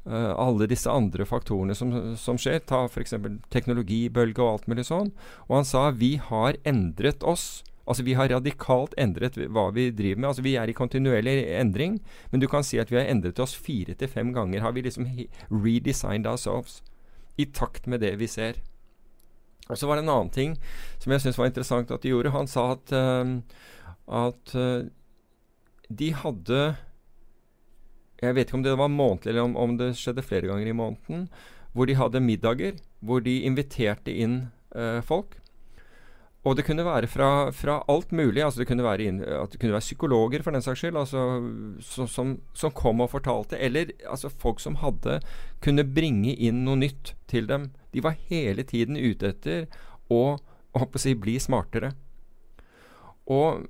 uh, 0.05 0.33
Alle 0.35 0.67
disse 0.67 0.89
andre 0.89 1.25
faktorene 1.25 1.75
som, 1.75 2.15
som 2.17 2.37
skjer. 2.37 2.61
Ta 2.65 2.85
f.eks. 2.85 3.15
teknologibølge 3.49 4.41
og 4.41 4.53
alt 4.53 4.71
mulig 4.71 4.87
sånn. 4.89 5.11
Og 5.47 5.61
han 5.61 5.67
sa 5.67 5.89
vi 5.91 6.17
har 6.17 6.59
endret 6.65 7.23
oss. 7.23 7.63
Altså 7.91 8.03
Vi 8.05 8.13
har 8.13 8.29
radikalt 8.29 8.93
endret 8.97 9.35
hva 9.51 9.69
vi 9.73 9.89
driver 9.91 10.21
med. 10.21 10.29
Altså 10.29 10.45
Vi 10.45 10.55
er 10.55 10.69
i 10.69 10.75
kontinuerlig 10.77 11.47
endring. 11.59 11.99
Men 12.31 12.41
du 12.43 12.47
kan 12.47 12.63
si 12.63 12.79
at 12.79 12.91
vi 12.91 12.99
har 12.99 13.09
endret 13.09 13.39
oss 13.41 13.55
fire 13.57 13.95
til 13.97 14.07
fem 14.07 14.33
ganger. 14.33 14.61
Har 14.61 14.71
vi 14.71 14.85
liksom 14.85 15.09
redesigned 15.49 16.29
ourselves 16.29 16.81
i 17.39 17.47
takt 17.55 17.87
med 17.87 18.03
det 18.03 18.15
vi 18.19 18.27
ser. 18.29 18.59
Og 19.69 19.77
så 19.79 19.87
var 19.87 19.97
det 19.97 20.05
en 20.05 20.13
annen 20.13 20.33
ting 20.33 20.55
som 20.99 21.13
jeg 21.13 21.23
syns 21.23 21.39
var 21.39 21.49
interessant 21.49 21.91
at 21.93 22.03
de 22.03 22.11
gjorde. 22.11 22.33
Han 22.35 22.49
sa 22.49 22.71
at, 22.75 22.91
uh, 22.91 23.39
at 24.27 24.55
uh, 24.57 24.87
de 25.87 26.13
hadde 26.15 26.61
Jeg 28.21 28.35
vet 28.37 28.45
ikke 28.45 28.59
om 28.59 28.63
det 28.63 28.77
var 28.77 28.91
månedlig, 28.91 29.31
eller 29.31 29.47
om, 29.47 29.55
om, 29.57 29.77
det 29.79 29.95
skjedde 29.97 30.21
flere 30.21 30.51
ganger 30.51 30.67
i 30.69 30.77
måneden. 30.77 31.29
Hvor 31.73 31.87
de 31.89 31.97
hadde 31.97 32.21
middager 32.21 32.75
hvor 33.01 33.23
de 33.25 33.39
inviterte 33.47 34.13
inn 34.13 34.51
uh, 34.75 35.01
folk. 35.01 35.40
Og 36.41 36.55
det 36.57 36.63
kunne 36.65 36.85
være 36.85 37.05
fra, 37.05 37.51
fra 37.53 37.75
alt 37.91 38.11
mulig. 38.11 38.41
altså 38.41 38.63
Det 38.63 38.67
kunne 38.67 38.85
være, 38.85 39.05
inn, 39.05 39.19
det 39.21 39.59
kunne 39.61 39.75
være 39.75 39.85
psykologer, 39.85 40.41
for 40.41 40.55
den 40.55 40.63
saks 40.65 40.81
skyld, 40.81 40.97
altså, 40.97 41.25
som, 41.85 42.07
som, 42.09 42.31
som, 42.57 42.71
kom 42.73 43.01
og 43.01 43.11
fortalte. 43.11 43.59
Eller 43.61 43.93
altså, 44.09 44.31
folk 44.41 44.59
som 44.59 44.79
hadde 44.81 45.19
kunne 45.61 45.85
bringe 45.85 46.33
inn 46.33 46.63
noe 46.65 46.79
nytt 46.81 47.13
til 47.29 47.45
dem. 47.49 47.69
De 47.93 48.01
var 48.01 48.17
hele 48.31 48.65
tiden 48.65 48.97
ute 48.97 49.35
etter 49.35 49.67
å, 50.09 50.39
å 50.73 50.87
si, 50.97 51.13
bli 51.13 51.37
smartere. 51.37 51.93
Og 53.29 53.67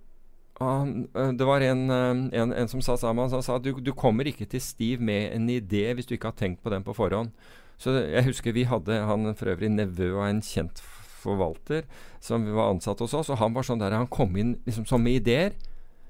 han, 0.61 0.95
det 1.35 1.49
var 1.49 1.65
en, 1.65 1.83
en, 1.91 2.53
en, 2.53 2.71
som 2.71 2.83
sa 2.85 2.95
sammen, 2.95 3.27
han 3.33 3.43
sa 3.43 3.57
at 3.57 3.65
du, 3.65 3.73
du 3.83 3.91
kommer 3.97 4.29
ikke 4.29 4.47
til 4.47 4.61
Stiv 4.63 5.01
med 5.03 5.33
en 5.33 5.49
idé 5.51 5.89
hvis 5.97 6.07
du 6.07 6.15
ikke 6.15 6.31
har 6.31 6.39
tenkt 6.39 6.63
på 6.63 6.71
den 6.71 6.85
på 6.87 6.95
forhånd. 6.95 7.33
Så 7.81 7.97
jeg 7.97 8.27
husker 8.29 8.55
vi 8.55 8.67
hadde 8.69 9.01
han 9.09 9.33
for 9.35 9.51
øvrig 9.51 9.73
nevø 9.73 10.13
av 10.13 10.29
en 10.29 10.43
kjent 10.45 10.79
forvalter 11.21 11.85
som 12.23 12.45
var 12.55 12.73
ansatt 12.73 13.01
hos 13.03 13.15
oss. 13.17 13.31
Og 13.31 13.39
han 13.41 13.55
var 13.55 13.67
sånn 13.67 13.81
der, 13.81 13.95
han 13.97 14.09
kom 14.11 14.35
inn 14.39 14.55
liksom 14.67 14.87
som 14.89 15.03
med 15.03 15.21
ideer, 15.21 15.55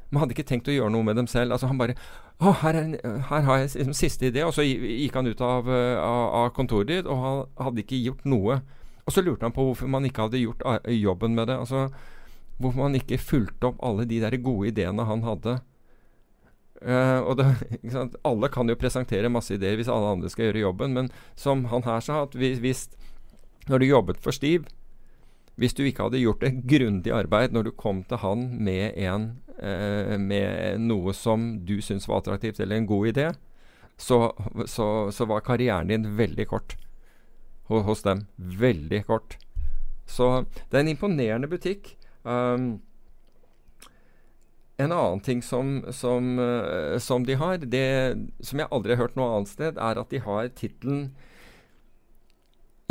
men 0.10 0.24
hadde 0.24 0.36
ikke 0.36 0.48
tenkt 0.48 0.68
å 0.68 0.76
gjøre 0.76 0.92
noe 0.92 1.08
med 1.08 1.20
dem 1.20 1.28
selv. 1.32 1.56
Altså 1.56 1.70
Han 1.72 1.80
bare 1.80 1.96
å, 2.42 2.52
her, 2.64 2.76
en, 2.76 2.96
her, 3.30 3.44
har 3.48 3.62
jeg 3.62 3.70
liksom 3.78 3.96
siste 3.96 4.28
idé. 4.32 4.44
Og 4.48 4.56
så 4.56 4.66
gikk 4.66 5.16
han 5.16 5.30
ut 5.30 5.44
av, 5.46 5.70
av, 5.72 6.24
av 6.42 6.48
kontoret 6.58 6.90
ditt, 6.90 7.08
og 7.08 7.22
han 7.22 7.44
hadde 7.68 7.84
ikke 7.86 8.02
gjort 8.02 8.26
noe. 8.28 8.58
Og 9.06 9.14
så 9.14 9.24
lurte 9.24 9.48
han 9.48 9.56
på 9.56 9.66
hvorfor 9.68 9.92
man 9.92 10.08
ikke 10.08 10.26
hadde 10.28 10.42
gjort 10.42 10.66
jobben 10.90 11.38
med 11.38 11.52
det. 11.52 11.60
Altså 11.62 11.90
hvorfor 12.62 12.84
man 12.84 12.98
ikke 12.98 13.22
fulgte 13.22 13.72
opp 13.72 13.80
alle 13.86 14.06
de 14.10 14.20
der 14.22 14.38
gode 14.44 14.72
ideene 14.72 15.06
han 15.08 15.24
hadde. 15.26 15.60
Uh, 16.82 17.22
og 17.30 17.38
det, 17.38 17.46
Alle 18.30 18.50
kan 18.50 18.70
jo 18.70 18.78
presentere 18.80 19.30
masse 19.30 19.54
ideer 19.54 19.78
hvis 19.78 19.90
alle 19.92 20.16
andre 20.16 20.32
skal 20.34 20.48
gjøre 20.48 20.64
jobben, 20.64 20.96
men 20.98 21.12
som 21.38 21.68
han 21.70 21.86
her 21.86 22.02
sa, 22.02 22.24
at 22.26 22.34
hvis, 22.34 22.58
hvis 22.64 22.88
når 23.70 23.84
du 23.84 23.86
jobbet 23.86 24.22
for 24.22 24.34
Stiv 24.34 24.66
Hvis 25.62 25.76
du 25.78 25.84
ikke 25.86 26.08
hadde 26.08 26.24
gjort 26.24 26.44
et 26.48 26.64
grundig 26.66 27.14
arbeid 27.14 27.54
når 27.54 27.68
du 27.68 27.72
kom 27.78 28.02
til 28.10 28.18
han 28.24 28.48
med, 28.66 28.96
en, 28.98 29.28
eh, 29.62 30.18
med 30.18 30.82
noe 30.82 31.14
som 31.14 31.52
du 31.68 31.76
syntes 31.86 32.10
var 32.10 32.24
attraktivt, 32.24 32.60
eller 32.60 32.82
en 32.82 32.90
god 32.90 33.12
idé, 33.12 33.28
så, 34.02 34.32
så, 34.66 34.88
så 35.14 35.28
var 35.30 35.46
karrieren 35.46 35.92
din 35.92 36.08
veldig 36.18 36.48
kort 36.50 36.78
hos, 37.72 38.02
dem. 38.04 38.26
Veldig 38.36 39.06
kort. 39.06 39.38
Så 40.10 40.46
det 40.70 40.80
er 40.80 40.82
en 40.82 40.92
imponerende 40.92 41.48
butikk. 41.48 41.94
Um, 42.24 42.82
en 44.82 44.92
annen 44.92 45.22
ting 45.24 45.44
som, 45.46 45.78
som, 45.94 46.34
uh, 46.42 46.98
som, 47.00 47.26
de 47.26 47.38
har, 47.40 47.62
det 47.62 47.86
som 48.42 48.60
jeg 48.60 48.72
aldri 48.72 48.96
har 48.96 49.06
hørt 49.06 49.20
noe 49.20 49.30
annet 49.38 49.54
sted, 49.54 49.78
er 49.78 50.02
at 50.02 50.12
de 50.12 50.24
har 50.26 50.50
tittelen 50.58 51.12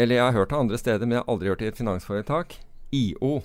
Eller 0.00 0.16
jeg 0.16 0.24
har 0.24 0.36
hørt 0.38 0.52
det 0.52 0.56
andre 0.56 0.78
steder, 0.80 1.04
men 1.04 1.18
jeg 1.18 1.24
har 1.24 1.32
aldri 1.32 1.50
hørt 1.52 1.60
det 1.60 1.66
i 1.68 1.72
et 1.74 1.80
finansforetak. 1.80 2.54
IO. 2.96 3.40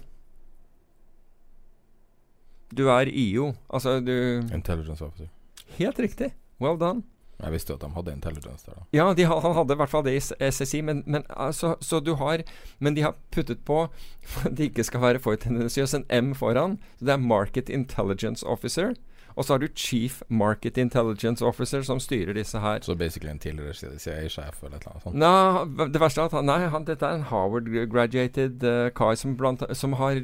Du 2.75 2.87
er 2.87 3.11
IO. 3.11 3.51
Altså 3.67 3.97
du 3.99 4.15
Intelligence 4.55 5.03
Officer. 5.03 5.27
Helt 5.75 5.99
riktig. 5.99 6.31
Well 6.61 6.79
done. 6.79 7.03
Jeg 7.35 7.51
visste 7.51 7.73
jo 7.73 7.75
at 7.75 7.83
de 7.83 7.89
hadde 7.91 8.13
intelligence 8.15 8.63
der. 8.65 8.77
da. 8.77 8.85
Ja, 8.95 9.05
de, 9.13 9.25
han 9.27 9.55
hadde 9.57 9.75
i 9.75 9.79
hvert 9.81 9.91
fall 9.91 10.05
det 10.05 10.13
i 10.15 10.51
SSI, 10.51 10.79
men, 10.87 11.01
men, 11.05 11.25
altså, 11.29 11.73
så 11.83 11.99
du 11.99 12.13
har, 12.15 12.45
men 12.79 12.95
de 12.95 13.03
har 13.03 13.17
puttet 13.35 13.65
på, 13.67 13.81
for 14.31 14.47
at 14.47 14.55
det 14.55 14.69
ikke 14.69 14.85
skal 14.87 15.03
være 15.03 15.19
for 15.19 15.35
tendensiøs, 15.35 15.97
en 15.97 16.07
M 16.07 16.31
foran. 16.35 16.77
Så 16.95 17.09
det 17.09 17.17
er 17.17 17.25
Market 17.25 17.69
Intelligence 17.69 18.47
Officer. 18.47 18.95
Og 19.35 19.43
så 19.43 19.53
har 19.53 19.59
du 19.59 19.67
Chief 19.75 20.21
Market 20.31 20.77
Intelligence 20.79 21.43
Officer, 21.45 21.83
som 21.83 21.99
styrer 21.99 22.37
disse 22.37 22.59
her. 22.59 22.79
Så 22.81 22.95
basically 22.95 23.31
en 23.33 23.39
tidligere 23.39 23.99
CIA-sjef 23.99 24.63
eller 24.63 24.79
noe 24.79 25.01
sånt? 25.03 25.17
Nei, 25.19 25.87
det 25.91 25.99
verste 25.99 26.23
er 26.23 26.31
at 26.31 26.37
han, 26.37 26.47
nei, 26.47 26.69
han, 26.71 26.87
dette 26.87 27.03
er 27.03 27.19
en 27.19 27.27
Harvard-graduated 27.27 28.63
uh, 28.63 28.87
kar 28.95 29.17
som, 29.19 29.35
som, 29.75 29.97
har, 29.99 30.21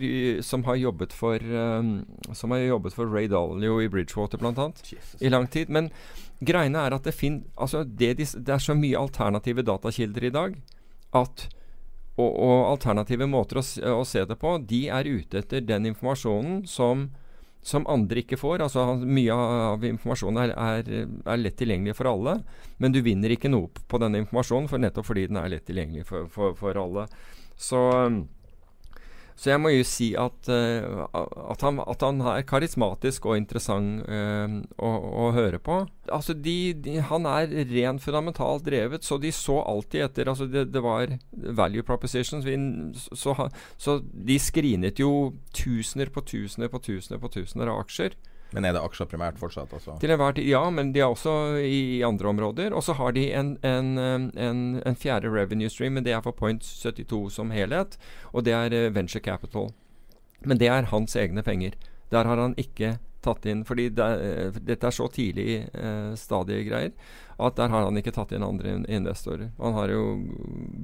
som, 0.48 0.64
har, 0.70 0.80
jobbet 0.80 1.14
for 1.14 1.44
um, 1.44 1.94
Som 2.32 2.56
har 2.56 2.64
jobbet 2.64 2.96
for 2.96 3.12
Ray 3.12 3.28
Dalio 3.32 3.82
i 3.84 3.90
Bridgewater, 3.92 4.40
blant 4.40 4.60
annet, 4.62 4.94
i 5.20 5.32
lang 5.32 5.50
tid. 5.52 5.70
Men 5.70 5.92
Greiene 6.42 6.82
er 6.82 6.96
at 6.96 7.06
det, 7.06 7.14
fin, 7.14 7.44
altså 7.54 7.84
det, 7.84 8.16
det, 8.18 8.50
er 8.50 8.62
så 8.62 8.74
mye 8.74 8.98
alternative 8.98 9.62
datakilder 9.68 10.24
i 10.26 10.34
dag 10.34 10.56
at 11.14 11.50
og, 12.20 12.32
og 12.32 12.56
alternative 12.74 13.28
måter 13.30 13.62
å, 13.62 13.64
å, 13.94 14.02
se 14.08 14.24
det 14.28 14.38
på, 14.42 14.56
de 14.68 14.82
er 14.92 15.08
ute 15.08 15.42
etter 15.42 15.64
den 15.64 15.88
informasjonen 15.92 16.64
som, 16.70 17.10
som 17.62 17.86
andre 17.90 18.24
ikke 18.24 18.40
får. 18.42 18.64
Altså 18.66 18.86
Mye 19.02 19.36
av 19.36 19.86
informasjonen 19.86 20.42
er, 20.44 20.54
er, 20.56 21.08
er, 21.26 21.42
lett 21.42 21.58
tilgjengelig 21.60 21.96
for 21.98 22.10
alle, 22.12 22.40
men 22.82 22.94
du 22.94 23.02
vinner 23.06 23.34
ikke 23.34 23.52
noe 23.52 23.70
på 23.70 24.02
denne 24.02 24.24
informasjonen 24.24 24.70
for 24.72 24.82
nettopp 24.82 25.10
fordi 25.12 25.28
den 25.30 25.42
er 25.42 25.52
lett 25.54 25.68
tilgjengelig 25.70 26.08
for, 26.10 26.30
for, 26.34 26.58
for 26.58 26.82
alle. 26.82 27.08
Så 27.62 27.82
så 29.42 29.50
jeg 29.50 29.62
må 29.62 29.72
jo 29.74 29.86
si 29.88 30.12
at, 30.22 30.50
uh, 30.54 31.08
at, 31.50 31.64
han, 31.66 31.80
at 31.82 32.04
han, 32.06 32.20
er 32.30 32.44
karismatisk 32.46 33.26
og 33.26 33.40
interessant 33.40 34.04
uh, 34.06 34.60
å, 34.78 34.92
å, 35.24 35.30
høre 35.34 35.58
på. 35.58 35.80
Altså 36.14 36.36
de, 36.38 36.76
de, 36.78 37.00
han 37.10 37.26
er 37.26 37.50
rent 37.72 38.04
fundamentalt 38.04 38.68
drevet, 38.68 39.08
så 39.08 39.18
de 39.22 39.32
så 39.34 39.58
alltid 39.66 40.06
etter 40.06 40.30
altså 40.30 40.46
det, 40.46 40.68
det 40.70 40.84
var 40.86 41.16
value 41.58 41.82
propositions. 41.88 42.46
Så, 43.18 43.34
så, 43.82 43.98
de 44.14 44.38
skrinet 44.38 45.02
jo 45.02 45.32
tusener 45.58 46.14
på 46.14 46.22
tusener 46.22 46.70
på 46.70 46.84
tusener 46.86 47.22
på 47.24 47.34
tusener 47.34 47.74
av 47.74 47.82
aksjer. 47.82 48.14
Men 48.52 48.68
er 48.68 48.76
det 48.76 48.82
aksjer 48.84 49.08
primært 49.08 49.40
fortsatt? 49.40 49.72
Også? 49.76 49.96
Til 50.02 50.12
enhver 50.12 50.36
tid, 50.36 50.48
Ja, 50.50 50.64
men 50.70 50.92
de 50.92 51.00
er 51.00 51.12
også 51.12 51.34
i, 51.64 52.02
andre 52.04 52.28
områder. 52.34 52.74
Og 52.76 52.84
så 52.84 52.96
har 53.00 53.16
de 53.16 53.30
en, 53.32 53.54
en, 53.64 53.94
en, 53.98 54.82
en, 54.86 54.98
fjerde 55.00 55.32
revenue 55.32 55.70
stream, 55.70 55.96
men 55.96 56.04
det 56.08 56.16
er 56.16 56.24
for 56.26 56.36
Point 56.36 56.64
72 56.64 57.32
som 57.38 57.52
helhet. 57.56 57.98
Og 58.34 58.44
det 58.48 58.56
er 58.58 58.76
uh, 58.76 58.96
venture 58.96 59.24
capital. 59.24 59.72
Men 60.44 60.60
det 60.60 60.68
er 60.68 60.92
hans 60.92 61.16
egne 61.16 61.44
penger. 61.44 61.78
Der 62.12 62.28
har 62.28 62.38
han 62.38 62.58
ikke 62.60 62.98
tatt 63.22 63.46
inn 63.46 63.60
Fordi 63.64 63.92
det, 63.94 64.06
uh, 64.50 64.62
dette 64.66 64.88
er 64.88 64.96
så 64.96 65.06
tidlig 65.14 65.62
eh, 65.78 66.14
stadie 66.18 66.64
greier 66.66 66.96
at 67.42 67.58
der 67.58 67.72
har 67.74 67.86
han 67.88 67.98
ikke 67.98 68.14
tatt 68.14 68.34
inn 68.36 68.46
andre 68.46 68.76
investorer. 68.86 69.50
Han 69.58 69.74
har 69.74 69.90
jo 69.90 70.02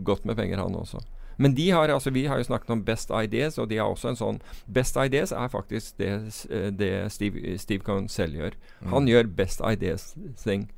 godt 0.07 0.25
med 0.25 0.37
penger, 0.39 0.61
han 0.63 0.77
også. 0.77 1.01
Men 1.37 1.53
de 1.55 1.69
har, 1.69 1.89
altså 1.93 2.09
vi 2.09 2.25
har 2.25 2.37
jo 2.37 2.47
snakket 2.47 2.69
om 2.73 2.83
Best 2.85 3.11
Ideas, 3.13 3.57
og 3.57 3.69
de 3.69 3.77
har 3.77 3.91
også 3.91 4.11
en 4.11 4.19
sånn 4.19 4.39
Best 4.73 4.97
Ideas 4.97 5.31
er 5.31 5.51
faktisk 5.53 5.99
det, 6.01 6.09
eh, 6.49 6.71
det 6.73 7.11
Steve, 7.13 7.57
Steve 7.61 7.99
selv 8.09 8.39
gjør. 8.39 8.57
Mm. 8.81 8.91
Han 8.93 9.07
gjør 9.07 9.31
Best 9.37 9.61
Ideas-ting. 9.61 10.69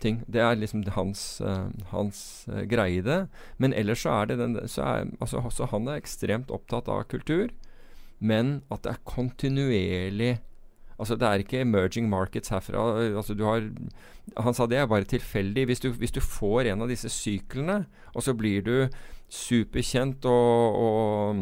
Ting. 0.00 0.22
Det 0.26 0.40
er 0.40 0.56
liksom 0.56 0.80
hans, 0.94 1.42
uh, 1.44 1.68
hans 1.90 2.48
uh, 2.48 2.62
greie 2.64 3.02
i 3.02 3.04
det. 3.04 3.26
Men 3.58 3.74
ellers 3.76 4.00
så 4.00 4.14
er 4.22 4.30
det 4.30 4.38
den 4.40 4.56
så 4.64 4.82
er, 4.82 5.10
altså, 5.20 5.42
så 5.52 5.66
Han 5.68 5.88
er 5.88 6.00
ekstremt 6.00 6.48
opptatt 6.50 6.88
av 6.88 7.04
kultur, 7.04 7.50
men 8.18 8.62
at 8.72 8.80
det 8.84 8.94
er 8.94 9.04
kontinuerlig 9.04 10.38
Altså 11.00 11.16
Det 11.16 11.26
er 11.26 11.40
ikke 11.40 11.60
emerging 11.60 12.10
markets 12.12 12.52
herfra. 12.52 12.80
Altså 13.16 13.34
du 13.34 13.44
har, 13.44 13.64
han 14.36 14.54
sa 14.54 14.66
det 14.68 14.76
er 14.76 14.88
bare 14.88 15.08
tilfeldig. 15.08 15.64
Hvis 15.64 15.80
du, 15.80 15.88
hvis 15.96 16.12
du 16.12 16.20
får 16.20 16.68
en 16.68 16.84
av 16.84 16.92
disse 16.92 17.08
syklene, 17.08 17.86
og 18.12 18.22
så 18.22 18.34
blir 18.36 18.60
du 18.60 18.74
superkjent 19.30 20.26
og, 20.26 20.80
og, 20.84 21.40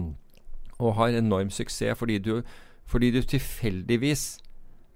og, 0.79 0.91
har 1.01 1.17
enorm 1.19 1.51
suksess 1.51 1.99
fordi 1.99 2.19
du, 2.23 2.43
fordi 2.87 3.11
du 3.15 3.23
tilfeldigvis 3.23 4.39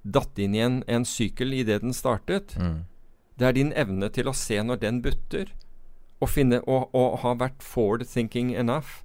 datt 0.02 0.38
inn 0.38 0.54
i 0.54 0.62
en, 0.62 0.80
en 0.90 1.06
sykkel 1.06 1.54
idet 1.56 1.80
den 1.82 1.94
startet. 1.96 2.56
Mm. 2.58 2.82
Det 3.38 3.48
er 3.48 3.56
din 3.56 3.72
evne 3.78 4.10
til 4.12 4.28
å 4.28 4.36
se 4.36 4.58
når 4.62 4.82
den 4.82 5.00
butter, 5.02 5.50
og, 6.22 6.28
finne, 6.30 6.60
og, 6.70 6.92
og 6.94 7.22
ha 7.24 7.32
vært 7.38 7.64
forward 7.66 8.04
thinking 8.06 8.52
enough 8.54 9.02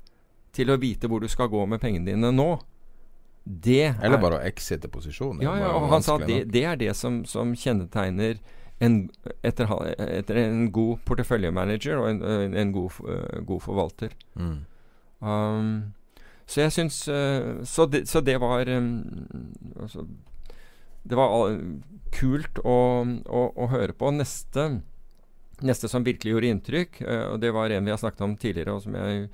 til 0.53 0.69
å 0.69 0.77
vite 0.81 1.09
hvor 1.09 1.23
du 1.23 1.29
skal 1.31 1.49
gå 1.49 1.63
med 1.69 1.81
pengene 1.81 2.11
dine 2.11 2.33
nå. 2.33 2.51
Det 3.47 3.95
Eller 4.03 4.19
bare 4.19 4.41
å 4.41 4.45
exite 4.45 4.89
posisjonen. 4.91 5.41
Ja, 5.45 5.55
ja, 5.61 5.71
og 5.77 5.88
han 5.93 6.03
sa 6.03 6.17
det, 6.19 6.43
det, 6.51 6.65
er 6.67 6.77
det 6.77 6.91
som, 6.99 7.21
som 7.25 7.53
kjennetegner 7.55 8.41
en, 8.84 8.97
etter, 9.45 9.71
etter, 10.05 10.39
en 10.43 10.67
god 10.73 10.99
porteføljemanager 11.07 11.97
og 11.97 12.09
en, 12.11 12.57
en 12.57 12.73
god, 12.75 12.99
uh, 13.07 13.39
god, 13.47 13.61
forvalter. 13.65 14.13
Mm. 14.38 14.57
Um, 15.19 15.71
så 16.47 16.61
jeg 16.61 16.75
syns 16.75 16.99
uh, 17.09 17.63
så, 17.65 17.88
det, 17.89 18.05
så, 18.09 18.21
det, 18.21 18.38
var 18.41 18.69
um, 18.69 19.01
altså, 19.82 20.05
Det 21.03 21.17
var 21.17 21.57
kult 22.13 22.61
å, 22.61 22.78
å, 23.25 23.41
å, 23.49 23.69
høre 23.73 23.97
på. 23.97 24.13
Neste, 24.13 24.69
neste 25.65 25.89
som 25.89 26.05
virkelig 26.05 26.36
gjorde 26.36 26.53
inntrykk, 26.53 27.01
uh, 27.01 27.25
og 27.34 27.41
det 27.41 27.51
var 27.55 27.73
en 27.73 27.89
vi 27.89 27.95
har 27.95 28.01
snakket 28.01 28.28
om 28.28 28.38
tidligere, 28.38 28.78
og 28.78 28.86
som 28.86 28.95
jeg, 28.99 29.28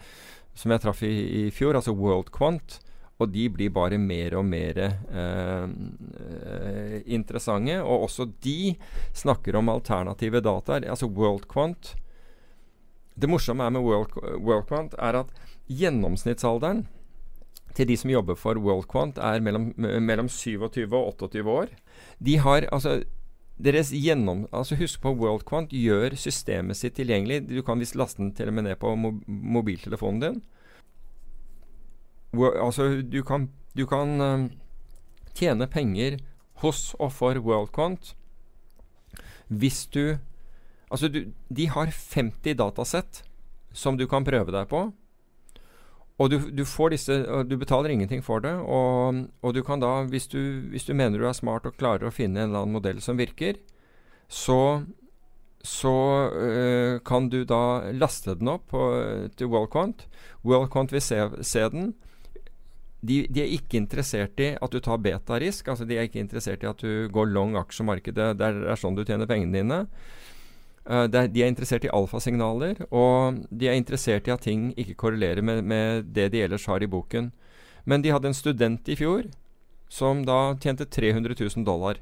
som 0.56 0.74
jeg 0.74 0.86
traff 0.86 1.04
i, 1.04 1.14
i 1.44 1.46
fjor, 1.54 1.76
altså 1.76 1.96
WorldQuant. 1.98 2.80
Og 3.22 3.30
de 3.30 3.46
blir 3.54 3.74
bare 3.74 4.00
mer 4.02 4.34
og 4.40 4.46
mer 4.48 4.80
eh, 4.84 5.66
eh, 5.66 6.96
interessante. 7.14 7.78
Og 7.84 8.08
også 8.10 8.28
de 8.44 8.74
snakker 9.14 9.58
om 9.60 9.70
alternative 9.70 10.42
dataer. 10.44 10.90
Altså 10.90 11.10
WorldQuant. 11.12 11.94
Det 13.14 13.30
morsomme 13.30 13.70
med 13.70 13.86
World, 13.86 14.18
WorldQuant 14.42 14.98
er 14.98 15.22
at 15.22 15.34
gjennomsnittsalderen 15.70 16.88
til 17.78 17.90
de 17.90 17.98
som 17.98 18.12
jobber 18.12 18.38
for 18.38 18.58
WorldQuant, 18.62 19.18
er 19.18 19.42
mellom, 19.42 19.72
mellom 19.78 20.30
27 20.30 20.86
og 20.90 21.14
28 21.24 21.46
år. 21.50 21.72
De 22.22 22.38
har 22.42 22.68
altså 22.74 23.00
deres 23.64 23.92
gjennom, 23.94 24.48
altså 24.52 24.78
Husk 24.78 25.02
på 25.02 25.14
WorldQuant 25.18 25.74
gjør 25.74 26.18
systemet 26.18 26.78
sitt 26.78 26.98
tilgjengelig. 26.98 27.44
Du 27.50 27.62
kan 27.66 27.82
visst 27.82 27.98
laste 27.98 28.22
den 28.22 28.34
til 28.34 28.50
og 28.50 28.58
med 28.58 28.68
ned 28.68 28.78
på 28.82 28.94
mobiltelefonen 28.98 30.22
din 30.26 30.42
altså, 32.34 33.02
du 33.02 33.22
kan, 33.24 33.50
du 33.78 33.86
kan 33.90 34.22
uh, 34.22 34.50
tjene 35.38 35.68
penger 35.68 36.20
hos 36.64 36.94
og 37.00 37.12
for 37.14 37.40
WorldQuant 37.40 38.14
hvis 39.54 39.86
du 39.94 40.18
Altså, 40.94 41.08
du, 41.10 41.24
de 41.50 41.66
har 41.74 41.90
50 41.90 42.54
datasett 42.54 43.24
som 43.74 43.98
du 43.98 44.06
kan 44.06 44.22
prøve 44.22 44.54
deg 44.54 44.68
på. 44.70 44.84
Og 46.22 46.30
du, 46.30 46.38
du, 46.54 46.64
disse 46.94 47.16
Du 47.50 47.58
betaler 47.58 47.90
ingenting 47.90 48.22
for 48.22 48.44
det. 48.44 48.54
Og, 48.62 49.26
og 49.42 49.56
du 49.56 49.64
kan 49.66 49.82
da, 49.82 50.04
hvis 50.06 50.28
du, 50.28 50.38
hvis 50.70 50.86
du, 50.86 50.94
mener 50.94 51.18
du 51.18 51.26
er 51.26 51.34
smart 51.34 51.66
og 51.66 51.80
klarer 51.80 52.06
å 52.06 52.14
finne 52.14 52.44
en 52.44 52.52
eller 52.52 52.62
annen 52.62 52.78
modell 52.78 53.02
som 53.02 53.18
virker, 53.18 53.58
så, 54.30 54.86
så 55.66 55.96
øh, 56.30 57.02
kan 57.02 57.30
du 57.30 57.42
da 57.44 57.90
laste 57.98 58.38
den 58.38 58.54
opp 58.54 58.70
på, 58.70 58.86
til 59.34 59.50
WorldQuant. 59.50 60.06
WorldQuant 60.46 60.94
vil 60.94 61.02
se, 61.02 61.24
se 61.42 61.66
den 61.74 61.96
de, 63.04 63.24
de, 63.28 63.42
er 63.44 63.54
ikke 63.58 63.80
interessert 63.82 64.40
i 64.40 64.54
at 64.56 64.74
du 64.74 64.80
tar 64.84 65.02
betarisk. 65.04 65.68
altså 65.68 65.86
De 65.88 65.98
er 65.98 66.08
ikke 66.08 66.22
interessert 66.24 66.64
i 66.64 66.70
at 66.70 66.80
du 66.80 67.10
går 67.12 67.32
long 67.36 67.58
aksjemarkedet. 67.60 68.30
Det 68.40 68.48
er, 68.48 68.62
er 68.72 68.80
sånn 68.80 68.96
du 68.96 69.04
tjener 69.04 69.30
pengene 69.30 69.60
dine. 69.60 69.80
Uh, 70.84 71.06
de 71.08 71.44
er 71.44 71.48
interessert 71.48 71.86
i 71.88 71.92
alfasignaler, 71.96 72.82
og 72.92 73.44
de 73.52 73.70
er 73.72 73.80
interessert 73.80 74.28
i 74.28 74.34
at 74.34 74.44
ting 74.44 74.72
ikke 74.80 74.98
korrelerer 75.06 75.44
med, 75.44 75.62
med, 75.64 76.10
det 76.16 76.30
de 76.34 76.44
ellers 76.44 76.68
har 76.68 76.84
i 76.84 76.90
boken. 76.92 77.32
Men 77.88 78.04
de 78.04 78.12
hadde 78.12 78.32
en 78.32 78.36
student 78.36 78.88
i 78.88 78.98
fjor 79.00 79.30
som 79.92 80.24
da 80.28 80.56
tjente 80.64 80.88
300 80.88 81.36
000 81.40 81.68
dollar. 81.68 82.00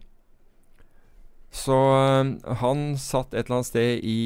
Så 1.51 1.75
uh, 1.75 2.53
han 2.61 2.83
satt 3.01 3.33
et 3.33 3.43
eller 3.43 3.59
annet 3.59 3.69
sted 3.69 4.05
i, 4.07 4.19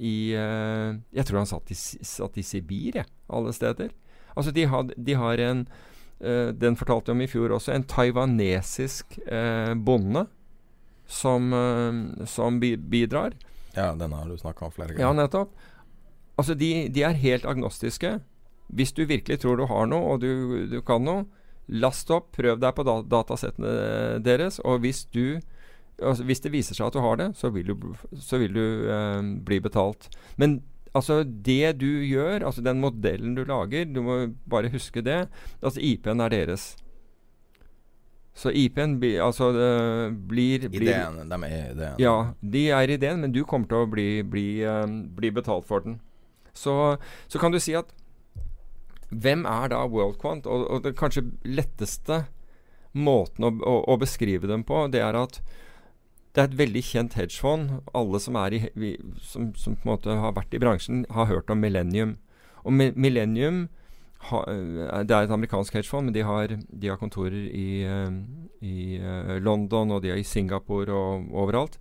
i 0.00 0.14
uh, 0.32 0.94
Jeg 1.12 1.26
tror 1.28 1.42
han 1.42 1.50
satt 1.50 1.74
i, 1.74 1.76
satt 1.76 2.38
i 2.40 2.46
Sibir, 2.46 3.02
jeg, 3.02 3.10
alle 3.28 3.52
steder. 3.54 3.90
Altså, 4.34 4.52
de, 4.54 4.66
had, 4.70 4.92
de 4.96 5.16
har 5.18 5.40
en 5.46 5.64
Den 6.20 6.76
fortalte 6.76 7.08
jeg 7.08 7.16
om 7.16 7.20
i 7.24 7.26
fjor 7.32 7.54
også. 7.56 7.72
En 7.72 7.86
taiwanesisk 7.88 9.14
bonde 9.86 10.26
som, 11.08 11.46
som 12.28 12.58
bidrar. 12.60 13.32
Ja, 13.72 13.94
den 13.96 14.12
har 14.12 14.28
du 14.28 14.36
snakka 14.36 14.66
om 14.66 14.74
flere 14.74 14.92
ganger. 14.92 15.06
Ja, 15.06 15.12
nettopp. 15.16 15.54
Altså, 16.36 16.54
de, 16.54 16.88
de, 16.92 17.02
er 17.08 17.16
helt 17.22 17.46
agnostiske. 17.48 18.18
Hvis 18.68 18.92
du 18.92 19.04
virkelig 19.06 19.40
tror 19.42 19.58
du 19.58 19.66
har 19.70 19.88
noe, 19.90 20.14
og 20.14 20.20
du, 20.20 20.66
du 20.70 20.80
kan 20.86 21.04
noe, 21.04 21.24
last 21.70 22.10
opp, 22.10 22.32
prøv 22.34 22.58
deg 22.62 22.74
på 22.74 22.84
da, 22.86 23.00
datasettene 23.06 24.20
deres. 24.24 24.58
Og 24.66 24.82
hvis 24.84 25.04
du 25.14 25.40
altså, 26.00 26.24
Hvis 26.24 26.40
det 26.40 26.52
viser 26.52 26.74
seg 26.74 26.88
at 26.88 26.96
du 26.96 27.02
har 27.04 27.16
det, 27.20 27.30
så 27.36 27.50
vil 27.54 27.70
du, 27.70 27.94
så 28.16 28.40
vil 28.40 28.54
du 28.56 28.64
bli 29.44 29.60
betalt. 29.60 30.08
Men 30.36 30.62
altså, 30.94 31.22
det 31.24 31.80
du 31.80 31.88
gjør, 32.04 32.46
altså 32.46 32.62
den 32.64 32.80
modellen 32.82 33.34
du 33.36 33.44
lager, 33.48 33.84
du 33.88 34.02
må 34.04 34.20
bare 34.50 34.72
huske 34.72 35.02
det. 35.04 35.24
Altså, 35.62 35.80
IP-en 35.80 36.20
er 36.20 36.32
deres. 36.34 36.72
Så 38.34 38.52
IP-en 38.54 38.96
altså, 39.20 39.50
blir, 40.28 40.68
blir 40.68 40.88
Ideen. 40.88 41.30
De 41.30 41.38
er 41.46 41.72
ideen. 41.72 41.96
Ja, 41.98 42.32
de 42.40 42.68
er 42.70 42.94
ideen, 42.94 43.20
men 43.20 43.32
du 43.34 43.42
kommer 43.44 43.68
til 43.68 43.82
å 43.82 43.90
bli, 43.90 44.22
bli, 44.22 44.62
um, 44.64 45.02
bli 45.16 45.32
betalt 45.34 45.66
for 45.68 45.84
den. 45.84 45.98
Så, 46.54 46.96
så, 47.28 47.38
kan 47.38 47.52
du 47.52 47.60
si 47.62 47.76
at 47.78 47.92
Hvem 49.10 49.42
er 49.48 49.72
da 49.72 49.84
WorldQuant? 49.90 50.46
Og, 50.46 50.68
og 50.70 50.84
den 50.84 50.94
kanskje 50.94 51.24
letteste 51.42 52.24
måten 52.94 53.46
å, 53.46 53.50
å, 53.50 53.74
å, 53.90 53.96
beskrive 53.98 54.46
dem 54.46 54.62
på, 54.66 54.84
det 54.90 55.02
er 55.02 55.18
at 55.18 55.40
det 56.34 56.42
er 56.42 56.48
et 56.48 56.58
veldig 56.60 56.82
kjent 56.86 57.16
hedgefond. 57.18 57.80
Alle 57.96 58.20
som, 58.22 58.36
i, 58.54 58.62
som, 59.26 59.50
som 59.58 59.76
har 59.84 60.34
vært 60.36 60.54
i 60.54 60.62
bransjen, 60.62 61.04
har 61.10 61.30
hørt 61.30 61.50
om 61.50 61.58
Millennium. 61.62 62.16
Og 62.62 62.76
Millennium 62.76 63.68
ha, 64.28 64.44
eh, 64.52 65.02
Det 65.04 65.16
er 65.16 65.24
et 65.24 65.34
amerikansk 65.34 65.74
hedgefond, 65.74 66.10
men 66.10 66.14
de 66.14 66.22
har, 66.22 66.48
de 66.54 66.88
har 66.88 67.00
kontorer 67.00 67.48
i, 67.48 67.82
eh, 67.82 68.10
i, 68.62 68.96
eh, 69.00 69.40
London, 69.40 69.90
og 69.92 70.02
de 70.02 70.10
er 70.10 70.20
i 70.20 70.22
Singapore 70.22 70.92
og 70.92 71.32
overalt. 71.32 71.78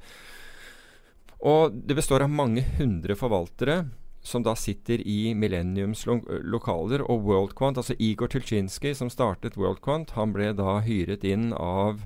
Og 1.41 1.71
det 1.87 1.95
består 1.95 2.23
av 2.23 2.29
mange 2.29 2.63
hundre 2.77 3.15
forvaltere 3.15 3.89
som 4.21 4.43
da 4.43 4.53
sitter 4.55 4.99
i 5.05 5.33
Millenniums 5.33 6.05
lo 6.05 6.19
lokaler. 6.43 7.01
Og 7.09 7.23
WorldQuant, 7.23 7.77
altså 7.77 7.95
Igor 7.99 8.27
Tulchinski 8.27 8.93
som 8.95 9.09
startet 9.09 9.55
WorldQuant, 9.55 10.11
han 10.11 10.33
ble 10.33 10.53
da 10.53 10.79
hyret 10.83 11.23
inn 11.23 11.53
av 11.53 12.01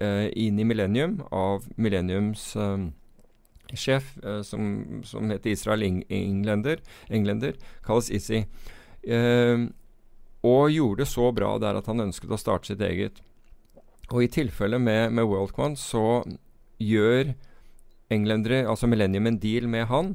inn 0.00 0.58
i 0.58 0.64
Millennium 0.64 1.18
av 1.30 1.66
Millenniums 1.76 2.54
eh, 2.56 2.86
sjef, 3.76 4.16
eh, 4.24 4.40
som, 4.46 5.02
som 5.04 5.30
heter 5.30 5.52
Israel 5.52 5.84
Englender, 6.08 6.80
kalles 7.86 8.10
Izzy. 8.10 8.44
Og 10.40 10.72
gjorde 10.72 11.02
det 11.02 11.10
så 11.10 11.28
bra 11.36 11.52
der 11.60 11.76
at 11.76 11.88
han 11.90 12.06
ønsket 12.06 12.32
å 12.32 12.40
starte 12.40 12.72
sitt 12.72 12.80
eget. 12.84 13.20
Og 14.10 14.24
i 14.24 14.32
tilfelle 14.32 14.80
med, 14.80 15.12
med 15.14 15.28
WorldQuant 15.28 15.78
så 15.78 16.22
gjør 16.80 17.34
englendere, 18.10 18.64
altså 18.66 18.88
Millennium, 18.90 19.28
en 19.28 19.38
deal 19.38 19.68
med 19.70 19.86
han. 19.92 20.14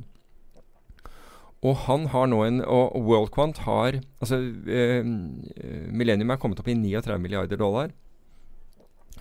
Og 1.65 1.77
han 1.86 2.09
har 2.13 2.27
nå 2.29 2.41
en 2.45 2.59
Og 2.61 2.97
WorldQuant 3.07 3.61
har 3.65 3.95
Altså 4.21 4.38
eh, 4.69 5.05
Millennium 5.89 6.33
er 6.33 6.38
kommet 6.41 6.59
opp 6.61 6.67
i 6.69 6.75
39 6.77 7.17
milliarder 7.21 7.57
dollar. 7.57 7.93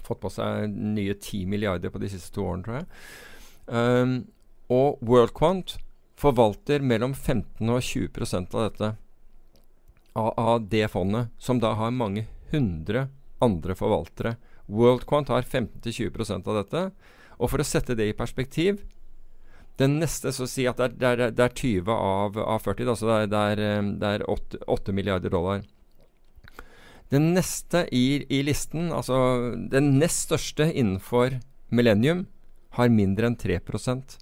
Fått 0.03 0.23
på 0.23 0.33
seg 0.33 0.69
nye 0.73 1.15
10 1.15 1.47
milliarder 1.51 1.93
på 1.95 2.03
de 2.03 2.11
siste 2.13 2.35
to 2.35 2.45
årene, 2.49 2.65
tror 2.67 2.81
jeg. 2.81 2.89
Um, 3.65 4.15
og 4.73 5.01
WorldQuant 5.05 5.77
forvalter 6.21 6.85
mellom 6.85 7.15
15 7.15 7.71
og 7.71 7.81
20% 7.85 8.55
av 8.55 8.69
dette 8.69 8.91
av, 10.15 10.33
av, 10.39 10.69
det 10.69 10.89
fondet, 10.93 11.33
som 11.39 11.61
da 11.61 11.75
har 11.79 11.95
mange 11.95 12.27
hundre 12.53 13.09
andre 13.43 13.75
forvaltere. 13.77 14.37
WorldQuant 14.67 15.29
har 15.29 15.43
15-20% 15.43 16.49
av 16.49 16.61
dette. 16.63 16.83
Og 17.37 17.51
for 17.51 17.61
å 17.61 17.67
sette 17.67 17.97
det 17.99 18.07
i 18.09 18.17
perspektiv 18.17 18.85
Den 19.75 19.97
neste 19.99 20.31
så 20.31 20.47
si 20.47 20.69
at 20.71 20.79
det 20.79 20.85
er, 20.87 20.93
det 20.95 21.09
er, 21.09 21.33
det 21.35 21.43
er 21.43 21.55
20 21.59 21.89
av, 21.91 22.37
av 22.39 22.61
40, 22.63 22.91
altså 22.93 23.09
det 23.09 23.15
er, 23.17 23.25
det 23.27 23.41
er, 23.43 23.89
det 23.99 24.11
er 24.15 24.25
8, 24.31 24.61
8, 24.71 24.93
milliarder 24.95 25.33
dollar. 25.35 25.65
Den 27.13 27.33
neste 27.37 27.85
i, 27.93 28.25
i, 28.33 28.41
listen, 28.47 28.89
altså 28.95 29.17
den 29.71 29.99
nest 30.01 30.29
største 30.29 30.71
innenfor 30.73 31.39
Millennium, 31.75 32.27
har 32.75 32.91
mindre 32.91 33.29
enn 33.31 33.37
3% 33.39 34.17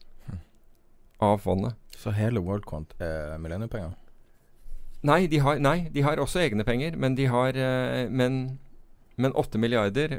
av 1.22 1.38
fondet. 1.40 1.78
Så 1.96 2.12
hele 2.16 2.42
Worldcont 2.42 2.92
er 3.00 3.38
Millennium-penger? 3.40 3.94
Nei 5.06 5.24
de, 5.30 5.40
har, 5.42 5.58
nei, 5.62 5.88
de 5.94 6.04
har 6.06 6.20
også 6.22 6.42
egne 6.42 6.66
penger, 6.66 6.98
men 7.00 7.16
de 7.18 7.26
har 7.30 7.56
uh, 7.58 8.10
men, 8.10 8.58
men 9.18 9.34
8 9.38 9.58
milliarder, 9.62 10.14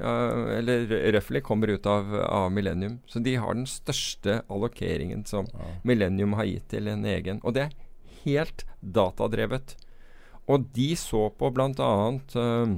eller 0.57 0.91
røftlig, 1.15 1.43
kommer 1.45 1.71
ut 1.71 1.87
av, 1.87 2.09
av, 2.25 2.49
Millennium. 2.51 2.97
Så 3.07 3.21
de 3.23 3.37
har 3.39 3.55
den 3.55 3.67
største 3.69 4.41
allokeringen 4.51 5.23
som 5.29 5.47
ja. 5.53 5.71
Millennium 5.87 6.35
har 6.39 6.49
gitt 6.49 6.67
til 6.73 6.91
en 6.91 7.05
egen. 7.07 7.39
Og 7.43 7.55
det 7.55 7.67
er 7.67 7.77
helt 8.23 8.65
datadrevet. 8.81 9.77
Og 10.51 10.65
de 10.75 10.89
så 10.99 11.27
på 11.39 11.51
bl.a. 11.55 11.91
Uh, 12.35 12.73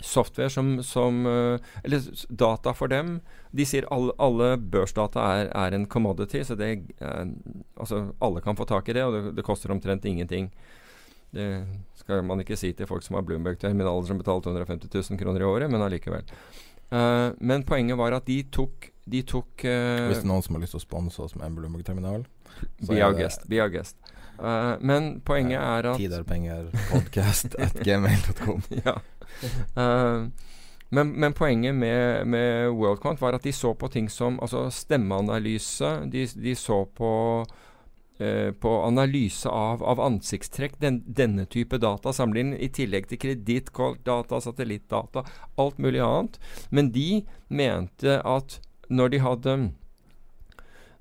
software 0.00 0.50
som, 0.50 0.82
som 0.82 1.26
uh, 1.26 1.60
Eller 1.84 2.02
data 2.28 2.72
for 2.74 2.90
dem. 2.90 3.18
De 3.50 3.66
sier 3.68 3.86
alle, 3.94 4.14
alle 4.18 4.54
børsdata 4.58 5.26
er, 5.36 5.50
er, 5.52 5.76
en 5.76 5.86
commodity, 5.90 6.42
så 6.46 6.56
det, 6.58 6.72
uh, 7.02 7.26
altså 7.76 8.08
alle 8.18 8.42
kan 8.44 8.58
få 8.58 8.66
tak 8.68 8.88
i 8.88 8.96
det, 8.96 9.04
og 9.04 9.16
det, 9.16 9.36
det 9.38 9.46
koster 9.46 9.72
omtrent 9.74 10.04
ingenting. 10.08 10.50
Det 11.30 11.46
skal 12.00 12.24
man 12.26 12.42
ikke 12.42 12.58
si 12.58 12.72
til 12.74 12.88
folk 12.90 13.04
som 13.06 13.18
har 13.18 13.26
Bloomberg-terminaler 13.26 14.08
som 14.08 14.18
betalte 14.18 14.50
250 14.50 14.90
000 15.12 15.20
kroner 15.20 15.44
i 15.44 15.46
året, 15.46 15.70
men 15.70 15.84
allikevel. 15.84 16.26
Uh, 16.90 17.30
men 17.38 17.62
poenget 17.62 17.98
var 17.98 18.16
at 18.16 18.26
de 18.26 18.40
tok, 18.50 18.88
de 19.06 19.22
tok 19.22 19.62
uh, 19.62 20.08
Hvis 20.10 20.24
det 20.24 20.26
er 20.26 20.32
noen 20.32 20.42
som 20.42 20.56
har 20.56 20.64
lyst 20.64 20.74
til 20.74 20.80
å 20.80 20.88
sponse 20.88 21.22
oss 21.22 21.36
med 21.38 21.46
en 21.46 21.58
Bloomberg-terminal 21.58 22.26
Be 22.88 22.98
our 22.98 23.14
guest. 23.14 23.46
Be 23.48 23.60
our 23.62 23.70
guest. 23.70 23.96
Uh, 24.40 24.76
men 24.80 25.20
poenget 25.20 25.60
er 25.60 25.90
at 25.90 25.98
Tiderpengerpodcast.gmail.com 26.00 27.60
er 27.60 27.60
penger, 27.60 27.66
at 27.66 27.74
gmail.com. 27.84 28.62
ja. 28.86 28.94
Men, 30.90 31.12
men, 31.20 31.32
poenget 31.32 31.74
med, 31.74 32.26
med 32.26 32.70
WorldCount 32.74 33.20
var 33.20 33.36
at 33.36 33.44
de 33.46 33.52
så 33.52 33.74
på 33.78 33.88
ting 33.88 34.08
som 34.10 34.40
altså 34.42 34.64
stemmeanalyse. 34.74 35.90
De, 36.10 36.26
de 36.26 36.54
så 36.58 36.82
på 36.84 37.10
uh, 38.20 38.50
på 38.52 38.72
analyse 38.82 39.48
av, 39.48 39.84
av 39.84 40.00
ansiktstrekk, 40.00 40.80
den, 40.80 41.02
denne 41.06 41.44
type 41.46 41.78
data, 41.78 42.12
sammenlign, 42.12 42.54
inn 42.56 42.64
i 42.64 42.72
tillegg 42.74 43.06
til 43.12 43.20
kredittkortdata, 43.22 44.40
satellittdata, 44.40 45.24
alt 45.60 45.78
mulig 45.78 46.02
annet. 46.04 46.40
Men 46.70 46.90
de 46.96 47.22
mente 47.48 48.18
at 48.24 48.58
når 48.90 49.14
de 49.14 49.22
hadde 49.22 49.56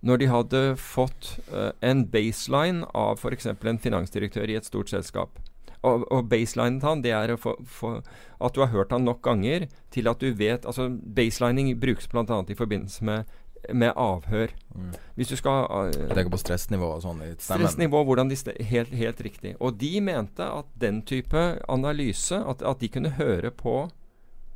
når 0.06 0.22
de 0.22 0.32
hadde 0.32 0.64
fått 0.80 1.36
uh, 1.52 1.72
en 1.84 2.06
baseline 2.08 2.88
av 2.95 3.19
f.eks. 3.19 3.49
en 3.52 3.82
finansdirektør 3.84 4.49
i 4.49 4.57
et 4.60 4.68
stort 4.68 4.91
selskap, 4.91 5.41
og, 5.82 6.06
og 6.11 6.28
baselinen 6.32 6.80
til 6.80 6.90
han, 6.90 7.03
det 7.03 7.11
er 7.15 7.36
få, 7.40 7.56
få 7.64 7.99
at 8.44 8.56
du 8.56 8.64
har 8.64 8.73
hørt 8.73 8.91
han 8.91 9.06
nok 9.07 9.22
ganger 9.23 9.69
til 9.95 10.10
at 10.11 10.19
du 10.19 10.34
vet 10.36 10.65
altså 10.68 10.90
Baselining 10.91 11.72
brukes 11.80 12.10
bl.a. 12.11 12.26
i 12.48 12.57
forbindelse 12.57 13.06
med 13.07 13.38
med 13.73 13.91
avhør. 13.95 14.48
Mm. 14.76 14.94
Hvis 15.15 15.28
du 15.28 15.36
skal 15.36 15.68
uh, 15.69 15.91
Jeg 15.91 16.15
tenker 16.15 16.32
på 16.32 16.41
stressnivå 16.41 16.91
og 16.95 17.02
sånn. 17.03 17.22
Stressnivå, 17.44 18.03
hvordan 18.07 18.32
de 18.32 18.38
helt, 18.65 18.94
helt 18.95 19.22
riktig. 19.22 19.56
Og 19.60 19.80
de 19.82 19.99
mente 20.02 20.45
at 20.45 20.69
den 20.80 21.02
type 21.03 21.41
analyse, 21.69 22.40
at, 22.40 22.64
at 22.64 22.80
de 22.82 22.88
kunne 22.88 23.15
høre 23.19 23.52
på 23.52 23.90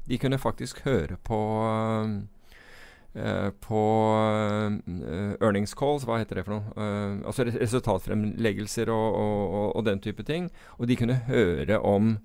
De 0.07 0.17
kunne 0.19 0.37
faktisk 0.37 0.81
høre 0.83 1.15
på 1.23 1.39
uh, 1.63 2.23
på 3.13 3.81
uh, 4.89 5.33
earnings 5.37 5.75
calls, 5.77 6.05
hva 6.09 6.17
heter 6.17 6.39
det 6.39 6.45
for 6.47 6.55
noe? 6.55 6.73
Uh, 6.73 7.19
altså 7.29 7.45
resultatfremleggelser 7.45 8.89
og, 8.89 9.17
og, 9.19 9.67
og, 9.77 9.83
den 9.85 10.01
type 10.01 10.25
ting. 10.25 10.49
Og 10.79 10.89
de 10.89 10.97
kunne 10.97 11.19
høre 11.27 11.77
om, 11.77 12.15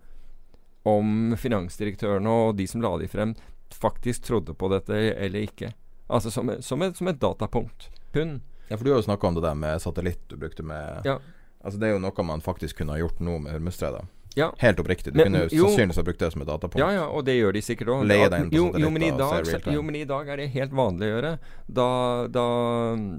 om 0.89 1.36
finansdirektørene 1.36 2.32
og 2.32 2.56
de 2.56 2.69
som 2.70 2.85
la 2.85 2.94
de 3.02 3.10
frem, 3.10 3.36
faktisk 3.74 4.24
trodde 4.24 4.56
på 4.56 4.73
dette 4.73 4.97
eller 5.12 5.44
ikke. 5.44 5.74
Altså 6.09 6.32
som, 6.32 6.51
som, 6.65 6.82
et, 6.82 6.97
som 6.97 7.10
et, 7.10 7.20
datapunkt. 7.20 7.90
Pund. 8.12 8.40
Ja, 8.69 8.77
for 8.77 8.85
du 8.85 8.93
har 8.94 9.02
jo 9.02 9.09
snakka 9.09 9.28
om 9.28 9.36
det 9.36 9.44
der 9.44 9.56
med 9.56 9.82
satellitt 9.82 10.24
du 10.28 10.36
brukte 10.40 10.65
med 10.65 11.05
ja. 11.09 11.19
Altså 11.65 11.81
Det 11.81 11.89
er 11.89 11.97
jo 11.97 12.02
noe 12.02 12.24
man 12.24 12.40
faktisk 12.44 12.78
kunne 12.78 12.94
ha 12.94 13.01
gjort 13.01 13.19
nå 13.24 13.35
med 13.43 13.56
Hormuzstredet. 13.56 14.05
Ja. 14.39 14.48
Helt 14.62 14.81
oppriktig. 14.81 15.12
Du 15.12 15.19
Men- 15.19 15.32
kunne 15.32 15.48
jo. 15.51 15.66
sannsynligvis 15.66 15.97
ha 15.97 16.05
brukt 16.06 16.20
det 16.23 16.31
som 16.32 16.43
et 16.43 16.48
datapunkt. 16.48 16.78
Ja, 16.78 16.93
ja, 16.93 17.06
og 17.06 17.24
det 17.27 17.35
gjør 17.35 17.52
de 17.52 17.62
sikkert 17.62 17.89
òg. 17.94 18.06
Jo, 18.55 18.73
jo, 18.78 18.90
men 18.90 19.02
dag, 19.19 19.44
jo, 19.74 19.82
men 19.82 19.97
i 19.97 20.05
dag 20.05 20.28
er 20.28 20.36
det 20.36 20.48
helt 20.55 20.73
vanlig 20.73 21.09
å 21.09 21.12
gjøre. 21.16 21.32
Da, 21.66 21.89
da, 22.28 22.47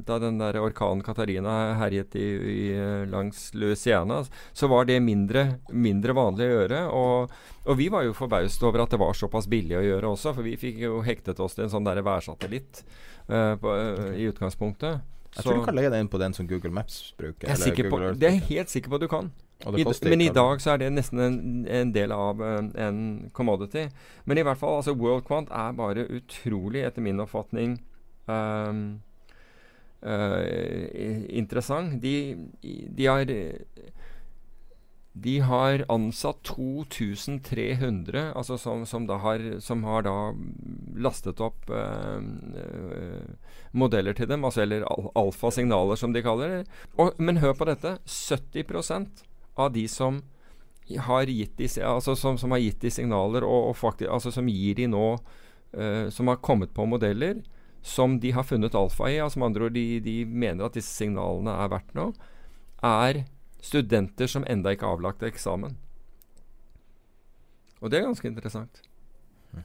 da 0.07 0.19
den 0.19 0.39
der 0.39 0.59
orkanen 0.61 1.03
Katarina 1.03 1.75
herjet 1.79 2.15
i, 2.15 2.27
i, 2.55 3.05
langs 3.11 3.53
Louisiana, 3.53 4.23
så 4.53 4.69
var 4.71 4.85
det 4.85 5.01
mindre, 5.03 5.59
mindre 5.71 6.15
vanlig 6.17 6.47
å 6.47 6.55
gjøre. 6.55 6.81
Og, 6.95 7.37
og 7.65 7.77
vi 7.77 7.89
var 7.89 8.07
jo 8.07 8.15
forbauset 8.17 8.63
over 8.63 8.85
at 8.85 8.95
det 8.95 9.01
var 9.01 9.13
såpass 9.13 9.47
billig 9.51 9.77
å 9.77 9.85
gjøre 9.85 10.15
også, 10.15 10.33
for 10.33 10.47
vi 10.47 10.57
fikk 10.59 10.83
jo 10.87 11.03
hektet 11.05 11.39
oss 11.39 11.57
til 11.57 11.67
en 11.67 11.73
sånn 11.75 11.87
der 11.87 12.01
værsatellitt 12.05 12.83
uh, 13.29 13.55
på, 13.59 13.75
uh, 13.75 14.11
i 14.15 14.29
utgangspunktet. 14.31 15.03
Jeg 15.35 15.45
tror 15.45 15.59
du 15.59 15.65
kan 15.67 15.77
legge 15.77 15.91
deg 15.93 16.03
inn 16.03 16.09
på 16.11 16.19
den 16.21 16.33
som 16.35 16.47
Google 16.49 16.71
Maps 16.73 17.13
bruker. 17.17 17.51
Jeg 17.51 17.73
er, 17.85 17.89
på, 17.91 17.99
det 18.17 18.27
er 18.27 18.35
jeg 18.37 18.47
helt 18.49 18.71
sikker 18.73 18.91
på 18.91 18.97
at 18.99 19.05
du 19.05 19.09
kan. 19.11 19.29
I, 19.59 19.83
men 20.07 20.21
i 20.23 20.29
dag 20.31 20.61
så 20.63 20.71
er 20.71 20.79
det 20.79 20.87
nesten 20.93 21.19
en, 21.19 21.37
en 21.67 21.91
del 21.91 22.13
av 22.15 22.39
en, 22.41 22.71
en 22.79 22.99
commodity. 23.35 23.89
Men 24.25 24.39
i 24.39 24.45
hvert 24.47 24.59
fall, 24.59 24.79
altså 24.79 24.95
WorldQuant 24.95 25.51
er 25.51 25.75
bare 25.75 26.07
utrolig, 26.15 26.85
etter 26.87 27.03
min 27.03 27.19
oppfatning, 27.19 27.75
um, 28.31 28.83
uh, 29.99 31.27
interessant. 31.41 31.99
De, 32.01 32.15
de 32.63 33.09
har 33.11 33.35
de 35.19 35.39
har 35.43 35.83
ansatt 35.91 36.43
2300 36.47 38.31
altså 38.37 38.57
som, 38.57 38.85
som, 38.85 39.07
har, 39.09 39.41
som 39.59 39.83
har 39.83 40.05
da 40.05 40.15
lastet 40.95 41.41
opp 41.43 41.69
eh, 41.73 42.21
eh, 42.61 43.48
modeller 43.71 44.15
til 44.17 44.29
dem, 44.29 44.45
altså 44.45 44.63
eller 44.63 44.85
al 44.89 45.09
alfasignaler 45.19 45.99
som 45.99 46.13
de 46.13 46.23
kaller 46.25 46.53
det. 46.53 46.79
Og, 46.97 47.13
men 47.21 47.41
hør 47.43 47.53
på 47.57 47.67
dette. 47.69 47.97
70% 48.05 49.23
av 49.59 49.73
de 49.75 49.85
som 49.91 50.23
har 50.89 51.29
gitt 51.29 51.57
de, 51.59 51.67
altså 51.85 52.15
som, 52.17 52.37
som 52.41 52.55
har 52.55 52.63
gitt 52.63 52.81
de 52.81 52.91
signaler, 52.93 53.45
og, 53.45 53.69
og 53.71 53.77
faktisk, 53.77 54.09
altså 54.09 54.33
som 54.33 54.49
gir 54.49 54.79
de 54.79 54.87
nå 54.89 55.05
uh, 55.19 56.09
Som 56.09 56.31
har 56.31 56.41
kommet 56.41 56.73
på 56.73 56.87
modeller 56.89 57.43
som 57.81 58.17
de 58.19 58.31
har 58.35 58.43
funnet 58.43 58.75
alfa 58.75 59.07
i, 59.09 59.19
altså 59.23 59.39
med 59.39 59.51
andre 59.51 59.67
ord 59.69 59.75
de, 59.77 59.99
de 60.03 60.15
mener 60.25 60.65
at 60.65 60.75
disse 60.75 60.91
signalene 60.91 61.53
er 61.63 61.69
verdt 61.71 61.93
noe, 61.95 62.11
er 62.83 63.23
studenter 63.63 64.27
som 64.27 64.43
enda 64.47 64.73
ikke 64.75 64.87
har 64.87 64.97
avlagt 64.97 65.23
eksamen. 65.23 65.77
Og 67.79 67.91
det 67.91 67.99
er 67.99 68.09
ganske 68.09 68.27
interessant. 68.27 68.81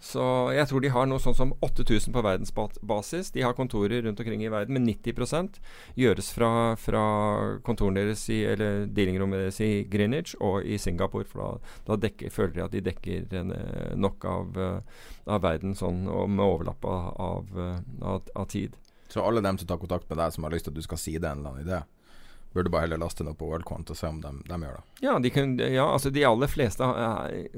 Så 0.01 0.25
jeg 0.55 0.65
tror 0.69 0.81
de 0.81 0.91
har 0.95 1.09
noe 1.09 1.21
sånn 1.21 1.37
som 1.37 1.53
8000 1.65 2.15
på 2.15 2.23
verdensbasis. 2.25 3.31
De 3.35 3.43
har 3.45 3.57
kontorer 3.57 4.05
rundt 4.07 4.21
omkring 4.21 4.45
i 4.45 4.51
verden, 4.53 4.79
men 4.79 4.87
90% 4.89 5.59
gjøres 6.01 6.31
fra, 6.33 6.51
fra 6.81 7.03
kontorene 7.67 8.01
deres 8.01 8.25
i, 8.33 8.41
eller 8.49 8.87
dealingrommet 8.89 9.45
deres 9.45 9.61
i 9.65 9.85
Greenwich 9.91 10.35
og 10.41 10.65
i 10.65 10.79
Singapore. 10.81 11.29
For 11.29 11.43
da, 11.43 11.75
da 11.91 11.99
dekker, 12.07 12.33
føler 12.33 12.55
de 12.57 12.65
at 12.65 12.77
de 12.77 12.85
dekker 12.89 13.37
en, 13.43 13.53
eh, 13.59 13.93
nok 14.01 14.25
av, 14.31 14.57
eh, 14.57 15.03
av 15.29 15.45
verden 15.45 15.77
sånn, 15.79 16.07
og 16.09 16.33
med 16.33 16.47
overlapp 16.47 16.89
av, 16.89 17.53
eh, 17.53 17.85
av, 18.01 18.33
av 18.35 18.49
tid. 18.49 18.81
Så 19.13 19.23
alle 19.23 19.45
dem 19.45 19.61
som 19.61 19.69
tar 19.69 19.79
kontakt 19.83 20.09
med 20.09 20.19
deg, 20.19 20.33
som 20.33 20.49
har 20.49 20.57
lyst 20.57 20.67
til 20.67 20.73
at 20.73 20.81
du 20.81 20.87
skal 20.87 20.99
si 20.99 21.19
det 21.19 21.29
en 21.29 21.45
eller 21.45 21.53
annen 21.53 21.69
idé, 21.69 21.83
burde 22.55 22.71
bare 22.71 22.87
heller 22.87 23.01
laste 23.03 23.25
den 23.25 23.33
opp 23.33 23.41
på 23.43 23.49
WorldQuant 23.51 23.91
og 23.91 23.99
se 23.99 24.09
om 24.09 24.21
de, 24.23 24.31
de 24.47 24.59
gjør 24.63 24.77
det. 24.79 24.85
Ja, 25.03 25.15
de, 25.19 25.31
kan, 25.35 25.57
ja, 25.59 25.87
altså 25.91 26.13
de 26.15 26.23
aller 26.29 26.51
fleste 26.51 26.87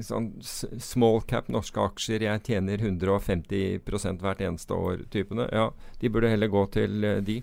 sånn 0.08 0.30
small 0.42 1.20
cap 1.28 1.50
norske 1.52 1.82
aksjer. 1.82 2.24
Jeg 2.24 2.44
tjener 2.48 2.80
150% 2.80 4.24
hvert 4.24 4.40
eneste 4.46 4.76
år-typene. 4.76 5.50
Ja, 5.52 5.68
de 6.00 6.12
burde 6.12 6.32
heller 6.32 6.52
gå 6.52 6.64
til 6.78 7.04
eh, 7.04 7.20
de. 7.26 7.42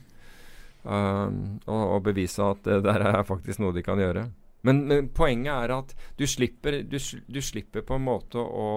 Um, 0.84 1.62
og, 1.64 1.84
og 1.96 2.00
bevise 2.10 2.44
at 2.44 2.66
det 2.68 2.82
der 2.84 3.06
er 3.08 3.22
faktisk 3.24 3.62
noe 3.64 3.76
de 3.76 3.86
kan 3.86 4.02
gjøre. 4.02 4.26
Men, 4.68 4.82
men 4.90 5.12
poenget 5.16 5.54
er 5.54 5.76
at 5.78 5.94
du 6.20 6.26
slipper, 6.28 6.82
du, 6.88 6.98
du 6.98 7.40
slipper 7.44 7.86
på 7.86 8.00
en 8.00 8.06
måte 8.08 8.42
å, 8.42 8.68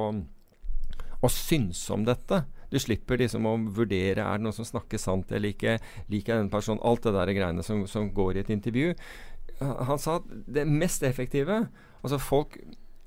å 1.22 1.30
synse 1.32 1.94
om 1.94 2.04
dette. 2.06 2.44
Du 2.72 2.78
slipper 2.82 3.20
liksom 3.20 3.46
å 3.48 3.56
vurdere 3.76 4.24
er 4.24 4.38
det 4.38 4.46
noen 4.46 4.56
som 4.56 4.66
snakker 4.66 5.00
sant 5.00 5.32
eller 5.32 5.54
ikke. 5.54 5.78
Liker 6.12 6.34
jeg 6.34 6.44
den 6.44 6.52
personen? 6.52 6.82
Alt 6.86 7.06
det 7.06 7.14
der 7.16 7.34
greiene 7.36 7.66
som, 7.66 7.84
som 7.90 8.10
går 8.14 8.36
i 8.36 8.44
et 8.44 8.52
intervju. 8.54 8.94
Han 9.60 10.00
sa 10.02 10.18
at 10.20 10.26
det 10.52 10.66
mest 10.68 11.00
effektive 11.06 11.62
Altså 12.04 12.18
folk 12.20 12.58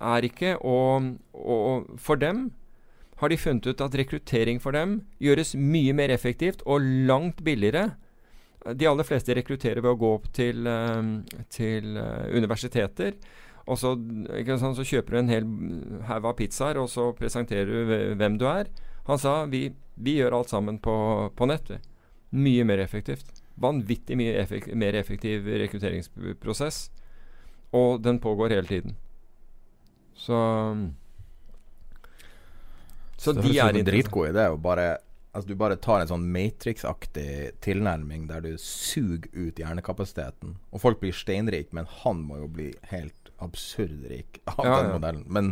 er 0.01 0.25
ikke 0.25 0.55
og, 0.65 1.11
og 1.37 1.91
for 2.01 2.19
dem 2.19 2.49
har 3.19 3.31
de 3.31 3.37
funnet 3.39 3.67
ut 3.67 3.81
at 3.83 3.95
rekruttering 3.99 4.61
for 4.63 4.75
dem 4.75 5.01
gjøres 5.23 5.53
mye 5.59 5.93
mer 5.95 6.11
effektivt 6.13 6.63
og 6.65 6.83
langt 7.07 7.43
billigere. 7.43 7.91
De 8.75 8.87
aller 8.87 9.07
fleste 9.07 9.35
rekrutterer 9.35 9.83
ved 9.83 9.91
å 9.91 9.99
gå 9.99 10.11
opp 10.17 10.29
til, 10.35 10.67
eh, 10.67 11.11
til 11.51 11.99
eh, 11.99 12.29
universiteter. 12.35 13.17
Og 13.69 13.77
så, 13.77 13.93
så 14.73 14.85
kjøper 14.87 15.13
du 15.13 15.19
en 15.19 15.31
hel 15.31 15.49
haug 16.07 16.29
av 16.31 16.37
pizzaer, 16.39 16.79
og 16.81 16.89
så 16.89 17.11
presenterer 17.17 17.69
du 17.69 18.15
hvem 18.17 18.39
du 18.39 18.47
er. 18.49 18.71
Han 19.09 19.19
sa 19.19 19.33
vi, 19.49 19.63
vi 19.97 20.13
gjør 20.19 20.35
alt 20.37 20.51
sammen 20.53 20.77
på, 20.83 20.93
på 21.35 21.47
nett. 21.49 21.71
Mye 22.29 22.63
mer 22.69 22.77
effektivt. 22.83 23.39
Vanvittig 23.59 24.15
mye 24.19 24.35
effek 24.43 24.69
mer 24.77 24.95
effektiv 24.99 25.47
rekrutteringsprosess. 25.59 26.77
Og 27.75 27.99
den 28.05 28.19
pågår 28.21 28.53
hele 28.55 28.69
tiden. 28.69 28.95
Så 30.15 30.37
Så 33.17 33.33
så 33.33 33.41
de 33.41 33.57
er 33.59 33.75
en 33.75 33.85
dritgod 33.85 34.29
idé. 34.31 34.47
å 34.53 34.57
bare 34.61 34.97
Altså 35.33 35.47
Du 35.47 35.55
bare 35.55 35.75
tar 35.77 36.01
en 36.01 36.07
sånn 36.09 36.23
Matrix-aktig 36.33 37.51
tilnærming 37.61 38.23
der 38.27 38.41
du 38.41 38.55
suger 38.57 39.29
ut 39.33 39.59
hjernekapasiteten. 39.61 40.55
Og 40.73 40.81
folk 40.81 40.99
blir 41.03 41.13
steinrike, 41.13 41.69
men 41.77 41.85
han 42.01 42.23
må 42.25 42.39
jo 42.39 42.47
bli 42.47 42.71
helt 42.89 43.29
absurd 43.39 44.07
rik 44.09 44.39
av 44.49 44.65
Ja, 44.65 44.77
den 44.81 44.89
ja. 44.89 44.95
modellen. 44.97 45.25
Men 45.29 45.51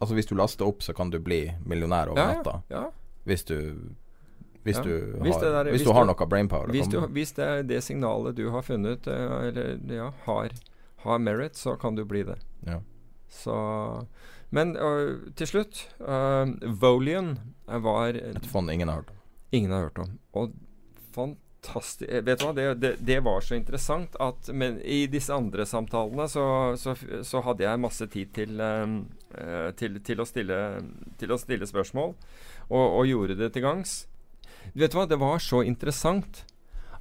altså 0.00 0.14
hvis 0.14 0.26
du 0.26 0.34
laster 0.34 0.66
opp, 0.66 0.82
så 0.82 0.92
kan 0.94 1.10
du 1.10 1.18
bli 1.20 1.42
millionær 1.66 2.08
over 2.12 2.34
natta. 2.34 2.62
ja, 2.70 2.82
ja. 2.84 2.90
Hvis 3.24 3.44
du 3.44 3.56
Hvis 4.64 4.78
du 4.80 4.90
Hvis 5.20 5.34
har, 5.36 5.40
der- 5.44 5.64
hvis 5.70 5.80
hvis 5.82 5.84
du 5.86 5.92
har 5.92 6.04
du- 6.06 6.12
noe 6.12 6.26
brainpower. 6.26 6.68
Hvis, 6.72 6.88
du, 6.88 7.00
hvis 7.12 7.32
det 7.36 7.44
er 7.44 7.62
det 7.62 7.82
signalet 7.84 8.34
du 8.36 8.48
har 8.50 8.62
funnet, 8.62 9.06
eh, 9.06 9.48
eller 9.48 9.78
ja, 9.94 10.10
har, 10.24 10.48
har 11.04 11.18
merit, 11.18 11.54
så 11.56 11.76
kan 11.78 11.94
du 11.94 12.04
bli 12.04 12.22
det. 12.22 12.38
Ja. 12.66 12.80
Så 13.28 14.06
Men 14.50 14.76
uh, 14.76 15.18
til 15.36 15.46
slutt 15.46 15.88
uh, 16.00 16.46
Volian 16.80 17.38
var 17.66 18.14
Et 18.14 18.46
fond 18.46 18.70
ingen 18.70 18.88
har 18.88 18.96
hørt 19.02 19.10
om. 19.10 19.16
Ingen 19.52 19.70
har 19.72 19.80
hørt 19.82 19.98
om. 19.98 20.18
Og 20.32 20.52
fantastisk 21.64 22.10
eh, 22.10 22.22
Vet 22.22 22.38
du 22.38 22.46
hva, 22.46 22.52
det, 22.52 22.74
det, 22.74 22.96
det 22.98 23.20
var 23.20 23.40
så 23.40 23.54
interessant 23.54 24.16
at 24.20 24.48
Men 24.52 24.80
i 24.82 25.06
disse 25.06 25.34
andre 25.34 25.66
samtalene 25.66 26.28
så, 26.28 26.76
så, 26.76 26.94
så 27.22 27.42
hadde 27.44 27.64
jeg 27.64 27.80
masse 27.80 28.06
tid 28.06 28.32
til, 28.34 28.60
ehm, 28.60 29.04
eh, 29.34 29.70
til, 29.76 30.00
til, 30.04 30.20
å, 30.20 30.26
stille, 30.26 30.58
til 31.18 31.32
å 31.32 31.38
stille 31.38 31.66
spørsmål, 31.66 32.14
og, 32.70 32.84
og 32.84 33.06
gjorde 33.06 33.38
det 33.38 33.52
til 33.54 33.64
gangs. 33.64 34.06
Vet 34.74 34.92
du 34.92 34.98
hva, 34.98 35.06
det 35.08 35.20
var 35.20 35.42
så 35.42 35.62
interessant 35.64 36.44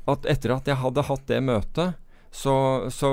at 0.09 0.25
etter 0.27 0.51
at 0.51 0.67
jeg 0.67 0.81
hadde 0.81 1.05
hatt 1.07 1.27
det 1.29 1.39
møtet, 1.43 1.99
så, 2.33 2.53
så, 2.89 3.09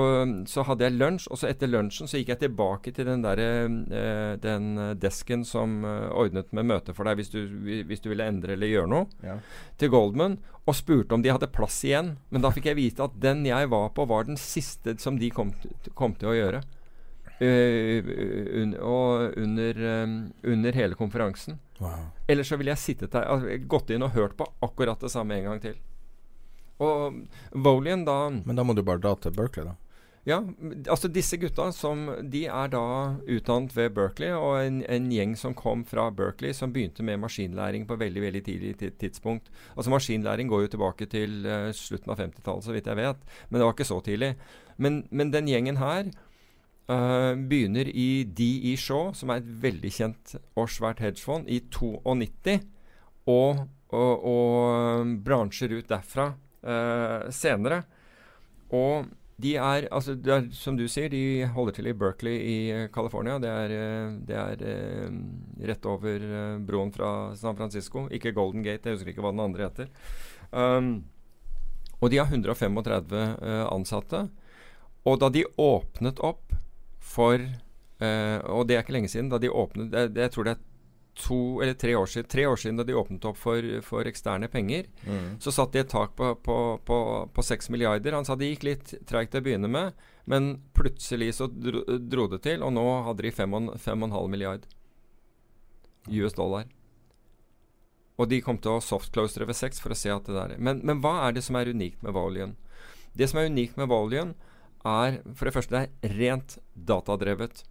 så 0.49 0.63
hadde 0.65 0.87
jeg 0.87 0.95
lunsj, 0.97 1.27
og 1.29 1.37
så 1.37 1.51
etter 1.51 1.69
lunsjen 1.69 2.09
så 2.09 2.17
gikk 2.17 2.31
jeg 2.33 2.39
tilbake 2.41 2.89
til 2.95 3.05
den 3.05 3.21
der, 3.21 3.37
eh, 3.37 4.31
den 4.41 4.71
desken 4.97 5.43
som 5.45 5.83
eh, 5.85 6.07
ordnet 6.09 6.49
med 6.57 6.65
møte 6.71 6.95
for 6.97 7.05
deg 7.05 7.19
hvis 7.19 7.29
du, 7.29 7.37
hvis 7.85 8.01
du 8.01 8.09
ville 8.09 8.25
endre 8.25 8.55
eller 8.55 8.71
gjøre 8.71 8.89
noe 8.89 9.05
Ja. 9.21 9.35
til 9.77 9.93
Goldman 9.93 10.39
og 10.65 10.73
spurte 10.77 11.13
om 11.13 11.21
de 11.21 11.29
hadde 11.29 11.51
plass 11.53 11.77
igjen. 11.85 12.15
Men 12.33 12.41
da 12.41 12.49
fikk 12.53 12.71
jeg 12.71 12.79
vite 12.79 13.05
at 13.05 13.19
den 13.21 13.45
jeg 13.45 13.69
var 13.69 13.91
på, 13.93 14.07
var 14.09 14.25
den 14.25 14.41
siste 14.41 14.97
som 15.01 15.21
de 15.21 15.29
kom, 15.33 15.53
kom 15.93 16.17
til 16.17 16.33
å 16.33 16.37
gjøre. 16.37 16.63
Uh, 17.41 18.05
un, 18.61 18.75
og 18.85 19.37
under, 19.41 19.79
um, 20.03 20.11
under 20.45 20.75
hele 20.77 20.93
konferansen. 20.97 21.57
Wow. 21.81 22.11
Ellers 22.29 22.51
så 22.53 22.57
ville 22.61 22.69
jeg 22.75 22.81
sittet 22.83 23.15
der, 23.15 23.55
gått 23.65 23.89
inn 23.89 24.05
og 24.05 24.13
hørt 24.13 24.35
på 24.37 24.45
akkurat 24.61 25.01
det 25.01 25.09
samme 25.09 25.39
en 25.39 25.47
gang 25.49 25.63
til. 25.63 25.79
Og 26.81 27.21
Volian 27.51 28.05
da 28.07 28.17
Men 28.31 28.57
da 28.57 28.65
må 28.65 28.75
du 28.77 28.83
bare 28.85 29.01
dra 29.01 29.13
til 29.19 29.33
Berkeley, 29.35 29.69
da. 29.69 29.75
ja, 30.25 30.39
altså 30.89 31.09
disse 31.13 31.37
gutta 31.41 31.67
som 31.75 32.07
De 32.33 32.43
er 32.45 32.71
da 32.73 32.85
utdannet 33.25 33.75
ved 33.77 33.93
Berkeley, 33.97 34.33
og 34.33 34.57
en, 34.63 34.81
en 34.85 35.11
gjeng 35.13 35.35
som 35.37 35.55
kom 35.57 35.85
fra 35.87 36.09
Berkeley 36.13 36.55
som 36.57 36.73
begynte 36.73 37.05
med 37.05 37.21
maskinlæring 37.21 37.87
på 37.89 37.99
veldig 38.01 38.25
veldig 38.25 38.43
tidlig 38.47 38.73
tidspunkt. 39.01 39.51
Altså 39.75 39.93
Maskinlæring 39.93 40.49
går 40.49 40.65
jo 40.65 40.73
tilbake 40.75 41.09
til 41.11 41.45
uh, 41.45 41.69
slutten 41.75 42.13
av 42.13 42.21
50-tallet, 42.21 42.65
så 42.65 42.75
vidt 42.75 42.89
jeg 42.89 43.01
vet. 43.01 43.23
Men 43.49 43.59
det 43.59 43.65
var 43.67 43.77
ikke 43.77 43.91
så 43.93 44.01
tidlig. 44.05 44.35
Men, 44.77 45.05
men 45.11 45.33
den 45.33 45.49
gjengen 45.49 45.81
her 45.81 46.11
uh, 46.89 47.33
begynner 47.37 47.89
i 47.89 48.23
DE 48.25 48.75
Shaw, 48.77 49.11
som 49.17 49.29
er 49.29 49.41
et 49.41 49.49
veldig 49.65 49.91
kjent 49.93 50.37
og 50.55 50.69
svært 50.69 51.01
hedgefond, 51.03 51.49
i 51.49 51.61
92. 51.69 52.61
Og, 53.29 53.67
og, 53.93 54.23
og 54.25 55.11
bransjer 55.25 55.77
ut 55.77 55.89
derfra 55.91 56.31
eh, 56.63 57.29
senere. 57.33 57.83
Og 58.71 59.09
de 59.41 59.53
er, 59.57 59.87
altså 59.93 60.13
det 60.15 60.33
er, 60.33 60.47
som 60.55 60.75
du 60.77 60.83
sier, 60.91 61.09
de 61.11 61.47
holder 61.55 61.77
til 61.77 61.89
i 61.89 61.95
Berkeley 61.97 62.35
i 62.37 62.57
eh, 62.73 62.89
California. 62.93 63.39
Det 63.41 63.49
er, 63.49 63.73
eh, 63.75 64.11
det 64.27 64.37
er 64.37 64.65
eh, 64.69 65.15
rett 65.71 65.87
over 65.89 66.25
broen 66.67 66.93
fra 66.93 67.11
San 67.39 67.57
Francisco. 67.57 68.05
Ikke 68.13 68.35
Golden 68.35 68.65
Gate, 68.65 68.89
jeg 68.89 68.99
husker 68.99 69.13
ikke 69.13 69.25
hva 69.25 69.33
den 69.33 69.43
andre 69.43 69.67
heter. 69.67 69.89
Um, 70.51 70.93
og 72.01 72.09
de 72.11 72.19
har 72.19 72.29
135 72.29 73.13
uh, 73.13 73.65
ansatte. 73.71 74.25
Og 75.07 75.19
da 75.21 75.29
de 75.33 75.45
åpnet 75.61 76.19
opp 76.25 76.53
for 77.01 77.37
uh, 77.37 78.39
og 78.51 78.65
det 78.67 78.77
er 78.77 78.83
ikke 78.83 78.97
lenge 78.97 79.11
siden. 79.13 79.29
Da 79.31 79.39
de 79.41 79.53
åpnet 79.53 79.93
det, 79.93 80.09
Jeg 80.17 80.33
tror 80.33 80.47
det 80.49 80.55
er 80.57 80.65
to 81.21 81.61
eller 81.61 81.77
tre 81.77 81.93
år 81.95 82.09
siden, 82.09 82.29
tre 82.29 82.45
år 82.49 82.59
siden 82.59 82.79
da 82.79 82.85
de 82.87 82.97
åpnet 82.97 83.25
opp 83.29 83.37
for, 83.37 83.65
for 83.85 84.09
eksterne 84.09 84.49
penger. 84.51 84.89
Mm. 85.05 85.37
Så 85.43 85.53
satt 85.53 85.73
de 85.75 85.83
et 85.83 85.91
tak 85.91 86.15
på, 86.17 86.33
på, 86.45 86.57
på, 86.85 86.97
på 87.33 87.45
6 87.45 87.69
milliarder. 87.73 88.17
Han 88.17 88.27
sa 88.27 88.35
det 88.35 88.51
gikk 88.51 88.67
litt 88.67 88.93
treigt 89.09 89.33
til 89.33 89.43
å 89.43 89.45
begynne 89.45 89.69
med, 89.71 89.97
men 90.29 90.51
plutselig 90.77 91.35
så 91.37 91.49
dro, 91.51 91.83
dro 91.85 92.27
det 92.31 92.41
til, 92.47 92.65
og 92.65 92.73
nå 92.75 92.85
hadde 93.07 93.27
de 93.27 93.33
5,5 93.37 94.27
milliard 94.31 94.65
US 96.09 96.37
dollar. 96.37 96.69
Og 98.21 98.29
de 98.29 98.41
kom 98.43 98.59
til 98.61 98.77
å 98.77 98.83
softclose 98.83 99.41
ved 99.41 99.57
6 99.57 99.81
for 99.81 99.93
å 99.93 99.97
se 99.97 100.11
at 100.13 100.27
det 100.27 100.35
der 100.37 100.57
men, 100.61 100.83
men 100.85 101.01
hva 101.01 101.23
er 101.25 101.35
det 101.37 101.45
som 101.45 101.57
er 101.57 101.71
unikt 101.71 102.03
med 102.05 102.13
Volion? 102.17 102.55
Det 103.17 103.27
som 103.29 103.41
er 103.41 103.49
unikt 103.49 103.79
med 103.79 103.89
Volion, 103.91 104.35
er 104.87 105.21
for 105.37 105.47
det 105.47 105.55
første 105.55 105.75
det 105.75 106.09
er 106.09 106.15
rent 106.17 106.57
datadrevet. 106.73 107.63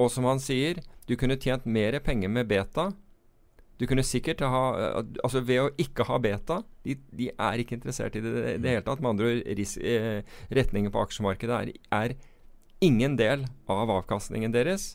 Og 0.00 0.10
som 0.12 0.26
han 0.28 0.40
sier, 0.42 0.80
du 1.12 1.18
kunne 1.20 1.36
tjent 1.36 1.66
mer 1.68 1.98
penger 2.00 2.30
med 2.32 2.48
beta. 2.48 2.88
Du 3.76 3.84
kunne 3.88 4.04
sikkert 4.06 4.40
ha 4.46 4.62
Altså 5.24 5.42
ved 5.44 5.58
å 5.58 5.70
ikke 5.80 6.06
ha 6.06 6.18
beta 6.22 6.60
De, 6.86 6.94
de 7.10 7.30
er 7.32 7.62
ikke 7.62 7.74
interessert 7.78 8.14
i 8.16 8.22
det 8.24 8.32
i 8.54 8.58
det 8.62 8.74
hele 8.76 8.84
tatt. 8.86 9.02
Med 9.02 9.12
andre 9.12 9.32
ord, 9.32 9.62
eh, 9.92 10.22
retningen 10.56 10.92
på 10.94 11.02
aksjemarkedet 11.04 11.58
er, 11.58 11.72
er 11.92 12.16
ingen 12.82 13.18
del 13.20 13.44
av 13.70 13.92
avkastningen 13.98 14.54
deres. 14.54 14.94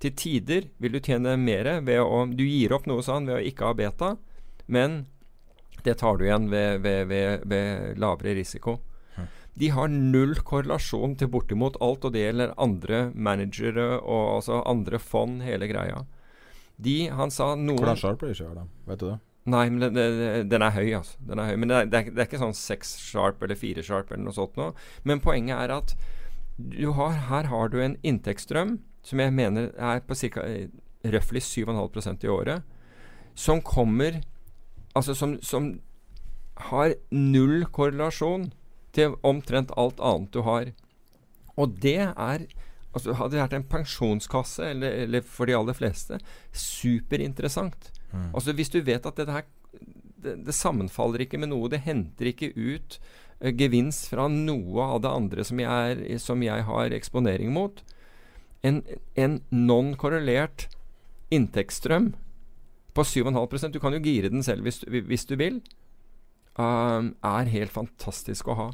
Til 0.00 0.16
tider 0.16 0.70
vil 0.80 0.96
du 0.96 1.00
tjene 1.04 1.36
mer 1.36 1.68
ved 1.84 2.00
å 2.00 2.24
Du 2.32 2.44
gir 2.46 2.72
opp 2.72 2.88
noe 2.88 3.04
sånn 3.04 3.28
ved 3.28 3.36
å 3.36 3.46
ikke 3.52 3.68
ha 3.68 3.76
beta, 3.76 4.14
men 4.66 5.04
det 5.84 5.98
tar 6.00 6.16
du 6.16 6.24
igjen 6.24 6.48
ved, 6.52 6.80
ved, 6.84 7.06
ved, 7.08 7.44
ved 7.48 8.00
lavere 8.00 8.34
risiko. 8.36 8.78
De 9.60 9.68
har 9.74 9.90
null 9.92 10.38
korrelasjon 10.46 11.18
til 11.20 11.28
bortimot 11.32 11.76
alt, 11.84 12.06
og 12.06 12.14
det 12.14 12.24
gjelder 12.24 12.54
andre 12.60 13.00
managere 13.14 13.88
og 13.98 14.36
altså 14.38 14.62
andre 14.68 15.00
fond, 15.02 15.42
hele 15.44 15.68
greia. 15.68 16.04
De, 16.80 17.10
han 17.12 17.32
sa 17.34 17.52
noen 17.58 17.82
Hvordan 17.82 18.00
sharp 18.00 18.22
ratio 18.24 18.48
er 18.48 18.62
det? 18.62 18.68
Vet 18.88 19.02
du 19.02 19.10
det? 19.10 19.18
Nei, 19.50 19.64
men 19.72 19.82
det, 19.82 19.90
det, 19.96 20.30
den 20.52 20.64
er 20.64 20.72
høy, 20.74 20.86
altså. 21.00 21.18
Den 21.28 21.40
er 21.40 21.50
høy. 21.50 21.58
Men 21.60 21.72
det 21.72 21.76
er, 21.76 21.90
det, 21.90 22.00
er, 22.00 22.16
er 22.16 22.28
ikke 22.28 22.40
sånn 22.40 22.56
seks 22.56 22.94
sharp 23.02 23.42
eller 23.44 23.58
fire 23.58 23.84
sharp 23.84 24.12
eller 24.12 24.26
noe 24.26 24.36
sånt 24.36 24.56
noe. 24.60 24.72
Men 25.08 25.22
poenget 25.24 25.56
er 25.56 25.74
at 25.74 25.94
du 26.60 26.92
har, 26.96 27.16
her 27.30 27.48
har 27.48 27.72
du 27.72 27.78
en 27.80 27.96
inntektsstrøm 28.06 28.78
som 29.06 29.22
jeg 29.22 29.32
mener 29.32 29.70
er 29.80 30.02
på 30.04 30.16
ca. 30.16 30.44
røftlig 31.08 31.40
7,5% 31.44 32.26
i 32.26 32.32
året, 32.32 32.66
som 33.34 33.62
kommer 33.64 34.22
Altså 34.90 35.14
som, 35.14 35.36
som 35.38 35.68
har 36.58 36.96
null 37.14 37.62
korrelasjon 37.70 38.48
til 38.96 39.16
omtrent 39.26 39.72
alt 39.78 40.00
annet 40.02 40.32
du 40.34 40.42
har. 40.46 40.72
Og 41.56 41.78
det 41.82 42.00
er 42.10 42.48
altså 42.90 43.14
Hadde 43.14 43.36
det 43.36 43.42
vært 43.44 43.52
en 43.54 43.70
pensjonskasse, 43.70 44.64
eller, 44.72 45.04
eller 45.04 45.22
for 45.22 45.46
de 45.46 45.54
aller 45.54 45.76
fleste, 45.78 46.16
superinteressant. 46.50 47.90
Mm. 48.10 48.32
Altså 48.34 48.54
Hvis 48.58 48.72
du 48.74 48.80
vet 48.82 49.06
at 49.06 49.20
dette 49.20 49.36
her 49.36 49.46
det, 50.20 50.34
det 50.44 50.54
sammenfaller 50.56 51.22
ikke 51.24 51.38
med 51.40 51.52
noe, 51.52 51.70
det 51.70 51.84
henter 51.84 52.32
ikke 52.32 52.50
ut 52.56 52.98
uh, 53.40 53.52
gevinst 53.56 54.10
fra 54.10 54.26
noe 54.28 54.88
av 54.96 55.04
det 55.04 55.12
andre 55.20 55.46
som 55.46 55.62
jeg, 55.62 55.94
er, 55.94 56.18
som 56.20 56.42
jeg 56.44 56.66
har 56.66 56.96
eksponering 56.96 57.54
mot. 57.54 57.80
En, 58.66 58.82
en 59.16 59.38
non-korrelert 59.54 60.66
inntektsstrøm 61.32 62.10
på 62.92 63.04
7,5% 63.06 63.72
Du 63.72 63.78
kan 63.80 63.94
jo 63.94 64.02
gire 64.02 64.28
den 64.28 64.42
selv 64.44 64.66
hvis, 64.66 64.82
hvis 64.84 65.24
du 65.30 65.38
vil. 65.40 65.62
Um, 66.58 67.14
er 67.24 67.50
helt 67.52 67.72
fantastisk 67.72 68.48
å 68.50 68.56
ha. 68.58 68.68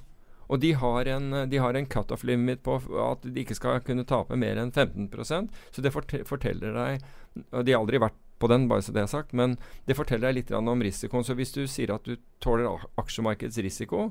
Og 0.47 0.61
de 0.63 0.73
har 0.79 1.09
en, 1.11 1.33
de 1.51 1.59
har 1.59 1.75
en 1.75 1.89
cutoff 1.91 2.23
limit 2.25 2.63
på 2.63 2.79
at 3.03 3.25
de 3.27 3.43
ikke 3.43 3.57
skal 3.59 3.83
kunne 3.85 4.07
tape 4.07 4.37
mer 4.39 4.61
enn 4.63 4.71
15% 4.71 5.51
Så 5.75 5.83
det 5.83 5.91
forteller 5.91 6.77
deg 6.77 7.03
de 7.35 7.75
har 7.75 7.83
aldri 7.83 8.01
vært 8.01 8.17
på 8.39 8.49
den, 8.49 8.67
bare 8.69 8.85
så 8.85 8.93
det 8.93 9.03
er 9.03 9.11
sagt, 9.11 9.33
men 9.37 9.57
det 9.89 9.97
forteller 9.97 10.29
deg 10.29 10.39
litt 10.39 10.53
om 10.57 10.83
risikoen. 10.83 11.25
Så 11.25 11.37
hvis 11.37 11.55
du 11.55 11.65
sier 11.69 11.93
at 11.95 12.05
du 12.05 12.17
tåler 12.41 12.85
aksjemarkedets 13.01 13.61
risiko, 13.65 14.09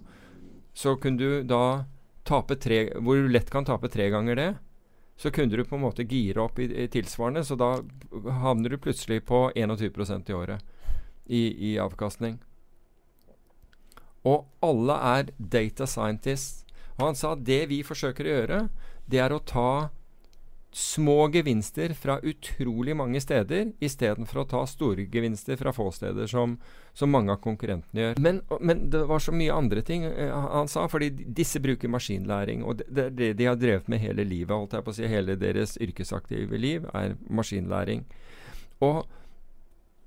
så 0.73 0.95
kunne 1.01 1.21
du 1.21 1.43
da 1.47 1.85
tape 2.25 2.55
tre 2.57 2.89
Hvor 2.97 3.21
du 3.21 3.29
lett 3.29 3.51
kan 3.53 3.65
tape 3.65 3.87
tre 3.93 4.09
ganger 4.09 4.35
det, 4.35 4.49
så 5.15 5.31
kunne 5.31 5.55
du 5.55 5.63
på 5.63 5.77
en 5.77 5.83
måte 5.85 6.03
gire 6.03 6.41
opp 6.41 6.59
i, 6.59 6.65
i 6.65 6.87
tilsvarende. 6.91 7.45
Så 7.45 7.55
da 7.55 7.77
havner 8.41 8.73
du 8.73 8.77
plutselig 8.81 9.21
på 9.25 9.51
21% 9.55 10.29
i 10.29 10.33
året 10.33 10.65
i, 11.25 11.71
i 11.71 11.77
avkastning. 11.79 12.39
Og 14.25 14.47
alle 14.65 14.95
er 15.15 15.33
data 15.37 15.87
scientists. 15.89 16.63
Og 16.97 17.09
han 17.09 17.19
sa 17.19 17.35
at 17.35 17.43
det 17.45 17.65
vi 17.69 17.83
forsøker 17.85 18.25
å 18.25 18.35
gjøre, 18.39 18.59
det 19.05 19.21
er 19.21 19.35
å 19.35 19.43
ta 19.43 19.69
små 20.75 21.27
gevinster 21.31 21.93
fra 21.95 22.17
utrolig 22.19 22.95
mange 22.99 23.21
steder, 23.23 23.69
istedenfor 23.79 24.41
å 24.41 24.47
ta 24.51 24.63
store 24.67 25.05
gevinster 25.07 25.55
fra 25.55 25.71
få 25.71 25.85
steder, 25.95 26.27
som, 26.27 26.57
som 26.91 27.13
mange 27.15 27.31
av 27.31 27.39
konkurrentene 27.43 28.01
gjør. 28.01 28.19
Men, 28.19 28.41
men, 28.59 28.81
det 28.91 29.05
var 29.07 29.23
så 29.23 29.31
mye 29.31 29.55
andre 29.55 29.85
ting 29.87 30.03
eh, 30.09 30.33
han 30.33 30.67
sa, 30.67 30.83
fordi 30.91 31.13
disse 31.37 31.61
bruker 31.63 31.91
maskinlæring. 31.95 32.65
Og 32.67 32.83
det 32.89 33.07
det 33.15 33.31
de 33.39 33.47
har 33.47 33.55
drevet 33.55 33.87
med 33.87 34.03
hele 34.03 34.27
livet, 34.27 34.51
holdt 34.51 34.75
jeg 34.75 34.83
på 34.83 34.91
å 34.91 34.97
si. 34.97 35.07
Hele 35.07 35.37
deres 35.39 35.77
yrkesaktive 35.79 36.59
liv 36.59 36.89
er 36.91 37.15
maskinlæring. 37.31 38.03
Og 38.83 39.05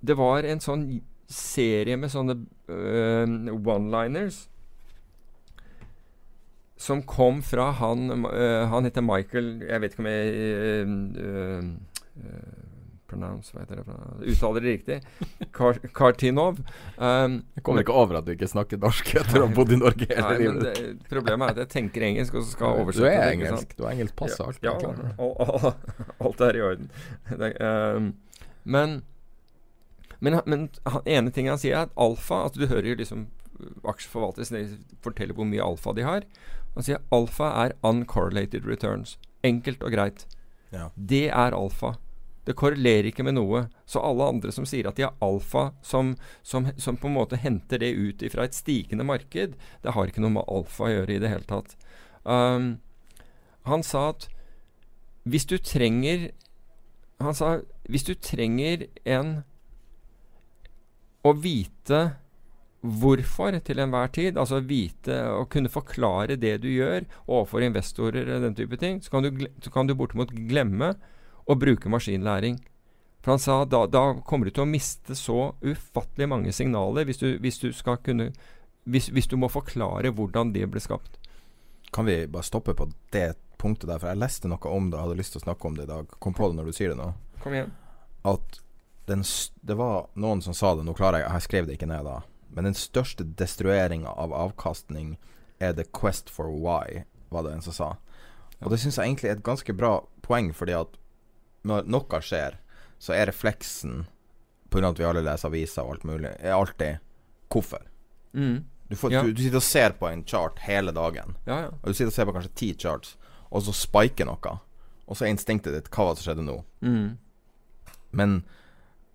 det 0.04 0.18
var 0.20 0.44
en 0.44 0.60
sånn 0.60 0.84
serie 1.28 1.98
med 2.00 2.12
sånne 2.12 2.38
uh, 2.72 3.26
one-liners 3.58 4.46
som 6.78 7.02
kom 7.02 7.42
fra 7.42 7.72
han 7.80 8.24
uh, 8.24 8.68
Han 8.70 8.86
heter 8.86 9.02
Michael 9.02 9.48
Jeg 9.66 9.82
vet 9.82 9.96
ikke 9.96 10.04
om 10.04 10.08
jeg 10.12 10.28
uh, 11.18 11.64
pronounce, 13.08 13.54
hva 13.54 13.64
heter 13.64 13.80
det? 13.80 13.96
Uttaler 14.28 14.64
det 14.64 14.72
riktig. 14.74 14.96
Kar 15.56 15.78
Kartinov. 15.96 16.58
Um, 16.98 17.38
jeg 17.56 17.64
kommer 17.64 17.84
ikke 17.84 17.96
over 17.96 18.18
at 18.20 18.26
du 18.26 18.34
ikke 18.34 18.50
snakker 18.50 18.80
norsk 18.82 19.14
etter 19.16 19.40
å 19.40 19.46
ha 19.46 19.54
bodd 19.56 19.72
i 19.72 19.78
Norge 19.80 20.08
hele 20.10 20.34
livet. 20.42 21.06
Problemet 21.08 21.46
er 21.46 21.54
at 21.56 21.62
jeg 21.64 21.72
tenker 21.72 22.04
engelsk 22.10 22.36
og 22.36 22.44
så 22.44 22.52
skal 22.52 22.82
oversette 22.82 23.06
Du 23.06 23.10
er 23.10 23.32
engelsk. 23.32 23.72
Du 23.78 23.86
har 23.86 23.96
engelsk 23.96 24.16
pass 24.18 24.36
ja, 24.36 24.48
alt. 24.50 24.60
Ja, 24.60 25.72
alt 26.28 26.44
er 26.50 26.60
i 26.60 26.64
orden. 26.68 26.92
Det, 27.32 27.54
um, 27.64 28.12
men 28.68 29.00
men, 30.18 30.40
men 30.46 30.68
ene 31.04 31.32
ting 31.34 31.48
han 31.50 31.60
sier, 31.60 31.76
er 31.76 31.86
at 31.86 31.94
alfa 32.00 32.42
altså 32.46 32.64
Du 32.64 32.70
hører 32.70 32.90
jo 32.90 32.98
liksom 32.98 33.28
aksjeforvaltere 33.86 34.64
fortelle 35.02 35.34
hvor 35.34 35.46
mye 35.48 35.64
alfa 35.64 35.94
de 35.94 36.04
har. 36.06 36.26
Han 36.74 36.86
sier 36.86 37.02
alfa 37.14 37.50
er 37.64 37.74
uncorrelated 37.86 38.66
returns. 38.68 39.16
Enkelt 39.46 39.82
og 39.82 39.94
greit. 39.94 40.26
Ja. 40.74 40.90
Det 40.94 41.26
er 41.28 41.56
alfa. 41.56 41.96
Det 42.48 42.56
korrelerer 42.56 43.10
ikke 43.10 43.26
med 43.26 43.36
noe. 43.36 43.66
Så 43.84 44.00
alle 44.00 44.28
andre 44.30 44.52
som 44.54 44.66
sier 44.68 44.88
at 44.88 44.96
de 44.96 45.04
har 45.04 45.16
alfa, 45.24 45.72
som, 45.84 46.14
som, 46.42 46.70
som 46.80 46.96
på 46.96 47.10
en 47.10 47.16
måte 47.18 47.40
henter 47.40 47.82
det 47.82 47.90
ut 47.92 48.24
fra 48.32 48.46
et 48.46 48.56
stigende 48.56 49.04
marked, 49.04 49.56
det 49.82 49.94
har 49.94 50.08
ikke 50.08 50.22
noe 50.24 50.38
med 50.38 50.48
alfa 50.48 50.86
å 50.86 50.92
gjøre 50.92 51.16
i 51.16 51.22
det 51.22 51.32
hele 51.32 51.48
tatt. 51.50 51.74
Um, 52.22 52.78
han 53.68 53.84
sa 53.84 54.10
at 54.14 54.28
hvis 55.28 55.46
du 55.48 55.58
trenger 55.60 56.30
Han 57.20 57.34
sa 57.34 57.60
hvis 57.90 58.04
du 58.06 58.12
trenger 58.14 58.86
en 59.08 59.42
å 61.26 61.34
vite 61.34 62.02
hvorfor 62.80 63.56
til 63.66 63.82
enhver 63.82 64.10
tid, 64.14 64.38
altså 64.38 64.60
vite 64.62 65.16
og 65.34 65.48
kunne 65.50 65.72
forklare 65.72 66.38
det 66.38 66.60
du 66.62 66.68
gjør 66.70 67.06
overfor 67.26 67.64
investorer 67.66 68.28
og 68.36 68.44
den 68.46 68.54
type 68.58 68.78
ting, 68.78 69.00
så 69.02 69.16
kan 69.16 69.26
du, 69.26 69.46
så 69.64 69.72
kan 69.74 69.88
du 69.88 69.96
bortimot 69.98 70.30
glemme 70.30 70.92
å 71.48 71.56
bruke 71.58 71.90
maskinlæring. 71.90 72.60
For 73.24 73.34
han 73.34 73.42
sa 73.42 73.64
da, 73.66 73.82
da 73.90 74.04
kommer 74.24 74.46
du 74.46 74.54
til 74.54 74.62
å 74.62 74.70
miste 74.70 75.16
så 75.18 75.50
ufattelig 75.64 76.28
mange 76.30 76.54
signaler 76.54 77.08
hvis 77.08 77.18
du, 77.20 77.32
hvis 77.42 77.58
du 77.60 77.72
skal 77.74 77.98
kunne 78.04 78.30
hvis, 78.88 79.10
hvis, 79.12 79.26
du 79.28 79.36
må 79.36 79.50
forklare 79.52 80.14
hvordan 80.16 80.54
det 80.54 80.64
ble 80.70 80.80
skapt. 80.80 81.18
Kan 81.92 82.06
vi 82.08 82.22
bare 82.30 82.46
stoppe 82.46 82.72
på 82.76 82.86
det 83.12 83.34
punktet 83.60 83.90
der? 83.90 83.98
For 84.00 84.08
jeg 84.08 84.20
leste 84.22 84.48
noe 84.48 84.72
om 84.72 84.88
det 84.92 85.02
hadde 85.02 85.18
lyst 85.18 85.34
til 85.34 85.42
å 85.42 85.44
snakke 85.48 85.68
om 85.68 85.76
det 85.76 85.84
i 85.84 85.90
dag. 85.90 86.14
Kom 86.22 86.36
på 86.36 86.48
det 86.48 86.56
når 86.56 86.70
du 86.70 86.76
sier 86.76 86.94
det 86.94 87.00
nå. 87.00 87.10
Kom 87.42 87.56
igjen. 87.56 87.74
At 88.28 88.62
den, 89.08 89.24
det 89.66 89.76
var 89.78 90.08
noen 90.14 90.42
som 90.44 90.54
sa 90.56 90.74
det, 90.76 90.84
nå 90.86 90.94
klarer 90.96 91.22
jeg 91.24 91.32
Jeg 91.32 91.44
skrev 91.46 91.66
det 91.68 91.76
ikke 91.78 91.88
ned 91.90 92.04
da. 92.06 92.20
Men 92.54 92.64
den 92.68 92.76
største 92.78 93.24
destrueringa 93.38 94.08
av 94.18 94.32
avkastning 94.32 95.16
er 95.60 95.72
the 95.76 95.84
quest 95.84 96.30
for 96.30 96.48
why, 96.52 97.04
var 97.32 97.44
det 97.44 97.52
en 97.56 97.62
som 97.64 97.74
sa. 97.76 97.88
Og 98.62 98.70
det 98.72 98.78
syns 98.82 98.96
jeg 98.98 99.06
egentlig 99.10 99.30
er 99.30 99.36
et 99.38 99.44
ganske 99.46 99.74
bra 99.76 99.98
poeng, 100.24 100.52
fordi 100.56 100.74
at 100.78 100.96
når 101.68 101.86
noe 101.90 102.20
skjer, 102.24 102.56
så 102.98 103.14
er 103.14 103.28
refleksen, 103.30 104.06
pga. 104.70 104.88
at 104.90 104.98
vi 104.98 105.04
alle 105.06 105.22
leser 105.22 105.48
aviser 105.50 105.82
og 105.84 105.96
alt 105.96 106.04
mulig, 106.08 106.32
er 106.40 106.54
alltid 106.56 106.98
hvorfor. 107.52 107.84
Mm. 108.32 108.64
Du, 108.88 108.96
får, 108.96 109.12
Ja. 109.12 109.22
du, 109.22 109.32
du 109.32 109.42
sitter 109.42 109.60
og 109.60 109.62
ser 109.62 109.90
på 110.00 110.08
en 110.08 110.24
chart 110.24 110.58
hele 110.64 110.92
dagen, 110.92 111.36
Ja, 111.46 111.60
ja. 111.60 111.68
og 111.68 111.84
du 111.86 111.92
sitter 111.94 112.10
og 112.12 112.16
ser 112.16 112.24
på 112.26 112.32
kanskje 112.38 112.54
ti 112.56 112.74
charts, 112.74 113.16
og 113.50 113.62
så 113.62 113.72
spiker 113.76 114.26
noe, 114.26 114.58
og 115.06 115.16
så 115.16 115.24
er 115.26 115.34
instinktet 115.34 115.74
ditt 115.74 115.90
hva 115.92 116.04
var 116.08 116.14
det 116.16 116.22
som 116.22 116.30
skjedde 116.32 116.46
nå? 116.48 116.58
Mm. 116.82 117.18
Men 118.12 118.42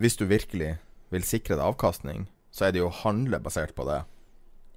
hvis 0.02 0.16
du 0.20 0.24
virkelig 0.30 0.76
vil 1.14 1.26
sikre 1.26 1.58
deg 1.58 1.66
avkastning, 1.66 2.26
så 2.54 2.66
er 2.66 2.74
det 2.74 2.82
jo 2.82 2.88
å 2.90 2.96
handle 3.04 3.40
basert 3.42 3.74
på 3.76 3.86
det, 3.88 4.02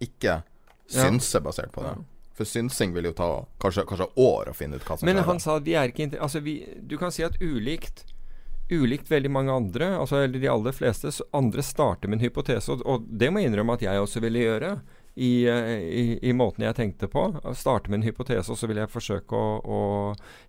ikke 0.03 0.41
synse 0.89 1.41
basert 1.44 1.73
på 1.76 1.84
det. 1.85 1.95
For 2.38 2.45
synsing 2.45 2.94
vil 2.94 3.10
jo 3.10 3.15
ta 3.18 3.30
kanskje, 3.61 3.85
kanskje 3.89 4.07
år 4.22 4.52
å 4.52 4.53
finne 4.53 4.77
ut 4.77 4.85
hva 4.85 4.98
som 4.98 5.07
Men 5.10 5.18
skjer. 5.18 5.26
han 5.26 5.39
sa 5.41 5.57
vi 5.57 5.73
er 5.73 5.89
ikke 5.89 6.19
Altså, 6.22 6.39
vi 6.45 6.60
Du 6.85 6.94
kan 7.02 7.10
si 7.11 7.26
at 7.26 7.39
ulikt 7.41 8.06
Ulikt 8.69 9.07
veldig 9.07 9.30
mange 9.31 9.53
andre, 9.56 9.94
altså 9.95 10.18
eller 10.26 10.41
de 10.44 10.49
aller 10.52 10.73
fleste, 10.76 11.07
andre 11.31 11.64
starter 11.64 12.10
med 12.11 12.19
en 12.19 12.26
hypotese. 12.26 12.73
Og, 12.73 12.81
og 12.84 13.06
det 13.07 13.30
må 13.31 13.39
jeg 13.39 13.48
innrømme 13.48 13.77
at 13.77 13.85
jeg 13.85 14.02
også 14.03 14.19
ville 14.19 14.41
gjøre. 14.44 14.72
I, 15.18 15.48
eh, 15.49 15.69
i, 15.81 16.19
i 16.30 16.34
måten 16.34 16.61
jeg 16.61 16.76
tenkte 16.77 17.07
på. 17.10 17.23
Starte 17.57 17.89
med 17.89 17.99
en 17.99 18.06
hypotese, 18.06 18.52
og 18.53 18.60
så 18.60 18.68
vil 18.69 18.77
jeg 18.77 18.91
forsøke 18.94 19.34
å, 19.34 19.48
å 19.65 19.80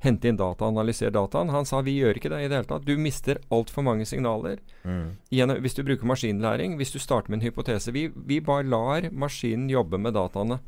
hente 0.05 0.29
inn 0.29 0.37
data, 0.37 0.69
analysere 0.69 1.15
dataen. 1.15 1.49
Han 1.55 1.65
sa 1.69 1.81
vi 1.87 1.95
gjør 1.97 2.21
ikke 2.21 2.29
det 2.35 2.43
i 2.45 2.51
det 2.51 2.59
hele 2.59 2.69
tatt. 2.69 2.85
Du 2.85 2.93
mister 3.01 3.41
altfor 3.55 3.87
mange 3.87 4.05
signaler. 4.09 4.61
Mm. 4.85 5.17
gjennom, 5.33 5.63
hvis 5.65 5.79
du 5.79 5.83
bruker 5.89 6.09
maskinlæring, 6.09 6.77
hvis 6.77 6.93
du 6.93 6.99
starter 7.01 7.33
med 7.33 7.41
en 7.41 7.49
hypotese 7.49 7.93
Vi, 7.93 8.09
vi 8.29 8.41
bare 8.45 8.69
lar 8.69 9.09
maskinen 9.09 9.71
jobbe 9.73 10.01
med 10.05 10.17
dataene. 10.19 10.61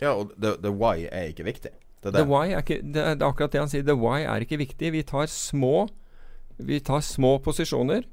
Ja, 0.00 0.14
og 0.14 0.32
the, 0.40 0.56
the 0.62 0.72
why 0.72 1.04
er 1.10 1.34
ikke 1.34 1.44
viktig. 1.44 1.74
Det 2.00 2.12
er 2.12 2.22
The 2.22 2.28
why 2.30 2.54
ikke, 2.56 2.80
det, 2.80 3.02
det 3.02 3.24
er 3.24 3.28
akkurat 3.28 3.52
det 3.52 3.60
han 3.66 3.72
sier. 3.72 3.84
The 3.84 3.98
why 3.98 4.22
er 4.22 4.44
ikke 4.44 4.60
viktig. 4.60 4.94
Vi 4.94 5.04
tar 5.04 5.28
små 5.28 5.88
Vi 6.58 6.80
tar 6.82 7.04
små 7.04 7.36
posisjoner 7.42 8.06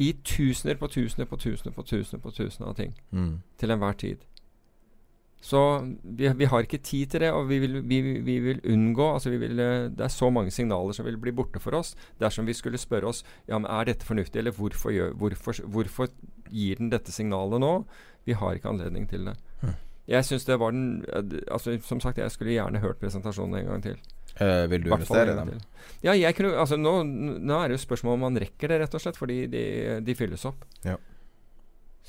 i 0.00 0.12
tusener 0.24 0.78
på 0.80 0.88
tusener 0.88 1.28
på 1.28 1.36
tusener 1.36 1.74
på 1.76 1.84
tusener 1.84 2.22
på 2.24 2.32
tusener 2.32 2.68
av 2.72 2.76
ting 2.78 2.94
Mm. 3.12 3.42
til 3.60 3.70
enhver 3.70 3.96
tid. 4.00 4.24
Så 5.40 5.60
vi, 6.04 6.28
vi 6.36 6.44
har 6.44 6.66
ikke 6.66 6.78
tid 6.84 7.06
til 7.14 7.20
det, 7.24 7.30
og 7.32 7.46
vi 7.48 7.58
vil, 7.62 7.78
vi, 7.88 8.00
vi 8.20 8.38
vil 8.44 8.60
unngå 8.68 9.06
altså 9.14 9.30
vi 9.32 9.38
vil, 9.40 9.58
eh, 9.60 9.88
Det 9.88 10.04
er 10.04 10.08
så 10.12 10.28
mange 10.30 10.50
signaler 10.52 10.92
som 10.92 11.06
vil 11.06 11.16
bli 11.16 11.32
borte 11.32 11.58
for 11.60 11.72
oss 11.78 11.94
dersom 12.20 12.46
vi 12.46 12.52
skulle 12.52 12.78
spørre 12.78 13.08
oss 13.08 13.22
ja, 13.48 13.56
men 13.58 13.64
er 13.70 13.84
dette 13.88 14.04
fornuftig, 14.04 14.38
eller 14.38 14.52
hvorfor, 14.52 14.92
gjør, 14.92 15.14
hvorfor, 15.16 15.62
hvorfor 15.64 16.08
gir 16.50 16.76
den 16.76 16.90
dette 16.92 17.12
signalet 17.12 17.60
nå? 17.60 17.84
Vi 18.26 18.32
har 18.36 18.52
ikke 18.54 18.68
anledning 18.68 19.08
til 19.08 19.24
det. 19.30 19.36
Mm. 19.62 19.72
Jeg 20.08 20.24
synes 20.24 20.44
det 20.44 20.58
var 20.60 20.70
den 20.76 21.04
eh, 21.08 21.40
altså 21.50 21.78
Som 21.88 22.00
sagt, 22.00 22.18
jeg 22.18 22.30
skulle 22.30 22.52
gjerne 22.52 22.78
hørt 22.84 23.00
presentasjonen 23.00 23.60
en 23.62 23.66
gang 23.66 23.82
til. 23.82 23.96
Eh, 24.40 24.64
vil 24.72 24.84
du 24.86 24.90
investere 24.90 25.34
i 25.34 25.38
dem? 25.38 25.52
Ja, 26.00 26.14
jeg 26.16 26.32
kunne, 26.38 26.54
altså 26.56 26.78
nå, 26.80 26.94
nå 27.04 27.56
er 27.60 27.68
det 27.68 27.76
jo 27.76 27.82
spørsmål 27.84 28.16
om 28.16 28.22
man 28.30 28.40
rekker 28.40 28.72
det, 28.72 28.78
rett 28.80 28.94
og 28.96 29.02
slett, 29.04 29.18
fordi 29.20 29.42
de, 29.52 29.64
de 30.04 30.14
fylles 30.16 30.46
opp. 30.48 30.64
Ja. 30.86 30.96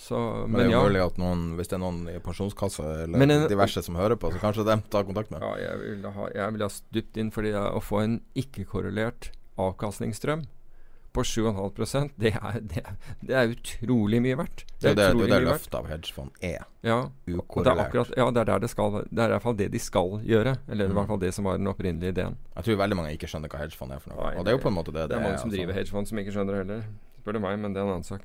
Så, 0.01 0.15
Men, 0.47 0.51
men, 0.53 0.61
det 0.61 0.67
er 0.69 0.93
jo 0.95 1.01
ja. 1.01 1.07
at 1.11 1.17
noen, 1.19 1.41
hvis 1.57 1.67
det 1.67 1.75
er 1.75 1.81
noen 1.83 1.97
i 2.09 2.15
pensjonskassa 2.23 2.85
eller 3.03 3.25
en- 3.25 3.49
diverse 3.51 3.83
som 3.83 3.97
hører 3.99 4.15
på, 4.15 4.31
så 4.31 4.39
kanskje 4.39 4.63
dem 4.65 4.81
tar 4.89 5.03
kontakt 5.03 5.33
med 5.33 5.43
Ja, 5.43 5.51
jeg 5.59 5.81
ville 5.81 6.13
ha, 6.15 6.29
jeg 6.33 6.55
ville 6.55 6.69
ha 6.69 6.73
stupt 6.73 7.19
inn 7.19 7.29
fordi 7.35 7.51
å 7.59 7.81
få 7.83 7.99
en 8.05 8.15
ikke-korrelert 8.39 9.29
avkastningsstrøm 9.59 10.45
på 11.13 11.23
7,5 11.27 12.11
det 12.17 12.31
er, 12.35 12.59
det, 12.61 12.77
er- 12.85 12.95
det 13.27 13.35
er 13.35 13.49
utrolig 13.51 14.21
mye 14.23 14.37
verdt. 14.39 14.61
Det 14.79 14.87
er 14.87 14.93
jo 14.93 14.95
det, 14.95 15.07
det, 15.17 15.25
er 15.25 15.39
det 15.39 15.47
løftet 15.49 15.75
av 15.75 15.89
hedgefond 15.91 16.31
er. 16.41 16.63
Ja, 16.87 16.99
og 17.03 17.63
det 17.65 17.71
er 17.73 17.81
akkurat 17.83 18.13
Ja, 18.17 18.29
det 18.31 18.41
er 18.41 18.47
der 18.51 18.59
det 18.63 18.69
skal 18.71 18.91
Det 19.09 19.19
er 19.19 19.27
i 19.27 19.33
hvert 19.35 19.43
fall 19.43 19.57
det 19.59 19.67
de 19.73 19.79
skal 19.79 20.21
gjøre. 20.23 20.55
Eller 20.69 20.85
i 20.85 20.87
Mm. 20.87 20.95
hvert 21.01 21.07
fall 21.11 21.19
det 21.19 21.33
som 21.35 21.45
var 21.45 21.57
den 21.59 21.67
opprinnelige 21.67 22.13
ideen. 22.15 22.37
Jeg 22.55 22.63
tror 22.63 22.79
veldig 22.83 22.95
mange 23.01 23.11
ikke 23.17 23.27
skjønner 23.27 23.51
hva 23.51 23.59
hedgefond 23.65 23.91
er 23.91 23.99
for 23.99 24.13
noe. 24.13 24.23
Nei, 24.23 24.37
og 24.39 24.45
det 24.45 24.53
er 24.53 24.57
jo 24.57 24.63
på 24.63 24.71
en 24.71 24.77
måte 24.79 24.93
det 24.95 25.09
Det 25.09 25.17
er 25.17 25.21
mange 25.25 25.37
som 25.37 25.49
altså. 25.49 25.57
driver 25.57 25.73
hedgefond 25.73 26.07
som 26.07 26.17
ikke 26.23 26.31
skjønner 26.37 26.53
det 26.53 26.63
heller. 26.63 26.87
Spør 27.21 27.33
du 27.33 27.39
meg, 27.43 27.59
men 27.59 27.73
det 27.73 27.81
er 27.81 27.85
en 27.85 27.91
annen 27.97 28.07
sak. 28.07 28.23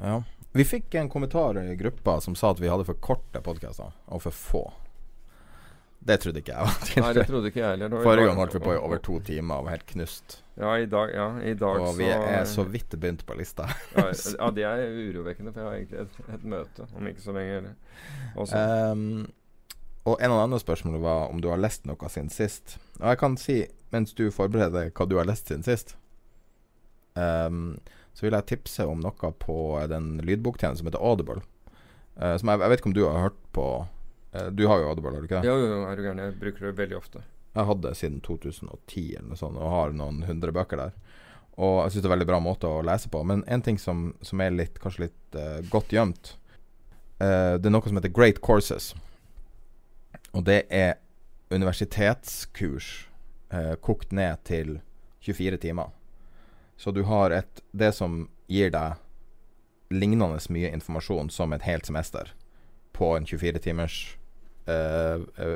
Ja. 0.00 0.20
Vi 0.52 0.64
fikk 0.64 0.94
en 1.00 1.08
kommentar 1.08 1.56
i 1.64 1.76
gruppa 1.76 2.20
som 2.20 2.34
sa 2.34 2.50
at 2.50 2.60
vi 2.60 2.68
hadde 2.68 2.84
for 2.84 2.94
korte 3.00 3.40
podkaster, 3.40 3.92
og 4.08 4.22
for 4.22 4.30
få. 4.34 4.62
Det 6.00 6.16
trodde 6.22 6.40
ikke 6.40 6.54
jeg 6.54 6.64
var 6.64 7.12
det 7.12 7.26
tilfellet. 7.26 7.90
Det 7.92 8.02
Forrige 8.02 8.26
gang 8.30 8.38
holdt 8.40 8.54
vi 8.56 8.60
på 8.64 8.72
i 8.72 8.78
over 8.80 8.98
to 9.04 9.18
timer 9.20 9.60
og 9.60 9.66
var 9.66 9.74
helt 9.76 9.86
knust. 9.90 10.38
Ja, 10.60 10.78
i 10.78 10.86
dag, 10.86 11.10
ja, 11.14 11.26
i 11.40 11.54
dag 11.54 11.80
Og 11.80 11.94
vi 11.96 12.04
er 12.10 12.44
så 12.44 12.66
vidt 12.68 12.92
begynt 13.00 13.22
på 13.26 13.34
lista. 13.38 13.64
ja, 13.96 14.10
ja, 14.38 14.48
det 14.52 14.64
er 14.68 14.82
urovekkende, 14.92 15.54
for 15.54 15.62
jeg 15.62 15.68
har 15.68 15.76
egentlig 15.78 16.00
et, 16.02 16.18
et 16.34 16.44
møte 16.44 16.88
om 16.96 17.08
ikke 17.08 17.24
så 17.24 17.32
lenge. 17.32 17.72
Ehm, 18.36 19.22
og 20.04 20.18
en 20.20 20.34
av 20.34 20.36
de 20.36 20.42
andre 20.42 20.60
spørsmålene 20.60 21.00
var 21.00 21.32
om 21.32 21.40
du 21.40 21.48
har 21.48 21.62
lest 21.62 21.88
noe 21.88 22.12
siden 22.12 22.28
sist. 22.34 22.76
Og 22.98 23.08
jeg 23.08 23.22
kan 23.22 23.38
si, 23.40 23.56
mens 23.94 24.12
du 24.16 24.26
forbereder 24.34 24.92
hva 24.92 25.08
du 25.08 25.16
har 25.16 25.28
lest 25.30 25.48
siden 25.48 25.64
sist, 25.64 25.96
um, 27.16 27.78
så 28.12 28.26
vil 28.26 28.36
jeg 28.36 28.50
tipse 28.52 28.84
om 28.84 29.00
noe 29.00 29.32
på 29.40 29.58
den 29.88 30.18
lydboktjenesten 30.20 30.82
som 30.82 30.92
heter 30.92 31.00
Audible. 31.00 31.40
Uh, 32.20 32.36
som 32.36 32.52
jeg, 32.52 32.60
jeg 32.60 32.74
vet 32.74 32.82
ikke 32.82 32.92
om 32.92 32.98
du 33.00 33.04
har 33.06 33.20
hørt 33.30 33.42
på 33.56 33.66
uh, 33.80 34.48
Du 34.52 34.66
har 34.68 34.82
jo 34.82 34.92
Audible, 34.92 35.16
har 35.16 35.24
du 35.24 35.30
ikke 35.30 35.40
det? 35.40 35.48
Jo, 35.48 35.56
jo, 35.56 35.68
jo, 35.72 35.84
er 35.88 35.96
du 35.96 36.04
gæren. 36.04 36.24
Jeg 36.26 36.40
bruker 36.42 36.68
det 36.68 36.78
veldig 36.84 37.00
ofte. 37.00 37.24
Jeg 37.54 37.66
hadde 37.66 37.88
det 37.88 37.98
siden 37.98 38.20
2010 38.22 39.06
eller 39.16 39.32
noe 39.32 39.38
sånt, 39.38 39.58
og 39.58 39.72
har 39.74 39.94
noen 39.96 40.22
hundre 40.28 40.52
bøker 40.54 40.78
der. 40.78 40.94
Og 41.60 41.82
jeg 41.82 41.92
syns 41.92 42.04
det 42.04 42.08
er 42.08 42.14
veldig 42.14 42.28
bra 42.30 42.38
måte 42.42 42.70
å 42.70 42.82
lese 42.86 43.10
på. 43.10 43.22
Men 43.26 43.42
en 43.50 43.64
ting 43.64 43.78
som, 43.80 44.10
som 44.24 44.40
er 44.40 44.54
litt, 44.54 44.78
kanskje 44.80 45.08
litt 45.08 45.36
uh, 45.36 45.58
godt 45.72 45.92
gjemt, 45.92 46.34
uh, 47.20 47.58
det 47.58 47.66
er 47.66 47.74
noe 47.74 47.90
som 47.90 47.98
heter 47.98 48.14
Great 48.14 48.38
Courses. 48.44 48.92
Og 50.30 50.46
det 50.46 50.62
er 50.70 50.94
universitetskurs 51.50 53.10
uh, 53.52 53.74
kokt 53.82 54.14
ned 54.14 54.40
til 54.46 54.78
24 55.26 55.58
timer. 55.66 55.90
Så 56.80 56.94
du 56.96 57.02
har 57.04 57.34
et 57.34 57.60
Det 57.76 57.90
som 57.92 58.28
gir 58.48 58.70
deg 58.72 58.96
lignende 59.92 60.38
mye 60.54 60.70
informasjon 60.70 61.28
som 61.34 61.52
et 61.52 61.66
helt 61.66 61.84
semester 61.84 62.30
på 62.96 63.10
en 63.16 63.26
24 63.26 63.58
timers 63.58 63.98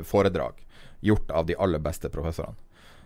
foredrag 0.03 0.64
gjort 1.05 1.31
av 1.31 1.47
de 1.47 1.57
aller 1.61 1.83
beste 1.83 2.11
professorene. 2.13 2.57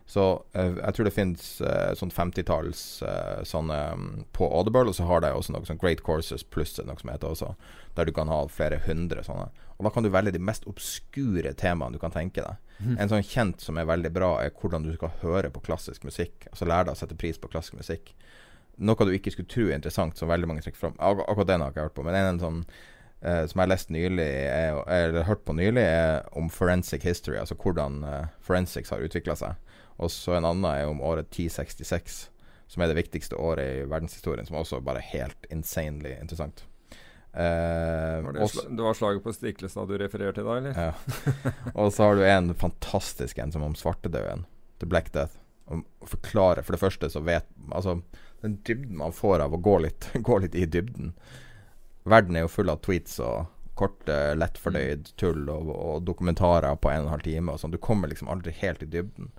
Så 0.08 0.22
eh, 0.56 0.78
jeg 0.78 0.94
tror 0.96 1.04
det 1.04 1.12
finnes 1.12 1.48
eh, 1.60 1.90
sånn 1.98 2.12
50-talls 2.14 2.82
eh, 3.04 3.40
sånne 3.44 3.76
mm, 3.92 4.06
på 4.32 4.46
Audible, 4.56 4.86
og 4.88 4.96
så 4.96 5.04
har 5.04 5.20
de 5.20 5.34
også 5.36 5.52
noe 5.52 5.68
sånn 5.68 5.80
Great 5.82 6.00
Courses 6.06 6.46
pluss 6.48 6.78
noe 6.80 6.96
som 6.96 7.12
heter 7.12 7.28
også, 7.28 7.50
der 7.98 8.08
du 8.08 8.14
kan 8.16 8.32
ha 8.32 8.38
flere 8.48 8.80
hundre 8.86 9.20
sånne. 9.26 9.50
Og 9.76 9.84
da 9.84 9.92
kan 9.92 10.06
du 10.06 10.08
velge 10.14 10.32
de 10.32 10.40
mest 10.40 10.64
obskure 10.70 11.52
temaene 11.60 11.98
du 11.98 12.00
kan 12.00 12.14
tenke 12.14 12.40
deg. 12.40 12.64
En 12.96 13.10
sånn 13.10 13.26
kjent 13.26 13.60
som 13.60 13.76
er 13.78 13.86
veldig 13.90 14.10
bra, 14.14 14.32
er 14.40 14.54
hvordan 14.54 14.86
du 14.86 14.94
skal 14.94 15.12
høre 15.20 15.52
på 15.52 15.62
klassisk 15.66 16.06
musikk. 16.08 16.48
Altså 16.50 16.66
lære 16.66 16.88
deg 16.88 16.96
å 16.96 17.00
sette 17.02 17.18
pris 17.18 17.38
på 17.38 17.50
klassisk 17.52 17.76
musikk. 17.78 18.14
Noe 18.78 19.06
du 19.06 19.12
ikke 19.12 19.34
skulle 19.34 19.50
tro 19.50 19.66
er 19.66 19.76
interessant, 19.76 20.16
som 20.16 20.30
veldig 20.30 20.48
mange 20.48 20.64
trekker 20.64 20.80
fram. 20.80 20.96
Ak 21.02 21.20
akkurat 21.26 21.50
den 21.50 21.62
har 21.62 21.68
jeg 21.68 21.76
ikke 21.76 21.86
hørt 21.88 21.96
på, 21.98 22.06
men 22.06 22.16
en, 22.16 22.30
en 22.32 22.42
sånn 22.42 22.60
eh, 23.22 23.44
som 23.46 23.58
jeg 23.58 23.64
har 23.66 23.72
lest 23.72 23.90
nylig, 23.94 24.26
er, 24.28 24.78
eller 24.88 25.26
hørt 25.28 25.44
på 25.44 25.54
nylig, 25.58 25.82
er 25.84 26.24
om 26.38 26.48
forensic 26.52 27.02
history, 27.06 27.36
altså 27.40 27.56
hvordan 27.58 28.02
eh, 28.04 28.26
forensics 28.44 28.90
har 28.94 29.04
utvikla 29.04 29.36
seg. 29.38 29.54
Og 29.98 30.10
så 30.14 30.36
en 30.38 30.46
annen 30.46 30.66
er 30.70 30.86
om 30.86 31.00
året 31.02 31.26
1066, 31.34 32.28
som 32.68 32.82
er 32.84 32.90
det 32.92 32.98
viktigste 33.00 33.36
året 33.40 33.80
i 33.80 33.86
verdenshistorien, 33.90 34.46
som 34.46 34.56
også 34.60 34.78
bare 34.84 35.00
er 35.02 35.12
helt 35.14 35.48
insanely 35.50 36.12
interessant. 36.20 36.64
Eh, 37.32 38.22
Var 38.24 38.32
det, 38.32 38.40
også- 38.42 38.68
det 38.76 38.82
var 38.82 38.94
slaget 38.94 39.22
på 39.24 39.32
Stiklestad 39.32 39.88
du 39.88 39.98
refererte 39.98 40.40
til 40.40 40.44
da, 40.44 40.56
eller? 40.56 40.72
ja. 40.78 40.92
Og 41.74 41.92
så 41.92 42.02
har 42.08 42.16
du 42.16 42.24
en 42.24 42.54
fantastisk 42.54 43.38
en 43.38 43.52
som 43.52 43.62
om 43.62 43.74
svartedauden. 43.74 44.46
The 44.80 44.86
Black 44.86 45.12
Death. 45.12 45.34
Og 45.68 45.82
forklare 46.08 46.62
For 46.64 46.72
det 46.72 46.80
første 46.80 47.10
så 47.12 47.20
vet 47.20 47.44
Altså, 47.74 47.98
den 48.40 48.54
dybden 48.64 48.96
man 48.96 49.12
får 49.12 49.42
av 49.44 49.52
å 49.52 49.60
gå 49.60 49.74
litt, 49.84 50.06
gå 50.28 50.38
litt 50.40 50.54
i 50.56 50.64
dybden 50.64 51.12
Verden 52.10 52.36
er 52.36 52.47
jo 52.47 52.52
full 52.52 52.72
av 52.72 52.82
tweets 52.85 53.18
og 53.24 53.47
korte, 53.78 54.16
lettfordøyd 54.35 55.12
tull 55.20 55.47
og, 55.52 55.70
og 55.70 56.02
dokumentarer 56.06 56.74
på 56.82 56.90
en 56.90 57.05
og 57.05 57.09
en 57.09 57.14
halv 57.14 57.26
time 57.26 57.55
og 57.55 57.62
sånn. 57.62 57.74
Du 57.74 57.78
kommer 57.82 58.10
liksom 58.10 58.30
aldri 58.32 58.55
helt 58.59 58.82
i 58.82 58.90
dybden. 58.90 59.30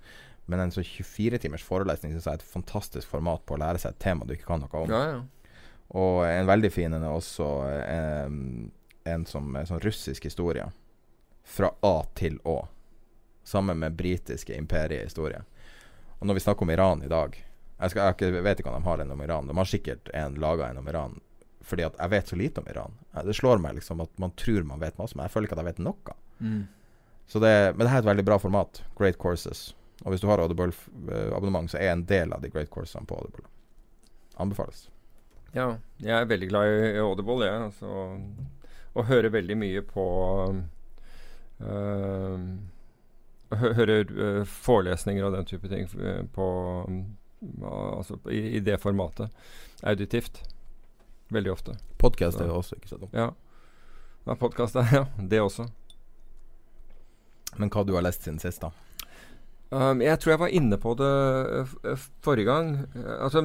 Men 0.49 0.63
en 0.63 0.71
sånn 0.73 0.87
24 0.87 1.41
timers 1.43 1.65
forelesning 1.65 2.13
synes 2.13 2.25
jeg 2.25 2.39
er 2.39 2.41
et 2.41 2.53
fantastisk 2.55 3.11
format 3.11 3.43
på 3.45 3.57
å 3.57 3.61
lære 3.61 3.81
seg 3.81 3.93
et 3.93 4.01
tema 4.01 4.25
du 4.25 4.33
ikke 4.33 4.47
kan 4.49 4.63
noe 4.63 4.81
om. 4.81 4.93
Ja, 4.93 5.03
ja. 5.13 5.19
Og 5.99 6.21
en 6.25 6.49
veldig 6.49 6.69
fin 6.73 6.93
en 6.93 7.05
er 7.05 7.13
også 7.13 7.47
eh, 7.81 8.33
en 9.09 9.25
som 9.29 9.55
er 9.57 9.69
sånn 9.69 9.81
russisk 9.83 10.25
historie. 10.29 10.67
Fra 11.49 11.71
A 11.85 11.95
til 12.17 12.37
Å. 12.45 12.59
Sammen 13.45 13.81
med 13.81 13.97
britiske 13.97 14.53
imperiehistorie. 14.57 15.41
Og 16.19 16.27
når 16.27 16.37
vi 16.37 16.43
snakker 16.45 16.65
om 16.65 16.73
Iran 16.73 17.01
i 17.01 17.07
dag 17.07 17.37
Jeg, 17.79 17.93
skal, 17.93 18.11
jeg 18.19 18.43
vet 18.43 18.59
ikke 18.59 18.69
om 18.73 18.75
de 18.75 18.89
har 18.89 19.01
en 19.01 19.11
om 19.13 19.21
Iran. 19.23 19.47
De 19.47 19.55
har 19.55 19.69
sikkert 19.69 20.09
en 20.13 20.33
laga 20.35 20.67
en 20.67 20.81
om 20.81 20.87
Iran. 20.91 21.13
Fordi 21.69 21.85
at 21.85 21.97
jeg 21.99 22.13
vet 22.15 22.31
så 22.33 22.39
lite 22.39 22.61
om 22.63 22.69
Iran. 22.71 22.97
Eh, 23.13 23.23
Det 23.27 23.35
slår 23.37 23.61
meg 23.63 23.77
liksom 23.79 24.01
at 24.01 24.11
man 24.21 24.33
tror 24.39 24.65
man 24.67 24.81
vet 24.81 24.97
masse, 24.97 25.17
men 25.17 25.27
jeg 25.27 25.35
føler 25.35 25.49
ikke 25.49 25.57
at 25.59 25.63
jeg 25.63 25.71
vet 25.71 25.83
noe. 25.85 26.15
Mm. 26.39 26.61
Så 27.29 27.39
det, 27.43 27.53
men 27.75 27.85
det 27.85 27.91
her 27.93 28.01
er 28.01 28.07
et 28.07 28.11
veldig 28.11 28.25
bra 28.25 28.39
format. 28.41 28.81
Great 28.97 29.19
courses. 29.21 29.75
Og 30.05 30.13
hvis 30.13 30.21
du 30.23 30.27
har 30.31 30.41
Audible-abonnement, 30.41 31.69
så 31.69 31.77
er 31.77 31.91
en 31.91 32.05
del 32.09 32.33
av 32.33 32.41
de 32.41 32.49
great 32.49 32.71
coursene 32.73 33.05
på 33.05 33.17
Audible. 33.19 33.45
Anbefales. 34.39 34.87
Ja, 35.53 35.75
jeg 35.99 36.15
er 36.15 36.25
veldig 36.29 36.49
glad 36.49 36.71
i 36.71 36.97
Audible, 37.01 37.45
jeg. 37.45 37.61
Altså, 37.69 38.17
og 38.93 39.05
hører 39.05 39.29
veldig 39.33 39.57
mye 39.57 39.81
på 39.85 40.05
øh, 41.61 42.39
Hører 43.49 44.03
øh, 44.09 44.45
forelesninger 44.45 45.25
og 45.25 45.33
den 45.33 45.45
type 45.45 45.67
ting 45.67 45.89
på 46.33 46.47
øh, 46.89 47.97
Altså 47.97 48.17
i, 48.29 48.39
i 48.57 48.59
det 48.59 48.79
formatet. 48.81 49.29
Auditivt. 49.83 50.43
Veldig 51.29 51.51
ofte. 51.53 51.77
Podkast 52.01 52.41
er 52.41 52.49
jo 52.49 52.57
også 52.57 52.79
ikke 52.79 52.89
så 52.89 52.97
dumt. 52.97 53.13
Ja. 53.13 53.29
ja 54.25 54.35
Podkast 54.39 54.77
er 54.81 54.93
ja, 54.93 55.05
det 55.19 55.41
også. 55.43 55.67
Men 57.57 57.71
hva 57.73 57.83
du 57.85 57.95
har 57.97 58.05
lest 58.05 58.25
siden 58.25 58.39
sist, 58.41 58.63
da? 58.63 58.71
Um, 59.69 60.01
jeg 60.01 60.17
tror 60.17 60.33
jeg 60.33 60.41
var 60.41 60.53
inne 60.57 60.79
på 60.81 60.95
det 60.97 61.09
forrige 62.25 62.49
gang. 62.49 62.71
Uh, 62.95 63.15
altså 63.27 63.43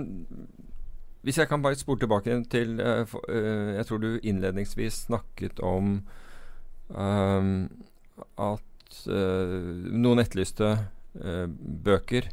Hvis 1.25 1.39
jeg 1.39 1.49
kan 1.49 1.63
bare 1.63 1.77
spore 1.77 2.01
tilbake 2.01 2.39
til 2.53 2.81
uh, 2.81 3.05
for, 3.09 3.25
uh, 3.29 3.77
Jeg 3.77 3.87
tror 3.87 3.99
du 4.01 4.19
innledningsvis 4.23 5.05
snakket 5.09 5.61
om 5.61 5.99
um, 6.89 7.69
at 8.39 9.01
uh, 9.09 9.61
noen 9.93 10.25
etterlyste 10.25 10.77
bøker 11.85 12.27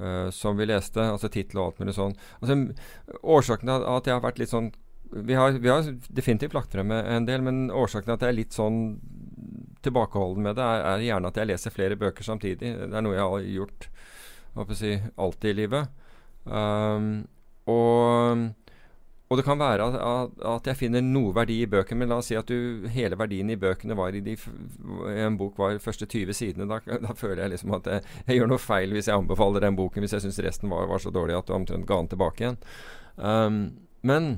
uh, 0.00 0.28
som 0.34 0.58
vi 0.58 0.68
leste, 0.68 1.02
altså 1.02 1.30
tittel 1.32 1.60
og 1.60 1.70
alt 1.70 1.82
mulig 1.82 1.96
sånn. 1.96 2.16
Altså, 2.40 2.58
årsaken 3.22 3.70
til 3.70 3.86
at 3.92 4.10
jeg 4.10 4.16
har 4.16 4.26
vært 4.26 4.42
litt 4.42 4.52
sånn 4.52 4.72
vi 5.06 5.36
har, 5.38 5.54
vi 5.62 5.70
har, 5.70 5.86
definitivt 6.08 6.54
lagt 6.56 6.72
frem 6.74 6.90
en 6.90 7.28
del, 7.28 7.44
men 7.46 7.68
årsaken 7.70 8.08
til 8.08 8.16
at 8.16 8.24
jeg 8.24 8.32
er 8.32 8.38
litt 8.40 8.56
sånn 8.56 8.80
tilbakeholden 9.86 10.42
med 10.42 10.56
det, 10.58 10.66
er, 10.66 10.82
er, 10.82 11.04
gjerne 11.06 11.30
at 11.30 11.38
jeg 11.38 11.50
leser 11.52 11.74
flere 11.74 11.98
bøker 12.00 12.26
samtidig. 12.26 12.72
Det 12.74 12.90
er 12.90 13.04
noe 13.06 13.14
jeg 13.14 13.22
har 13.22 13.46
gjort 13.54 13.88
si, 14.74 14.96
alltid 15.14 15.52
i 15.52 15.58
livet. 15.60 15.92
Um, 16.44 17.10
og 17.70 18.48
og 19.26 19.40
det 19.40 19.42
kan 19.42 19.58
være 19.58 19.86
at, 19.90 20.68
jeg 20.70 20.78
finner 20.78 21.02
noe 21.02 21.32
verdi 21.34 21.56
i 21.64 21.70
bøkene, 21.70 22.04
men 22.04 22.12
la 22.12 22.20
oss 22.20 22.28
si 22.30 22.36
at 22.38 22.46
du, 22.46 22.86
hele 22.94 23.18
verdien 23.18 23.48
i 23.50 23.58
bøkene 23.58 23.96
var 23.98 24.14
i 24.14 24.20
de, 24.22 24.36
en 25.10 25.38
bok 25.40 25.58
var 25.58 25.80
første 25.82 26.06
20 26.06 26.36
sidene. 26.36 26.68
Da, 26.70 26.78
da 27.02 27.14
føler 27.18 27.42
jeg 27.42 27.56
liksom 27.56 27.74
at 27.74 27.90
jeg, 27.90 28.04
jeg, 28.20 28.38
gjør 28.38 28.52
noe 28.52 28.62
feil 28.62 28.94
hvis 28.94 29.10
jeg 29.10 29.18
anbefaler 29.18 29.66
den 29.66 29.78
boken, 29.78 30.06
hvis 30.06 30.14
jeg 30.14 30.26
syns 30.28 30.38
resten 30.46 30.70
var, 30.70 30.86
var, 30.86 31.02
så 31.02 31.10
dårlig 31.10 31.40
at 31.40 31.50
du 31.50 31.56
omtrent 31.58 31.88
ga 31.88 31.98
den 31.98 32.12
tilbake 32.14 32.44
igjen. 32.44 32.60
Um, 33.16 33.58
men 34.06 34.30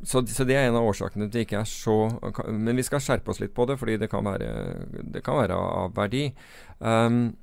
så, 0.00 0.24
så, 0.32 0.48
det 0.48 0.56
er 0.56 0.70
en 0.70 0.80
av 0.80 0.88
årsakene 0.88 1.26
til 1.26 1.28
at 1.28 1.36
det 1.36 1.44
ikke 1.44 1.60
er 1.60 1.68
så 1.68 1.94
Men 2.52 2.76
vi 2.76 2.84
skal 2.84 3.02
skjerpe 3.04 3.32
oss 3.32 3.40
litt 3.40 3.54
på 3.56 3.66
det, 3.68 3.76
fordi 3.80 3.98
det 4.00 4.08
kan 4.12 4.24
være, 4.24 4.48
det 5.12 5.24
kan 5.24 5.42
være 5.42 5.60
av 5.60 5.92
verdi. 5.96 6.30
Um, 6.80 7.34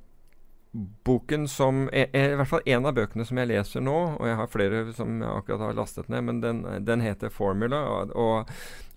boken 0.72 1.44
som 1.50 1.84
er, 1.92 2.08
er, 2.16 2.32
I 2.32 2.38
hvert 2.40 2.48
fall 2.48 2.70
en 2.72 2.86
av 2.88 2.94
bøkene 2.96 3.26
som 3.28 3.38
jeg 3.38 3.50
leser 3.50 3.84
nå, 3.84 3.96
og 4.16 4.28
jeg 4.28 4.38
har 4.38 4.52
flere 4.52 4.84
som 4.96 5.18
jeg 5.20 5.28
akkurat 5.28 5.66
har 5.66 5.76
lastet 5.76 6.08
ned, 6.12 6.24
men 6.28 6.40
den, 6.40 6.62
den 6.84 7.04
heter 7.04 7.28
'Formula'. 7.28 7.82
Og, 8.16 8.48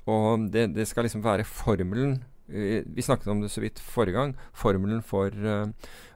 og 0.05 0.47
det, 0.53 0.69
det, 0.75 0.87
skal 0.87 1.03
liksom 1.03 1.23
være 1.23 1.43
formelen 1.43 2.23
Vi 2.47 3.01
snakket 3.01 3.27
om 3.27 3.41
det 3.41 3.49
så 3.51 3.61
vidt 3.61 3.79
forrige 3.79 4.13
gang. 4.13 4.35
Formelen 4.53 5.01
for, 5.01 5.33
uh, 5.33 5.67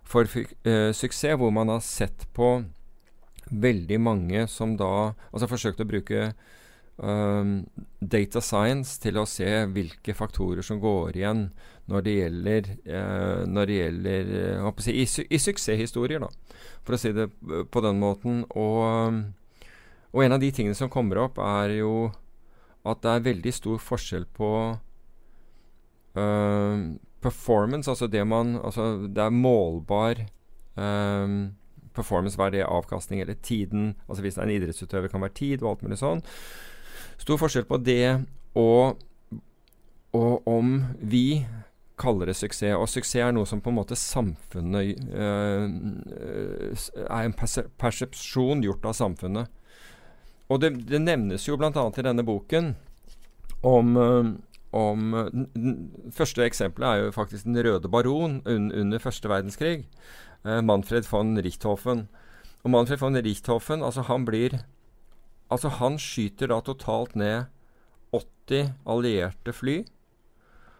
for 0.03 0.21
uh, 0.21 0.91
suksess, 0.93 1.35
hvor 1.35 1.49
man 1.49 1.67
har 1.67 1.79
sett 1.79 2.27
på 2.33 2.63
veldig 3.49 3.99
mange 4.01 4.47
som 4.47 4.77
da 4.77 5.13
Altså 5.33 5.49
forsøkt 5.49 5.81
å 5.81 5.89
bruke 5.89 6.33
um, 6.97 7.65
data 7.99 8.41
science 8.41 8.99
til 9.01 9.17
å 9.17 9.25
se 9.25 9.65
hvilke 9.73 10.13
faktorer 10.13 10.61
som 10.61 10.79
går 10.79 11.17
igjen 11.17 11.49
når 11.89 12.05
det 12.05 12.15
gjelder, 12.15 12.69
eh, 12.85 13.41
når 13.49 13.69
det 13.69 13.77
gjelder 13.79 14.31
uh, 14.61 14.81
si, 14.83 14.93
i, 15.01 15.05
i, 15.05 15.39
suksesshistorier, 15.41 16.21
da, 16.21 16.29
for 16.85 16.95
å 16.95 17.01
si 17.01 17.11
det 17.15 17.29
på 17.71 17.83
den 17.85 18.01
måten. 18.01 18.43
Og, 18.53 19.23
og, 20.11 20.23
en 20.23 20.35
av 20.37 20.41
de 20.43 20.51
tingene 20.53 20.77
som 20.77 20.91
kommer 20.93 21.23
opp, 21.25 21.41
er 21.41 21.79
jo 21.79 21.93
at 22.87 23.01
det 23.03 23.11
er 23.11 23.25
veldig 23.25 23.53
stor 23.53 23.81
forskjell 23.83 24.25
på 24.37 24.51
eh, 26.15 26.83
performance, 27.19 27.91
altså 27.91 28.07
det 28.07 28.23
man 28.27 28.55
Altså 28.55 29.07
det 29.07 29.19
er 29.19 29.35
målbar 29.35 30.21
eh, 30.23 31.33
performance, 31.93 32.39
hva 32.39 32.47
er 32.47 32.55
det, 32.55 32.63
avkastning 32.63 33.21
eller 33.21 33.35
tiden 33.43 33.93
Altså 34.07 34.23
hvis 34.23 34.37
det 34.37 34.43
er 34.43 34.47
en 34.47 34.55
idrettsutøver, 34.55 35.11
kan 35.11 35.21
være 35.21 35.35
tid 35.41 35.63
og 35.63 35.73
alt 35.73 35.83
mulig 35.83 35.99
sånn. 35.99 36.23
Stor 37.19 37.41
forskjell 37.41 37.67
på 37.67 37.81
det 37.83 38.21
og, 38.57 39.01
og 40.15 40.47
om 40.47 40.79
vi 41.03 41.43
kaller 41.99 42.29
det 42.29 42.37
suksess. 42.39 42.75
Og 42.77 42.89
suksess 42.89 43.21
er 43.23 43.33
noe 43.35 43.47
som 43.49 43.61
på 43.63 43.71
en 43.71 43.79
måte 43.79 43.97
samfunnet 43.99 44.99
øh, 45.13 45.65
er 47.05 47.23
en 47.23 47.35
persepsjon 47.79 48.63
gjort 48.65 48.87
av 48.89 48.97
samfunnet. 48.97 49.51
Og 50.49 50.61
det, 50.63 50.73
det 50.89 51.01
nevnes 51.03 51.45
jo 51.45 51.57
bl.a. 51.59 51.71
i 51.71 52.05
denne 52.05 52.25
boken 52.25 52.73
om, 53.67 53.97
øh, 53.99 54.31
om 54.71 55.13
Første 56.15 56.45
eksempelet 56.45 56.87
er 56.87 57.03
jo 57.03 57.13
faktisk 57.13 57.47
Den 57.47 57.57
røde 57.65 57.89
baron 57.89 58.41
un, 58.45 58.71
under 58.71 59.01
første 59.01 59.29
verdenskrig. 59.29 59.87
Manfred 60.45 61.09
von 61.11 61.37
Richthofen. 61.37 62.07
Og 62.63 62.71
Manfred 62.71 63.01
von 63.01 63.17
Richthofen 63.17 63.83
altså 63.83 64.05
han 64.07 64.25
blir 64.25 64.59
Altså, 65.49 65.69
han 65.79 65.97
skyter 66.01 66.51
da 66.51 66.59
totalt 66.61 67.15
ned 67.17 67.49
80 68.13 68.73
allierte 68.89 69.53
fly. 69.53 69.81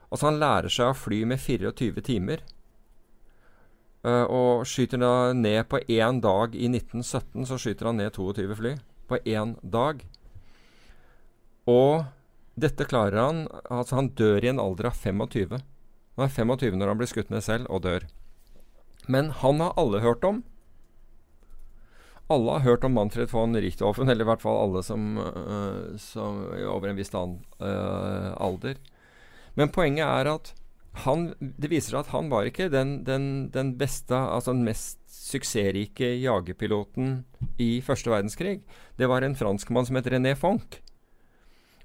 Altså, 0.09 0.25
han 0.29 0.39
lærer 0.41 0.73
seg 0.73 0.91
å 0.91 0.97
fly 0.97 1.23
med 1.29 1.41
24 1.41 2.03
timer. 2.05 2.43
Uh, 4.05 4.25
og 4.31 4.67
skyter 4.69 5.01
da 5.01 5.33
ned 5.35 5.65
på 5.69 5.81
én 5.91 6.21
dag 6.23 6.55
i 6.55 6.69
1917, 6.71 7.45
så 7.49 7.57
skyter 7.59 7.89
han 7.89 7.99
ned 7.99 8.15
22 8.15 8.55
fly. 8.57 8.75
På 9.09 9.19
én 9.25 9.55
dag. 9.61 10.05
Og 11.69 12.05
dette 12.59 12.85
klarer 12.89 13.17
han 13.21 13.39
Altså, 13.69 13.95
han 13.97 14.11
dør 14.17 14.43
i 14.43 14.49
en 14.51 14.61
alder 14.61 14.89
av 14.89 14.97
25. 14.97 15.59
Han 16.17 16.25
er 16.25 16.33
25 16.33 16.79
når 16.79 16.91
han 16.91 17.01
blir 17.01 17.11
skutt 17.11 17.29
ned 17.33 17.45
selv, 17.45 17.69
og 17.69 17.83
dør. 17.85 18.07
Men 19.07 19.33
han 19.41 19.61
har 19.63 19.77
alle 19.79 20.01
hørt 20.05 20.25
om 20.27 20.43
alle 22.29 22.51
har 22.51 22.59
hørt 22.59 22.83
om 22.85 22.93
Manfred 22.93 23.31
von 23.31 23.57
Richthofen, 23.57 24.09
eller 24.09 24.21
i 24.21 24.29
hvert 24.29 24.43
fall 24.43 24.59
alle 24.61 24.83
som, 24.85 25.17
uh, 25.17 25.97
som 25.97 26.43
over 26.69 26.91
en 26.91 26.99
viss 26.99 27.09
uh, 27.15 28.35
alder. 28.37 28.77
Men 29.59 29.71
poenget 29.75 30.07
er 30.07 30.31
at 30.31 30.53
han, 31.05 31.29
det 31.39 31.69
viser 31.71 31.99
at 31.99 32.09
han 32.13 32.29
var 32.31 32.47
ikke 32.49 32.69
den, 32.71 33.01
den, 33.07 33.49
den, 33.53 33.75
beste, 33.79 34.15
altså 34.15 34.55
den 34.55 34.65
mest 34.65 34.99
suksessrike 35.11 36.15
jagerpiloten 36.19 37.23
i 37.61 37.79
første 37.85 38.11
verdenskrig. 38.11 38.59
Det 38.97 39.09
var 39.09 39.23
en 39.23 39.37
franskmann 39.37 39.87
som 39.87 39.99
het 39.99 40.09
René 40.09 40.33
Fonck. 40.39 40.79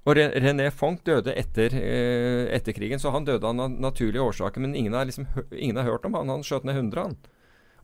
Og 0.05 0.17
René 0.17 0.67
Fonck 0.73 1.05
døde 1.05 1.33
etter, 1.33 1.73
eh, 1.73 2.45
etter, 2.53 2.75
krigen, 2.77 3.01
så 3.01 3.13
han 3.13 3.25
døde 3.25 3.45
av 3.45 3.55
naturlige 3.57 4.21
årsaker. 4.21 4.61
Men 4.61 4.75
ingen 4.75 4.93
har, 4.93 5.05
liksom, 5.05 5.27
ingen 5.51 5.77
har 5.77 5.87
hørt 5.89 6.05
om 6.05 6.13
han. 6.13 6.29
Han 6.29 6.45
skjøt 6.45 6.65
ned 6.65 6.77
100, 6.77 7.01
han. 7.01 7.17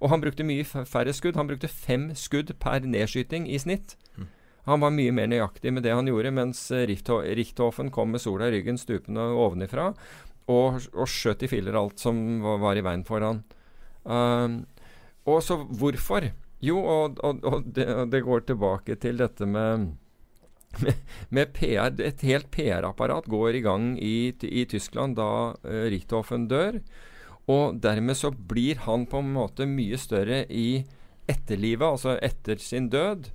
Og 0.01 0.09
han 0.09 0.21
brukte 0.21 0.45
mye 0.45 0.65
færre 0.65 1.13
skudd. 1.13 1.37
Han 1.37 1.49
brukte 1.49 1.69
fem 1.69 2.11
skudd 2.17 2.53
per 2.59 2.85
nedskyting 2.85 3.47
i 3.49 3.57
snitt. 3.61 3.95
Mm. 4.17 4.29
Han 4.69 4.83
var 4.83 4.93
mye 4.93 5.13
mer 5.15 5.29
nøyaktig 5.31 5.73
med 5.73 5.85
det 5.85 5.95
han 5.95 6.09
gjorde, 6.09 6.33
mens 6.35 6.59
eh, 6.75 6.85
Richthofen 6.87 7.89
kom 7.93 8.13
med 8.13 8.21
sola 8.21 8.49
i 8.49 8.57
ryggen 8.57 8.77
stupende 8.77 9.23
ovenifra 9.33 9.91
og, 10.51 10.85
og 10.93 11.09
skjøt 11.09 11.45
i 11.45 11.49
filler 11.51 11.77
alt 11.77 12.01
som 12.01 12.41
var, 12.43 12.77
i 12.77 12.85
veien 12.85 13.05
for 13.07 13.25
han. 13.25 13.41
Um, 14.03 14.61
og 15.29 15.41
så 15.45 15.59
hvorfor? 15.63 16.31
Jo, 16.61 16.77
og, 16.81 17.19
og, 17.25 17.41
og 17.45 17.67
det, 17.73 17.87
det, 18.13 18.23
går 18.25 18.45
tilbake 18.49 18.97
til 19.01 19.21
dette 19.21 19.47
med, 19.49 19.91
med, 20.81 21.03
med 21.33 21.53
PR. 21.57 21.93
Et 22.01 22.25
helt 22.29 22.49
PR-apparat 22.53 23.29
går 23.31 23.57
i 23.57 23.63
gang 23.65 23.93
i, 24.01 24.33
i 24.33 24.65
Tyskland 24.69 25.17
da 25.19 25.31
uh, 25.53 25.85
Richthofen 25.93 26.47
dør. 26.51 26.81
Og 27.49 27.77
dermed 27.81 28.17
så 28.17 28.29
blir 28.31 28.83
han 28.85 29.07
på 29.09 29.21
en 29.21 29.31
måte 29.33 29.65
mye 29.69 29.97
større 29.99 30.43
i 30.49 30.83
etterlivet, 31.29 31.85
altså 31.85 32.17
etter 32.21 32.59
sin 32.61 32.89
død, 32.91 33.29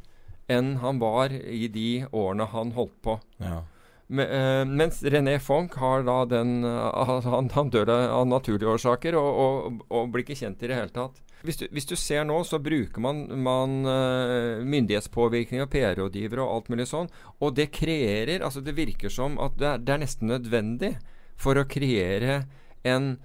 enn 0.53 0.77
han 0.83 1.01
var 1.03 1.33
i 1.35 1.67
de 1.73 2.07
årene 2.13 2.47
han 2.53 2.75
holdt 2.77 2.97
på. 3.03 3.19
Ja. 3.43 3.63
Men, 4.07 4.29
øh, 4.31 4.65
mens 4.79 5.01
René 5.03 5.39
Fonck 5.43 5.75
har 5.83 6.05
da 6.07 6.21
den 6.31 6.61
uh, 6.65 7.27
han, 7.27 7.49
han, 7.51 7.71
dør 7.75 7.91
av 7.91 8.27
naturlige 8.31 8.71
årsaker 8.77 9.17
og, 9.19 9.31
og, 9.43 9.81
og, 9.91 10.13
blir 10.13 10.23
ikke 10.23 10.39
kjent 10.39 10.63
i 10.63 10.71
det 10.71 10.79
hele 10.79 10.95
tatt. 10.95 11.19
Hvis 11.47 11.59
du, 11.59 11.65
hvis 11.75 11.89
du 11.91 11.97
ser 11.99 12.23
nå, 12.27 12.39
så 12.47 12.61
bruker 12.63 13.03
man, 13.03 13.25
man 13.43 13.81
uh, 13.83 14.63
myndighetspåvirkning 14.63 15.65
og 15.65 15.71
PR-rådgivere 15.75 16.45
og 16.45 16.53
alt 16.55 16.71
mulig 16.71 16.87
sånn. 16.91 17.11
Og 17.43 17.57
det 17.59 17.73
kreerer 17.75 18.45
Altså, 18.47 18.63
det 18.63 18.77
virker 18.79 19.11
som 19.11 19.41
at 19.43 19.59
det 19.59 19.73
er, 19.73 19.83
det 19.83 19.95
er 19.95 20.03
nesten 20.05 20.31
nødvendig 20.31 20.93
for 21.37 21.59
å 21.59 21.67
kreere 21.69 22.45
en 22.87 23.17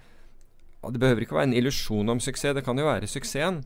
det 0.82 0.98
behøver 0.98 1.22
ikke 1.22 1.38
være 1.38 1.52
en 1.52 1.60
illusjon 1.60 2.10
om 2.10 2.18
suksess, 2.18 2.56
det 2.58 2.64
kan 2.66 2.80
jo 2.80 2.88
være 2.88 3.06
suksessen. 3.06 3.60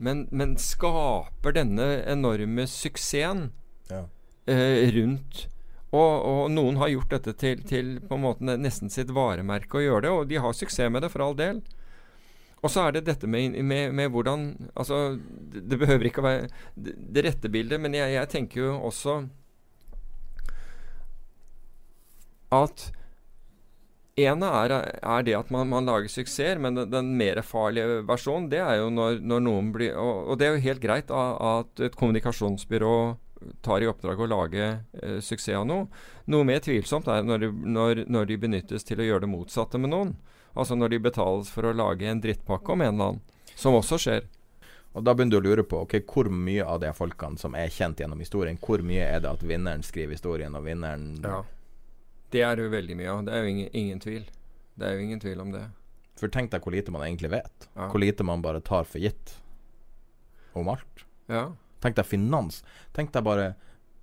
Men, 0.00 0.24
men 0.32 0.56
skaper 0.60 1.52
denne 1.52 1.88
enorme 2.08 2.64
suksessen 2.70 3.50
ja. 3.90 4.06
eh, 4.48 4.88
rundt 4.96 5.44
og, 5.90 6.12
og, 6.22 6.44
noen 6.54 6.78
har 6.78 6.92
gjort 6.92 7.16
dette 7.16 7.34
til, 7.38 7.62
til, 7.66 7.96
på 8.06 8.14
en 8.14 8.22
måte 8.22 8.56
nesten 8.62 8.92
sitt 8.92 9.10
varemerke 9.14 9.80
å 9.80 9.82
gjøre 9.82 10.04
det, 10.06 10.12
og 10.14 10.28
de 10.30 10.38
har 10.38 10.54
suksess 10.54 10.90
med 10.92 11.02
det, 11.02 11.10
for 11.10 11.24
all 11.24 11.34
del. 11.38 11.58
Og 12.60 12.70
så 12.70 12.84
er 12.84 12.94
det 12.94 13.06
dette 13.08 13.26
med, 13.30 13.56
med, 13.64 13.94
med 13.96 14.10
hvordan 14.12 14.50
Altså, 14.76 15.16
det, 15.18 15.64
det, 15.64 15.78
behøver 15.80 16.06
ikke 16.06 16.22
å 16.22 16.26
være 16.28 16.48
det, 16.76 16.94
det 16.94 17.24
rette 17.26 17.50
bildet, 17.50 17.80
men 17.82 17.96
jeg, 17.96 18.14
jeg 18.14 18.30
tenker 18.30 18.62
jo 18.62 18.74
også 18.90 19.16
at 22.54 22.90
ene 24.18 24.50
er, 24.62 24.74
er, 24.98 25.24
det 25.26 25.36
at 25.38 25.50
man, 25.54 25.68
man 25.70 25.86
lager 25.88 26.10
suksesser, 26.10 26.58
men 26.62 26.78
den, 26.78 26.90
den 26.92 27.12
mer 27.18 27.40
farlige 27.46 28.00
versjonen, 28.08 28.48
det 28.52 28.60
er 28.62 28.80
jo 28.80 28.90
når, 28.92 29.20
når 29.22 29.44
noen 29.46 29.72
blir 29.74 29.94
og, 29.94 30.30
og, 30.30 30.38
det 30.40 30.48
er 30.48 30.56
jo 30.56 30.64
helt 30.66 30.82
greit 30.82 31.12
at 31.14 31.84
et 31.86 31.98
kommunikasjonsbyrå 31.98 32.96
tar 33.64 33.80
i 33.80 33.88
oppdrag 33.88 34.20
å 34.20 34.28
lage 34.28 34.64
eh, 34.66 35.20
suksess 35.24 35.56
av 35.56 35.68
noe. 35.68 35.86
Noe 36.30 36.46
mer 36.46 36.60
tvilsomt 36.64 37.08
er 37.08 37.24
når 37.24 37.44
de, 37.44 37.52
når, 37.76 38.02
når 38.12 38.28
de, 38.28 38.40
benyttes 38.42 38.84
til 38.84 39.00
å 39.00 39.06
gjøre 39.06 39.24
det 39.24 39.32
motsatte 39.32 39.80
med 39.80 39.94
noen. 39.94 40.12
Altså 40.52 40.76
når 40.76 40.92
de 40.92 41.04
betales 41.06 41.52
for 41.52 41.68
å 41.68 41.76
lage 41.76 42.08
en 42.10 42.20
drittpakke 42.20 42.74
om 42.74 42.84
en 42.84 42.92
eller 42.92 43.14
annen. 43.14 43.38
Som 43.56 43.78
også 43.78 43.98
skjer. 44.00 44.28
Og 44.92 45.04
Da 45.06 45.14
begynner 45.14 45.38
du 45.38 45.40
å 45.40 45.44
lure 45.46 45.64
på 45.64 45.84
ok, 45.84 46.00
hvor 46.08 46.28
mye 46.34 46.66
av 46.66 46.80
de 46.82 46.90
folkene 46.96 47.38
som 47.38 47.54
er 47.54 47.70
kjent 47.70 48.02
gjennom 48.02 48.20
historien, 48.20 48.58
hvor 48.60 48.82
mye 48.82 49.06
er 49.06 49.22
det 49.22 49.30
at 49.30 49.44
vinneren 49.46 49.84
skriver 49.86 50.18
historien, 50.18 50.56
og 50.58 50.66
vinneren 50.66 51.12
ja. 51.22 51.42
Det 52.30 52.42
er 52.46 52.56
det 52.58 52.68
veldig 52.72 52.96
mye 52.98 53.12
av. 53.12 53.22
Det 53.26 53.34
er 53.34 53.44
jo 53.44 53.52
ingen, 53.54 53.70
ingen 53.76 54.02
tvil. 54.02 54.26
Det 54.78 54.86
er 54.86 54.96
jo 54.96 55.06
ingen 55.06 55.22
tvil 55.22 55.40
om 55.42 55.52
det. 55.54 55.64
For 56.20 56.32
tenk 56.32 56.52
deg 56.52 56.64
hvor 56.64 56.74
lite 56.74 56.92
man 56.94 57.04
egentlig 57.06 57.32
vet. 57.32 57.68
Ja. 57.74 57.88
Hvor 57.88 58.02
lite 58.02 58.26
man 58.26 58.44
bare 58.44 58.60
tar 58.64 58.86
for 58.88 59.02
gitt 59.02 59.34
om 60.58 60.68
alt. 60.68 61.04
Ja. 61.30 61.48
Tenk 61.80 61.96
deg 61.96 62.06
finans. 62.08 62.60
Tenk 62.96 63.12
deg 63.14 63.24
bare 63.24 63.46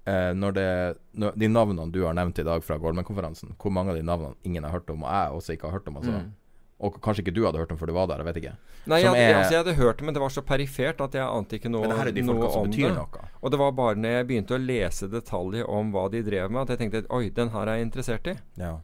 eh, 0.07 0.33
når 0.33 0.57
det 0.57 0.69
når, 1.11 1.37
De 1.37 1.49
navnene 1.51 1.93
du 1.93 2.01
har 2.05 2.17
nevnt 2.17 2.39
i 2.41 2.45
dag 2.47 2.63
fra 2.65 2.79
Goldman-konferansen, 2.81 3.55
hvor 3.61 3.73
mange 3.73 3.93
av 3.93 3.99
de 3.99 4.05
navnene 4.07 4.35
ingen 4.47 4.65
har 4.65 4.75
hørt 4.79 4.89
om, 4.93 5.05
og 5.05 5.13
jeg 5.13 5.39
også 5.39 5.55
ikke 5.57 5.69
har 5.69 5.79
hørt 5.79 5.89
om. 5.91 6.01
Altså. 6.01 6.17
Mm. 6.17 6.31
Og 6.79 6.99
kanskje 7.01 7.23
ikke 7.25 7.33
du 7.33 7.39
hadde 7.47 7.57
hørt 7.57 7.71
om 7.73 7.77
før 7.79 7.87
du 7.89 7.93
var 7.95 8.05
der, 8.07 8.17
jeg 8.21 8.25
vet 8.27 8.35
ikke. 8.43 8.51
Nei, 8.85 8.99
jeg, 9.01 9.09
er- 9.17 9.35
altså, 9.39 9.51
jeg 9.55 9.63
hadde 9.63 9.73
hørt 9.79 9.97
det, 9.97 10.05
men 10.05 10.13
det 10.13 10.21
var 10.21 10.29
så 10.29 10.41
perifert 10.45 10.99
at 11.01 11.15
jeg 11.17 11.25
ante 11.25 11.57
ikke 11.57 11.71
noe, 11.73 11.81
Men 11.81 11.89
det 11.89 11.97
her 11.97 12.07
er 12.07 12.11
de 12.11 12.21
noe 12.27 12.49
som 12.51 12.61
om 12.61 12.69
betyr 12.69 12.87
det. 12.91 12.95
noe. 12.99 13.29
Og 13.41 13.51
det 13.51 13.59
var 13.59 13.71
bare 13.71 13.95
når 13.97 14.09
jeg 14.17 14.27
begynte 14.29 14.53
å 14.53 14.61
lese 14.61 15.07
detaljer 15.09 15.65
om 15.69 15.89
hva 15.91 16.03
de 16.13 16.21
drev 16.21 16.51
med, 16.51 16.61
at 16.61 16.75
jeg 16.75 16.77
tenkte 16.83 17.01
oi, 17.09 17.29
den 17.33 17.49
her 17.49 17.67
er 17.67 17.79
jeg 17.79 17.87
interessert 17.89 18.27
i. 18.29 18.35
Ja. 18.61 18.75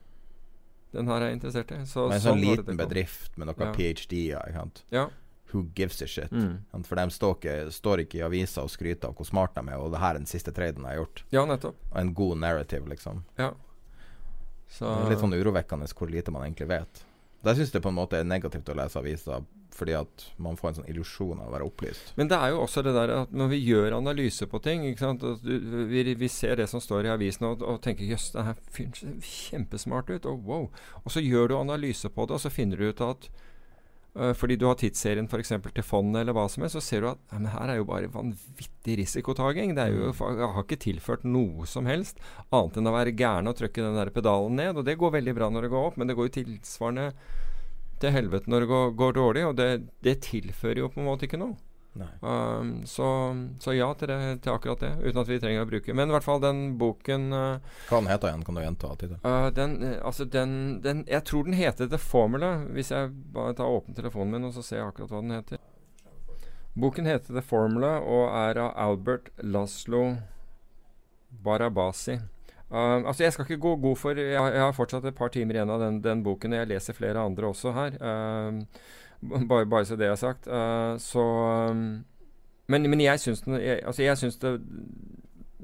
Den 0.93 1.07
her 1.07 1.21
er 1.21 1.27
jeg 1.29 1.37
interessert 1.39 1.71
i. 1.71 1.85
Så, 1.85 2.07
Men 2.09 2.17
en 2.17 2.21
sånn 2.21 2.41
sånn 2.41 2.41
liten 2.57 2.77
bedrift 2.81 3.37
med 3.37 3.47
noe 3.47 3.55
Ja. 3.59 3.71
PhD-er, 3.77 4.49
ikke 4.49 4.59
sant. 4.63 4.83
Ja. 4.91 5.07
Who 5.53 5.67
gives 5.75 6.01
a 6.01 6.07
shit? 6.07 6.31
Mm. 6.31 6.63
For 6.85 6.95
de 6.97 7.05
står 7.13 7.35
ikke, 7.37 7.55
står 7.71 7.97
ikke 8.07 8.17
i 8.17 8.25
avisa 8.25 8.63
og 8.65 8.69
skryter 8.73 9.09
av 9.09 9.15
hvor 9.15 9.25
smart 9.29 9.53
de 9.53 9.61
er, 9.69 9.77
og 9.77 9.91
det 9.93 9.99
her 10.01 10.15
er 10.15 10.17
den 10.17 10.25
siste 10.25 10.51
traden 10.51 10.81
jeg 10.81 10.97
har 10.97 11.05
gjort. 11.05 11.23
Ja, 11.29 11.45
nettopp. 11.45 11.75
Og 11.91 11.97
en 12.01 12.13
god 12.17 12.37
narrative, 12.41 12.89
liksom. 12.89 13.21
Ja. 13.37 13.51
Så 14.67 14.89
Det 14.89 15.05
er 15.05 15.09
litt 15.13 15.21
sånn 15.21 15.35
urovekkende 15.37 15.85
hvor 15.93 16.09
lite 16.09 16.31
man 16.33 16.41
egentlig 16.47 16.67
vet. 16.73 17.03
Jeg 17.43 17.59
syns 17.59 17.73
det 17.73 17.81
på 17.83 17.91
en 17.91 17.97
måte 17.97 18.19
er 18.19 18.27
negativt 18.27 18.69
å 18.71 18.75
lese 18.77 18.99
aviser, 19.01 19.43
fordi 19.73 19.95
at 19.97 20.25
man 20.41 20.55
får 20.55 20.69
en 20.69 20.77
sånn 20.77 20.89
illusjon 20.91 21.41
av 21.41 21.49
å 21.49 21.53
være 21.55 21.65
opplyst. 21.67 22.13
Men 22.15 22.29
det 22.31 22.37
er 22.39 22.53
jo 22.53 22.61
også 22.63 22.83
det 22.85 22.93
der 22.95 23.11
at 23.17 23.33
når 23.35 23.49
vi 23.51 23.59
gjør 23.65 23.97
analyse 23.97 24.47
på 24.47 24.61
ting 24.63 24.85
vi, 24.85 26.03
vi 26.13 26.29
ser 26.31 26.61
det 26.61 26.69
som 26.71 26.83
står 26.83 27.09
i 27.09 27.13
avisen 27.13 27.49
og, 27.49 27.65
og 27.67 27.81
tenker 27.83 28.07
jøss, 28.07 28.29
det 28.35 28.45
her 28.47 28.61
fyren 28.71 28.95
ser 28.95 29.17
kjempesmart 29.27 30.13
ut. 30.13 30.29
Og 30.29 30.45
wow. 30.47 30.69
Og 31.03 31.15
så 31.15 31.23
gjør 31.23 31.51
du 31.51 31.57
analyse 31.59 32.09
på 32.09 32.27
det, 32.29 32.37
og 32.37 32.45
så 32.45 32.53
finner 32.53 32.79
du 32.79 32.87
ut 32.93 33.03
at 33.03 33.27
fordi 34.13 34.55
du 34.61 34.67
har 34.67 34.77
tidsserien 34.77 35.25
f.eks. 35.25 35.55
til 35.73 35.85
fondet 35.85 36.21
eller 36.21 36.35
hva 36.37 36.45
som 36.51 36.61
helst, 36.61 36.77
så 36.77 36.83
ser 36.85 37.01
du 37.01 37.07
at 37.09 37.21
men 37.33 37.47
her 37.49 37.71
er 37.71 37.79
jo 37.79 37.87
bare 37.89 38.11
vanvittig 38.13 38.99
risikotaking. 38.99 39.73
Det 39.73 39.87
er 39.87 39.95
jo, 39.95 40.11
jeg 40.13 40.49
har 40.53 40.65
ikke 40.67 40.81
tilført 40.83 41.25
noe 41.25 41.65
som 41.69 41.89
helst 41.89 42.21
annet 42.53 42.77
enn 42.77 42.91
å 42.91 42.93
være 42.93 43.15
gæren 43.17 43.49
og 43.49 43.57
trykke 43.57 43.81
den 43.81 43.97
der 43.97 44.13
pedalen 44.13 44.59
ned. 44.61 44.77
Og 44.77 44.85
det 44.85 44.99
går 45.01 45.15
veldig 45.17 45.33
bra 45.39 45.49
når 45.49 45.65
det 45.65 45.73
går 45.73 45.89
opp, 45.89 45.97
men 45.97 46.11
det 46.11 46.17
går 46.19 46.29
jo 46.29 46.35
tilsvarende 46.37 47.09
til 48.03 48.13
helvete 48.13 48.53
når 48.53 48.65
det 48.65 48.71
går, 48.75 48.95
går 49.01 49.17
dårlig. 49.17 49.45
Og 49.49 49.57
det, 49.57 49.69
det 50.05 50.19
tilfører 50.29 50.83
jo 50.83 50.91
på 50.93 51.01
en 51.01 51.09
måte 51.09 51.25
ikke 51.25 51.41
noe. 51.41 51.57
Um, 52.25 52.69
så, 52.89 53.05
så 53.61 53.73
ja 53.77 53.91
til, 53.93 54.07
det, 54.09 54.17
til 54.41 54.49
akkurat 54.55 54.79
det, 54.81 54.89
uten 55.03 55.19
at 55.21 55.27
vi 55.29 55.37
trenger 55.43 55.61
å 55.61 55.67
bruke 55.69 55.93
Men 55.93 56.09
i 56.09 56.15
hvert 56.15 56.25
fall 56.25 56.39
den 56.41 56.61
boken 56.81 57.27
uh, 57.29 57.59
Hva 57.89 57.99
den 58.01 58.09
heter 58.09 58.31
igjen, 58.31 58.45
kan 58.47 58.57
du 58.57 58.61
gjenta 58.63 58.89
tittelen? 58.97 59.19
uh, 59.27 59.49
den, 59.53 59.75
uh, 59.83 59.99
altså 60.09 60.25
den, 60.25 60.55
den 60.81 61.03
Jeg 61.05 61.21
tror 61.29 61.43
den 61.45 61.53
heter 61.59 61.91
The 61.91 61.99
Formula, 62.01 62.49
hvis 62.73 62.89
jeg 62.95 63.11
bare 63.35 63.53
tar 63.59 63.69
åpen 63.69 63.93
telefonen 63.93 64.33
min 64.33 64.49
og 64.49 64.55
så 64.57 64.63
ser 64.65 64.79
jeg 64.81 64.87
akkurat 64.89 65.13
hva 65.13 65.21
den 65.21 65.35
heter. 65.37 65.61
Boken 66.73 67.05
heter 67.05 67.37
The 67.37 67.45
Formula 67.45 67.99
og 68.01 68.25
er 68.41 68.57
av 68.63 68.73
Albert 68.87 69.29
Laszlo 69.45 70.15
Barabasi. 71.45 72.17
Uh, 72.73 73.03
altså 73.05 73.23
Jeg 73.27 73.33
skal 73.35 73.45
ikke 73.45 73.61
gå 73.61 73.75
god 73.83 73.97
for 74.01 74.17
Jeg, 74.17 74.33
har- 74.39 74.51
jeg 74.55 74.61
har 74.65 74.73
fortsatt 74.73 75.05
et 75.05 75.15
par 75.17 75.29
timer 75.29 75.59
igjen 75.59 75.69
av 75.69 75.79
den, 75.81 76.01
den 76.01 76.23
boken, 76.25 76.53
og 76.57 76.63
jeg 76.63 76.71
leser 76.73 76.97
flere 76.97 77.21
andre 77.21 77.51
også 77.53 77.73
her. 77.77 77.97
B- 78.01 78.65
bare, 79.49 79.65
bare 79.65 79.85
så 79.85 79.97
det 79.99 80.07
er 80.11 80.15
sagt. 80.19 80.47
Uh, 80.47 80.95
så 81.01 81.23
um, 81.71 82.03
Men, 82.71 82.87
men 82.89 83.01
jeg 83.03 83.19
syns 83.19 83.43
jeg, 83.47 83.81
Altså 83.83 84.03
jeg 84.05 84.17
syns 84.17 84.37
det 84.41 84.53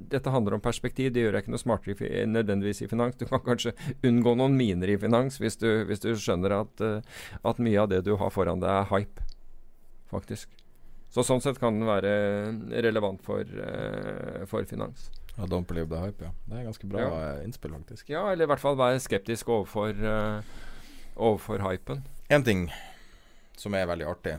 dette 0.10 0.32
handler 0.32 0.56
om 0.56 0.62
perspektiv. 0.64 1.12
Det 1.14 1.22
gjør 1.22 1.36
deg 1.36 1.44
ikke 1.44 1.52
noe 1.54 1.62
smartere 1.62 2.22
nødvendigvis 2.26 2.80
i 2.82 2.88
finans. 2.90 3.18
Du 3.20 3.26
kan 3.30 3.42
kanskje 3.46 3.74
unngå 4.08 4.32
noen 4.40 4.56
miner 4.58 4.90
i 4.90 4.96
finans 4.98 5.38
hvis 5.42 5.60
du, 5.60 5.68
hvis 5.86 6.02
du 6.02 6.08
skjønner 6.18 6.56
at, 6.62 6.82
uh, 6.82 7.20
at 7.46 7.60
mye 7.62 7.78
av 7.84 7.92
det 7.92 8.00
du 8.08 8.16
har 8.18 8.32
foran 8.34 8.64
deg, 8.64 8.72
er 8.72 8.90
hype. 8.94 9.26
Faktisk. 10.10 10.50
Så 11.14 11.24
sånn 11.26 11.42
sett 11.42 11.60
kan 11.62 11.78
den 11.78 11.86
være 11.90 12.12
relevant 12.86 13.22
for, 13.26 13.44
uh, 13.44 14.46
for 14.50 14.66
finans. 14.70 15.10
Ja, 15.36 15.46
Don't 15.50 15.68
believe 15.70 15.90
the 15.92 16.00
hype, 16.02 16.26
ja. 16.26 16.32
Det 16.50 16.58
er 16.60 16.66
ganske 16.68 16.90
bra 16.90 17.00
Ja. 17.06 17.20
eh, 17.36 17.44
innspill, 17.46 17.72
faktisk. 17.78 18.10
Ja, 18.12 18.26
eller 18.32 18.44
i 18.44 18.50
hvert 18.52 18.60
fall 18.64 18.76
være 18.80 19.00
skeptisk 19.00 19.48
overfor, 19.50 19.94
uh, 19.96 20.42
overfor 21.16 21.62
hypen. 21.64 22.02
En 22.30 22.44
ting 22.44 22.66
som 23.60 23.76
er 23.76 23.88
veldig 23.90 24.08
artig 24.08 24.38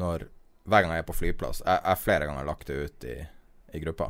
når 0.00 0.26
Hver 0.66 0.82
gang 0.82 0.92
jeg 0.96 1.04
er 1.04 1.06
på 1.08 1.14
flyplass 1.14 1.60
Jeg 1.64 1.80
har 1.86 1.96
flere 2.00 2.26
ganger 2.26 2.44
lagt 2.48 2.66
det 2.66 2.76
ut 2.88 3.04
i, 3.06 3.14
i 3.72 3.80
gruppa. 3.84 4.08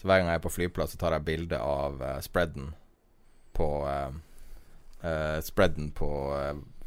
Så 0.00 0.08
hver 0.08 0.18
gang 0.22 0.30
jeg 0.32 0.40
er 0.40 0.44
på 0.46 0.52
flyplass, 0.54 0.94
så 0.94 0.98
tar 1.02 1.12
jeg 1.12 1.26
bilde 1.26 1.58
av 1.60 2.00
uh, 2.00 2.14
spreaden 2.24 2.70
på 3.52 3.66
uh, 3.84 4.14
uh, 5.04 5.40
Spreaden 5.44 5.90
på 5.92 6.08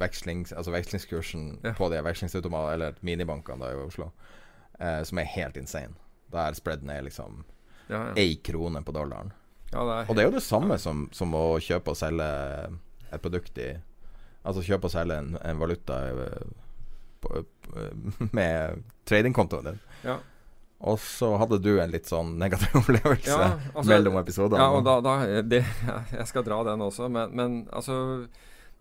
vekslings, 0.01 0.51
altså 0.57 0.73
vekslingskursen 0.73 1.45
Ja. 1.63 1.75
på 1.77 1.91
de 1.93 2.01
vekslingsautomatene, 2.03 2.73
eller 2.73 2.97
minibankene 3.05 3.61
da 3.61 3.69
i 3.71 3.83
Oslo, 3.85 4.09
som 5.05 5.19
er 5.21 5.29
helt 5.35 5.55
insane. 5.61 5.93
Der 6.33 6.57
spreaden 6.57 6.89
er 6.89 7.05
liksom 7.05 7.43
Ja, 7.89 7.99
ja. 8.09 8.13
krone 8.43 8.81
på 8.83 8.91
dollaren. 8.91 9.31
ja, 9.71 9.85
det 9.85 9.93
helt, 9.93 10.09
Og 10.09 10.15
det 10.15 10.23
er 10.23 10.27
jo 10.31 10.35
det 10.39 10.43
samme 10.43 10.77
som, 10.81 11.05
som 11.13 11.33
å 11.37 11.59
kjøpe 11.61 11.93
og 11.93 11.97
selge 12.01 12.27
et 13.13 13.21
produkt 13.21 13.57
i 13.61 13.75
Altså 14.43 14.59
kjøpe 14.65 14.89
og 14.89 14.91
selge 14.91 15.15
en, 15.21 15.37
en 15.39 15.59
valuta 15.61 16.01
på, 17.23 17.43
på, 17.67 17.87
med 18.37 18.83
tradingkontoen 19.09 19.71
din. 19.71 19.81
Ja. 20.03 20.19
Og 20.83 20.99
så 20.99 21.29
hadde 21.39 21.61
du 21.63 21.77
en 21.79 21.91
litt 21.93 22.09
sånn 22.11 22.35
negativ 22.41 22.75
opplevelse 22.81 23.31
Ja, 23.31 23.51
altså- 23.73 23.89
mellom 23.89 24.19
episodene. 24.19 24.63
Ja, 24.63 24.71
og 24.75 24.83
da, 24.87 24.97
da 25.03 25.41
det, 25.41 25.63
Jeg 26.19 26.27
skal 26.29 26.45
dra 26.47 26.63
den 26.67 26.83
også, 26.83 27.07
men, 27.11 27.31
men 27.37 27.61
altså, 27.71 28.27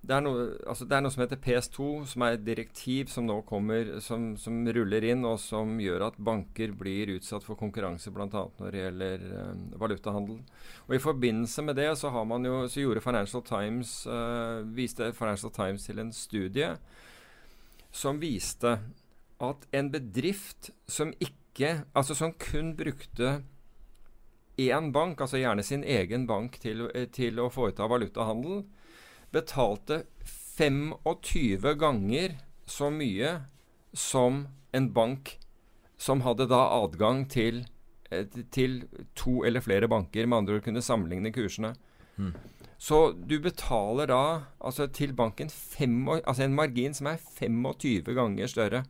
det 0.03 0.17
noe, 0.25 0.49
altså 0.67 0.87
Det 0.91 0.97
er 0.97 1.05
noe 1.05 1.15
som 1.15 1.23
heter 1.23 1.39
PS2, 1.39 1.85
som 2.11 2.25
er 2.27 2.35
et 2.35 2.43
direktiv 2.43 3.11
som 3.13 3.29
nå 3.29 3.37
kommer, 3.47 4.01
som, 4.03 4.33
som 4.41 4.57
ruller 4.75 5.07
inn, 5.13 5.23
og 5.29 5.39
som 5.39 5.77
gjør 5.79 6.09
at 6.09 6.19
banker 6.19 6.75
blir 6.75 7.13
utsatt 7.15 7.47
for 7.47 7.55
konkurranse, 7.61 8.11
bl.a. 8.11 8.27
når 8.59 8.75
det 8.75 8.83
gjelder 8.83 9.23
eh, 9.29 9.63
valutahandel. 9.79 10.41
Og 10.89 10.97
I 10.99 11.03
forbindelse 11.07 11.63
med 11.69 11.79
det 11.79 11.87
så, 12.01 12.11
har 12.11 12.27
man 12.27 12.51
jo, 12.51 12.65
så 12.67 12.83
gjorde 12.83 13.05
Financial 13.05 13.47
Times, 13.47 13.95
eh, 14.11 14.59
viste 14.75 15.13
Financial 15.15 15.55
Times 15.55 15.87
til 15.87 16.03
en 16.03 16.11
studie 16.17 16.73
som 17.93 18.21
viste 18.23 18.79
at 19.43 19.67
en 19.73 19.91
bedrift 19.93 20.73
som 20.89 21.13
ikke 21.21 21.33
Altså 21.93 22.15
som 22.17 22.31
kun 22.41 22.71
brukte 22.73 23.43
én 24.57 24.87
bank, 24.93 25.21
altså 25.21 25.37
gjerne 25.37 25.63
sin 25.63 25.83
egen 25.85 26.27
bank, 26.27 26.57
til, 26.61 26.87
eh, 26.95 27.05
til 27.13 27.37
å 27.37 27.51
foreta 27.53 27.85
valutahandel, 27.85 28.65
betalte 29.33 30.07
25 30.57 31.75
ganger 31.77 32.39
så 32.67 32.89
mye 32.91 33.35
som 33.93 34.47
en 34.73 34.89
bank 34.93 35.37
som 35.99 36.25
hadde 36.25 36.49
da 36.49 36.63
adgang 36.83 37.29
til, 37.29 37.67
eh, 38.11 38.25
til 38.51 38.89
to 39.15 39.45
eller 39.45 39.61
flere 39.61 39.89
banker, 39.89 40.27
med 40.27 40.39
andre 40.39 40.55
ord 40.55 40.65
kunne 40.65 40.83
sammenligne 40.83 41.33
kursene. 41.33 41.75
Mm. 42.19 42.35
Så 42.83 43.13
du 43.15 43.37
betaler 43.39 44.11
da 44.11 44.23
altså 44.59 44.89
til 44.91 45.13
banken 45.15 45.53
fem, 45.53 46.01
altså 46.19 46.49
en 46.49 46.57
margin 46.59 46.97
som 46.97 47.13
er 47.13 47.21
25 47.39 48.11
ganger 48.17 48.51
større. 48.51 48.83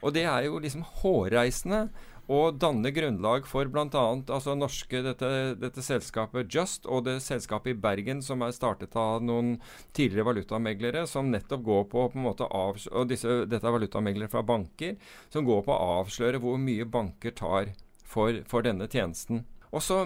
Og 0.00 0.14
det 0.16 0.24
er 0.24 0.46
jo 0.46 0.60
liksom 0.62 0.86
hårreisende 1.02 1.88
og 2.30 2.60
danne 2.62 2.92
grunnlag 2.94 3.44
for 3.50 3.68
bl.a. 3.68 4.04
Altså 4.22 4.54
norske, 4.56 5.02
dette, 5.04 5.30
dette 5.60 5.84
selskapet 5.84 6.48
Just 6.54 6.86
og 6.86 7.04
det 7.08 7.18
selskapet 7.24 7.74
i 7.74 7.80
Bergen 7.82 8.22
som 8.24 8.40
er 8.46 8.54
startet 8.56 8.96
av 8.96 9.20
noen 9.26 9.56
tidligere 9.92 10.30
valutameglere, 10.30 11.04
som 11.10 11.28
nettopp 11.28 11.66
går 11.66 11.86
på, 11.92 12.06
på 12.14 12.20
en 12.20 12.28
måte 12.30 12.48
av, 12.48 12.78
og 12.88 13.10
disse, 13.10 13.42
Dette 13.50 13.66
er 13.66 13.76
valutameglere 13.76 14.32
fra 14.32 14.46
banker, 14.46 14.96
som 15.28 15.44
går 15.44 15.66
på 15.66 15.74
å 15.74 15.96
avsløre 16.00 16.40
hvor 16.40 16.60
mye 16.62 16.88
banker 16.88 17.34
tar 17.36 17.74
for, 18.06 18.40
for 18.48 18.64
denne 18.64 18.88
tjenesten. 18.88 19.44
Og 19.74 19.82
så 19.84 20.04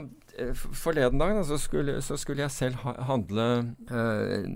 Forleden 0.54 1.20
dag 1.20 1.36
da, 1.36 1.44
så, 1.46 1.58
skulle, 1.60 2.00
så 2.02 2.16
skulle 2.18 2.42
jeg 2.42 2.54
selv 2.54 2.80
ha, 2.82 2.94
handle 3.10 3.46
eh, 3.86 4.48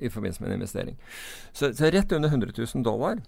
i 0.00 0.10
forbindelse 0.12 0.42
med 0.42 0.52
en 0.52 0.60
investering. 0.60 0.98
Så, 1.52 1.72
så 1.74 1.90
rett 1.90 2.12
under 2.14 2.30
100 2.30 2.54
000 2.56 2.84
dollar. 2.86 3.22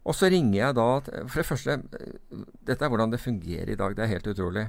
Og 0.00 0.16
så 0.16 0.30
ringer 0.32 0.56
jeg 0.56 0.76
da 0.78 0.86
For 1.28 1.42
det 1.42 1.48
første, 1.48 1.76
eh, 2.00 2.44
dette 2.66 2.84
er 2.84 2.92
hvordan 2.92 3.12
det 3.12 3.22
fungerer 3.22 3.70
i 3.70 3.78
dag. 3.78 3.94
Det 3.96 4.06
er 4.06 4.14
helt 4.16 4.30
utrolig. 4.32 4.68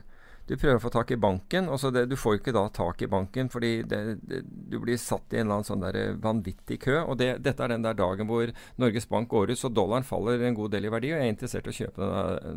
Du 0.49 0.57
prøver 0.57 0.79
å 0.79 0.83
få 0.83 0.89
tak 0.91 1.11
i 1.13 1.19
banken, 1.21 1.69
og 1.69 1.77
så 1.79 1.91
det, 1.93 2.07
du 2.09 2.17
får 2.19 2.39
ikke 2.39 2.53
da 2.55 2.63
tak 2.73 3.03
i 3.05 3.07
banken 3.07 3.47
fordi 3.53 3.69
det, 3.87 3.99
det, 4.27 4.41
du 4.43 4.79
blir 4.81 4.97
satt 4.99 5.31
i 5.31 5.37
en 5.37 5.45
eller 5.45 5.59
annen 5.61 5.67
sånn 5.67 5.85
der 5.85 6.17
vanvittig 6.19 6.79
kø. 6.81 6.97
Og 7.05 7.19
det, 7.21 7.35
dette 7.45 7.63
er 7.63 7.71
den 7.75 7.85
der 7.85 7.95
dagen 7.97 8.27
hvor 8.29 8.51
Norges 8.81 9.07
Bank 9.09 9.29
går 9.31 9.53
ut, 9.53 9.61
så 9.61 9.71
dollaren 9.71 10.07
faller 10.07 10.43
en 10.43 10.57
god 10.57 10.73
del 10.73 10.89
i 10.89 10.93
verdi. 10.93 11.13
Og 11.13 11.21
jeg 11.21 11.29
er 11.29 11.35
interessert 11.35 11.69
i 11.69 11.73
å 11.73 11.77
kjøpe 11.77 12.11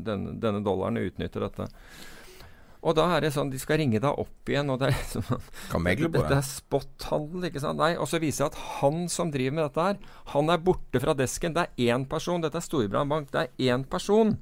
denne, 0.09 0.35
denne 0.43 0.65
dollaren 0.65 0.99
og 0.99 1.13
utnytte 1.13 1.45
dette. 1.45 1.69
Og 2.85 2.93
da 2.99 3.07
er 3.17 3.25
det 3.25 3.31
sånn, 3.33 3.49
de 3.49 3.59
skal 3.61 3.79
ringe 3.81 3.97
deg 4.03 4.19
opp 4.21 4.51
igjen, 4.53 4.69
og 4.69 4.81
det 4.83 4.91
er 4.91 4.97
liksom 4.99 5.25
Kan 5.73 5.85
megle 5.87 6.11
på 6.13 6.19
Dette 6.21 6.35
det. 6.35 6.41
er 6.43 6.49
spot-handel, 6.49 7.47
ikke 7.49 7.63
sant? 7.63 7.81
Nei, 7.81 7.95
og 7.97 8.11
så 8.11 8.21
viser 8.21 8.45
det 8.45 8.51
at 8.53 8.59
han 8.83 9.07
som 9.09 9.31
driver 9.33 9.57
med 9.57 9.65
dette 9.71 9.87
her, 9.87 10.03
han 10.35 10.53
er 10.53 10.61
borte 10.67 11.01
fra 11.01 11.15
desken. 11.17 11.55
Det 11.57 11.65
er 11.65 11.95
én 11.95 12.05
person. 12.11 12.45
Dette 12.45 12.61
er 12.61 12.67
Storebrand 12.67 13.09
Bank. 13.15 13.31
Det 13.33 13.47
er 13.47 13.73
én 13.73 13.87
person. 13.89 14.35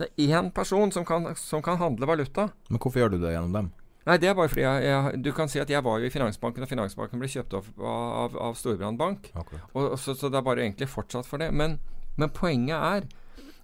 Det 0.00 0.08
er 0.08 0.32
én 0.40 0.48
person 0.56 0.92
som 0.94 1.04
kan, 1.04 1.28
som 1.36 1.60
kan 1.62 1.76
handle 1.76 2.08
valuta. 2.08 2.48
Men 2.70 2.80
hvorfor 2.80 3.02
gjør 3.02 3.12
du 3.12 3.18
det 3.20 3.34
gjennom 3.34 3.52
dem? 3.58 3.68
Nei, 4.08 4.16
det 4.16 4.30
er 4.30 4.36
bare 4.38 4.48
fordi 4.48 4.62
jeg, 4.64 4.84
jeg, 4.88 5.18
Du 5.22 5.28
kan 5.36 5.50
si 5.52 5.60
at 5.60 5.68
jeg 5.68 5.84
var 5.84 6.00
jo 6.00 6.08
i 6.08 6.12
Finansbanken, 6.14 6.64
og 6.64 6.70
Finansbanken 6.70 7.20
ble 7.20 7.28
kjøpt 7.28 7.58
opp 7.58 7.66
av, 7.84 8.38
av 8.48 8.56
Storebrand 8.56 8.96
Bank. 8.98 9.28
Akkurat. 9.36 9.68
Og, 9.76 9.98
så, 10.00 10.16
så 10.16 10.30
det 10.32 10.40
er 10.40 10.46
bare 10.46 10.64
egentlig 10.64 10.88
fortsatt 10.88 11.28
for 11.28 11.42
det. 11.44 11.50
Men, 11.52 11.76
men 12.16 12.32
poenget 12.32 12.80
er 12.80 13.10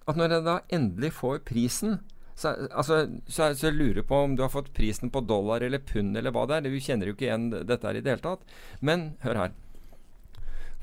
at 0.06 0.20
når 0.20 0.36
jeg 0.36 0.44
da 0.46 0.58
endelig 0.76 1.14
får 1.16 1.40
prisen 1.48 1.96
så, 2.36 2.52
altså, 2.70 3.06
så, 3.26 3.54
så 3.56 3.70
lurer 3.72 4.04
på 4.04 4.16
om 4.26 4.34
du 4.36 4.42
har 4.44 4.52
fått 4.52 4.74
prisen 4.76 5.08
på 5.12 5.22
dollar 5.24 5.64
eller 5.64 5.80
pund 5.80 6.18
eller 6.20 6.34
hva 6.36 6.44
det 6.46 6.58
er. 6.58 6.66
Du 6.68 6.84
kjenner 6.84 7.08
jo 7.08 7.16
ikke 7.16 7.30
igjen 7.30 7.46
dette 7.54 7.88
her 7.88 7.96
i 7.96 8.02
det 8.04 8.12
hele 8.12 8.26
tatt. 8.26 8.42
Men 8.84 9.14
hør 9.24 9.40
her. 9.40 9.54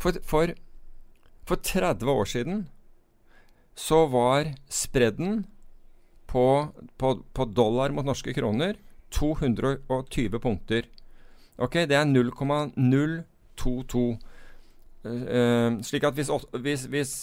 For, 0.01 0.17
for, 0.25 0.55
for 1.45 1.61
30 1.61 2.09
år 2.09 2.31
siden 2.31 2.63
så 3.77 4.09
var 4.09 4.49
spredden 4.69 5.43
på, 6.29 6.73
på, 6.97 7.13
på 7.37 7.45
dollar 7.53 7.93
mot 7.93 8.05
norske 8.05 8.33
kroner 8.33 8.73
220 9.13 10.39
punkter. 10.41 10.83
Ok, 11.61 11.73
det 11.85 11.97
er 11.97 12.05
0,022. 12.09 14.17
Uh, 15.03 15.83
slik 15.85 16.03
at 16.07 16.15
hvis, 16.17 16.31
hvis, 16.63 16.85
hvis 16.89 17.13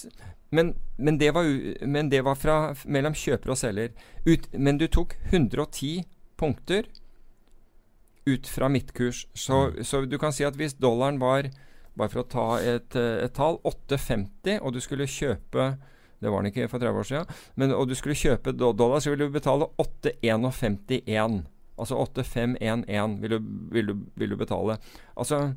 men, 0.50 0.74
men, 0.96 1.18
det 1.18 1.30
var, 1.34 1.46
men, 1.86 2.10
det 2.10 2.24
var, 2.26 2.38
fra 2.38 2.56
mellom 2.86 3.14
kjøper 3.14 3.52
og 3.52 3.58
selger. 3.60 3.92
Ut, 4.26 4.48
men 4.52 4.80
du 4.80 4.88
tok 4.90 5.14
110 5.30 6.02
punkter 6.40 6.88
ut 8.26 8.48
fra 8.50 8.68
midtkurs. 8.68 9.26
Så, 9.34 9.70
mm. 9.70 9.84
så, 9.84 10.04
du 10.06 10.18
kan 10.18 10.34
si 10.34 10.46
at 10.46 10.58
hvis 10.58 10.76
dollaren 10.80 11.20
var, 11.22 11.50
bare 11.98 12.12
for 12.12 12.24
å 12.24 12.28
ta 12.30 12.48
et, 12.62 12.96
et 12.96 13.34
tall, 13.36 13.60
8,50, 13.66 14.58
og 14.60 14.74
du 14.74 14.82
skulle 14.82 15.08
kjøpe 15.10 15.72
det 16.20 16.28
var 16.28 16.42
den 16.42 16.50
ikke 16.50 16.68
for 16.68 16.82
30 16.82 17.00
år 17.00 17.06
siden. 17.08 17.38
Men, 17.56 17.72
og 17.72 17.88
du 17.88 17.94
skulle 17.96 18.18
kjøpe 18.18 18.52
dollar, 18.52 19.00
så 19.00 19.14
ville 19.14 19.24
du 19.24 19.32
betale 19.32 19.70
8,51. 19.80 21.38
Altså 21.80 21.96
8511 21.96 23.14
vil 23.22 23.32
du, 23.32 23.50
vil, 23.72 23.86
du, 23.86 24.02
vil 24.20 24.34
du 24.34 24.36
betale. 24.36 24.76
Altså 25.16 25.54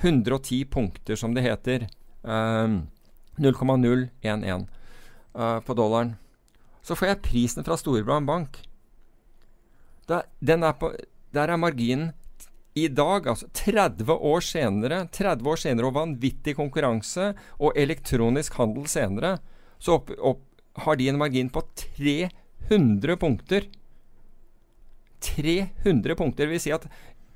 110 0.00 0.64
punkter, 0.72 1.16
som 1.16 1.34
det 1.36 1.44
heter. 1.44 1.86
Um, 2.22 2.86
0,011 3.36 4.66
uh, 5.36 5.60
på 5.60 5.76
dollaren. 5.76 6.14
Så 6.86 6.96
får 6.96 7.10
jeg 7.10 7.22
prisen 7.24 7.66
fra 7.66 7.76
Storebrand 7.78 8.28
Bank. 8.28 8.60
Der, 10.06 10.22
er 10.54 10.72
på, 10.78 10.92
der 11.34 11.50
er 11.50 11.58
marginen 11.58 12.12
i 12.76 12.86
dag, 12.92 13.26
altså 13.26 13.48
30 13.56 14.12
år 14.12 14.44
senere, 14.44 15.06
30 15.12 15.48
år 15.50 15.60
senere 15.60 15.88
og 15.88 15.96
vanvittig 15.96 16.54
konkurranse 16.58 17.30
og 17.56 17.78
elektronisk 17.80 18.58
handel 18.60 18.84
senere, 18.90 19.38
så 19.80 19.96
opp, 19.96 20.12
opp, 20.20 20.42
har 20.84 20.98
de 21.00 21.08
en 21.08 21.18
margin 21.18 21.48
på 21.48 21.62
300 21.96 23.16
punkter. 23.16 23.66
300 25.24 26.16
punkter. 26.20 26.50
Vil 26.52 26.60
si 26.60 26.74
at 26.76 26.84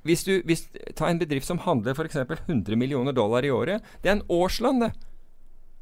hvis 0.05 0.23
du 0.25 0.35
hvis, 0.45 0.67
Ta 0.97 1.09
en 1.09 1.19
bedrift 1.21 1.49
som 1.49 1.61
handler 1.65 1.97
f.eks. 1.97 2.21
100 2.21 2.77
millioner 2.77 3.13
dollar 3.17 3.45
i 3.45 3.51
året. 3.53 3.81
Det 4.01 4.11
er 4.11 4.19
en 4.19 4.27
årslønn, 4.29 4.85
det. 4.85 4.91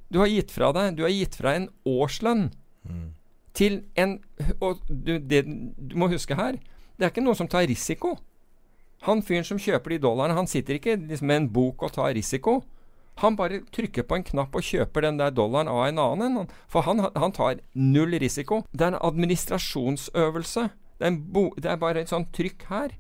Du 0.10 0.20
har 0.22 0.30
gitt 0.32 0.52
fra 0.52 0.72
deg 0.76 0.98
Du 0.98 1.04
har 1.06 1.14
gitt 1.14 1.38
fra 1.38 1.54
en 1.58 1.70
årslønn 1.88 2.50
mm. 2.90 3.06
til 3.58 3.84
en 4.00 4.18
Og 4.60 4.82
du, 4.90 5.18
det, 5.20 5.44
du 5.46 5.96
må 6.00 6.10
huske 6.12 6.38
her 6.40 6.58
Det 6.98 7.06
er 7.06 7.14
ikke 7.14 7.24
noen 7.24 7.38
som 7.40 7.48
tar 7.48 7.68
risiko. 7.70 8.18
Han 9.08 9.22
fyren 9.24 9.46
som 9.48 9.62
kjøper 9.62 9.94
de 9.94 10.02
dollarene, 10.04 10.36
han 10.36 10.50
sitter 10.50 10.76
ikke 10.76 10.98
liksom, 11.00 11.30
med 11.30 11.38
en 11.40 11.46
bok 11.56 11.86
og 11.88 11.94
tar 11.96 12.12
risiko. 12.18 12.58
Han 13.24 13.38
bare 13.40 13.62
trykker 13.72 14.04
på 14.08 14.18
en 14.18 14.26
knapp 14.28 14.56
og 14.56 14.66
kjøper 14.68 15.06
den 15.06 15.20
der 15.20 15.32
dollaren 15.36 15.72
av 15.72 15.86
en 15.86 16.02
annen. 16.04 16.50
For 16.72 16.84
han, 16.84 17.06
han 17.16 17.36
tar 17.36 17.62
null 17.76 18.18
risiko. 18.20 18.62
Det 18.72 18.84
er 18.84 18.94
en 18.94 19.02
administrasjonsøvelse. 19.08 20.66
Det 21.00 21.08
er, 21.08 21.16
bo, 21.16 21.46
det 21.56 21.72
er 21.72 21.80
bare 21.80 22.04
et 22.04 22.12
sånt 22.12 22.34
trykk 22.36 22.66
her. 22.68 22.98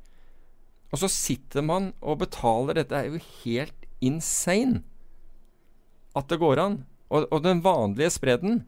Og 0.91 1.03
så 1.03 1.11
sitter 1.11 1.63
man 1.63 1.91
og 1.99 2.21
betaler 2.23 2.79
dette. 2.79 2.95
Det 2.95 2.99
er 2.99 3.11
jo 3.11 3.27
helt 3.43 3.89
insane 3.99 4.83
at 6.15 6.31
det 6.31 6.39
går 6.41 6.63
an. 6.63 6.79
Og, 7.09 7.25
og 7.31 7.43
den 7.43 7.63
vanlige 7.65 8.11
spredden 8.13 8.63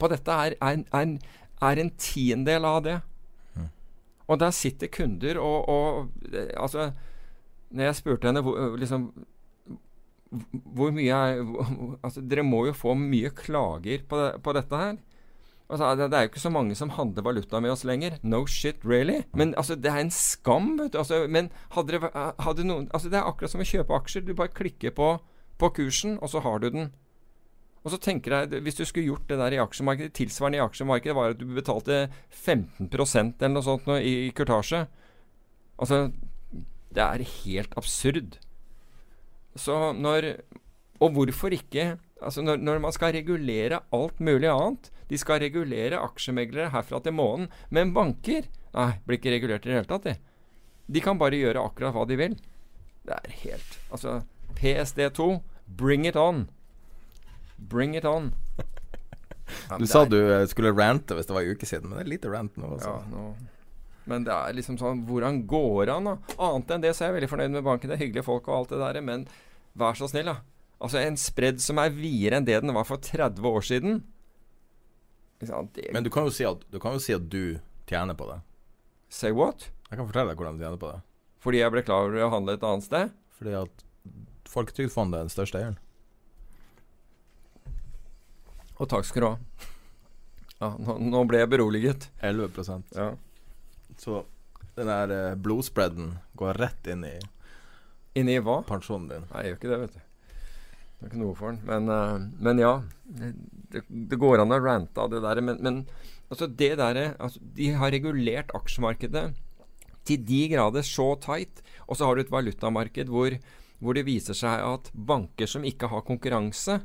på 0.00 0.08
dette 0.10 0.32
er, 0.32 0.56
er, 0.60 0.82
er, 0.96 1.16
er 1.62 1.82
en 1.82 1.92
tiendedel 2.00 2.66
av 2.66 2.80
det. 2.86 2.96
Mm. 3.54 3.68
Og 4.26 4.40
der 4.40 4.54
sitter 4.56 4.90
kunder 4.92 5.38
og, 5.38 5.68
og 5.68 6.32
eh, 6.32 6.50
Altså, 6.56 6.90
når 7.70 7.84
jeg 7.84 8.00
spurte 8.00 8.30
henne 8.30 8.42
hvor, 8.42 8.58
eh, 8.58 8.78
liksom, 8.80 9.10
hvor 10.74 10.90
mye 10.94 11.14
er 11.14 11.44
altså, 12.06 12.24
Dere 12.24 12.46
må 12.46 12.64
jo 12.66 12.74
få 12.76 12.96
mye 12.98 13.30
klager 13.36 14.02
på, 14.08 14.18
det, 14.18 14.42
på 14.42 14.56
dette 14.56 14.82
her. 14.82 14.98
Altså, 15.70 15.94
det, 15.94 16.08
det, 16.10 16.18
er 16.18 16.24
jo 16.24 16.30
ikke 16.32 16.42
så 16.42 16.50
mange 16.50 16.74
som 16.74 16.90
handler 16.90 17.22
valuta 17.22 17.60
med 17.62 17.70
oss 17.70 17.84
lenger. 17.86 18.16
No 18.22 18.42
shit, 18.46 18.82
really? 18.84 19.22
Men 19.34 19.54
altså, 19.54 19.76
det 19.78 19.92
er 19.92 20.00
en 20.02 20.10
skam, 20.10 20.72
vet 20.80 20.92
du. 20.92 20.98
Altså, 20.98 21.26
men 21.30 21.52
hadde 21.76 21.94
det, 21.94 22.10
hadde 22.40 22.66
noen, 22.66 22.88
altså, 22.90 23.08
det 23.08 23.20
er 23.20 23.28
akkurat 23.28 23.52
som 23.52 23.62
å 23.62 23.68
kjøpe 23.68 23.94
aksjer. 24.00 24.24
Du 24.26 24.34
bare 24.34 24.50
klikker 24.50 24.90
på, 24.96 25.12
på 25.62 25.70
kursen, 25.78 26.18
og 26.18 26.32
så 26.32 26.42
har 26.42 26.58
du 26.58 26.72
den. 26.74 26.90
Og 27.80 27.94
så 27.94 27.98
tenker 28.00 28.34
jeg, 28.34 28.62
Hvis 28.62 28.76
du 28.76 28.84
skulle 28.84 29.08
gjort 29.08 29.28
det 29.28 29.38
der 29.40 29.56
i 29.56 29.62
aksjemarkedet, 29.62 30.12
tilsvarende 30.16 30.58
i 30.60 30.64
aksjemarkedet 30.64 31.16
var 31.16 31.32
at 31.32 31.40
du 31.40 31.46
betalte 31.56 32.10
15% 32.28 33.40
eller 33.40 33.54
noe 33.54 33.64
sånt 33.64 33.88
i 34.04 34.30
kurtasje 34.36 34.86
Altså, 35.80 36.10
det 36.92 37.00
er 37.00 37.22
helt 37.24 37.72
absurd. 37.80 38.36
Så 39.56 39.92
når 39.96 40.34
Og 41.00 41.14
hvorfor 41.16 41.56
ikke 41.56 41.96
Altså 42.20 42.42
når, 42.44 42.58
når, 42.60 42.78
man 42.84 42.92
skal 42.92 43.14
regulere 43.16 43.80
alt 43.96 44.18
mulig 44.20 44.50
annet 44.50 44.90
De 45.08 45.16
skal 45.18 45.40
regulere 45.40 45.96
aksjemeglere 45.96 46.70
herfra 46.74 47.00
til 47.00 47.16
månen. 47.16 47.48
Men 47.70 47.94
banker 47.96 48.44
Nei, 48.74 48.92
blir 49.06 49.18
ikke 49.18 49.32
regulert 49.32 49.64
i 49.64 49.70
det 49.70 49.78
hele 49.80 49.88
tatt, 49.90 50.04
de. 50.04 50.14
De 50.90 51.00
kan 51.02 51.18
bare 51.18 51.38
gjøre 51.38 51.62
akkurat 51.64 51.94
hva 51.96 52.04
de 52.06 52.18
vil. 52.20 52.36
Det 53.02 53.16
er 53.16 53.32
helt 53.42 53.78
Altså, 53.90 54.20
PSD2, 54.60 55.40
bring 55.66 56.06
it 56.06 56.14
on. 56.14 56.44
Bring 57.60 57.96
it 57.98 58.06
on. 58.08 58.32
du 59.78 59.86
sa 59.90 60.04
du 60.08 60.18
eh, 60.18 60.46
skulle 60.50 60.72
rante 60.72 61.16
hvis 61.16 61.28
det 61.28 61.36
var 61.36 61.46
en 61.46 61.56
uke 61.56 61.68
siden, 61.68 61.90
men 61.90 62.00
det 62.00 62.06
er 62.06 62.12
lite 62.14 62.32
rant 62.32 62.56
nå. 62.60 62.76
Ja, 62.80 62.96
nå. 63.10 63.32
Men 64.10 64.24
det 64.26 64.32
er 64.34 64.54
liksom 64.56 64.78
sånn 64.80 65.02
Hvordan 65.06 65.42
går 65.50 65.92
an, 65.92 66.08
da? 66.08 66.36
Annet 66.40 66.72
enn 66.74 66.84
det 66.84 66.94
så 66.96 67.04
er 67.04 67.10
jeg 67.10 67.18
veldig 67.20 67.32
fornøyd 67.34 67.56
med 67.58 67.66
banken. 67.66 67.92
Det 67.92 67.98
er 67.98 68.04
hyggelige 68.06 68.26
folk 68.26 68.48
og 68.48 68.56
alt 68.56 68.72
det 68.72 68.80
der, 68.82 69.00
men 69.06 69.26
vær 69.78 69.98
så 69.98 70.08
snill, 70.10 70.32
da. 70.32 70.40
Altså 70.80 71.02
En 71.02 71.18
spredd 71.20 71.60
som 71.62 71.78
er 71.82 71.92
videre 71.92 72.40
enn 72.40 72.48
det 72.48 72.56
den 72.64 72.72
var 72.74 72.88
for 72.88 73.02
30 73.04 73.44
år 73.44 73.66
siden. 73.66 74.00
Men 75.40 76.04
du 76.04 76.10
kan, 76.12 76.28
si 76.32 76.44
at, 76.44 76.64
du 76.68 76.80
kan 76.80 76.96
jo 76.96 77.00
si 77.00 77.14
at 77.16 77.28
du 77.32 77.60
tjener 77.88 78.16
på 78.16 78.26
det. 78.28 78.40
Say 79.12 79.32
what? 79.32 79.70
Jeg 79.88 79.98
kan 79.98 80.08
fortelle 80.08 80.32
deg 80.32 80.40
hvordan 80.40 80.58
du 80.58 80.64
tjener 80.64 80.80
på 80.80 80.90
det. 80.92 81.00
Fordi 81.40 81.62
jeg 81.62 81.72
ble 81.72 81.84
klar 81.84 82.08
over 82.08 82.26
å 82.26 82.32
handle 82.34 82.56
et 82.58 82.66
annet 82.66 82.86
sted? 82.86 83.14
Fordi 83.38 83.54
at 83.62 83.86
Folketrygdfondet 84.50 85.16
er 85.16 85.28
den 85.28 85.32
største 85.32 85.60
eieren. 85.60 85.78
Og 88.80 88.88
takk 88.88 89.04
skal 89.04 89.22
du 89.22 89.28
ha. 89.28 89.34
Ja, 90.60 90.70
nå, 90.76 90.96
nå, 91.12 91.24
ble 91.28 91.42
jeg 91.42 91.50
beroliget. 91.52 92.08
11 92.24 92.84
ja. 92.96 93.10
Så 94.00 94.22
den 94.76 94.88
der 94.88 95.12
eh, 95.12 95.36
blodspreaden 95.36 96.14
går 96.40 96.60
rett 96.60 96.88
inn 96.88 97.04
i 97.08 97.18
Inn 98.18 98.28
i 98.28 98.40
hva? 98.42 98.60
pensjonen 98.66 99.06
din. 99.06 99.26
Nei, 99.30 99.44
jeg 99.44 99.52
gjør 99.52 99.58
ikke 99.58 99.70
det, 99.70 99.80
vet 99.84 99.92
du. 99.94 100.06
Det 101.00 101.04
er 101.06 101.12
ikke 101.12 101.20
noe 101.20 101.36
for 101.38 101.52
den. 101.52 101.60
Men, 101.68 101.86
uh, 101.88 102.24
men 102.42 102.58
ja. 102.60 102.72
Det, 103.06 103.84
det, 103.86 104.18
går 104.18 104.42
an 104.42 104.52
å 104.52 104.58
rante 104.58 105.00
av 105.00 105.12
det 105.12 105.20
der. 105.22 105.40
Men, 105.46 105.60
men 105.62 105.78
altså 106.26 106.48
det 106.50 106.72
derre 106.80 107.12
altså, 107.22 107.38
de 107.54 107.70
har 107.78 107.94
regulert 107.94 108.50
aksjemarkedet 108.58 109.28
til 110.08 110.24
de 110.26 110.40
grader 110.50 110.84
så 110.86 111.12
tight. 111.22 111.62
Og 111.86 112.00
så 112.00 112.08
har 112.08 112.18
du 112.18 112.24
et 112.24 112.34
valutamarked 112.34 113.12
hvor, 113.14 113.36
hvor 113.78 113.96
det 113.96 114.08
viser 114.08 114.36
seg 114.36 114.64
at 114.66 114.90
banker 114.92 115.48
som 115.50 115.64
ikke 115.64 115.92
har 115.92 116.04
konkurranse, 116.08 116.80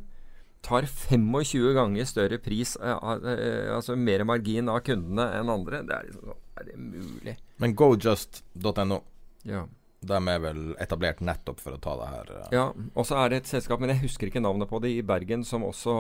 tar 0.66 0.88
25 0.90 1.74
ganger 1.78 2.10
større 2.10 2.40
pris, 2.42 2.76
eh, 2.82 3.10
eh, 3.32 3.72
altså 3.76 3.96
mer 3.96 4.26
margin 4.28 4.72
av 4.72 4.82
kundene 4.86 5.30
enn 5.40 5.52
andre. 5.54 5.84
Det 5.86 5.98
er 5.98 6.10
liksom 6.10 6.32
sånn 6.32 6.44
Er 6.56 6.70
det 6.70 6.78
mulig? 6.80 7.34
Men 7.60 7.76
gojust.no 7.76 9.02
ja. 9.46 9.66
De 10.06 10.18
er 10.30 10.42
vel 10.42 10.60
etablert 10.82 11.22
nettopp 11.26 11.60
for 11.64 11.76
å 11.76 11.82
ta 11.82 11.96
det 12.00 12.08
her? 12.12 12.32
Uh. 12.32 12.48
Ja, 12.54 12.66
og 12.94 13.08
så 13.08 13.18
er 13.20 13.32
det 13.32 13.42
et 13.42 13.50
selskap, 13.50 13.82
men 13.82 13.92
jeg 13.94 14.04
husker 14.06 14.30
ikke 14.30 14.44
navnet 14.44 14.70
på 14.70 14.80
det, 14.84 14.92
i 14.94 15.06
Bergen 15.06 15.46
som 15.48 15.66
også 15.66 15.96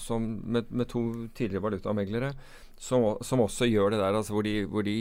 som 0.00 0.26
med, 0.44 0.68
med, 0.70 0.88
to 0.92 1.02
tidligere 1.36 1.64
valutameglere, 1.64 2.32
som, 2.76 3.14
som, 3.24 3.42
også 3.46 3.68
gjør 3.70 3.94
det 3.94 4.02
der, 4.02 4.18
altså 4.18 4.36
hvor 4.36 4.44
de, 4.46 4.58
hvor 4.68 4.84
de 4.86 4.98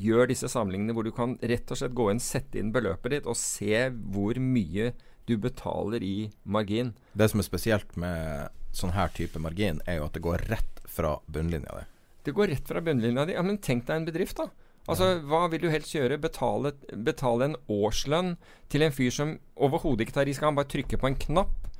gjør 0.00 0.30
disse 0.30 0.48
samlingene 0.48 0.94
hvor 0.96 1.04
du 1.04 1.12
kan 1.12 1.36
rett 1.42 1.70
og 1.70 1.80
slett 1.80 1.96
gå 1.98 2.08
inn, 2.12 2.22
sette 2.22 2.60
inn 2.60 2.72
beløpet 2.72 3.16
ditt 3.16 3.28
og 3.28 3.36
se 3.36 3.88
hvor 4.14 4.38
mye 4.40 4.92
du 5.30 5.36
betaler 5.40 6.02
i 6.04 6.30
margin. 6.42 6.92
Det 7.14 7.30
som 7.30 7.42
er 7.42 7.46
spesielt 7.46 7.94
med 8.00 8.50
sånn 8.76 8.94
her 8.94 9.10
type 9.14 9.40
margin, 9.42 9.80
er 9.86 10.00
jo 10.00 10.08
at 10.08 10.16
det 10.16 10.24
går 10.24 10.46
rett 10.50 10.82
fra 10.90 11.16
bunnlinja 11.30 11.78
di. 11.80 11.86
Det 12.26 12.34
går 12.36 12.52
rett 12.52 12.66
fra 12.68 12.82
bunnlinja 12.84 13.26
di. 13.28 13.36
Ja, 13.38 13.44
men 13.46 13.60
tenk 13.62 13.86
deg 13.88 14.02
en 14.02 14.10
bedrift, 14.10 14.42
da. 14.42 14.50
Altså, 14.90 15.06
ja. 15.14 15.22
Hva 15.28 15.44
vil 15.52 15.62
du 15.62 15.70
helst 15.70 15.94
gjøre? 15.94 16.18
Betale, 16.20 16.72
betale, 17.06 17.50
en 17.50 17.56
årslønn 17.70 18.34
til 18.72 18.84
en 18.86 18.94
fyr 18.94 19.12
som 19.14 19.34
overhodet 19.60 20.06
ikke 20.06 20.18
tar 20.18 20.28
risk? 20.28 20.44
Han 20.46 20.58
bare 20.58 20.70
trykker 20.72 21.00
på 21.00 21.10
en 21.10 21.18
knapp 21.20 21.70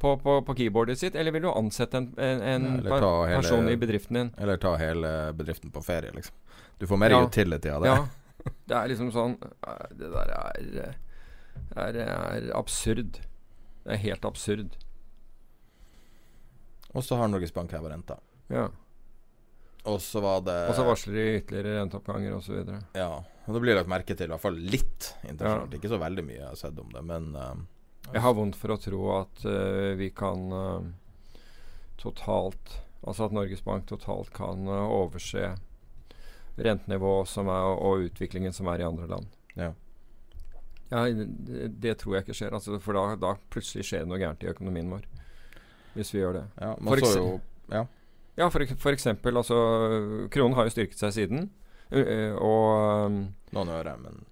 på, 0.00 0.12
på, 0.20 0.36
på 0.46 0.56
keyboardet 0.58 1.00
sitt? 1.00 1.16
Eller 1.18 1.34
vil 1.36 1.46
du 1.46 1.50
ansette 1.52 2.00
en, 2.00 2.10
en, 2.18 2.42
en 2.42 2.68
ja, 2.82 3.00
person 3.36 3.62
hele, 3.62 3.76
i 3.76 3.80
bedriften 3.80 4.20
din? 4.20 4.32
Eller 4.40 4.60
ta 4.62 4.74
hele 4.80 5.12
bedriften 5.36 5.72
på 5.74 5.84
ferie, 5.84 6.12
liksom. 6.16 6.36
Du 6.80 6.86
får 6.88 7.00
mer 7.00 7.16
ja. 7.16 7.24
utility 7.24 7.72
av 7.72 7.84
det. 7.84 7.92
Ja. 7.94 8.06
Det 8.66 8.76
er 8.78 8.90
liksom 8.92 9.08
sånn 9.10 9.32
Det 9.98 10.06
der 10.12 10.28
er, 10.30 10.66
eh, 10.84 11.05
er, 11.76 12.00
er 12.06 12.50
absurd. 12.56 13.20
Det 13.84 13.94
er 13.94 14.02
helt 14.02 14.26
absurd. 14.28 14.74
Og 16.96 17.04
så 17.04 17.18
har 17.20 17.28
Norges 17.28 17.54
Bank 17.54 17.74
heva 17.76 17.92
renta. 17.92 18.18
Ja. 18.52 18.68
Og 19.86 20.00
så 20.02 20.20
var 20.20 20.40
det 20.46 20.56
Og 20.70 20.74
så 20.74 20.84
varsler 20.86 21.14
de 21.14 21.24
ytterligere 21.40 21.80
renteoppganger 21.80 22.34
osv. 22.34 22.62
Ja. 22.96 23.10
Og 23.46 23.54
det 23.54 23.62
blir 23.62 23.78
lagt 23.78 23.90
merke 23.90 24.16
til 24.18 24.26
i 24.26 24.32
hvert 24.32 24.42
fall 24.42 24.58
litt 24.58 25.12
internasjonalt. 25.22 25.76
Ikke 25.78 25.92
så 25.92 26.00
veldig 26.02 26.24
mye 26.26 26.40
jeg 26.40 26.48
har 26.48 26.58
sett 26.58 26.80
om 26.82 26.90
det, 26.90 27.02
men 27.06 27.28
uh, 27.38 27.54
Jeg 28.10 28.24
har 28.24 28.34
vondt 28.34 28.58
for 28.58 28.74
å 28.74 28.80
tro 28.82 29.02
at 29.20 29.46
uh, 29.46 29.92
vi 29.98 30.10
kan 30.16 30.50
uh, 30.50 30.90
totalt 32.02 32.80
Altså 33.06 33.28
at 33.28 33.34
Norges 33.36 33.62
Bank 33.62 33.84
totalt 33.86 34.32
kan 34.34 34.66
overse 34.66 35.52
rentenivået 36.58 37.28
som 37.30 37.46
og 37.46 38.08
utviklingen 38.08 38.54
som 38.56 38.66
er 38.72 38.82
i 38.82 38.86
andre 38.88 39.06
land. 39.06 39.28
Ja. 39.54 39.68
Ja, 40.90 41.02
det, 41.10 41.70
det, 41.82 41.96
tror 41.98 42.16
jeg 42.16 42.26
ikke 42.26 42.36
skjer. 42.38 42.54
Altså, 42.54 42.78
for 42.82 42.98
da, 42.98 43.16
da, 43.20 43.34
plutselig 43.50 43.88
skjer 43.88 44.04
det 44.04 44.10
noe 44.10 44.20
gærent 44.22 44.44
i 44.44 44.50
økonomien 44.52 44.90
vår. 44.92 45.06
Hvis 45.96 46.12
vi 46.14 46.22
gjør 46.22 46.40
det. 46.40 46.46
Ja, 46.60 46.74
man 46.78 47.02
så 47.02 47.12
jo 47.16 47.28
Ja. 47.72 47.86
Ja, 48.36 48.50
for, 48.52 48.60
for, 48.76 48.92
eksempel 48.92 49.38
altså, 49.40 49.56
Kronen 50.30 50.58
har 50.58 50.66
jo 50.68 50.74
styrket 50.74 51.00
seg 51.00 51.14
siden. 51.16 51.46
Og 51.90 53.16
Noen 53.56 53.72
øre, 53.72 53.94
men 54.02 54.26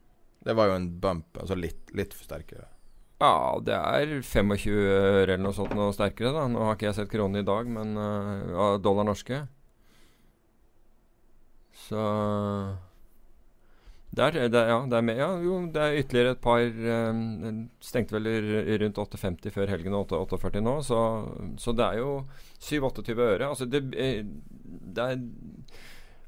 det 0.44 0.54
var 0.58 0.68
jo 0.68 0.76
en 0.76 0.88
bump. 1.00 1.38
Altså 1.40 1.56
litt, 1.56 1.88
litt 1.96 2.14
for 2.14 2.28
sterkere. 2.28 2.68
Ja, 3.22 3.56
det 3.64 3.76
er 3.78 4.10
25 4.20 4.74
øre 4.74 5.22
eller 5.22 5.44
noe 5.46 5.56
sånt 5.56 5.72
noe 5.76 5.94
sterkere. 5.96 6.34
da 6.34 6.46
Nå 6.50 6.66
har 6.66 6.76
ikke 6.76 6.90
jeg 6.90 6.98
sett 6.98 7.12
kronen 7.12 7.40
i 7.40 7.46
dag, 7.46 7.68
men 7.70 7.96
uh, 7.96 8.76
dollar 8.82 9.06
norske. 9.08 9.44
Så 11.86 12.02
der, 14.16 14.36
der, 14.52 14.68
ja, 14.68 14.78
det 14.86 14.96
er 14.98 15.04
med, 15.06 15.16
ja, 15.18 15.28
jo, 15.42 15.58
det 15.74 15.82
er 15.82 15.98
ytterligere 16.00 16.34
et 16.36 16.42
par 16.44 16.62
eh, 16.62 17.60
Stengte 17.82 18.14
vel 18.16 18.28
rundt 18.82 19.00
8,50 19.00 19.54
før 19.54 19.72
helgen 19.72 19.96
og 19.96 20.12
8,48 20.12 20.62
nå. 20.62 20.74
Så, 20.86 20.98
så, 21.58 21.74
det 21.74 21.86
er 21.86 22.00
jo 22.02 22.24
7-28 22.60 23.16
øre. 23.18 23.48
Altså 23.48 23.68
det, 23.70 23.84
eh, 23.96 24.24
det 24.94 25.08
er 25.08 25.22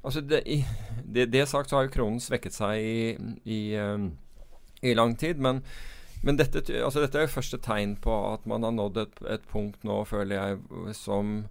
Altså 0.07 0.21
det, 0.21 0.43
det, 1.03 1.25
det, 1.33 1.47
sagt 1.49 1.69
så 1.69 1.75
har 1.75 1.87
jo 1.87 1.91
kronen 1.91 2.21
svekket 2.23 2.55
seg 2.55 2.79
i, 2.79 3.31
i, 3.43 3.59
um, 3.75 4.11
i 4.79 4.93
lang 4.95 5.17
tid. 5.19 5.41
Men, 5.43 5.59
men 6.23 6.37
dette, 6.39 6.61
altså 6.79 7.01
dette, 7.03 7.17
er 7.19 7.27
jo 7.27 7.33
første 7.33 7.59
tegn 7.59 7.97
på 7.99 8.13
at 8.29 8.45
man 8.47 8.63
har 8.63 8.75
nådd 8.77 9.01
et, 9.03 9.19
et 9.35 9.47
punkt 9.51 9.83
nå, 9.83 9.97
føler 10.07 10.37
jeg, 10.37 10.93
som 10.95 11.41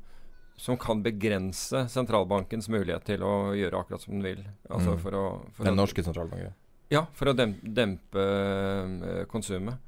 som 0.56 0.78
kan 0.78 1.02
begrense 1.02 1.88
sentralbankens 1.88 2.68
mulighet 2.72 3.04
til 3.04 3.24
å 3.24 3.52
gjøre 3.56 3.80
akkurat 3.80 4.02
som 4.02 4.16
den 4.16 4.24
vil. 4.24 4.44
Altså 4.70 4.94
mm. 4.94 5.02
for 5.02 5.16
å, 5.18 5.24
for 5.52 5.68
den 5.68 5.76
norske 5.76 6.04
sentralbanken? 6.04 6.54
Ja, 6.88 7.04
for 7.18 7.30
å 7.30 7.34
dempe, 7.36 7.66
dempe 7.66 8.22
uh, 8.22 9.24
konsumet. 9.28 9.82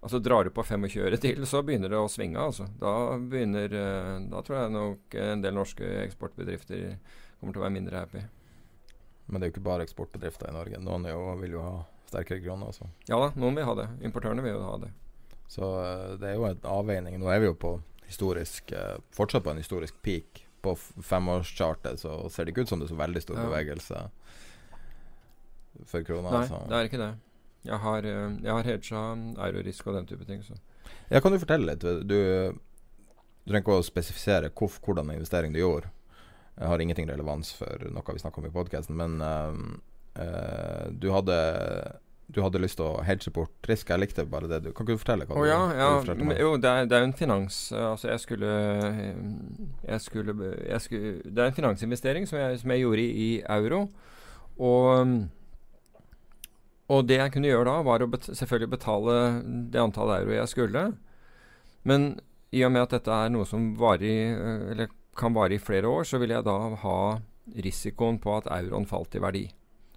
Altså 0.00 0.18
Drar 0.22 0.46
du 0.46 0.52
på 0.54 0.62
25 0.64 1.02
øre 1.02 1.18
til, 1.20 1.46
så 1.46 1.62
begynner 1.66 1.92
det 1.92 1.98
å 2.00 2.10
svinge. 2.10 2.40
altså. 2.40 2.66
Da 2.80 3.16
begynner, 3.20 3.70
uh, 3.70 4.16
da 4.32 4.42
tror 4.42 4.58
jeg 4.58 4.74
nok 4.74 5.18
en 5.22 5.44
del 5.44 5.54
norske 5.54 5.92
eksportbedrifter 6.06 6.96
kommer 7.38 7.54
til 7.54 7.62
å 7.62 7.66
være 7.66 7.76
mindre 7.78 8.02
happy. 8.02 8.24
Men 9.26 9.38
det 9.38 9.46
er 9.46 9.50
jo 9.50 9.56
ikke 9.56 9.68
bare 9.68 9.86
eksportbedrifter 9.86 10.50
i 10.50 10.54
Norge. 10.56 10.80
Noen 10.82 11.06
jo, 11.10 11.20
vil 11.42 11.58
jo 11.58 11.62
ha 11.64 11.76
sterkere 12.06 12.42
kroner 12.42 12.70
Altså. 12.70 12.88
Ja 13.10 13.18
da, 13.22 13.32
noen 13.38 13.58
vil 13.58 13.66
ha 13.68 13.74
det. 13.78 13.90
Importørene 14.08 14.42
vil 14.42 14.56
jo 14.56 14.64
ha 14.66 14.78
det. 14.82 14.90
Så 15.52 15.68
uh, 15.78 16.16
det 16.18 16.32
er 16.32 16.40
jo 16.40 16.48
en 16.48 16.72
avveining. 16.74 17.20
Nå 17.22 17.30
er 17.30 17.44
vi 17.44 17.52
jo 17.52 17.58
på 17.60 17.76
historisk 18.06 18.72
eh, 18.72 18.96
Fortsatt 19.14 19.44
på 19.44 19.52
en 19.52 19.62
historisk 19.62 19.98
peak. 20.02 20.44
På 20.62 20.74
femårschartet 20.76 22.00
så 22.00 22.18
ser 22.32 22.46
det 22.46 22.54
ikke 22.54 22.66
ut 22.66 22.72
som 22.72 22.80
det 22.80 22.88
er 22.88 22.94
så 22.94 22.98
veldig 22.98 23.22
stor 23.22 23.38
ja. 23.38 23.46
bevegelse 23.46 24.02
for 25.86 26.06
krona. 26.06 26.32
Nei, 26.32 26.46
så. 26.48 26.62
det 26.70 26.78
er 26.78 26.88
ikke 26.88 27.02
det. 27.02 27.10
Jeg 27.66 27.82
har, 27.82 28.06
eh, 28.06 28.38
jeg 28.46 28.52
har 28.52 28.70
hedga 28.70 29.02
eurorisk 29.48 29.90
og 29.90 29.98
den 29.98 30.08
type 30.08 30.26
ting. 30.28 30.42
Så. 30.46 30.56
Ja, 31.10 31.20
kan 31.20 31.34
du 31.34 31.42
fortelle 31.42 31.72
litt? 31.72 31.84
Du, 31.84 32.02
du 32.06 32.18
trenger 33.46 33.62
ikke 33.62 33.78
å 33.78 33.86
spesifisere 33.86 34.50
hvor, 34.54 34.72
hvordan 34.82 35.12
investering 35.14 35.54
du 35.54 35.60
gjorde. 35.60 35.92
Jeg 36.56 36.70
har 36.70 36.80
ingenting 36.80 37.08
relevans 37.10 37.52
for 37.58 37.90
noe 37.92 38.16
vi 38.16 38.22
snakker 38.22 38.40
om 38.40 38.48
i 38.48 38.54
podkasten, 38.54 38.96
men 38.96 39.20
uh, 39.20 39.52
uh, 40.16 40.86
du 40.88 41.10
hadde 41.12 41.36
du 42.26 42.40
hadde 42.42 42.58
lyst 42.58 42.80
til 42.80 42.88
å 42.88 43.04
hedge 43.06 43.30
bort 43.34 43.68
risk. 43.70 43.90
Jeg 43.92 44.02
likte 44.02 44.24
bare 44.26 44.48
det. 44.50 44.58
Du, 44.64 44.72
kan 44.74 44.82
ikke 44.82 44.96
du 44.96 45.02
fortelle 45.02 45.26
hva 45.28 45.36
oh, 45.38 45.44
du, 45.46 45.50
ja, 45.50 45.60
ja. 45.78 45.88
du 46.02 46.24
Jo, 46.34 46.50
det 46.58 46.72
er, 46.72 46.88
det 46.90 46.98
er, 46.98 47.06
en 47.06 47.14
finans 47.14 47.58
Altså, 47.70 48.08
jeg 48.10 48.22
skulle, 48.24 48.52
jeg 49.86 50.02
skulle, 50.02 50.34
jeg 50.66 50.82
skulle 50.82 51.12
Det 51.22 51.44
er 51.44 51.52
en 51.52 51.58
finansinvestering 51.60 52.26
som 52.26 52.40
jeg, 52.40 52.58
som 52.62 52.72
jeg 52.74 52.82
gjorde 52.82 53.04
i, 53.04 53.10
i, 53.26 53.30
euro. 53.56 53.84
Og, 54.56 55.12
og 56.90 57.06
det 57.06 57.20
jeg 57.20 57.34
kunne 57.34 57.52
gjøre 57.52 57.68
da, 57.68 57.76
var 57.86 58.02
å 58.02 58.10
bet 58.10 58.26
selvfølgelig 58.32 58.72
betale 58.74 59.18
det 59.70 59.82
antallet 59.82 60.24
euro 60.24 60.34
jeg 60.40 60.50
skulle. 60.50 60.86
Men 61.86 62.16
i 62.56 62.64
og 62.66 62.72
med 62.74 62.88
at 62.88 62.96
dette 62.96 63.12
er 63.12 63.30
noe 63.30 63.46
som 63.46 63.68
varer, 63.78 64.34
eller 64.72 64.90
kan 65.16 65.34
vare 65.36 65.54
i 65.54 65.62
flere 65.62 65.86
år, 65.86 66.08
så 66.08 66.18
ville 66.18 66.34
jeg 66.34 66.46
da 66.46 66.56
ha 66.82 66.98
risikoen 67.62 68.18
på 68.22 68.34
at 68.40 68.50
euroen 68.58 68.88
falt 68.88 69.14
i 69.14 69.22
verdi. 69.22 69.44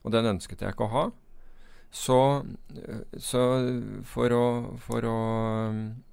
Og 0.05 0.13
den 0.13 0.29
ønsket 0.35 0.61
jeg 0.61 0.75
ikke 0.75 0.85
å 0.85 0.93
ha. 0.93 1.05
Så, 1.89 2.45
så 3.17 3.43
for, 4.05 4.33
å, 4.35 4.45
for, 4.85 5.05
å, 5.09 5.19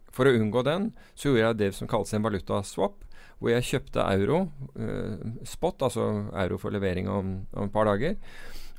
for, 0.08 0.28
å, 0.28 0.36
unngå 0.38 0.62
den, 0.64 0.90
så 1.14 1.28
gjorde 1.28 1.42
jeg 1.42 1.60
det 1.60 1.72
som 1.76 1.90
kalles 1.90 2.14
en 2.16 2.24
valutaswap. 2.24 3.02
Hvor 3.36 3.52
jeg 3.52 3.66
kjøpte 3.68 4.04
euro, 4.16 4.46
uh, 4.80 5.42
spot, 5.44 5.82
altså 5.84 6.06
euro 6.40 6.56
for 6.56 6.72
levering 6.72 7.10
om, 7.12 7.34
om, 7.52 7.68
et 7.68 7.74
par 7.74 7.84
dager. 7.84 8.16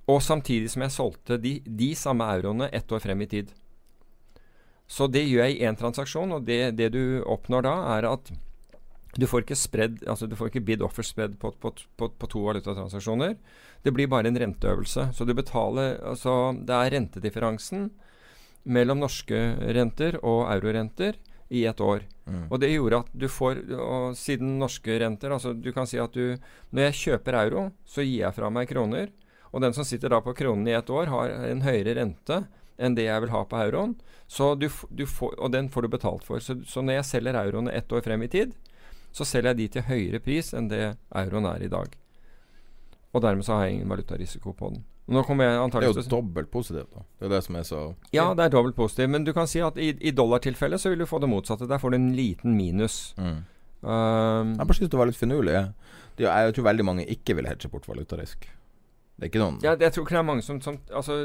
Og 0.10 0.18
samtidig 0.26 0.72
som 0.74 0.82
jeg 0.82 0.96
solgte 0.96 1.38
de, 1.38 1.60
de 1.62 1.92
samme 2.00 2.26
euroene 2.34 2.72
ett 2.74 2.90
år 2.90 3.04
frem 3.04 3.22
i 3.22 3.30
tid. 3.30 3.52
Så 4.90 5.06
det 5.12 5.28
gjør 5.28 5.44
jeg 5.46 5.60
i 5.60 5.68
én 5.68 5.78
transaksjon, 5.78 6.32
og 6.34 6.48
det, 6.48 6.72
det, 6.80 6.90
du 6.96 7.22
oppnår 7.28 7.68
da, 7.68 7.76
er 7.98 8.08
at 8.10 8.32
du 9.16 9.26
får 9.28 9.46
ikke, 9.46 9.56
spread, 9.58 10.02
altså 10.10 10.28
du 10.28 10.36
får 10.38 10.52
ikke 10.52 10.66
bid 10.68 10.84
offer 10.86 11.06
spread 11.06 11.38
på, 11.40 11.52
på, 11.62 11.72
på, 11.98 12.10
på 12.10 12.30
to 12.30 12.42
valutatransaksjoner. 12.44 13.38
Det 13.84 13.94
blir 13.96 14.10
bare 14.12 14.30
en 14.30 14.38
renteøvelse. 14.38 15.10
Så 15.14 15.26
du 15.26 15.34
betaler 15.38 15.98
Altså, 16.04 16.52
det 16.54 16.76
er 16.76 16.92
rentedifferansen 16.98 17.90
mellom 18.68 19.00
norske 19.00 19.40
renter 19.78 20.20
og 20.20 20.46
eurorenter 20.52 21.16
i 21.50 21.64
et 21.70 21.80
år. 21.82 22.04
Mm. 22.28 22.44
Og 22.52 22.60
det 22.60 22.74
gjorde 22.74 23.00
at 23.06 23.12
du 23.16 23.28
får 23.32 23.62
og 23.80 24.18
Siden 24.20 24.58
norske 24.60 24.98
renter 25.00 25.32
altså 25.32 25.54
Du 25.56 25.70
kan 25.72 25.88
si 25.88 25.96
at 25.96 26.12
du 26.12 26.36
Når 26.76 26.90
jeg 26.90 26.98
kjøper 27.02 27.38
euro, 27.40 27.70
så 27.88 28.04
gir 28.04 28.26
jeg 28.26 28.36
fra 28.36 28.52
meg 28.52 28.68
kroner. 28.68 29.14
Og 29.56 29.64
den 29.64 29.74
som 29.74 29.88
sitter 29.88 30.12
da 30.12 30.20
på 30.22 30.36
kronen 30.36 30.68
i 30.68 30.76
et 30.76 30.90
år, 30.92 31.08
har 31.08 31.32
en 31.48 31.64
høyere 31.64 31.96
rente 32.02 32.44
enn 32.78 32.94
det 32.94 33.08
jeg 33.08 33.24
vil 33.24 33.32
ha 33.34 33.40
på 33.48 33.58
euroen. 33.58 33.96
Så 34.30 34.52
du, 34.60 34.68
du 34.94 35.06
får, 35.10 35.32
og 35.40 35.50
den 35.56 35.70
får 35.74 35.88
du 35.88 35.94
betalt 35.96 36.26
for. 36.28 36.44
Så, 36.44 36.60
så 36.68 36.84
når 36.84 37.00
jeg 37.00 37.08
selger 37.10 37.40
euroene 37.40 37.74
ett 37.74 37.90
år 37.96 38.04
frem 38.06 38.22
i 38.22 38.30
tid, 38.30 38.52
så 39.18 39.26
selger 39.26 39.54
jeg 39.54 39.60
de 39.62 39.68
til 39.76 39.88
høyere 39.88 40.22
pris 40.24 40.54
enn 40.58 40.70
det 40.72 40.84
euroen 41.10 41.50
er 41.50 41.66
i 41.66 41.72
dag. 41.72 41.96
Og 43.16 43.24
dermed 43.24 43.48
så 43.48 43.58
har 43.58 43.68
jeg 43.68 43.80
ingen 43.80 43.90
valutarisiko 43.90 44.54
på 44.54 44.72
den. 44.76 44.86
Nå 45.08 45.22
kommer 45.24 45.48
jeg 45.48 45.70
det 45.72 45.86
er 45.88 45.88
jo 45.88 46.04
dobbelt 46.12 46.50
positivt, 46.52 46.90
da. 46.92 47.06
Det 47.16 47.30
er 47.30 47.32
det 47.32 47.44
som 47.46 47.56
er 47.56 47.64
så 47.64 47.82
Ja, 48.12 48.26
det 48.36 48.44
er 48.44 48.52
dobbelt 48.52 48.76
positivt. 48.76 49.10
Men 49.10 49.24
du 49.24 49.32
kan 49.34 49.48
si 49.48 49.62
at 49.64 49.78
i, 49.80 49.94
i 50.04 50.12
dollartilfellet 50.12 50.84
så 50.84 50.92
vil 50.92 51.00
du 51.00 51.08
få 51.08 51.22
det 51.24 51.30
motsatte. 51.32 51.70
Der 51.70 51.80
får 51.80 51.96
du 51.96 51.98
en 51.98 52.10
liten 52.16 52.58
minus. 52.58 53.16
Mm. 53.18 53.38
Um, 53.88 54.52
jeg 54.58 54.68
bare 54.68 54.76
syns 54.76 54.92
det 54.92 55.00
var 55.00 55.08
litt 55.08 55.20
finurlig. 55.20 55.54
Jeg. 55.56 55.72
jeg 56.26 56.58
tror 56.58 56.68
veldig 56.68 56.86
mange 56.86 57.08
ikke 57.08 57.38
vil 57.40 57.48
hedge 57.48 57.72
bort 57.72 57.88
valutarisk. 57.88 58.50
Det 59.18 59.26
er 59.26 59.32
ikke 59.32 59.42
noen 59.42 59.56
Ja, 59.66 59.74
jeg 59.74 59.94
tror 59.94 60.04
ikke 60.06 60.14
det 60.14 60.20
er 60.22 60.26
mange 60.28 60.44
som, 60.46 60.60
som 60.62 60.76
Altså, 60.94 61.16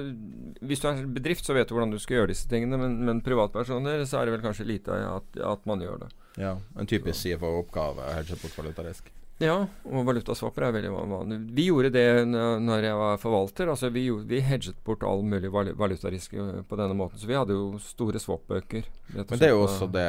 hvis 0.65 0.81
du 0.81 0.87
er 0.89 0.95
en 1.03 1.15
bedrift, 1.15 1.45
så 1.45 1.53
vet 1.57 1.69
du 1.69 1.75
hvordan 1.77 1.93
du 1.93 1.99
skal 2.01 2.23
gjøre 2.23 2.33
disse 2.33 2.49
tingene. 2.49 2.79
Men, 2.81 2.99
men 3.05 3.21
privatpersoner, 3.25 4.07
så 4.09 4.21
er 4.21 4.29
det 4.29 4.39
vel 4.39 4.45
kanskje 4.47 4.69
lite 4.69 4.97
at, 5.11 5.41
at 5.45 5.67
man 5.69 5.85
gjør 5.85 6.07
det. 6.07 6.13
Ja, 6.41 6.55
En 6.81 6.89
typisk 6.89 7.21
CFO-oppgave, 7.21 8.07
hedge 8.17 8.39
bort 8.41 8.57
valutarisk. 8.57 9.13
Ja, 9.43 9.57
og 9.89 10.05
valutaswapper 10.07 10.69
er 10.69 10.75
veldig 10.77 10.91
vanlig. 10.95 11.39
Vi 11.57 11.65
gjorde 11.67 11.91
det 11.95 12.07
når 12.29 12.85
jeg 12.87 12.99
var 13.01 13.17
forvalter. 13.21 13.73
altså 13.73 13.91
Vi, 13.91 14.05
vi 14.29 14.41
hedget 14.45 14.79
bort 14.87 15.03
all 15.03 15.25
mulig 15.27 15.51
valutarisk 15.53 16.37
eh, 16.39 16.61
på 16.69 16.79
denne 16.79 16.95
måten. 16.97 17.19
Så 17.19 17.27
vi 17.27 17.37
hadde 17.37 17.57
jo 17.57 17.81
store 17.83 18.23
swap-bøker. 18.23 18.87
Men 19.17 19.27
det 19.35 19.49
er 19.49 19.57
jo 19.57 19.65
også 19.67 19.91
det 19.93 20.09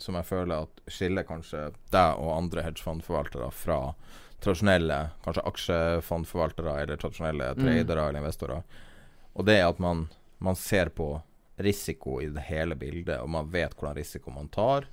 som 0.00 0.16
jeg 0.18 0.26
føler 0.26 0.64
at 0.64 0.80
skiller 0.90 1.26
kanskje 1.28 1.68
deg 1.94 2.18
og 2.18 2.32
andre 2.34 2.64
hedgefondforvaltere 2.66 3.50
fra 3.54 3.78
tradisjonelle 4.44 4.98
kanskje 5.24 5.46
aksjefondforvaltere 5.50 6.74
eller 6.82 7.00
tradisjonelle 7.00 7.52
mm. 7.54 7.62
tradere 7.62 8.00
mm. 8.00 8.08
eller 8.08 8.20
investorer. 8.22 8.82
Og 9.34 9.46
det 9.48 9.58
er 9.58 9.68
at 9.68 9.80
man, 9.82 10.06
man 10.38 10.58
ser 10.58 10.92
på 10.94 11.08
risiko 11.56 12.20
i 12.22 12.28
det 12.34 12.44
hele 12.48 12.76
bildet, 12.78 13.18
og 13.22 13.30
man 13.30 13.48
vet 13.50 13.74
hvordan 13.74 13.96
risiko 13.98 14.32
man 14.34 14.50
tar 14.52 14.86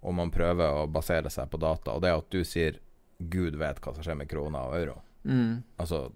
og 0.00 0.14
man 0.14 0.30
prøver 0.30 0.82
å 0.82 0.86
basere 0.90 1.30
seg 1.32 1.50
på 1.50 1.60
data. 1.60 1.96
Og 1.96 2.02
det 2.04 2.14
at 2.14 2.30
du 2.30 2.42
sier 2.46 2.78
'Gud 3.18 3.56
vet 3.58 3.80
hva 3.82 3.94
som 3.94 4.04
skjer 4.04 4.18
med 4.20 4.30
kroner 4.30 4.68
og 4.70 4.76
euro'. 4.78 4.98
Mm. 5.24 5.62
Altså, 5.76 6.12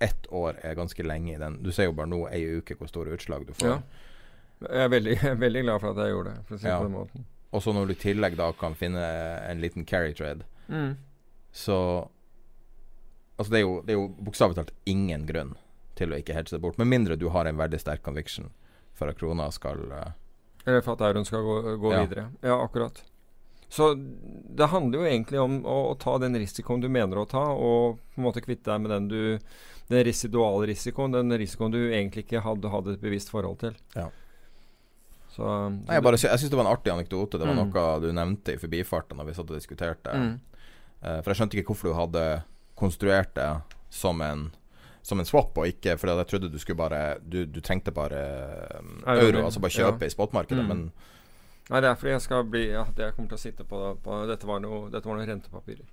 ett 0.00 0.26
år 0.32 0.56
er 0.62 0.74
ganske 0.74 1.02
lenge 1.02 1.34
i 1.34 1.38
den. 1.38 1.62
Du 1.62 1.72
ser 1.72 1.90
jo 1.90 1.96
bare 1.96 2.08
nå 2.08 2.22
ei 2.32 2.44
uke 2.58 2.76
hvor 2.78 2.88
store 2.88 3.12
utslag 3.18 3.46
du 3.46 3.52
får. 3.52 3.68
Ja. 3.68 3.82
Jeg 4.60 4.84
er 4.84 4.88
veldig, 4.88 5.18
veldig 5.44 5.62
glad 5.66 5.80
for 5.80 5.90
at 5.90 6.00
jeg 6.02 6.14
gjorde 6.14 6.30
det, 6.30 6.46
for 6.46 6.56
å 6.56 6.62
si 6.62 6.70
ja. 6.70 6.78
på 6.78 6.86
den 6.88 6.96
måten. 6.96 7.26
Og 7.50 7.62
så 7.64 7.72
når 7.72 7.86
du 7.86 7.92
i 7.92 8.00
tillegg 8.00 8.36
da 8.36 8.48
kan 8.52 8.74
finne 8.76 9.04
en 9.48 9.60
liten 9.60 9.84
carry 9.84 10.14
trade, 10.14 10.44
mm. 10.68 10.96
Så 11.58 11.78
Altså 13.38 13.52
det 13.54 13.58
er 13.60 13.62
jo, 13.62 13.74
det 13.86 13.92
er 13.94 13.98
jo 14.00 14.06
bokstavelig 14.26 14.56
talt 14.58 14.72
ingen 14.90 15.22
grunn 15.28 15.52
til 15.98 16.10
å 16.10 16.16
ikke 16.18 16.34
hedge 16.34 16.50
det 16.56 16.58
bort, 16.62 16.78
med 16.80 16.88
mindre 16.90 17.14
du 17.18 17.28
har 17.30 17.46
en 17.46 17.58
veldig 17.58 17.78
sterk 17.78 18.02
conviction 18.02 18.48
for 18.98 19.10
at 19.12 19.18
krona 19.20 19.46
skal 19.54 19.78
uh, 19.92 20.08
Eller 20.66 20.82
for 20.82 20.96
at 20.98 21.04
euroen 21.06 21.26
skal 21.26 21.44
gå, 21.46 21.54
gå 21.82 21.92
Ja. 21.94 22.00
videre. 22.02 22.24
Ja, 22.42 22.56
akkurat. 22.64 22.98
Så 23.70 23.92
det 23.94 24.66
handler 24.72 24.98
jo 24.98 25.06
egentlig 25.06 25.38
om 25.42 25.60
å, 25.68 25.76
å 25.92 25.94
ta 26.02 26.16
den 26.18 26.34
risikoen 26.40 26.82
du 26.82 26.88
mener 26.90 27.20
å 27.22 27.28
ta, 27.30 27.44
og 27.54 28.00
på 28.14 28.18
en 28.22 28.26
måte 28.26 28.42
kvitte 28.42 28.70
deg 28.72 28.82
med 28.82 28.90
den 28.96 29.08
du 29.12 29.20
den 29.88 30.02
residuale 30.04 30.66
risikoen, 30.68 31.14
den 31.14 31.30
risikoen 31.40 31.72
du 31.72 31.78
egentlig 31.92 32.26
ikke 32.26 32.42
hadde, 32.44 32.68
hadde 32.74 32.96
et 32.96 33.00
bevisst 33.06 33.30
forhold 33.32 33.60
til. 33.62 33.76
Ja. 33.94 34.08
Så, 35.32 35.46
Nei, 35.46 35.94
jeg, 35.96 36.02
bare, 36.04 36.18
jeg 36.20 36.40
syns 36.42 36.50
det 36.50 36.58
var 36.58 36.66
en 36.66 36.72
artig 36.74 36.92
anekdote. 36.92 37.38
Det 37.38 37.46
var 37.46 37.54
Mm. 37.54 37.70
noe 37.70 38.00
du 38.02 38.10
nevnte 38.12 38.52
i 38.56 38.58
forbifarten 38.60 39.16
når 39.16 39.30
vi 39.30 39.34
satt 39.38 39.50
og 39.50 39.56
diskuterte. 39.56 40.12
Mm. 40.18 40.34
Eh, 41.02 41.20
for 41.22 41.30
jeg 41.30 41.40
skjønte 41.40 41.58
ikke 41.58 41.72
hvorfor 41.72 41.92
du 41.92 41.98
hadde 41.98 42.24
konstruert 42.78 43.34
det 43.38 43.50
som 43.90 44.20
en 44.22 44.48
som 45.08 45.20
en 45.22 45.24
swap, 45.24 45.56
og 45.56 45.64
ikke 45.70 45.94
fordi 45.96 46.16
jeg 46.18 46.28
trodde 46.28 46.48
du 46.52 46.58
skulle 46.60 46.76
bare 46.76 47.18
Du, 47.22 47.44
du 47.46 47.60
trengte 47.64 47.94
bare 47.94 48.18
um, 48.80 48.98
Euro, 49.06 49.44
altså 49.46 49.60
bare 49.62 49.72
kjøpe 49.72 50.04
ja. 50.04 50.10
i 50.10 50.12
spotmarkedet, 50.12 50.64
Mm. 50.64 50.68
men 50.68 50.90
Nei, 51.70 51.80
det 51.80 51.88
er 51.88 51.96
fordi 52.00 52.12
jeg 52.12 52.24
skal 52.24 52.44
bli 52.44 52.64
Ja, 52.72 52.84
det 52.96 53.04
jeg 53.06 53.14
kommer 53.16 53.28
til 53.28 53.38
å 53.38 53.40
sitte 53.40 53.64
på, 53.64 53.80
på 54.04 54.18
Dette 54.28 54.46
var 54.48 54.60
noe, 54.60 54.90
dette 54.92 55.08
var 55.08 55.16
noen 55.16 55.28
rentepapirer. 55.28 55.86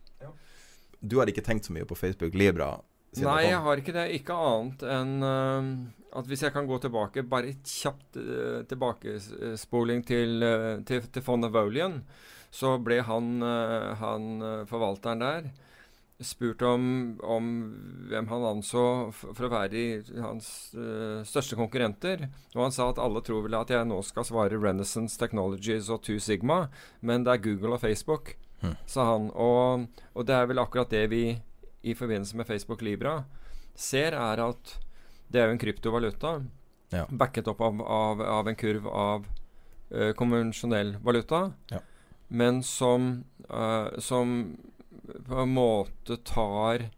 du 1.06 1.18
har 1.20 1.30
ikke 1.30 1.44
tenkt 1.46 1.66
så 1.66 1.74
mye 1.76 1.86
på 1.86 1.96
Facebook 1.96 2.34
Libra? 2.34 2.80
Nei, 3.22 3.44
jeg 3.46 3.60
har 3.64 3.80
ikke 3.80 3.94
det. 3.96 4.06
Ikke 4.18 4.36
annet 4.36 4.84
enn 4.84 5.24
uh, 5.24 6.18
at 6.20 6.28
hvis 6.28 6.42
jeg 6.44 6.52
kan 6.56 6.68
gå 6.68 6.80
tilbake, 6.84 7.24
bare 7.24 7.52
et 7.54 7.64
kjapt 7.70 8.18
uh, 8.18 8.64
tilbakespoling 8.68 10.04
til, 10.08 10.44
uh, 10.44 10.82
til, 10.88 11.06
til 11.14 11.24
von 11.24 11.46
Avolian, 11.48 12.02
så 12.56 12.76
ble 12.80 13.02
han, 13.04 13.30
øh, 13.44 13.92
han 14.00 14.28
øh, 14.42 14.66
forvalteren 14.70 15.20
der 15.24 15.52
spurt 16.24 16.62
om, 16.64 16.84
om 17.28 17.48
hvem 18.08 18.28
han 18.32 18.44
anså 18.48 19.12
for 19.12 19.48
å 19.48 19.50
være 19.52 19.76
i 19.76 19.88
hans 20.24 20.46
uh, 20.72 21.20
største 21.28 21.58
konkurrenter. 21.60 22.30
Og 22.56 22.62
han 22.62 22.72
sa 22.72 22.86
at 22.88 23.02
alle 23.04 23.20
tror 23.26 23.42
vel 23.44 23.58
at 23.60 23.74
jeg 23.74 23.84
nå 23.90 23.98
skal 24.08 24.24
svare 24.24 24.56
Renaissance 24.56 25.20
Technologies 25.20 25.90
og 25.92 26.06
Two 26.08 26.16
Sigma, 26.24 26.70
men 27.04 27.26
det 27.28 27.34
er 27.34 27.44
Google 27.50 27.76
og 27.76 27.84
Facebook, 27.84 28.38
Hmm. 28.64 28.78
sa 28.88 29.04
han. 29.12 29.26
Og, 29.36 29.84
og 30.16 30.26
det 30.26 30.34
er 30.34 30.46
vel 30.48 30.62
akkurat 30.64 30.90
det 30.90 31.02
vi 31.12 31.24
i 31.84 31.94
forbindelse 31.94 32.38
med 32.40 32.48
Facebook 32.48 32.80
Libra 32.82 33.18
ser, 33.76 34.16
er 34.16 34.40
at 34.46 34.78
det 35.28 35.42
er 35.42 35.50
jo 35.50 35.58
en 35.58 35.60
kryptovaluta 35.66 36.32
Ja. 36.96 37.04
backet 37.12 37.50
opp 37.52 37.60
av, 37.62 37.82
av, 37.84 38.22
av 38.40 38.48
en 38.48 38.56
kurv 38.56 38.88
av 38.88 39.28
uh, 39.92 40.14
konvensjonell 40.16 40.96
valuta, 41.04 41.50
Ja. 41.76 41.84
Men 42.36 42.62
som, 42.64 43.24
uh, 43.50 43.96
som 44.04 44.36
på 45.28 45.40
en 45.40 45.54
måte 45.56 46.18
tar 46.28 46.90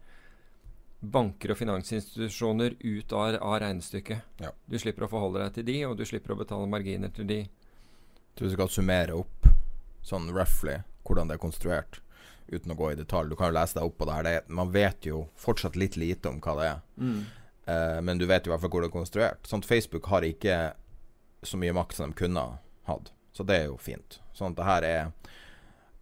banker 0.98 1.52
og 1.54 1.60
finansinstitusjoner 1.60 2.74
ut 2.80 3.12
av, 3.12 3.36
av 3.38 3.60
regnestykket. 3.62 4.40
Ja. 4.42 4.50
Du 4.66 4.78
slipper 4.82 5.06
å 5.06 5.10
forholde 5.12 5.44
deg 5.44 5.54
til 5.54 5.68
de, 5.68 5.78
og 5.86 5.96
du 5.98 6.04
slipper 6.08 6.34
å 6.34 6.40
betale 6.40 6.66
marginer 6.70 7.12
til 7.14 7.28
de. 7.28 7.40
Så 8.34 8.44
hvis 8.44 8.54
du 8.54 8.58
skal 8.58 8.72
summere 8.72 9.14
opp 9.18 9.46
sånn 10.06 10.30
roughly 10.34 10.80
hvordan 11.06 11.30
det 11.30 11.38
er 11.38 11.42
konstruert, 11.42 12.00
uten 12.48 12.72
å 12.72 12.76
gå 12.78 12.92
i 12.92 12.96
detalj 12.98 13.30
Du 13.30 13.36
kan 13.36 13.50
jo 13.50 13.58
lese 13.58 13.76
deg 13.76 13.86
opp 13.86 13.98
på 14.00 14.08
det 14.08 14.16
her. 14.16 14.26
Det 14.26 14.34
er, 14.38 14.46
man 14.60 14.72
vet 14.72 15.06
jo 15.06 15.26
fortsatt 15.38 15.76
litt 15.76 15.98
lite 16.00 16.30
om 16.32 16.40
hva 16.42 16.54
det 16.58 16.68
er. 16.68 16.80
Eh, 17.68 17.98
men 18.02 18.18
du 18.18 18.26
vet 18.26 18.46
i 18.46 18.52
hvert 18.52 18.62
fall 18.62 18.72
hvor 18.72 18.84
det 18.84 18.90
er 18.90 18.96
konstruert. 18.96 19.46
Sånn 19.46 19.62
at 19.62 19.68
Facebook 19.68 20.08
har 20.12 20.26
ikke 20.26 20.58
så 21.46 21.60
mye 21.60 21.76
makt 21.76 21.98
som 21.98 22.10
de 22.10 22.18
kunne 22.18 22.44
hatt. 22.88 23.12
Så 23.36 23.46
det 23.46 23.60
er 23.62 23.68
jo 23.68 23.76
fint. 23.80 24.18
Sånn 24.38 24.54
at 24.54 24.60
det 24.60 24.66
her 24.68 24.86
er 24.86 25.00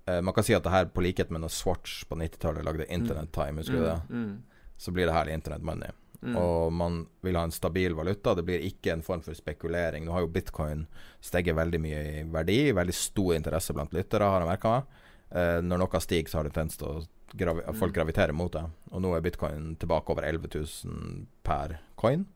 uh, 0.09 0.21
Man 0.23 0.35
kan 0.37 0.45
si 0.47 0.55
at 0.57 0.65
det 0.67 0.75
her 0.75 0.91
på 0.93 1.05
likhet 1.05 1.33
med 1.35 1.43
når 1.45 1.55
Swatch 1.57 2.03
på 2.09 2.19
90-tallet 2.21 2.67
lagde 2.67 2.87
Internet 2.93 3.33
Time, 3.35 3.63
husker 3.63 3.81
du 3.81 3.87
det? 3.89 4.01
Mm. 4.11 4.35
Så 4.77 4.93
blir 4.93 5.09
det 5.09 5.17
her 5.17 5.33
Internet 5.33 5.65
Money. 5.65 5.95
Mm. 6.23 6.37
Og 6.41 6.73
man 6.73 7.01
vil 7.25 7.37
ha 7.39 7.43
en 7.47 7.55
stabil 7.55 7.95
valuta. 7.95 8.35
Det 8.35 8.45
blir 8.45 8.63
ikke 8.67 8.93
en 8.93 9.03
form 9.05 9.23
for 9.25 9.37
spekulering. 9.37 10.05
Nå 10.07 10.13
har 10.15 10.25
jo 10.25 10.31
bitcoin 10.33 10.87
steget 11.25 11.57
veldig 11.57 11.81
mye 11.81 12.01
i 12.03 12.23
verdi. 12.33 12.59
Veldig 12.77 12.95
stor 12.97 13.35
interesse 13.37 13.75
blant 13.77 13.95
lyttere, 13.97 14.29
har 14.29 14.43
jeg 14.45 14.51
merka 14.51 14.73
meg. 14.77 15.03
Eh, 15.31 15.59
når 15.63 15.83
noe 15.83 16.01
stiger, 16.03 16.31
så 16.31 16.41
har 16.41 16.49
det 16.49 16.55
tendens 16.57 16.79
til 16.81 16.89
å 16.89 17.05
gravi 17.37 17.63
folk 17.75 17.93
Mm. 17.93 17.97
graviterer 17.99 18.33
mot 18.33 18.53
det. 18.53 18.65
Og 18.93 19.03
nå 19.03 19.15
er 19.17 19.21
bitcoin 19.21 19.77
tilbake 19.77 20.11
over 20.11 20.23
11 20.25 20.49
000 20.55 21.27
per 21.43 21.79
coin. 21.97 22.27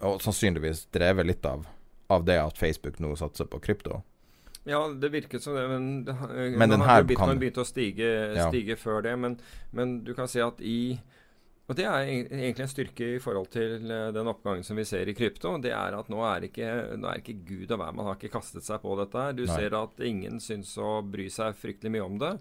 Og 0.00 0.20
sannsynligvis 0.22 0.86
drevet 0.90 1.26
litt 1.26 1.46
av, 1.46 1.66
av 2.10 2.24
det 2.24 2.38
at 2.40 2.58
Facebook 2.58 2.98
nå 2.98 3.14
satser 3.16 3.44
på 3.46 3.60
krypto. 3.60 4.02
Ja, 4.64 4.78
det 4.94 5.08
virket 5.10 5.42
som 5.42 5.56
det, 5.56 5.64
men, 5.68 5.86
det, 6.06 6.12
eh, 6.14 6.56
Men 6.58 6.70
den 6.70 6.80
her 6.86 7.02
bitcoin 7.02 7.32
kan- 7.34 7.38
begynt 7.40 7.58
å 7.58 7.66
stige, 7.66 8.34
Ja. 8.36 8.76
før 8.76 9.02
det. 9.02 9.16
Men, 9.18 9.38
men 9.72 10.04
du 10.04 10.14
kan 10.14 10.28
si 10.28 10.40
at 10.40 10.60
i 10.60 11.00
Og 11.68 11.76
det 11.76 11.84
er 11.86 12.04
egentlig 12.04 12.60
en 12.60 12.68
styrke 12.68 13.06
i 13.16 13.18
forhold 13.22 13.48
til 13.50 13.90
eh, 13.90 14.10
den 14.12 14.26
oppgangen 14.26 14.64
som 14.64 14.76
vi 14.76 14.84
ser 14.84 15.06
i 15.08 15.14
krypto. 15.14 15.60
Det 15.62 15.70
er 15.72 15.94
at 15.96 16.08
nå 16.10 16.18
er 16.20 16.42
ikke, 16.48 16.98
nå 16.98 17.08
er 17.08 17.20
ikke 17.22 17.44
gud 17.46 17.70
og 17.70 17.78
hver. 17.78 17.94
Man 17.94 18.04
har 18.06 18.16
ikke 18.16 18.32
kastet 18.32 18.62
seg 18.66 18.82
på 18.82 18.96
dette. 18.98 19.36
Du 19.36 19.44
Nei. 19.46 19.54
ser 19.56 19.74
at 19.78 20.00
ingen 20.00 20.38
syns 20.38 20.76
å 20.76 21.00
bry 21.08 21.28
seg 21.30 21.54
fryktelig 21.54 21.90
mye 21.90 22.04
om 22.04 22.18
det. 22.18 22.32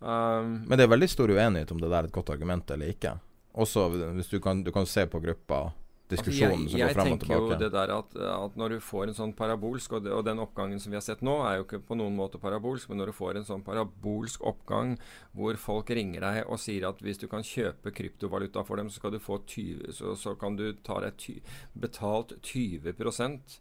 Um, 0.00 0.64
Men 0.66 0.78
det 0.78 0.84
er 0.84 0.96
veldig 0.96 1.08
stor 1.10 1.28
uenighet 1.28 1.70
om 1.72 1.78
det 1.80 1.90
der 1.90 1.98
er 2.02 2.04
et 2.08 2.12
godt 2.12 2.30
argument 2.30 2.70
eller 2.70 2.86
ikke. 2.94 3.18
Også 3.56 3.90
hvis 4.14 4.30
du 4.30 4.40
kan, 4.40 4.62
du 4.62 4.70
kan 4.72 4.86
se 4.86 5.04
på 5.06 5.20
gruppa 5.22 5.72
diskusjonen 6.12 6.64
Altså, 6.64 6.70
som 6.70 6.80
går 6.80 6.92
frem 6.92 7.06
og 7.06 7.12
Jeg 7.14 7.20
tenker 7.20 7.34
jo 7.34 7.58
det 7.60 7.70
der 7.72 7.92
at, 7.94 8.16
at 8.28 8.56
når 8.60 8.74
du 8.74 8.78
får 8.84 9.08
en 9.08 9.16
sånn 9.16 9.34
parabolsk, 9.36 9.96
og, 9.96 10.04
det, 10.04 10.12
og 10.12 10.24
den 10.26 10.42
oppgangen 10.42 10.82
som 10.82 10.92
vi 10.92 10.98
har 10.98 11.04
sett 11.04 11.24
nå, 11.24 11.38
er 11.48 11.58
jo 11.58 11.66
ikke 11.66 11.80
på 11.88 11.98
noen 11.98 12.16
måte 12.18 12.40
parabolsk, 12.42 12.90
men 12.90 13.00
når 13.00 13.10
du 13.12 13.16
får 13.16 13.40
en 13.40 13.48
sånn 13.48 13.64
parabolsk 13.66 14.44
oppgang 14.44 14.94
hvor 15.32 15.58
folk 15.60 15.92
ringer 15.96 16.26
deg 16.26 16.40
og 16.44 16.60
sier 16.60 16.88
at 16.90 17.00
hvis 17.04 17.22
du 17.22 17.26
kan 17.32 17.46
kjøpe 17.46 17.94
kryptovaluta 17.96 18.64
for 18.68 18.80
dem, 18.80 18.90
så, 18.92 19.00
skal 19.00 19.16
du 19.16 19.20
få 19.22 19.40
20, 19.46 19.92
så, 19.96 20.14
så 20.18 20.36
kan 20.40 20.58
du 20.60 20.66
ta 20.84 21.00
deg 21.04 21.16
ty, 21.20 21.38
betalt 21.72 22.36
20% 22.44 23.60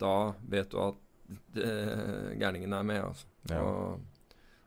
Da 0.00 0.16
vet 0.48 0.72
du 0.72 0.80
at 0.82 1.02
gærningen 1.56 2.72
er 2.72 2.82
med. 2.86 3.02
Altså. 3.02 3.26
Ja. 3.50 3.62
Og, 3.62 4.00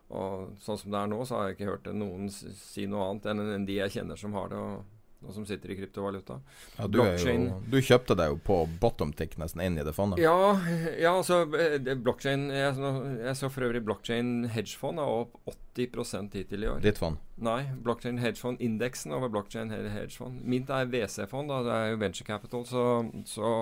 og 0.09 0.55
sånn 0.63 0.79
som 0.81 0.93
det 0.93 1.01
er 1.01 1.11
nå, 1.11 1.19
så 1.25 1.37
har 1.37 1.49
jeg 1.49 1.59
ikke 1.59 1.69
hørt 1.69 1.91
noen 1.93 2.29
si 2.33 2.87
noe 2.89 3.09
annet 3.09 3.29
enn 3.29 3.43
enn 3.45 3.67
de 3.67 3.77
jeg 3.77 3.99
kjenner 3.99 4.19
som 4.19 4.33
har 4.37 4.49
det, 4.51 4.61
og, 4.61 4.98
og 5.25 5.33
som 5.35 5.45
sitter 5.45 5.73
i 5.73 5.75
kryptovaluta. 5.75 6.39
Ja, 6.77 6.87
du, 6.87 6.99
jo, 7.03 7.35
du 7.67 7.77
kjøpte 7.83 8.15
deg 8.15 8.31
jo 8.31 8.39
på 8.49 8.59
bottom 8.79 9.11
tick 9.13 9.35
nesten 9.41 9.61
inn 9.65 9.79
i 9.79 9.83
det 9.83 9.93
fondet. 9.95 10.21
Ja, 10.23 10.55
ja 10.95 11.11
altså 11.17 11.41
eh, 11.59 11.91
blockchain 11.99 12.47
jeg, 12.53 12.77
jeg 13.25 13.35
så 13.39 13.51
for 13.51 13.67
øvrig 13.67 13.83
blockchain 13.85 14.49
hedgefond 14.53 15.03
er 15.03 15.13
opp 15.25 15.37
80 15.75 16.33
hittil 16.33 16.65
i 16.65 16.71
år. 16.71 16.81
Ditt 16.83 16.99
fond. 16.99 17.19
Nei, 17.43 17.61
blockchain 17.83 18.19
hedgefond-indeksen 18.19 19.15
over 19.15 19.31
blockchain 19.31 19.71
hedgefond. 19.71 20.41
Mitt 20.43 20.71
er 20.71 20.89
WC-fond. 20.89 21.51
Det 21.67 21.77
er 21.77 21.93
jo 21.93 22.01
venture 22.01 22.27
capital, 22.27 22.65
så, 22.67 22.83
så 23.27 23.53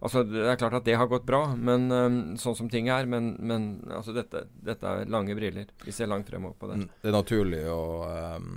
Altså, 0.00 0.22
Det 0.28 0.42
er 0.44 0.58
klart 0.60 0.76
at 0.76 0.84
det 0.84 0.96
har 0.98 1.08
gått 1.08 1.24
bra, 1.26 1.54
men 1.56 1.88
um, 1.90 2.16
sånn 2.40 2.56
som 2.58 2.68
ting 2.68 2.90
er. 2.92 3.08
Men, 3.08 3.34
men 3.40 3.68
altså, 3.88 4.12
dette, 4.16 4.44
dette 4.52 4.86
er 4.86 5.08
lange 5.12 5.36
briller. 5.38 5.70
Vi 5.84 5.94
ser 5.94 6.10
langt 6.10 6.28
fremover 6.28 6.58
på 6.60 6.70
det. 6.70 6.82
Mm, 6.82 6.88
Det 7.00 7.10
er 7.10 7.16
naturlig 7.16 7.62
å 7.72 7.80
ehm, 8.10 8.50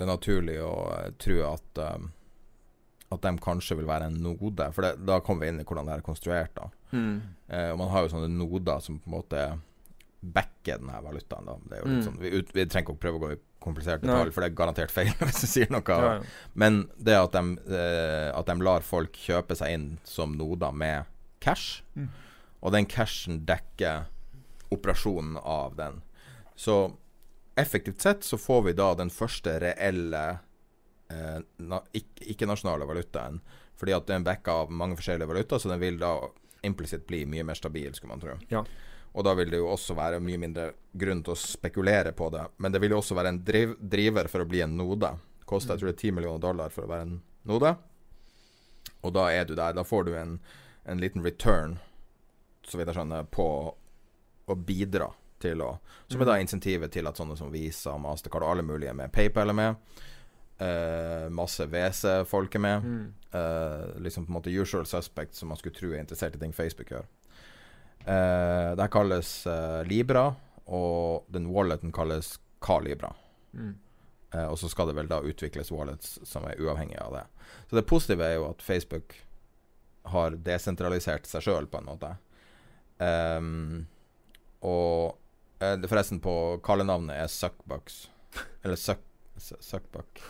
Det 0.00 0.06
er 0.06 0.14
naturlig 0.14 0.54
å 0.64 0.70
eh, 0.96 1.10
tro 1.20 1.34
at 1.52 1.80
um, 1.84 2.06
At 3.12 3.20
de 3.26 3.32
kanskje 3.42 3.76
vil 3.76 3.88
være 3.90 4.06
en 4.08 4.16
node. 4.22 4.68
For 4.72 4.86
det, 4.86 4.94
da 5.04 5.18
kommer 5.20 5.44
vi 5.44 5.48
inn 5.52 5.60
i 5.60 5.64
hvordan 5.66 5.88
det 5.90 5.96
er 5.98 6.06
konstruert. 6.06 6.54
da 6.56 6.70
Mm. 6.92 7.20
eh, 7.48 7.68
Og 7.70 7.78
Man 7.78 7.88
har 7.92 8.02
jo 8.02 8.08
sånne 8.14 8.28
noder 8.32 8.80
som 8.82 8.96
på 8.98 9.06
en 9.10 9.12
måte 9.14 9.42
backer 10.22 10.78
denne 10.80 11.02
valutaen. 11.04 11.44
da 11.46 11.54
Det 11.68 11.76
er 11.78 11.82
jo 11.84 11.90
litt 11.90 12.00
Mm. 12.00 12.06
sånn 12.08 12.18
Vi, 12.18 12.30
ut, 12.38 12.52
vi 12.54 12.64
trenger 12.66 12.86
ikke 12.88 12.96
å 12.96 13.00
prøve 13.04 13.18
å 13.18 13.20
gå 13.26 13.32
i 13.32 13.38
komplisert 13.60 14.02
Nei. 14.02 14.14
detalj, 14.14 14.32
for 14.32 14.40
det 14.40 14.50
er 14.50 14.56
garantert 14.56 14.90
feil 14.90 15.06
hvis 15.20 15.40
du 15.42 15.46
sier 15.46 15.70
noe. 15.70 15.82
Ja, 15.86 16.14
ja. 16.14 16.22
Men 16.54 16.88
det 16.98 17.14
at 17.18 17.32
de, 17.32 17.58
eh, 17.76 18.30
at 18.38 18.46
de 18.46 18.54
lar 18.64 18.80
folk 18.80 19.12
kjøpe 19.12 19.54
seg 19.56 19.74
inn 19.74 19.98
som 20.04 20.32
noder 20.36 20.72
med 20.72 21.04
cash, 21.40 21.82
Mm. 21.96 22.08
og 22.62 22.72
den 22.72 22.86
cashen 22.86 23.44
dekker 23.44 24.06
operasjonen 24.72 25.36
av 25.44 25.76
den. 25.76 26.02
Så 26.56 26.92
effektivt 27.60 28.00
sett 28.04 28.24
så 28.26 28.38
får 28.40 28.62
vi 28.68 28.72
da 28.78 28.90
den 28.98 29.10
første 29.12 29.56
reelle 29.62 30.22
eh, 31.10 31.38
na, 31.58 31.80
ikke- 31.96 32.26
ikke-nasjonale 32.34 32.86
valutaen. 32.88 33.40
Fordi 33.80 33.94
at 33.96 34.06
den 34.10 34.24
backer 34.26 34.52
av 34.64 34.70
mange 34.70 34.96
forskjellige 34.98 35.28
valutaer, 35.30 35.58
så 35.62 35.68
den 35.72 35.80
vil 35.80 35.98
da 35.98 36.14
implisitt 36.62 37.06
bli 37.08 37.22
mye 37.26 37.44
mer 37.48 37.56
stabil, 37.58 37.92
skulle 37.96 38.12
man 38.12 38.20
tro. 38.20 38.34
Ja. 38.52 38.64
Og 39.16 39.24
da 39.26 39.32
vil 39.34 39.48
det 39.50 39.58
jo 39.58 39.70
også 39.72 39.94
være 39.96 40.20
mye 40.22 40.38
mindre 40.38 40.68
grunn 40.94 41.22
til 41.26 41.32
å 41.34 41.38
spekulere 41.40 42.12
på 42.14 42.28
det. 42.30 42.44
Men 42.62 42.70
det 42.72 42.80
vil 42.84 42.92
jo 42.94 43.00
også 43.00 43.16
være 43.18 43.32
en 43.32 43.40
driv, 43.44 43.72
driver 43.80 44.28
for 44.30 44.44
å 44.44 44.48
bli 44.48 44.60
en 44.62 44.76
node. 44.78 45.10
Koster 45.50 45.74
jeg 45.74 45.80
tror 45.82 45.90
det 45.90 45.96
er 45.96 46.02
10 46.10 46.12
millioner 46.18 46.44
dollar 46.44 46.70
for 46.70 46.84
å 46.86 46.90
være 46.92 47.06
en 47.08 47.16
node. 47.50 47.72
Og 49.02 49.14
da 49.16 49.24
er 49.32 49.48
du 49.48 49.54
der. 49.58 49.72
Da 49.74 49.82
får 49.88 50.04
du 50.06 50.12
en, 50.20 50.36
en 50.86 51.00
liten 51.02 51.24
return, 51.26 51.78
så 52.68 52.78
vidt 52.78 52.92
jeg 52.92 53.00
skjønner, 53.00 53.26
på 53.32 53.48
å 54.50 54.54
bidra 54.56 55.08
til 55.40 55.62
å 55.64 55.72
Som 56.10 56.22
er 56.22 56.28
da 56.28 56.38
insentivet 56.42 56.92
til 56.92 57.06
at 57.06 57.18
sånne 57.18 57.36
som 57.38 57.52
Visa, 57.52 57.96
Mastercard 57.98 58.44
og 58.44 58.52
alle 58.54 58.66
mulige 58.66 58.94
med. 58.96 59.12
PayPal 59.14 59.52
er 59.52 59.56
med. 59.56 60.00
Uh, 60.60 61.30
masse 61.32 61.64
WC-folk 61.64 62.54
er 62.58 62.64
med. 62.64 62.84
Mm. 62.84 63.04
Uh, 63.32 64.00
liksom 64.02 64.26
på 64.26 64.32
en 64.32 64.38
måte 64.40 64.52
usual 64.52 64.86
suspect 64.86 65.38
som 65.38 65.52
man 65.52 65.60
skulle 65.60 65.76
tro 65.76 65.92
er 65.92 66.02
interessert 66.02 66.36
i 66.36 66.42
ting 66.42 66.52
Facebook 66.56 66.90
gjør. 66.90 67.06
Uh, 68.02 68.74
det 68.74 68.82
her 68.82 68.92
kalles 68.92 69.30
eh, 69.46 69.80
Libra, 69.86 70.32
og 70.66 71.30
den 71.32 71.46
walleten 71.52 71.92
kalles 71.92 72.38
Calibra. 72.64 73.12
Mm. 73.52 73.74
Eh, 74.34 74.46
og 74.46 74.58
så 74.58 74.68
skal 74.70 74.90
det 74.90 74.96
vel 74.98 75.10
da 75.10 75.20
utvikles 75.26 75.72
wallets 75.74 76.18
som 76.28 76.46
er 76.46 76.60
uavhengige 76.62 77.02
av 77.02 77.16
det. 77.16 77.24
Så 77.68 77.78
det 77.78 77.86
positive 77.90 78.26
er 78.26 78.36
jo 78.38 78.48
at 78.50 78.62
Facebook 78.62 79.16
har 80.10 80.36
desentralisert 80.46 81.26
seg 81.28 81.44
sjøl, 81.44 81.66
på 81.70 81.80
en 81.80 81.88
måte. 81.90 82.14
Um, 83.00 83.86
og 84.64 85.16
eh, 85.16 85.19
forresten, 85.60 86.20
på 86.24 86.34
kallenavnet 86.64 87.16
er 87.20 87.30
Suckbucks. 87.30 88.02
Eller 88.64 88.76
Suck, 88.80 89.04
Suckbuck. 89.36 90.22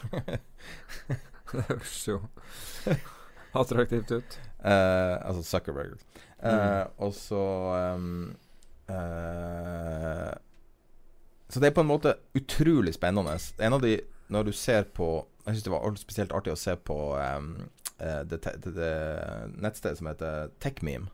det 1.52 1.64
høres 1.68 1.96
jo 2.08 2.20
attraktivt 3.52 4.10
ut. 4.10 4.38
Uh, 4.64 5.16
altså 5.26 5.42
Zuckerberg. 5.42 5.98
Uh, 6.44 6.50
mm. 6.50 6.92
Og 6.96 7.14
så 7.14 7.44
um, 7.94 8.36
uh, 8.88 10.32
Så 11.48 11.60
det 11.60 11.66
er 11.66 11.74
på 11.74 11.80
en 11.80 11.90
måte 11.90 12.14
utrolig 12.34 12.94
spennende. 12.94 13.38
En 13.58 13.72
av 13.72 13.82
de 13.82 14.00
Når 14.28 14.42
du 14.42 14.52
ser 14.52 14.82
på 14.82 15.26
Jeg 15.46 15.54
syns 15.54 15.64
det 15.64 15.72
var 15.72 15.96
spesielt 15.96 16.32
artig 16.32 16.52
å 16.52 16.56
se 16.56 16.76
på 16.76 17.16
um, 17.16 17.68
det, 18.00 18.38
det, 18.44 18.72
det, 18.72 18.92
nettstedet 19.60 19.98
som 19.98 20.06
heter 20.08 20.52
TechMeme. 20.60 21.10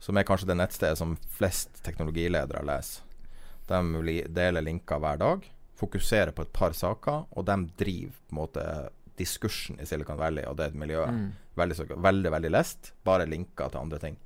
Som 0.00 0.16
er 0.16 0.26
kanskje 0.28 0.50
det 0.50 0.56
nettstedet 0.58 0.98
som 0.98 1.14
flest 1.36 1.80
teknologiledere 1.84 2.60
leser. 2.66 3.09
De 3.70 4.22
deler 4.34 4.66
linker 4.66 5.00
hver 5.02 5.20
dag, 5.20 5.44
fokuserer 5.78 6.34
på 6.36 6.44
et 6.44 6.52
par 6.52 6.74
saker, 6.76 7.28
og 7.30 7.46
de 7.48 7.56
driver 7.80 8.16
på 8.26 8.34
en 8.34 8.40
måte 8.40 8.64
diskursen 9.20 9.80
i 9.80 9.86
Silicon 9.86 10.18
Valley 10.20 10.46
og 10.48 10.56
det 10.60 10.72
miljøet. 10.78 11.12
Mm. 11.12 11.30
Veldig, 11.60 11.76
veldig, 11.96 12.32
veldig 12.32 12.50
lest. 12.52 12.92
Bare 13.04 13.28
linker 13.28 13.72
til 13.72 13.82
andre 13.82 14.00
ting. 14.02 14.16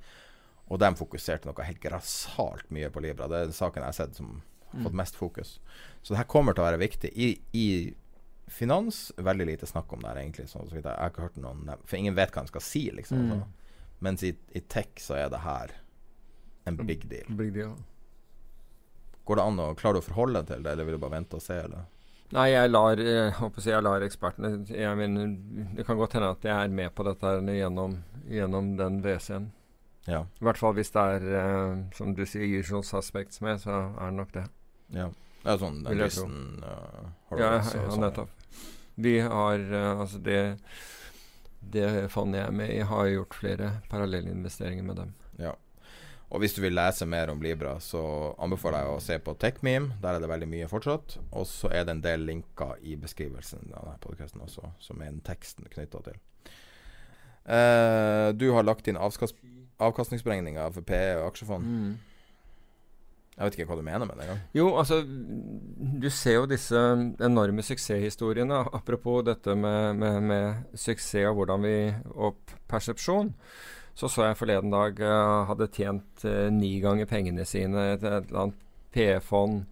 Og 0.71 0.79
de 0.81 0.89
fokuserte 0.97 1.49
noe 1.49 1.67
helt 1.67 1.81
grassat 1.83 2.71
mye 2.73 2.89
på 2.89 3.03
Libra. 3.03 3.27
Det 3.29 3.37
er 3.37 3.49
den 3.49 3.57
saken 3.57 3.83
jeg 3.83 3.91
har 3.91 3.97
sett 3.99 4.17
som 4.17 4.31
har 4.71 4.79
fått 4.79 4.95
mm. 4.95 5.01
mest 5.01 5.19
fokus. 5.19 5.59
Så 6.01 6.13
det 6.13 6.21
her 6.21 6.31
kommer 6.31 6.55
til 6.55 6.63
å 6.63 6.69
være 6.69 6.81
viktig. 6.81 7.11
I, 7.13 7.29
i 7.53 7.67
finans 8.47 9.11
veldig 9.17 9.49
lite 9.51 9.69
snakk 9.69 9.93
om 9.93 10.01
det 10.01 10.09
her, 10.13 10.21
egentlig. 10.23 10.47
Så, 10.49 10.63
så 10.69 10.79
jeg 10.79 10.85
har 10.87 11.11
ikke 11.11 11.27
hørt 11.27 11.41
noen 11.41 11.69
For 11.83 11.99
ingen 11.99 12.17
vet 12.17 12.33
hva 12.33 12.45
de 12.45 12.53
skal 12.53 12.65
si, 12.65 12.87
liksom. 12.95 13.27
Mm. 13.29 13.43
Mens 14.05 14.25
i, 14.27 14.33
i, 14.53 14.61
tech 14.61 14.95
så 15.01 15.19
er 15.19 15.29
det 15.33 15.43
her 15.45 15.75
en 16.65 16.79
big 16.81 17.05
deal. 17.09 17.29
Big 17.37 17.53
deal. 17.55 17.75
Går 19.25 19.39
det 19.39 19.45
an 19.49 19.61
å 19.61 19.73
klare 19.77 19.99
å 20.01 20.05
forholde 20.05 20.41
deg 20.41 20.53
til 20.53 20.65
det, 20.65 20.73
eller 20.75 20.87
vil 20.87 20.97
du 20.97 21.01
bare 21.01 21.17
vente 21.17 21.39
og 21.39 21.43
se? 21.43 21.57
Eller? 21.65 21.85
Nei, 22.35 22.47
jeg 22.51 22.71
lar, 22.71 23.01
jeg, 23.01 23.33
jeg 23.65 23.85
lar 23.85 24.03
ekspertene 24.05 24.65
jeg 24.69 24.97
mener, 24.97 25.35
Det 25.77 25.85
kan 25.85 25.97
godt 25.99 26.17
hende 26.17 26.31
at 26.33 26.45
jeg 26.45 26.55
er 26.55 26.73
med 26.73 26.93
på 26.97 27.05
dette 27.05 27.35
gjennom, 27.53 27.99
gjennom 28.29 28.73
den 28.79 29.01
WC-en. 29.05 29.51
Ja. 30.05 30.21
I 30.21 30.45
hvert 30.45 30.61
fall 30.61 30.75
hvis 30.77 30.93
det 30.93 31.03
er, 31.17 31.27
eh, 31.41 31.77
som 31.97 32.13
du 32.17 32.25
sier, 32.29 32.45
usual 32.61 32.83
suspects 32.85 33.41
med, 33.41 33.61
så 33.61 33.77
er 33.93 34.11
det 34.11 34.17
nok 34.19 34.33
det. 34.35 34.45
Ja. 34.93 35.09
Det 35.45 35.53
er 35.53 35.61
sånn 35.61 35.83
den 35.85 35.99
listen 36.01 36.37
uh, 36.65 37.05
Ja, 37.37 37.37
ja, 37.37 37.49
ja 37.61 37.85
sånn. 37.85 38.01
nettopp. 38.01 38.61
Vi 38.97 39.19
har 39.21 39.61
uh, 39.61 39.99
Altså, 40.01 40.17
det 40.23 40.39
Det 41.75 42.07
fondet 42.13 42.39
jeg 42.39 42.47
er 42.49 42.55
med 42.61 42.71
i, 42.73 42.79
har 42.85 43.09
gjort 43.09 43.37
flere 43.37 43.69
parallellinvesteringer 43.89 44.85
med 44.85 44.99
dem. 45.01 45.13
Og 46.35 46.41
hvis 46.43 46.51
du 46.57 46.59
vil 46.65 46.75
lese 46.75 47.05
mer 47.07 47.29
om 47.31 47.39
Libra, 47.39 47.77
så 47.79 48.01
anbefaler 48.43 48.83
jeg 48.83 48.91
å 48.91 49.03
se 49.03 49.15
på 49.23 49.35
TechMeme. 49.39 49.95
Der 50.03 50.17
er 50.17 50.23
det 50.23 50.27
veldig 50.27 50.49
mye 50.51 50.67
fortsatt. 50.67 51.15
Og 51.31 51.45
så 51.47 51.71
er 51.71 51.85
det 51.87 51.93
en 51.95 52.01
del 52.03 52.25
linker 52.27 52.75
i 52.83 52.97
beskrivelsen 52.99 53.69
av 53.71 53.85
denne 53.85 54.01
podkasten 54.03 54.43
også, 54.43 54.73
som 54.83 54.99
er 54.99 55.13
den 55.13 55.23
teksten 55.23 55.69
knytta 55.71 56.01
til. 56.09 56.17
Uh, 57.45 58.33
du 58.35 58.49
har 58.51 58.65
lagt 58.65 58.89
inn 58.91 58.99
avkastningsberegninger 58.99 60.75
for 60.75 60.83
PE 60.83 61.21
og 61.21 61.29
aksjefond. 61.29 61.71
Mm. 61.71 61.95
Jeg 63.35 63.43
vet 63.43 63.57
ikke 63.57 63.67
hva 63.67 63.79
du 63.79 63.83
mener 63.83 64.07
med 64.07 64.15
det 64.15 64.25
engang. 64.25 64.43
Jo, 64.55 64.67
altså 64.79 65.01
Du 65.03 66.07
ser 66.11 66.37
jo 66.37 66.47
disse 66.47 66.79
enorme 67.23 67.63
suksesshistoriene. 67.67 68.61
Apropos 68.75 69.23
dette 69.27 69.55
med, 69.55 69.95
med, 69.99 70.19
med 70.23 70.77
suksess 70.79 71.27
og 71.29 71.39
hvordan 71.39 71.63
vi 71.63 71.77
Og 72.15 72.55
persepsjon. 72.71 73.33
Så 73.95 74.09
så 74.11 74.25
jeg 74.27 74.37
forleden 74.39 74.73
dag 74.73 74.99
uh, 74.99 75.45
hadde 75.49 75.71
tjent 75.71 76.25
uh, 76.27 76.49
ni 76.51 76.73
ganger 76.83 77.07
pengene 77.07 77.45
sine, 77.47 77.93
et, 77.93 78.03
et 78.03 78.27
eller 78.27 78.41
annet 78.41 78.63
PE-fond. 78.95 79.63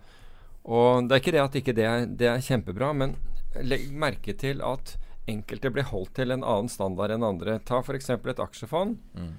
Og 0.64 1.08
det 1.08 1.16
er 1.16 1.24
ikke 1.24 1.36
det 1.36 1.44
at 1.44 1.58
ikke 1.60 1.76
det 1.76 1.88
er, 1.88 2.06
det 2.08 2.30
er 2.32 2.44
kjempebra, 2.44 2.94
men 2.96 3.18
legg 3.60 3.90
merke 3.92 4.36
til 4.40 4.64
at 4.64 4.96
enkelte 5.30 5.72
blir 5.72 5.88
holdt 5.88 6.16
til 6.18 6.32
en 6.36 6.44
annen 6.44 6.72
standard 6.72 7.12
enn 7.14 7.26
andre. 7.28 7.58
Ta 7.68 7.82
f.eks. 7.84 8.10
et 8.16 8.44
aksjefond. 8.44 8.96
Mm. 9.16 9.34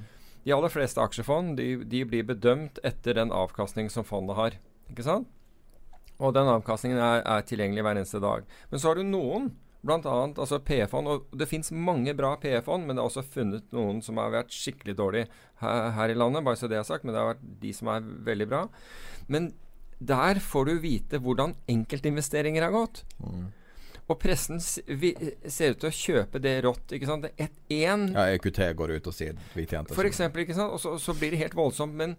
De 0.44 0.52
aller 0.52 0.72
fleste 0.72 1.00
aksjefond 1.00 1.56
de, 1.56 1.68
de, 1.88 2.04
blir 2.08 2.26
bedømt 2.28 2.80
etter 2.84 3.16
den 3.16 3.32
avkastning 3.32 3.88
som 3.92 4.04
fondet 4.04 4.36
har. 4.36 4.56
Ikke 4.92 5.06
sant? 5.06 5.28
Og 6.20 6.34
den 6.36 6.48
avkastningen 6.48 7.00
er, 7.00 7.22
er 7.24 7.46
tilgjengelig 7.48 7.84
hver 7.84 7.98
eneste 7.98 8.20
dag. 8.22 8.44
Men 8.70 8.80
så 8.80 8.90
har 8.90 9.00
du 9.00 9.08
noen 9.08 9.48
Blant 9.84 10.06
annet 10.08 10.38
altså 10.40 10.60
PF-fond, 10.64 11.10
Og 11.12 11.34
det 11.36 11.48
fins 11.50 11.68
mange 11.72 12.14
bra 12.16 12.34
PF-fond, 12.40 12.86
men 12.86 12.96
det 12.96 13.02
er 13.02 13.10
også 13.10 13.26
funnet 13.34 13.74
noen 13.74 14.00
som 14.04 14.20
har 14.20 14.32
vært 14.32 14.54
skikkelig 14.54 14.96
dårlige 14.96 15.28
her, 15.60 15.90
her, 15.98 16.12
i 16.12 16.16
landet. 16.16 16.44
Bare 16.46 16.60
så 16.60 16.70
det 16.70 16.78
er 16.80 16.88
sagt, 16.88 17.04
men 17.04 17.14
det 17.14 17.20
har 17.20 17.34
vært 17.34 17.44
de 17.60 17.74
som 17.76 17.90
er 17.92 18.06
veldig 18.30 18.48
bra. 18.48 18.62
Men 19.28 19.52
der 20.00 20.40
får 20.42 20.70
du 20.70 20.78
vite 20.82 21.20
hvordan 21.22 21.54
enkeltinvesteringer 21.70 22.66
har 22.66 22.74
gått. 22.74 23.04
Mm. 23.20 23.52
Og 24.04 24.18
pressen 24.20 24.60
ser 24.60 25.72
ut 25.72 25.80
til 25.80 25.88
å 25.88 25.96
kjøpe 25.96 26.40
det 26.42 26.58
rått. 26.66 26.92
ikke 26.92 27.08
sant? 27.08 27.24
Det 27.24 27.32
er 27.36 27.48
Et, 27.48 27.60
en, 27.86 28.10
ja, 28.12 28.26
EQT 28.36 28.60
går 28.76 28.98
ut 28.98 29.06
og 29.08 29.16
sier 29.16 29.38
vi 29.56 29.64
tjente 29.64 29.96
For 29.96 30.04
eksempel, 30.04 30.44
ikke 30.44 30.56
sant? 30.56 30.74
Og 30.76 30.82
så, 30.82 30.96
så 31.00 31.14
blir 31.16 31.32
det 31.32 31.40
helt 31.40 31.56
voldsomt. 31.56 31.96
Men 31.96 32.16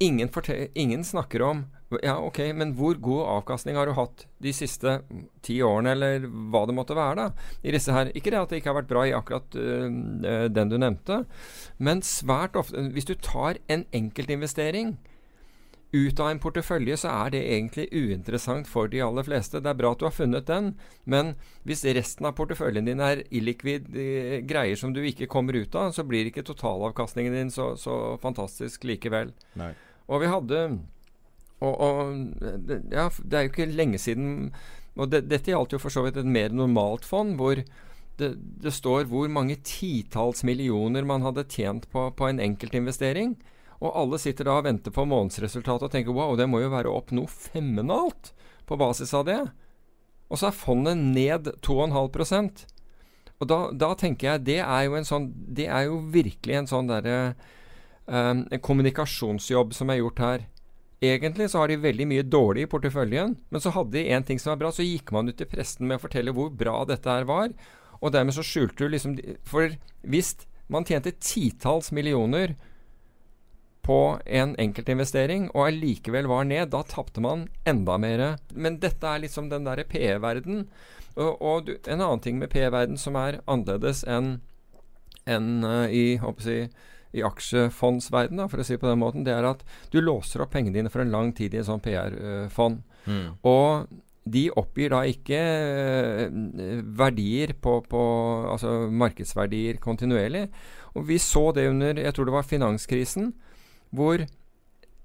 ingen, 0.00 0.30
ingen 0.74 1.04
snakker 1.04 1.42
om 1.46 1.64
ja, 1.98 2.14
ok, 2.22 2.38
men 2.54 2.74
hvor 2.78 2.94
god 3.02 3.24
avkastning 3.40 3.74
har 3.74 3.88
du 3.88 3.96
hatt 3.98 4.26
de 4.42 4.52
siste 4.54 5.00
ti 5.42 5.58
årene, 5.66 5.96
eller 5.96 6.26
hva 6.52 6.62
det 6.68 6.76
måtte 6.76 6.94
være, 6.94 7.24
da? 7.24 7.54
I 7.66 7.74
disse 7.74 7.94
her. 7.94 8.12
Ikke 8.14 8.30
det 8.30 8.38
at 8.38 8.52
det 8.52 8.60
ikke 8.60 8.70
har 8.70 8.78
vært 8.78 8.92
bra 8.92 9.04
i 9.08 9.14
akkurat 9.16 9.58
uh, 9.58 10.46
den 10.54 10.70
du 10.70 10.78
nevnte, 10.78 11.24
men 11.78 12.04
svært 12.06 12.58
ofte 12.60 12.90
Hvis 12.94 13.08
du 13.10 13.16
tar 13.18 13.58
en 13.68 13.86
enkeltinvestering 13.96 14.98
ut 15.90 16.20
av 16.22 16.28
en 16.30 16.38
portefølje, 16.38 16.94
så 17.02 17.10
er 17.10 17.32
det 17.34 17.42
egentlig 17.50 17.88
uinteressant 17.90 18.68
for 18.70 18.86
de 18.86 19.00
aller 19.02 19.26
fleste. 19.26 19.58
Det 19.58 19.72
er 19.72 19.78
bra 19.80 19.90
at 19.90 19.98
du 19.98 20.06
har 20.06 20.14
funnet 20.14 20.46
den, 20.46 20.76
men 21.10 21.34
hvis 21.66 21.82
resten 21.82 22.28
av 22.30 22.36
porteføljen 22.38 22.86
din 22.86 23.02
er 23.02 23.24
illikvid 23.34 23.90
uh, 23.98 24.38
greier 24.46 24.78
som 24.78 24.94
du 24.94 25.02
ikke 25.02 25.26
kommer 25.26 25.58
ut 25.58 25.74
av, 25.74 25.90
så 25.96 26.06
blir 26.06 26.30
ikke 26.30 26.46
totalavkastningen 26.46 27.34
din 27.34 27.50
så, 27.50 27.72
så 27.74 28.14
fantastisk 28.22 28.86
likevel. 28.86 29.34
Nei. 29.58 29.74
Og 30.10 30.24
vi 30.24 30.30
hadde 30.30 30.62
og, 31.60 31.74
og 31.76 32.12
ja, 32.90 33.06
det 33.20 33.36
er 33.36 33.44
jo 33.44 33.50
ikke 33.52 33.68
lenge 33.68 34.00
siden 34.00 34.50
Og 34.96 35.10
det, 35.12 35.26
dette 35.28 35.52
gjaldt 35.52 35.74
jo 35.76 35.80
for 35.82 35.92
så 35.92 36.02
vidt 36.06 36.18
et 36.18 36.28
mer 36.28 36.54
normalt 36.56 37.04
fond, 37.06 37.36
hvor 37.38 37.60
det, 38.20 38.30
det 38.36 38.72
står 38.74 39.06
hvor 39.08 39.30
mange 39.32 39.56
titalls 39.64 40.42
millioner 40.44 41.06
man 41.08 41.24
hadde 41.24 41.46
tjent 41.48 41.86
på, 41.92 42.08
på 42.16 42.26
en 42.28 42.40
enkeltinvestering. 42.42 43.36
Og 43.80 43.94
alle 43.96 44.18
sitter 44.20 44.48
da 44.48 44.58
og 44.58 44.66
venter 44.66 44.92
på 44.92 45.06
månedsresultatet 45.08 45.86
og 45.86 45.94
tenker 45.94 46.16
wow, 46.16 46.34
det 46.36 46.48
må 46.50 46.60
jo 46.60 46.72
være 46.72 46.92
opp 46.92 47.14
noe 47.16 47.30
femmenalt 47.30 48.34
på 48.68 48.76
basis 48.80 49.14
av 49.16 49.24
det. 49.30 49.38
Og 50.28 50.40
så 50.40 50.50
er 50.50 50.58
fondet 50.58 51.00
ned 51.00 51.48
2,5% 51.64 52.66
Og 53.40 53.48
da, 53.50 53.58
da, 53.72 53.94
tenker 53.98 54.34
jeg 54.34 54.44
det 54.46 54.60
er 54.62 54.84
jo 54.86 54.94
en 54.94 55.08
sånn 55.08 55.24
Det 55.50 55.66
er 55.66 55.88
jo 55.88 55.96
virkelig 56.14 56.60
en 56.60 56.70
sånn 56.70 56.90
derre 56.90 57.16
um, 58.10 58.44
kommunikasjonsjobb 58.66 59.74
som 59.76 59.92
er 59.92 60.00
gjort 60.02 60.24
her. 60.24 60.48
Egentlig 61.00 61.48
så 61.48 61.62
har 61.62 61.70
de 61.70 61.80
veldig 61.80 62.06
mye 62.10 62.24
dårlig 62.28 62.66
i 62.66 62.70
porteføljen, 62.70 63.38
men 63.48 63.62
så 63.62 63.72
hadde 63.72 63.96
de 63.96 64.10
en 64.12 64.26
ting 64.26 64.40
som 64.40 64.52
var 64.52 64.60
bra. 64.60 64.72
Så 64.74 64.84
gikk 64.84 65.14
man 65.16 65.30
ut 65.30 65.38
til 65.40 65.48
presten 65.48 65.88
med 65.88 65.96
å 65.96 66.02
fortelle 66.02 66.34
hvor 66.36 66.50
bra 66.52 66.82
dette 66.88 67.08
her 67.08 67.24
var. 67.28 67.54
Og 68.00 68.12
dermed 68.12 68.36
så 68.36 68.44
skjulte 68.44 68.84
du 68.84 68.92
liksom 68.92 69.16
For 69.48 69.76
hvis 70.08 70.34
man 70.72 70.86
tjente 70.88 71.12
titalls 71.20 71.90
millioner 71.92 72.54
på 73.84 74.20
en 74.26 74.52
enkeltinvestering 74.60 75.48
og 75.54 75.70
allikevel 75.70 76.28
var 76.30 76.44
ned, 76.46 76.68
da 76.70 76.82
tapte 76.86 77.22
man 77.24 77.48
enda 77.68 77.96
mer. 77.98 78.24
Men 78.52 78.78
dette 78.82 79.08
er 79.08 79.24
liksom 79.24 79.48
den 79.50 79.64
derre 79.66 79.86
PE-verden. 79.88 80.66
Og, 81.16 81.40
og 81.40 81.66
du, 81.66 81.74
en 81.88 82.00
annen 82.04 82.22
ting 82.22 82.38
med 82.38 82.52
PE-verden 82.52 83.00
som 83.00 83.16
er 83.18 83.40
annerledes 83.50 84.04
enn 84.04 84.36
en, 85.28 85.48
uh, 85.64 85.88
i 85.88 86.20
håper 86.20 86.46
jeg, 86.48 86.70
i 87.16 87.24
aksjefondsverdenen, 87.26 88.48
for 88.50 88.62
å 88.62 88.66
si 88.66 88.76
det 88.76 88.82
på 88.82 88.90
den 88.90 89.00
måten, 89.02 89.24
det 89.26 89.34
er 89.34 89.48
at 89.48 89.64
du 89.90 89.98
låser 90.02 90.44
opp 90.44 90.52
pengene 90.54 90.76
dine 90.76 90.92
for 90.92 91.02
en 91.02 91.12
lang 91.14 91.32
tid 91.36 91.54
i 91.54 91.60
en 91.62 91.68
sånn 91.72 91.82
PR-fond. 91.84 92.80
Mm. 93.06 93.26
Og 93.48 93.90
de 94.30 94.44
oppgir 94.60 94.92
da 94.92 95.00
ikke 95.08 95.38
uh, 95.40 96.82
verdier 97.00 97.54
på, 97.56 97.80
på, 97.88 98.02
Altså 98.52 98.74
markedsverdier 98.92 99.80
kontinuerlig. 99.82 100.46
Og 100.94 101.06
vi 101.08 101.18
så 101.22 101.48
det 101.56 101.68
under 101.70 102.02
jeg 102.02 102.14
tror 102.14 102.28
det 102.28 102.36
var 102.36 102.46
finanskrisen, 102.46 103.32
hvor 103.94 104.22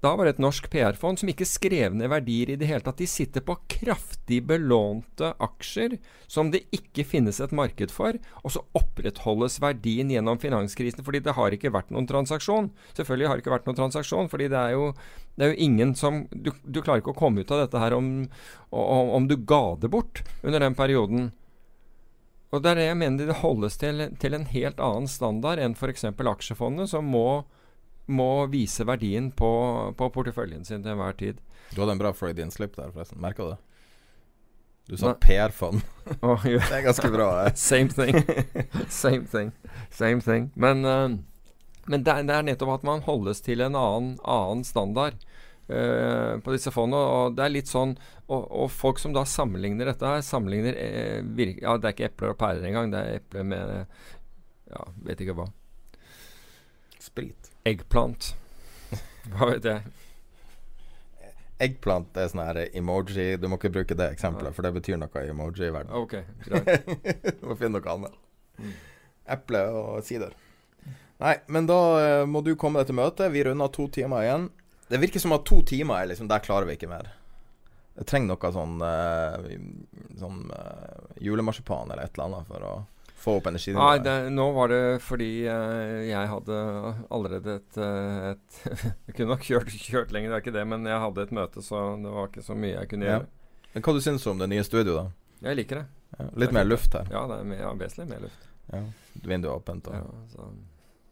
Da 0.04 0.12
var 0.12 0.26
det 0.26 0.34
et 0.34 0.42
norsk 0.44 0.66
PR-fond 0.70 1.16
som 1.18 1.30
ikke 1.32 1.46
skrev 1.48 1.94
ned 1.96 2.10
verdier 2.12 2.50
i 2.52 2.56
det 2.60 2.68
hele 2.68 2.84
tatt. 2.84 2.98
De 3.00 3.06
sitter 3.08 3.40
på 3.44 3.56
kraftig 3.72 4.42
belånte 4.46 5.30
aksjer 5.42 5.96
som 6.28 6.50
det 6.52 6.66
ikke 6.76 7.06
finnes 7.08 7.40
et 7.40 7.54
marked 7.56 7.94
for, 7.94 8.18
og 8.42 8.52
så 8.52 8.62
opprettholdes 8.76 9.56
verdien 9.64 10.12
gjennom 10.12 10.40
finanskrisen 10.42 11.06
fordi 11.06 11.22
det 11.24 11.36
har 11.38 11.56
ikke 11.56 11.72
vært 11.72 11.94
noen 11.94 12.08
transaksjon. 12.10 12.68
Selvfølgelig 12.98 13.30
har 13.30 13.38
det 13.38 13.46
ikke 13.46 13.54
vært 13.56 13.70
noen 13.70 13.80
transaksjon, 13.80 14.30
fordi 14.32 14.50
det 14.52 14.60
er 14.60 14.76
jo, 14.76 14.92
det 15.40 15.48
er 15.48 15.54
jo 15.54 15.66
ingen 15.70 15.96
som 15.96 16.26
du, 16.30 16.52
du, 16.62 16.82
klarer 16.82 17.00
ikke 17.00 17.16
å 17.16 17.20
komme 17.24 17.40
ut 17.40 17.56
av 17.56 17.64
dette 17.64 17.80
her 17.80 17.96
om, 17.96 18.12
om, 18.76 19.16
om 19.16 19.30
du 19.30 19.38
ga 19.48 19.64
det 19.80 19.90
bort 19.96 20.26
under 20.42 20.60
den 20.60 20.76
perioden. 20.76 21.30
Og 22.52 22.62
det 22.62 22.72
er 22.72 22.78
det 22.78 22.90
jeg 22.90 23.00
mener 23.00 23.28
det 23.32 23.40
holdes 23.40 23.80
til, 23.80 24.10
til 24.20 24.36
en 24.36 24.48
helt 24.52 24.80
annen 24.80 25.08
standard 25.10 25.60
enn 25.60 25.74
f.eks. 25.74 26.04
aksjefondet, 26.12 26.92
som 26.92 27.08
må 27.08 27.46
må 28.06 28.46
vise 28.52 28.86
verdien 28.86 29.30
på, 29.34 29.50
på, 29.98 30.10
porteføljen 30.14 30.64
sin 30.64 30.82
til 30.82 30.94
enhver 30.94 31.16
tid. 31.18 31.40
Du 31.72 31.80
hadde 31.82 31.96
en 31.96 32.02
bra 32.02 32.12
Freudian 32.14 32.52
slip 32.54 32.76
der, 32.78 32.92
forresten. 32.94 33.20
Merka 33.22 33.42
du 33.42 33.54
det? 33.54 33.62
Du 34.86 34.96
sa 34.96 35.14
PR-fond. 35.18 35.82
Oh, 36.22 36.42
det 36.46 36.60
er 36.70 36.84
ganske 36.86 37.08
bra. 37.10 37.30
Eh. 37.46 37.54
Same 37.70 37.90
thing. 37.90 38.20
Same 38.88 39.26
thing. 39.26 39.50
Same 39.90 40.20
thing. 40.22 40.52
Men, 40.54 40.84
uh, 40.84 41.16
men 41.86 42.04
det, 42.06 42.12
er, 42.12 42.28
det, 42.28 42.36
er, 42.36 42.46
nettopp 42.46 42.76
at 42.76 42.86
man 42.86 43.02
holdes 43.02 43.42
til 43.42 43.64
en 43.66 43.74
annen, 43.74 44.12
annen 44.22 44.62
standard 44.66 45.18
uh, 45.66 46.38
på 46.38 46.54
disse 46.54 46.70
fondene. 46.70 47.02
Og 47.02 47.34
det 47.34 47.42
er 47.46 47.54
litt 47.56 47.70
sånn 47.70 47.96
Og, 48.26 48.46
og 48.46 48.70
folk 48.70 49.02
som 49.02 49.14
da 49.14 49.26
sammenligner 49.26 49.90
dette 49.90 50.06
her, 50.06 50.22
sammenligner 50.22 50.78
uh, 50.78 51.34
virke, 51.34 51.64
Ja, 51.66 51.74
det 51.74 51.90
er 51.90 51.98
ikke 51.98 52.10
epler 52.12 52.36
og 52.36 52.40
pærer 52.44 52.70
engang. 52.70 52.94
Det 52.94 53.02
er 53.02 53.20
epler 53.20 53.50
med 53.50 53.74
Ja, 54.70 54.86
vet 55.10 55.26
ikke 55.26 55.38
hva. 55.40 55.50
Sprit. 57.02 57.45
Eggplant. 57.66 58.34
Hva 59.32 59.50
vet 59.50 59.66
jeg. 59.66 59.94
Eggplant 61.66 62.18
er 62.20 62.28
sånn 62.30 62.44
her 62.44 62.60
emoji. 62.76 63.32
Du 63.40 63.48
må 63.48 63.58
ikke 63.58 63.72
bruke 63.78 63.96
det 63.98 64.10
eksempelet, 64.12 64.54
for 64.54 64.66
det 64.66 64.74
betyr 64.76 65.00
noe 65.00 65.22
i 65.24 65.32
emoji-verden. 65.32 65.92
Ok, 65.96 66.18
greit. 66.44 66.90
du 67.40 67.46
må 67.48 67.56
finne 67.58 67.80
noe 67.80 67.94
annet. 67.94 68.18
Mm. 68.60 68.74
Eple 69.36 69.62
og 69.72 70.04
sider. 70.06 70.36
Nei, 71.22 71.38
men 71.48 71.66
da 71.68 71.78
uh, 71.96 72.24
må 72.28 72.42
du 72.44 72.52
komme 72.60 72.82
deg 72.82 72.90
til 72.90 72.98
møte. 73.00 73.30
Vi 73.32 73.44
runder 73.48 73.72
to 73.72 73.88
timer 73.92 74.26
igjen. 74.26 74.50
Det 74.86 75.00
virker 75.02 75.22
som 75.22 75.34
at 75.34 75.46
to 75.48 75.62
timer 75.66 75.98
er 75.98 76.12
liksom 76.12 76.28
Der 76.30 76.44
klarer 76.44 76.68
vi 76.68 76.76
ikke 76.76 76.90
mer. 76.92 77.08
Jeg 77.96 78.06
trenger 78.10 78.36
noe 78.36 78.50
sånn, 78.52 78.76
uh, 78.84 80.12
sånn 80.20 80.44
uh, 80.52 81.08
julemarsipan 81.24 81.88
eller 81.88 82.04
et 82.04 82.14
eller 82.14 82.28
annet 82.28 82.50
for 82.52 82.68
å 82.68 82.74
få 83.18 83.38
opp 83.40 83.48
energien? 83.50 83.78
Nei, 83.78 84.14
nå 84.32 84.46
var 84.56 84.70
det 84.72 84.80
fordi 85.04 85.30
uh, 85.48 86.04
jeg 86.06 86.30
hadde 86.32 86.60
allerede 87.14 87.58
et, 87.60 87.78
uh, 87.80 88.30
et 88.32 88.60
Jeg 89.08 89.16
kunne 89.16 89.30
nok 89.32 89.46
kjørt, 89.48 89.72
kjørt, 89.72 90.14
lenger, 90.14 90.32
det 90.32 90.38
er 90.38 90.44
ikke 90.44 90.56
det, 90.58 90.66
men 90.70 90.88
jeg 90.88 91.02
hadde 91.02 91.26
et 91.26 91.34
møte, 91.40 91.64
så 91.64 91.82
det 92.02 92.14
var 92.16 92.30
ikke 92.30 92.46
så 92.46 92.58
mye 92.58 92.74
jeg 92.74 92.92
kunne 92.92 93.10
gjøre. 93.10 93.26
Ja. 93.26 93.70
Men 93.74 93.86
Hva 93.86 93.96
du 93.96 94.02
syns 94.04 94.24
du 94.24 94.32
om 94.32 94.40
det 94.40 94.50
nye 94.52 94.64
studioet, 94.66 94.96
da? 95.02 95.48
Jeg 95.50 95.60
liker 95.60 95.82
det. 95.82 95.86
Ja, 96.16 96.30
litt 96.44 96.54
mer 96.56 96.64
luft 96.68 96.94
her? 96.96 97.10
Ja, 97.12 97.26
det 97.28 97.42
er 97.42 97.50
mer, 97.50 97.60
ja, 97.60 97.74
vesentlig 97.76 98.08
mer 98.14 98.24
luft. 98.28 98.48
Ja, 98.72 98.82
Vinduet 99.22 99.50
er 99.50 99.58
åpent, 99.58 99.90
og 99.92 100.56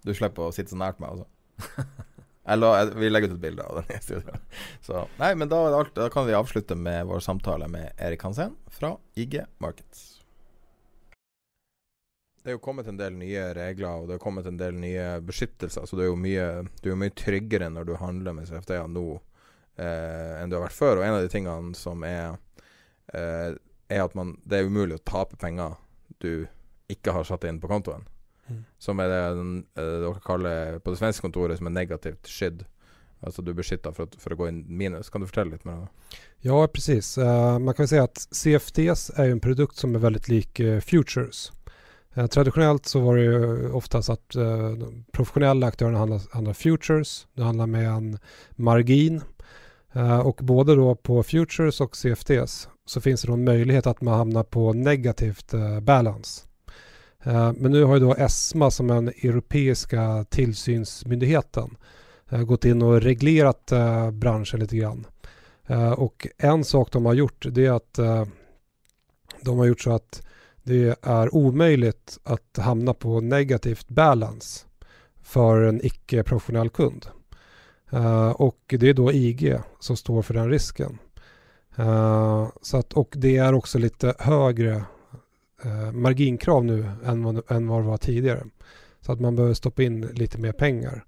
du 0.04 0.12
slipper 0.16 0.48
å 0.48 0.54
sitte 0.54 0.72
så 0.74 0.80
nært 0.80 1.00
meg, 1.02 1.16
altså? 1.16 1.84
Eller 2.44 2.90
vi 2.94 3.08
legger 3.08 3.32
ut 3.32 3.38
et 3.38 3.40
bilde 3.40 3.64
av 3.64 3.78
det 3.78 3.86
nye 3.88 4.02
studioet. 4.04 4.56
Så, 4.86 5.06
nei, 5.20 5.30
men 5.40 5.48
da, 5.48 5.62
da, 5.96 6.08
kan 6.12 6.26
vi 6.28 6.36
avslutte 6.36 6.76
med 6.76 7.06
vår 7.08 7.24
samtale 7.24 7.68
med 7.72 7.94
Erik 7.96 8.24
Hansen 8.26 8.56
fra 8.68 8.94
IG 9.16 9.40
Markets. 9.64 10.13
Det 12.44 12.52
er 12.52 12.58
jo 12.58 12.60
kommet 12.60 12.88
en 12.90 12.98
del 13.00 13.14
nye 13.16 13.44
regler 13.56 14.02
og 14.02 14.10
det 14.10 14.18
er 14.18 14.20
kommet 14.20 14.44
en 14.44 14.58
del 14.60 14.76
nye 14.76 15.04
beskyttelser. 15.24 15.86
Så 15.88 15.96
du 15.96 16.02
er 16.04 16.10
jo 16.10 16.18
mye, 16.20 16.48
du 16.84 16.90
er 16.92 16.98
mye 17.00 17.14
tryggere 17.16 17.70
når 17.72 17.86
du 17.88 17.94
handler 17.96 18.36
med 18.36 18.50
CFD-er 18.50 18.90
nå 18.92 19.04
eh, 19.80 20.42
enn 20.42 20.52
du 20.52 20.58
har 20.58 20.66
vært 20.66 20.76
før. 20.76 21.00
Og 21.00 21.06
en 21.06 21.16
av 21.16 21.24
de 21.24 21.30
tingene 21.32 21.72
som 21.78 22.04
er, 22.04 22.36
eh, 23.16 23.54
er 23.88 24.04
at 24.04 24.18
man, 24.18 24.34
det 24.44 24.60
er 24.60 24.68
umulig 24.68 24.98
å 24.98 25.06
tape 25.08 25.40
penger 25.40 25.78
du 26.20 26.44
ikke 26.92 27.16
har 27.16 27.24
satt 27.24 27.48
inn 27.48 27.62
på 27.62 27.70
kontoen. 27.72 28.04
Mm. 28.50 28.60
Som 28.76 29.00
er 29.00 29.08
det 29.08 29.24
eh, 29.24 29.96
dere 30.04 30.20
kaller 30.28 30.78
på 30.84 30.92
det 30.92 31.00
svenske 31.00 31.24
kontoret 31.24 31.56
som 31.56 31.72
er 31.72 31.78
negativt 31.78 32.28
skydd. 32.28 32.66
Altså 33.24 33.40
du 33.40 33.54
er 33.54 33.56
beskytta 33.56 33.92
for, 33.96 34.12
for, 34.20 34.34
å 34.34 34.42
gå 34.42 34.52
inn 34.52 34.64
minus. 34.68 35.08
Kan 35.08 35.24
du 35.24 35.30
fortelle 35.32 35.56
litt 35.56 35.64
mer 35.64 35.80
om 35.80 35.88
det? 35.88 36.22
Ja, 36.44 36.60
precis. 36.68 37.14
Uh, 37.16 37.56
man 37.56 37.72
kan 37.72 37.88
si 37.88 37.96
at 37.96 38.20
CFDs 38.36 39.06
jo 39.16 39.32
en 39.32 39.40
produkt 39.40 39.80
som 39.80 39.96
er 39.96 40.04
veldig 40.04 40.26
lik 40.28 40.60
uh, 40.60 40.76
futures. 40.84 41.46
Eh, 42.14 42.26
traditionellt 42.26 42.86
så 42.86 43.00
var 43.00 43.16
det 43.16 43.22
ju 43.22 43.70
oftast 43.70 44.10
att 44.10 44.34
eh, 44.34 44.74
professionella 45.12 45.66
aktörerna 45.66 45.98
handlar, 45.98 46.20
handlar 46.32 46.52
futures, 46.52 47.26
det 47.34 47.42
handlar 47.42 47.66
med 47.66 47.88
en 47.88 48.18
margin 48.50 49.20
eh, 49.92 50.18
och 50.18 50.40
både 50.42 50.74
då 50.74 50.94
på 50.94 51.22
futures 51.22 51.80
och 51.80 51.96
CFDs 51.96 52.68
så 52.86 53.00
finns 53.00 53.22
det 53.22 53.28
då 53.28 53.32
en 53.32 53.44
möjlighet 53.44 53.86
att 53.86 54.00
man 54.00 54.14
hamnar 54.14 54.42
på 54.42 54.72
negativt 54.72 55.54
eh, 55.54 55.80
balance. 55.80 56.46
Eh, 57.22 57.52
men 57.52 57.72
nu 57.72 57.84
har 57.84 57.94
ju 57.94 58.00
då 58.00 58.14
ESMA 58.14 58.70
som 58.70 58.86
den 58.86 59.08
europeiska 59.08 60.26
tillsynsmyndigheten 60.30 61.76
eh, 62.30 62.42
gått 62.42 62.64
in 62.64 62.82
och 62.82 63.00
reglerat 63.00 63.72
branschen 64.12 64.60
lite 64.60 64.76
grann. 64.76 65.06
och 65.96 66.26
en 66.38 66.64
sak 66.64 66.92
de 66.92 67.06
har 67.06 67.14
gjort 67.14 67.46
det 67.50 67.66
är 67.66 67.72
att 67.72 67.98
de 69.40 69.58
har 69.58 69.64
gjort 69.64 69.80
så 69.80 69.92
att 69.92 70.22
det 70.64 70.96
er 71.02 71.32
umulig 71.32 71.92
å 72.24 72.38
havne 72.64 72.94
på 72.94 73.20
negativt 73.20 73.88
balance 73.88 74.64
for 75.24 75.64
en 75.64 75.80
ikke-professionell 75.84 76.70
kund. 76.70 77.08
Uh, 77.92 78.32
og 78.40 78.56
det 78.68 78.90
er 78.90 78.96
da 78.98 79.12
IG 79.12 79.44
som 79.80 79.96
står 79.96 80.22
for 80.22 80.40
den 80.40 80.50
risken. 80.50 80.98
Uh, 81.78 82.48
så 82.62 82.76
att, 82.78 82.92
och 82.92 83.14
det 83.16 83.36
er 83.36 83.54
også 83.54 83.78
litt 83.78 84.04
høyere 84.24 84.84
uh, 85.64 85.92
marginkrav 85.92 86.64
nu 86.64 86.78
enn 87.04 87.24
hva 87.24 87.80
det 87.80 87.88
var 87.88 88.02
tidligere. 88.02 88.48
Så 89.00 89.12
at 89.12 89.20
man 89.20 89.36
bør 89.36 89.52
stoppe 89.54 89.84
in 89.84 90.00
litt 90.16 90.38
mer 90.40 90.52
penger. 90.52 91.04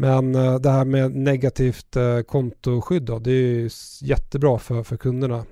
Men 0.00 0.32
det 0.32 0.70
her 0.72 0.84
med 0.88 1.16
negativt 1.16 1.96
kontoskydd 2.26 3.02
då, 3.02 3.18
det 3.18 3.32
är 3.32 3.70
jättebra 4.02 4.58
for, 4.58 4.82
for 4.82 4.96
kunderna 4.96 5.44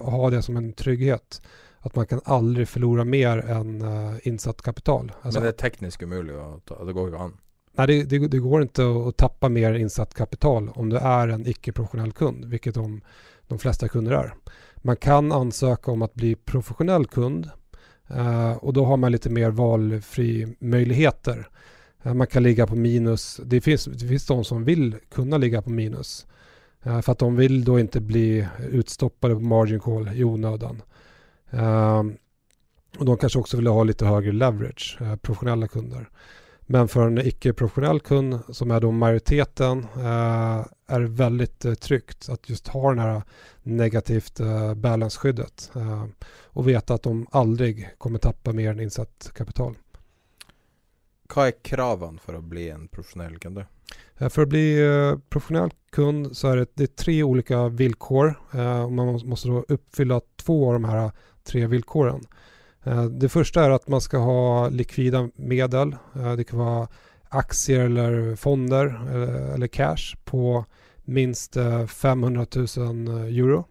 å 0.00 0.10
ha 0.10 0.30
det 0.30 0.42
som 0.42 0.56
en 0.56 0.72
trygghet 0.72 1.40
att 1.88 1.96
man 1.96 2.06
kan 2.06 2.20
aldri 2.24 2.66
förlora 2.66 3.04
mer 3.04 3.38
enn 3.38 3.82
uh, 3.82 4.14
insatt 4.22 4.62
kapital. 4.62 5.12
Altså, 5.22 5.40
Men 5.40 5.46
det 5.46 5.54
er 5.54 5.62
teknisk 5.62 6.02
umulig? 6.02 6.34
Å 6.36 6.84
det 6.84 6.92
går 6.92 7.08
ikke 7.08 7.22
an? 7.24 7.32
Nei, 7.78 7.86
det, 7.86 7.96
det, 8.10 8.18
det, 8.28 8.40
går 8.44 8.66
ikke 8.66 8.84
å 8.84 9.12
tappe 9.16 9.48
mer 9.48 9.78
insatt 9.78 10.12
kapital 10.14 10.68
om 10.74 10.90
du 10.92 10.98
er 10.98 11.32
en 11.32 11.46
ikke-professionell 11.48 12.12
kund, 12.12 12.44
vilket 12.52 12.76
de, 12.76 12.98
de 13.48 13.58
fleste 13.62 13.88
kunder 13.88 14.16
er. 14.18 14.34
Man 14.84 15.00
kan 15.00 15.32
ansøke 15.32 15.94
om 15.94 16.04
å 16.04 16.10
bli 16.12 16.34
professionell 16.36 17.08
kund 17.08 17.48
uh, 18.12 18.60
og 18.60 18.74
da 18.76 18.84
har 18.90 19.00
man 19.00 19.16
litt 19.16 19.30
mer 19.32 19.56
valfri 19.56 20.44
muligheter. 20.60 21.46
Uh, 22.04 22.12
man 22.12 22.28
kan 22.28 22.44
ligge 22.44 22.68
på 22.68 22.76
minus. 22.76 23.40
Det 23.40 23.62
finnes, 23.64 23.88
det 23.96 24.12
finns 24.12 24.28
de 24.28 24.38
som 24.44 24.68
vil 24.68 24.90
kunne 25.08 25.40
ligge 25.40 25.64
på 25.64 25.72
minus. 25.72 26.26
for 26.84 27.10
at 27.10 27.18
de 27.18 27.28
vil 27.36 27.64
da 27.64 27.74
ikke 27.80 28.00
bli 28.00 28.46
utstoppade 28.78 29.34
på 29.34 29.40
margin 29.40 29.80
call 29.80 30.12
i 30.14 30.24
onödan. 30.24 30.82
Ehm, 31.50 32.16
och 32.98 33.04
de 33.04 33.16
kanske 33.16 33.38
också 33.38 33.56
ville 33.56 33.70
ha 33.70 33.84
lite 33.84 34.06
högre 34.06 34.32
leverage, 34.32 34.98
uh, 35.00 35.16
professionella 35.16 35.68
kunder. 35.68 36.08
Men 36.70 36.88
för 36.88 37.06
en 37.06 37.18
icke-professionell 37.18 38.00
kund 38.00 38.40
som 38.48 38.70
är 38.70 38.80
då 38.80 38.90
majoriteten 38.90 39.78
uh, 39.96 40.66
är 40.86 41.00
det 41.00 41.06
väldigt 41.06 41.64
uh, 41.64 41.74
tryggt 41.74 42.28
att 42.28 42.48
just 42.48 42.68
ha 42.68 42.90
den 42.90 42.98
här 42.98 43.22
negativt 43.62 44.40
uh, 44.40 44.74
balance-skyddet 44.74 45.70
och 46.44 46.68
veta 46.68 46.94
att 46.94 47.02
de 47.02 47.26
aldrig 47.30 47.88
kommer 47.98 48.18
tappa 48.18 48.52
mer 48.52 48.70
än 48.70 48.80
insatt 48.80 49.30
kapital. 49.34 49.76
Hva 51.28 51.48
er 51.48 51.56
kraven 51.62 52.16
for 52.24 52.38
å 52.38 52.40
bli 52.40 52.70
en 52.72 52.86
profesjonell 52.88 53.38
kund? 53.38 53.64
For 54.18 54.42
å 54.42 54.48
bli 54.48 54.64
profesjonell 55.28 55.72
kund 55.92 56.36
så 56.36 56.52
er 56.52 56.56
det, 56.56 56.70
det 56.74 56.82
är 56.82 56.94
tre 57.04 57.22
olika 57.22 57.68
villkor. 57.68 58.34
Man 58.88 59.20
måste 59.28 59.48
då 59.48 59.64
uppfylla 59.68 60.20
två 60.36 60.66
av 60.66 60.72
de 60.72 60.84
här 60.84 61.10
tre 61.48 61.64
villkoren. 61.70 62.22
Eh, 62.88 63.04
det 63.04 63.30
første 63.32 63.62
er 63.62 63.74
at 63.74 63.88
man 63.90 64.02
skal 64.04 64.24
ha 64.24 64.42
likvida 64.72 65.26
medel. 65.36 65.94
Eh, 66.16 66.34
det 66.38 66.48
kan 66.48 66.62
være 66.62 66.86
aktier 67.38 67.88
eller 67.88 68.36
fonder 68.40 68.92
eh, 68.92 69.54
eller 69.56 69.68
cash 69.68 70.16
på 70.24 70.64
minst 71.08 71.56
500 71.88 72.46
000 72.76 73.28
euro. 73.32 73.62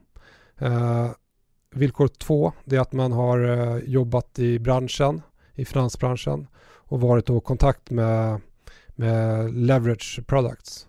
Vilkår 1.78 2.08
två 2.18 2.40
er 2.72 2.80
at 2.82 2.96
man 2.98 3.14
har 3.14 3.44
jobbat 3.86 4.40
i 4.42 4.56
bransjen, 4.58 5.20
i 5.54 5.66
finansbransjen 5.66 6.48
og 6.90 7.04
vært 7.04 7.30
i 7.30 7.38
kontakt 7.46 7.92
med, 7.94 8.42
med 8.98 9.54
leverage 9.54 10.26
products. 10.26 10.88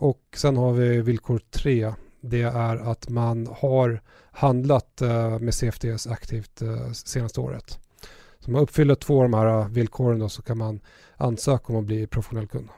Og 0.00 0.16
sen 0.32 0.56
har 0.56 0.72
vi 0.80 0.88
vilkår 1.04 1.44
tre 1.52 1.76
det 2.22 2.44
er 2.46 2.82
at 2.90 3.08
man 3.10 3.46
har 3.60 4.00
handlet 4.42 5.02
eh, 5.02 5.38
med 5.38 5.54
CFDs 5.54 6.06
aktivt 6.06 6.62
eh, 6.62 6.68
det 6.88 6.94
seneste 6.94 7.40
året. 7.40 7.78
Så 8.40 8.50
man 8.50 8.62
oppfyller 8.62 8.94
to 8.94 9.22
av 9.22 9.30
de 9.30 9.38
her 9.38 9.50
eh, 9.50 9.68
vilkårene, 9.68 10.28
så 10.28 10.42
kan 10.42 10.58
man 10.58 10.80
ansøke 11.18 11.72
om 11.72 11.82
å 11.82 11.86
bli 11.86 12.06
profesjonell 12.06 12.48
kunde. 12.48 12.72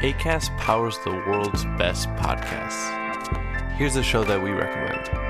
ACAST 0.00 0.50
powers 0.58 0.96
the 1.04 1.10
world's 1.28 1.64
best 1.76 2.08
podcasts. 2.16 2.88
Here's 3.76 3.96
a 3.96 4.02
show 4.02 4.24
that 4.24 4.42
we 4.42 4.50
recommend. 4.50 5.29